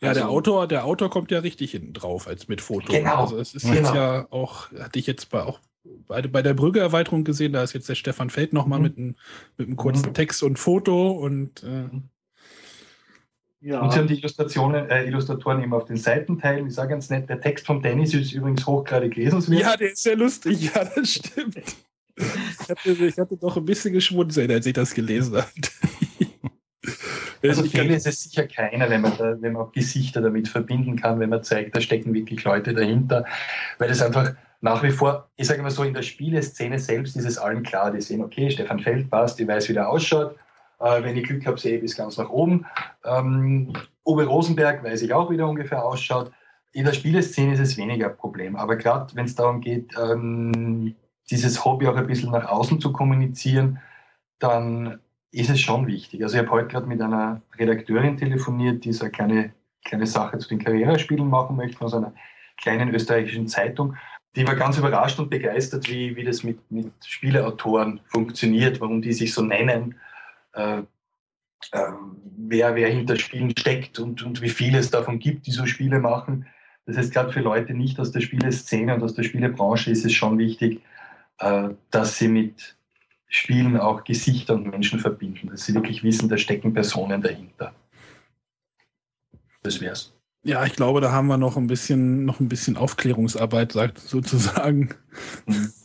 Ja, 0.00 0.08
also, 0.10 0.20
der 0.20 0.28
Autor, 0.30 0.66
der 0.66 0.84
Autor 0.84 1.10
kommt 1.10 1.30
ja 1.30 1.38
richtig 1.40 1.70
hinten 1.72 1.92
drauf 1.92 2.26
als 2.26 2.48
mit 2.48 2.60
Foto. 2.60 2.92
Genau. 2.92 3.16
Also 3.16 3.38
es 3.38 3.54
ist 3.54 3.62
genau. 3.62 3.76
jetzt 3.76 3.94
ja 3.94 4.26
auch, 4.30 4.70
hatte 4.72 4.98
ich 4.98 5.06
jetzt 5.06 5.30
bei, 5.30 5.42
auch 5.42 5.60
bei, 6.06 6.22
bei 6.22 6.42
der 6.42 6.54
Brügge-Erweiterung 6.54 7.24
gesehen, 7.24 7.52
da 7.52 7.62
ist 7.62 7.72
jetzt 7.72 7.88
der 7.88 7.94
Stefan 7.94 8.30
Feld 8.30 8.52
nochmal 8.52 8.78
mhm. 8.78 8.84
mit, 8.84 8.98
einem, 8.98 9.16
mit 9.56 9.66
einem 9.68 9.76
kurzen 9.76 10.08
mhm. 10.08 10.14
Text 10.14 10.42
und 10.42 10.58
Foto 10.58 11.12
und 11.12 11.62
äh, 11.62 11.88
ja. 13.62 13.80
Und 13.80 13.92
sie 13.92 13.98
haben 13.98 14.08
die 14.08 14.18
Illustrationen, 14.18 14.88
äh, 14.88 15.04
Illustratoren 15.04 15.62
immer 15.62 15.76
auf 15.76 15.84
den 15.84 15.98
Seitenteilen. 15.98 16.66
Ich 16.66 16.74
sage 16.74 16.90
ganz 16.90 17.10
nett, 17.10 17.28
der 17.28 17.42
Text 17.42 17.66
von 17.66 17.82
Dennis 17.82 18.14
ist 18.14 18.32
übrigens 18.32 18.66
hochgradig 18.66 19.16
lesenswert. 19.16 19.60
Ja, 19.60 19.76
der 19.76 19.92
ist 19.92 20.02
sehr 20.02 20.16
lustig, 20.16 20.62
ja, 20.74 20.84
das 20.84 21.12
stimmt. 21.12 21.58
Ich 22.16 22.68
hatte, 22.68 22.90
ich 22.90 23.18
hatte 23.18 23.36
doch 23.36 23.56
ein 23.56 23.64
bisschen 23.64 23.92
geschmunzelt, 23.92 24.50
als 24.50 24.64
ich 24.64 24.72
das 24.72 24.94
gelesen 24.94 25.36
habe. 25.36 25.48
Also 27.42 27.64
Fehler 27.64 27.96
ist 27.96 28.06
es 28.06 28.22
sicher 28.22 28.46
keiner, 28.46 28.90
wenn 28.90 29.00
man, 29.00 29.16
da, 29.16 29.40
wenn 29.40 29.54
man 29.54 29.62
auch 29.62 29.72
Gesichter 29.72 30.20
damit 30.20 30.48
verbinden 30.48 30.96
kann, 30.96 31.20
wenn 31.20 31.30
man 31.30 31.42
zeigt, 31.42 31.74
da 31.74 31.80
stecken 31.80 32.12
wirklich 32.12 32.44
Leute 32.44 32.74
dahinter, 32.74 33.24
weil 33.78 33.88
das 33.88 34.02
einfach 34.02 34.34
nach 34.60 34.82
wie 34.82 34.90
vor, 34.90 35.30
ich 35.36 35.46
sage 35.46 35.62
mal 35.62 35.70
so, 35.70 35.84
in 35.84 35.94
der 35.94 36.02
Spieleszene 36.02 36.78
selbst 36.78 37.16
ist 37.16 37.24
es 37.24 37.38
allen 37.38 37.62
klar, 37.62 37.90
die 37.90 38.00
sehen, 38.00 38.22
okay, 38.22 38.50
Stefan 38.50 38.80
Feld 38.80 39.10
passt, 39.10 39.40
ich 39.40 39.48
weiß, 39.48 39.68
wie 39.70 39.72
der 39.72 39.88
ausschaut, 39.88 40.36
äh, 40.80 41.02
wenn 41.02 41.16
ich 41.16 41.24
Glück 41.24 41.46
habe, 41.46 41.58
sehe 41.58 41.76
ich 41.76 41.80
bis 41.80 41.96
ganz 41.96 42.18
nach 42.18 42.28
oben. 42.28 42.66
Ähm, 43.04 43.72
Uwe 44.04 44.26
Rosenberg 44.26 44.82
weiß 44.82 45.02
ich 45.02 45.12
auch, 45.12 45.30
wie 45.30 45.36
der 45.36 45.46
ungefähr 45.46 45.84
ausschaut. 45.84 46.32
In 46.72 46.84
der 46.84 46.92
Spieleszene 46.92 47.54
ist 47.54 47.60
es 47.60 47.76
weniger 47.76 48.08
ein 48.08 48.16
Problem. 48.16 48.56
Aber 48.56 48.76
gerade 48.76 49.14
wenn 49.14 49.26
es 49.26 49.34
darum 49.34 49.60
geht, 49.60 49.94
ähm, 50.00 50.94
dieses 51.30 51.64
Hobby 51.64 51.86
auch 51.86 51.96
ein 51.96 52.06
bisschen 52.06 52.30
nach 52.30 52.48
außen 52.48 52.80
zu 52.80 52.92
kommunizieren, 52.92 53.78
dann 54.38 55.00
ist 55.32 55.50
es 55.50 55.60
schon 55.60 55.86
wichtig. 55.86 56.22
Also 56.22 56.36
ich 56.36 56.42
habe 56.42 56.50
heute 56.50 56.68
gerade 56.68 56.86
mit 56.86 57.00
einer 57.00 57.40
Redakteurin 57.58 58.16
telefoniert, 58.16 58.84
die 58.84 58.92
so 58.92 59.04
eine 59.04 59.12
kleine, 59.12 59.52
kleine 59.84 60.06
Sache 60.06 60.38
zu 60.38 60.48
den 60.48 60.58
Karrierespielen 60.58 61.28
machen 61.28 61.56
möchte, 61.56 61.78
von 61.78 61.88
so 61.88 61.98
einer 61.98 62.12
kleinen 62.56 62.92
österreichischen 62.92 63.46
Zeitung. 63.46 63.96
Die 64.36 64.46
war 64.46 64.54
ganz 64.54 64.78
überrascht 64.78 65.18
und 65.18 65.30
begeistert, 65.30 65.88
wie, 65.88 66.14
wie 66.16 66.24
das 66.24 66.42
mit, 66.42 66.70
mit 66.70 66.92
Spieleautoren 67.04 68.00
funktioniert, 68.06 68.80
warum 68.80 69.02
die 69.02 69.12
sich 69.12 69.32
so 69.32 69.42
nennen, 69.42 69.96
äh, 70.52 70.82
äh, 71.72 71.92
wer, 72.36 72.74
wer 72.74 72.88
hinter 72.88 73.16
Spielen 73.16 73.56
steckt 73.56 73.98
und, 73.98 74.22
und 74.22 74.40
wie 74.42 74.48
viel 74.48 74.74
es 74.76 74.90
davon 74.90 75.18
gibt, 75.18 75.46
die 75.46 75.52
so 75.52 75.66
Spiele 75.66 76.00
machen. 76.00 76.46
Das 76.86 76.96
heißt, 76.96 77.12
gerade 77.12 77.32
für 77.32 77.40
Leute 77.40 77.74
nicht 77.74 78.00
aus 78.00 78.12
der 78.12 78.20
Spieleszene 78.20 78.94
und 78.94 79.02
aus 79.02 79.14
der 79.14 79.22
Spielebranche 79.22 79.90
ist 79.90 80.04
es 80.04 80.12
schon 80.12 80.38
wichtig, 80.38 80.80
äh, 81.38 81.70
dass 81.90 82.18
sie 82.18 82.28
mit 82.28 82.76
Spielen 83.32 83.76
auch 83.76 84.02
Gesichter 84.02 84.54
und 84.54 84.66
Menschen 84.66 84.98
verbinden, 84.98 85.50
dass 85.50 85.64
sie 85.64 85.72
wirklich 85.72 86.02
wissen, 86.02 86.28
da 86.28 86.36
stecken 86.36 86.74
Personen 86.74 87.22
dahinter. 87.22 87.72
Das 89.62 89.80
wär's. 89.80 90.12
Ja, 90.42 90.66
ich 90.66 90.72
glaube, 90.72 91.00
da 91.00 91.12
haben 91.12 91.28
wir 91.28 91.36
noch 91.36 91.56
ein 91.56 91.68
bisschen, 91.68 92.24
noch 92.24 92.40
ein 92.40 92.48
bisschen 92.48 92.76
Aufklärungsarbeit, 92.76 93.72
sagt 93.72 93.98
sozusagen. 93.98 94.90
Mhm. 95.46 95.72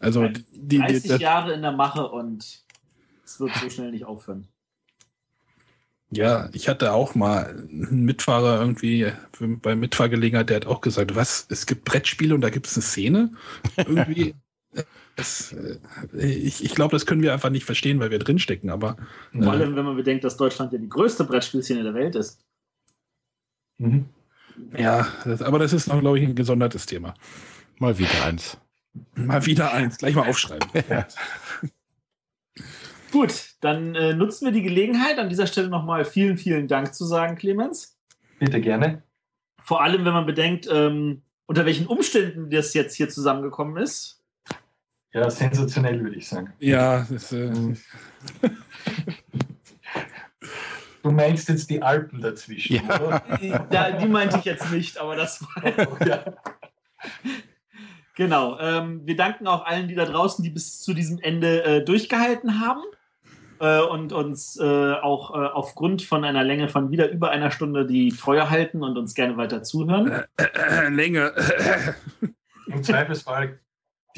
Also 0.00 0.28
die, 0.52 0.78
30 0.78 1.02
die, 1.02 1.22
Jahre 1.24 1.54
in 1.54 1.62
der 1.62 1.72
Mache 1.72 2.06
und 2.08 2.64
es 3.24 3.40
wird 3.40 3.52
so 3.56 3.68
schnell 3.68 3.90
nicht 3.90 4.04
aufhören. 4.04 4.46
Ja, 6.10 6.48
ich 6.52 6.68
hatte 6.68 6.92
auch 6.92 7.16
mal 7.16 7.48
einen 7.48 8.04
Mitfahrer 8.04 8.60
irgendwie 8.60 9.10
bei 9.40 9.74
Mitfahrgelegenheit, 9.74 10.50
der 10.50 10.56
hat 10.58 10.66
auch 10.66 10.82
gesagt, 10.82 11.16
was, 11.16 11.46
es 11.50 11.66
gibt 11.66 11.84
Brettspiele 11.84 12.32
und 12.32 12.42
da 12.42 12.50
gibt 12.50 12.68
es 12.68 12.76
eine 12.76 12.82
Szene. 12.82 13.32
Irgendwie. 13.76 14.36
Es, 15.18 15.52
äh, 15.52 15.78
ich 16.26 16.64
ich 16.64 16.74
glaube, 16.74 16.92
das 16.92 17.06
können 17.06 17.22
wir 17.22 17.32
einfach 17.32 17.50
nicht 17.50 17.64
verstehen, 17.64 18.00
weil 18.00 18.10
wir 18.10 18.18
drinstecken, 18.18 18.70
aber. 18.70 18.96
Vor 19.32 19.52
allem, 19.52 19.72
äh, 19.72 19.76
wenn 19.76 19.84
man 19.84 19.96
bedenkt, 19.96 20.24
dass 20.24 20.36
Deutschland 20.36 20.72
ja 20.72 20.78
die 20.78 20.88
größte 20.88 21.24
Brettspielszene 21.24 21.82
der 21.82 21.94
Welt 21.94 22.14
ist. 22.14 22.40
Mhm. 23.78 24.06
Ja, 24.76 25.06
das, 25.24 25.42
aber 25.42 25.58
das 25.58 25.72
ist 25.72 25.86
noch, 25.86 26.00
glaube 26.00 26.18
ich, 26.18 26.26
ein 26.26 26.34
gesondertes 26.34 26.86
Thema. 26.86 27.14
Mal 27.78 27.98
wieder 27.98 28.24
eins. 28.24 28.58
Mal 29.14 29.44
wieder 29.46 29.72
eins. 29.72 29.98
Gleich 29.98 30.14
mal 30.14 30.28
aufschreiben. 30.28 30.68
Ja. 30.88 31.06
Gut, 33.10 33.54
dann 33.62 33.94
äh, 33.94 34.14
nutzen 34.14 34.44
wir 34.44 34.52
die 34.52 34.62
Gelegenheit, 34.62 35.18
an 35.18 35.30
dieser 35.30 35.46
Stelle 35.46 35.68
nochmal 35.68 36.04
vielen, 36.04 36.36
vielen 36.36 36.68
Dank 36.68 36.94
zu 36.94 37.06
sagen, 37.06 37.36
Clemens. 37.36 37.96
Bitte 38.38 38.60
gerne. 38.60 39.02
Vor 39.62 39.82
allem, 39.82 40.04
wenn 40.04 40.12
man 40.12 40.26
bedenkt, 40.26 40.68
ähm, 40.70 41.22
unter 41.46 41.64
welchen 41.64 41.86
Umständen 41.86 42.50
das 42.50 42.74
jetzt 42.74 42.94
hier 42.94 43.08
zusammengekommen 43.08 43.82
ist. 43.82 44.17
Ja, 45.12 45.30
sensationell, 45.30 46.02
würde 46.02 46.16
ich 46.16 46.28
sagen. 46.28 46.52
Ja, 46.58 47.06
das, 47.08 47.32
äh. 47.32 47.52
Du 51.02 51.12
meinst 51.12 51.48
jetzt 51.48 51.70
die 51.70 51.80
Alpen 51.80 52.20
dazwischen, 52.20 52.76
ja. 52.76 53.00
oder? 53.00 53.22
Ja, 53.70 53.92
die 53.92 54.08
meinte 54.08 54.38
ich 54.38 54.44
jetzt 54.44 54.70
nicht, 54.70 54.98
aber 54.98 55.16
das 55.16 55.42
war. 55.54 56.06
ja. 56.06 56.24
Genau. 58.14 58.58
Ähm, 58.58 59.06
wir 59.06 59.16
danken 59.16 59.46
auch 59.46 59.64
allen, 59.64 59.88
die 59.88 59.94
da 59.94 60.04
draußen, 60.04 60.42
die 60.42 60.50
bis 60.50 60.80
zu 60.82 60.92
diesem 60.92 61.18
Ende 61.20 61.62
äh, 61.64 61.84
durchgehalten 61.84 62.60
haben 62.60 62.82
äh, 63.60 63.80
und 63.80 64.12
uns 64.12 64.58
äh, 64.60 64.64
auch 64.94 65.34
äh, 65.34 65.46
aufgrund 65.46 66.02
von 66.02 66.24
einer 66.24 66.42
Länge 66.42 66.68
von 66.68 66.90
wieder 66.90 67.10
über 67.10 67.30
einer 67.30 67.52
Stunde 67.52 67.86
die 67.86 68.08
Treue 68.10 68.50
halten 68.50 68.82
und 68.82 68.98
uns 68.98 69.14
gerne 69.14 69.36
weiter 69.36 69.62
zuhören. 69.62 70.10
Äh, 70.36 70.44
äh, 70.54 70.88
Länge. 70.88 71.32
Im 72.66 72.82
Zweifelsfall 72.82 73.60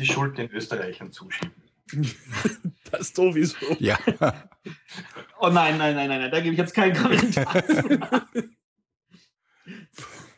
die 0.00 0.06
Schuld 0.06 0.38
den 0.38 0.50
Österreichern 0.50 1.12
zuschieben. 1.12 1.54
Das 2.90 3.14
sowieso. 3.14 3.56
Ja. 3.78 3.98
Oh 5.42 5.48
nein, 5.48 5.78
nein, 5.78 5.94
nein, 5.94 6.08
nein, 6.08 6.30
da 6.30 6.40
gebe 6.40 6.52
ich 6.52 6.58
jetzt 6.58 6.74
keinen 6.74 6.94
Kommentar. 6.94 7.64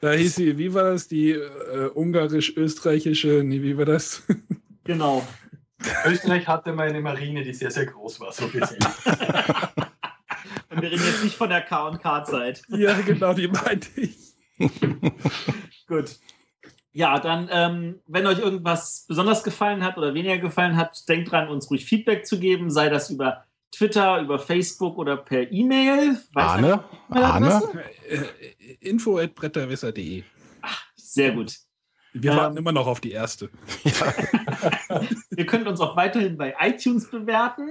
Da 0.01 0.13
hieß 0.13 0.37
sie, 0.37 0.59
wie 0.59 0.73
war 0.73 0.93
das? 0.93 1.09
Die 1.09 1.31
äh, 1.31 1.89
ungarisch-österreichische, 1.95 3.43
nee, 3.45 3.63
wie 3.63 3.77
war 3.77 3.85
das? 3.85 4.23
Genau. 4.85 5.27
Österreich 6.05 6.49
hatte 6.49 6.73
mal 6.73 6.89
eine 6.89 7.01
Marine, 7.01 7.45
die 7.45 7.55
sehr, 7.55 7.71
sehr 7.71 7.87
groß 7.87 8.19
war, 8.19 8.33
so 8.33 8.49
gesehen. 8.49 8.85
Und 10.71 10.83
wir 10.83 10.91
reden 10.91 11.05
jetzt 11.05 11.23
nicht 11.23 11.37
von 11.37 11.49
der 11.49 11.63
K&K-Zeit. 11.63 12.63
Ja, 12.69 13.01
genau, 13.01 13.33
die 13.33 13.47
meinte 13.47 13.89
ich. 14.01 14.17
Gut. 15.87 16.19
Ja, 16.93 17.19
dann, 17.19 17.49
ähm, 17.51 18.01
wenn 18.07 18.27
euch 18.27 18.39
irgendwas 18.39 19.07
besonders 19.09 19.43
gefallen 19.43 19.83
hat 19.83 19.97
oder 19.97 20.13
weniger 20.15 20.39
gefallen 20.39 20.77
hat, 20.77 21.09
denkt 21.09 21.31
dran, 21.31 21.49
uns 21.49 21.71
ruhig 21.71 21.87
Feedback 21.87 22.27
zu 22.27 22.39
geben, 22.39 22.71
sei 22.71 22.91
das 22.91 23.09
über 23.09 23.45
Twitter, 23.71 24.21
über 24.21 24.39
Facebook 24.39 24.99
oder 24.99 25.17
per 25.17 25.51
E-Mail. 25.51 26.19
Arne? 26.35 26.85
Arne? 27.09 27.63
Äh, 28.09 28.77
info 28.81 29.19
at 29.19 29.35
bretterwisser.de. 29.35 30.25
Sehr 30.97 31.33
gut. 31.33 31.57
Wir 32.13 32.37
warten 32.37 32.57
ähm, 32.57 32.59
immer 32.59 32.73
noch 32.73 32.87
auf 32.87 33.01
die 33.01 33.13
erste. 33.13 33.49
ihr 35.37 35.47
könnt 35.47 35.67
uns 35.67 35.81
auch 35.81 35.97
weiterhin 35.97 36.37
bei 36.37 36.55
iTunes 36.61 37.11
bewerten. 37.11 37.71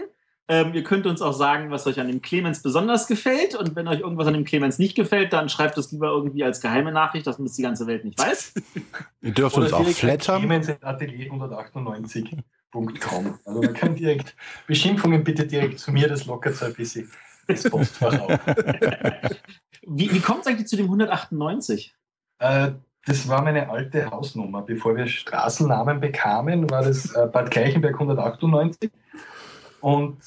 Ähm, 0.51 0.73
ihr 0.73 0.83
könnt 0.83 1.07
uns 1.07 1.21
auch 1.21 1.31
sagen, 1.31 1.71
was 1.71 1.87
euch 1.87 1.97
an 1.97 2.07
dem 2.07 2.21
Clemens 2.21 2.61
besonders 2.61 3.07
gefällt. 3.07 3.55
Und 3.55 3.73
wenn 3.77 3.87
euch 3.87 4.01
irgendwas 4.01 4.27
an 4.27 4.33
dem 4.33 4.43
Clemens 4.43 4.79
nicht 4.79 4.95
gefällt, 4.95 5.31
dann 5.31 5.47
schreibt 5.47 5.77
es 5.77 5.93
lieber 5.93 6.09
irgendwie 6.09 6.43
als 6.43 6.59
geheime 6.59 6.91
Nachricht, 6.91 7.25
dass 7.25 7.39
es 7.39 7.55
die 7.55 7.61
ganze 7.61 7.87
Welt 7.87 8.03
nicht 8.03 8.19
weiß. 8.19 8.55
ihr 9.21 9.31
dürft 9.31 9.55
Oder 9.55 9.67
uns 9.67 9.73
auch 9.73 9.87
flattern. 9.87 10.39
Clemens 10.39 10.69
Atelier 10.81 11.31
198. 11.31 12.35
Com. 12.69 13.39
Also 13.45 13.61
man 13.61 13.73
kann 13.73 13.95
direkt 13.95 14.35
Beschimpfungen 14.67 15.23
bitte 15.23 15.47
direkt 15.47 15.79
zu 15.79 15.93
mir, 15.93 16.09
das 16.09 16.25
lockert 16.25 16.55
so 16.55 16.65
ein 16.65 16.73
bisschen 16.73 17.09
das 17.47 17.69
Postfach 17.69 18.19
auf. 18.19 18.39
Wie, 19.87 20.13
wie 20.13 20.19
kommt 20.19 20.41
es 20.41 20.47
eigentlich 20.47 20.67
zu 20.67 20.75
dem 20.75 20.85
198? 20.85 21.95
Äh, 22.39 22.73
das 23.05 23.27
war 23.27 23.41
meine 23.41 23.69
alte 23.69 24.11
Hausnummer. 24.11 24.61
Bevor 24.61 24.95
wir 24.95 25.07
Straßennamen 25.07 25.99
bekamen, 25.99 26.69
war 26.69 26.83
das 26.83 27.15
äh, 27.15 27.25
Bad 27.25 27.49
Gleichenberg 27.49 27.95
198. 27.95 28.91
Und 29.79 30.19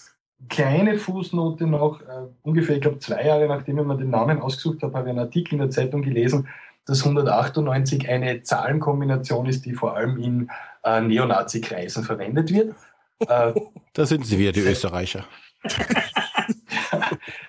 kleine 0.49 0.99
Fußnote 0.99 1.67
noch, 1.67 2.01
äh, 2.01 2.27
ungefähr, 2.43 2.77
ich 2.77 2.83
glaube, 2.83 2.99
zwei 2.99 3.25
Jahre 3.25 3.47
nachdem 3.47 3.79
ich 3.79 3.85
mir 3.85 3.97
den 3.97 4.11
Namen 4.11 4.41
ausgesucht 4.41 4.83
habe, 4.83 4.97
habe 4.97 5.09
ich 5.09 5.11
einen 5.11 5.21
Artikel 5.21 5.55
in 5.55 5.61
der 5.61 5.71
Zeitung 5.71 6.03
gelesen, 6.03 6.49
dass 6.87 7.05
198 7.05 8.09
eine 8.09 8.43
Zahlenkombination 8.43 9.47
ist, 9.47 9.65
die 9.65 9.73
vor 9.73 9.97
allem 9.97 10.17
in 10.19 10.51
äh, 10.85 11.01
Neonazi-Kreisen 11.01 12.05
verwendet 12.05 12.53
wird. 12.53 12.75
Äh, 13.29 13.55
da 13.93 14.07
sind 14.07 14.27
sie 14.27 14.39
wieder, 14.39 14.51
die 14.51 14.61
Österreicher. 14.61 15.25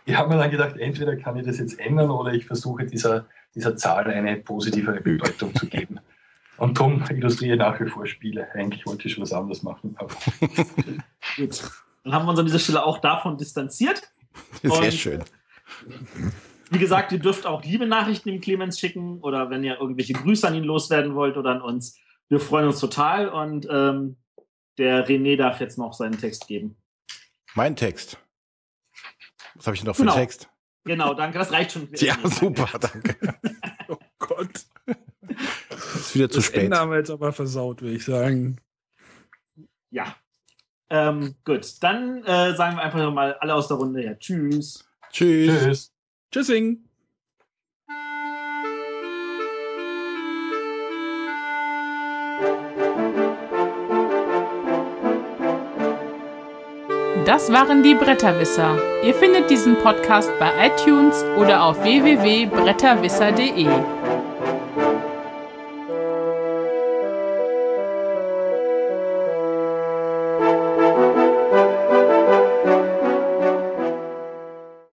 ich 0.06 0.16
habe 0.16 0.30
mir 0.30 0.38
dann 0.38 0.52
gedacht, 0.52 0.78
entweder 0.78 1.16
kann 1.18 1.36
ich 1.38 1.46
das 1.46 1.58
jetzt 1.58 1.80
ändern 1.80 2.12
oder 2.12 2.34
ich 2.34 2.46
versuche 2.46 2.86
dieser, 2.86 3.26
dieser 3.56 3.76
Zahl 3.76 4.06
eine 4.06 4.38
positivere 4.38 5.02
Bedeutung 5.02 5.54
zu 5.56 5.66
geben. 5.66 6.00
Und 6.58 6.78
darum 6.78 7.04
illustriere 7.10 7.56
ich 7.56 7.60
nach 7.60 7.80
wie 7.80 7.88
vor 7.90 8.06
Spiele. 8.06 8.48
Eigentlich 8.54 8.86
wollte 8.86 9.08
ich 9.08 9.14
schon 9.16 9.24
was 9.24 9.34
anderes 9.34 9.64
machen. 9.64 9.98
Gut. 11.36 11.64
Dann 12.06 12.14
haben 12.14 12.26
wir 12.26 12.30
uns 12.30 12.40
an 12.40 12.45
dieser 12.45 12.60
Stelle 12.60 12.86
auch 12.86 12.99
davon 12.99 13.38
distanziert. 13.38 14.14
Sehr 14.61 14.72
Und 14.72 14.94
schön. 14.94 15.23
Wie 16.69 16.77
gesagt, 16.77 17.11
ihr 17.11 17.19
dürft 17.19 17.48
auch 17.48 17.64
liebe 17.64 17.88
Nachrichten 17.88 18.30
dem 18.30 18.41
Clemens 18.41 18.80
schicken 18.80 19.19
oder 19.22 19.49
wenn 19.49 19.64
ihr 19.64 19.80
irgendwelche 19.80 20.14
Grüße 20.14 20.48
an 20.48 20.53
ihn 20.53 20.64
loswerden 20.64 21.15
wollt 21.15 21.36
oder 21.36 21.49
an 21.49 21.61
uns. 21.61 21.99
Wir 22.30 22.40
freuen 22.40 22.68
uns 22.68 22.80
total 22.80 23.30
und 23.30 23.68
ähm, 23.69 24.18
der 24.77 25.07
René 25.07 25.36
darf 25.36 25.60
jetzt 25.60 25.77
noch 25.77 25.94
seinen 25.94 26.19
Text 26.19 26.48
geben. 26.48 26.77
Mein 27.56 27.76
Text. 27.76 28.19
Was 29.56 29.65
habe 29.65 29.76
ich 29.76 29.82
denn 29.82 29.88
noch 29.88 29.95
für 29.95 30.03
genau. 30.03 30.14
einen 30.14 30.22
Text? 30.22 30.49
Genau, 30.84 31.14
danke, 31.15 31.40
das 31.40 31.52
reicht 31.52 31.72
schon. 31.72 31.90
Ja, 31.95 32.18
super, 32.23 32.69
danke. 32.80 33.15
oh 33.88 33.98
Gott. 34.19 34.65
Das 35.69 35.95
ist 35.95 36.15
wieder 36.15 36.30
zu 36.30 36.38
das 36.38 36.45
spät. 36.45 36.65
Ende 36.65 36.77
haben 36.77 36.91
wir 36.91 36.98
jetzt 36.98 37.10
aber 37.10 37.34
versaut, 37.34 37.82
würde 37.82 37.95
ich 37.95 38.06
sagen. 38.06 38.57
Ja. 39.90 40.15
Ähm, 40.90 41.36
gut, 41.44 41.66
dann 41.82 42.24
äh, 42.24 42.56
sagen 42.56 42.78
wir 42.78 42.84
einfach 42.84 42.99
nochmal 42.99 43.36
alle 43.40 43.56
aus 43.56 43.68
der 43.68 43.78
Runde 43.78 44.03
ja 44.03 44.14
Tschüss. 44.16 44.86
Tschüss. 45.12 45.64
Tschüss. 45.64 45.91
Tschüssing. 46.32 46.82
Das 57.26 57.52
waren 57.52 57.82
die 57.82 57.95
Bretterwisser. 57.95 58.78
Ihr 59.03 59.16
findet 59.16 59.49
diesen 59.49 59.76
Podcast 59.80 60.30
bei 60.40 60.52
iTunes 60.68 61.24
oder 61.38 61.64
auf 61.64 61.82
www.bretterwisser.de. 61.82 64.05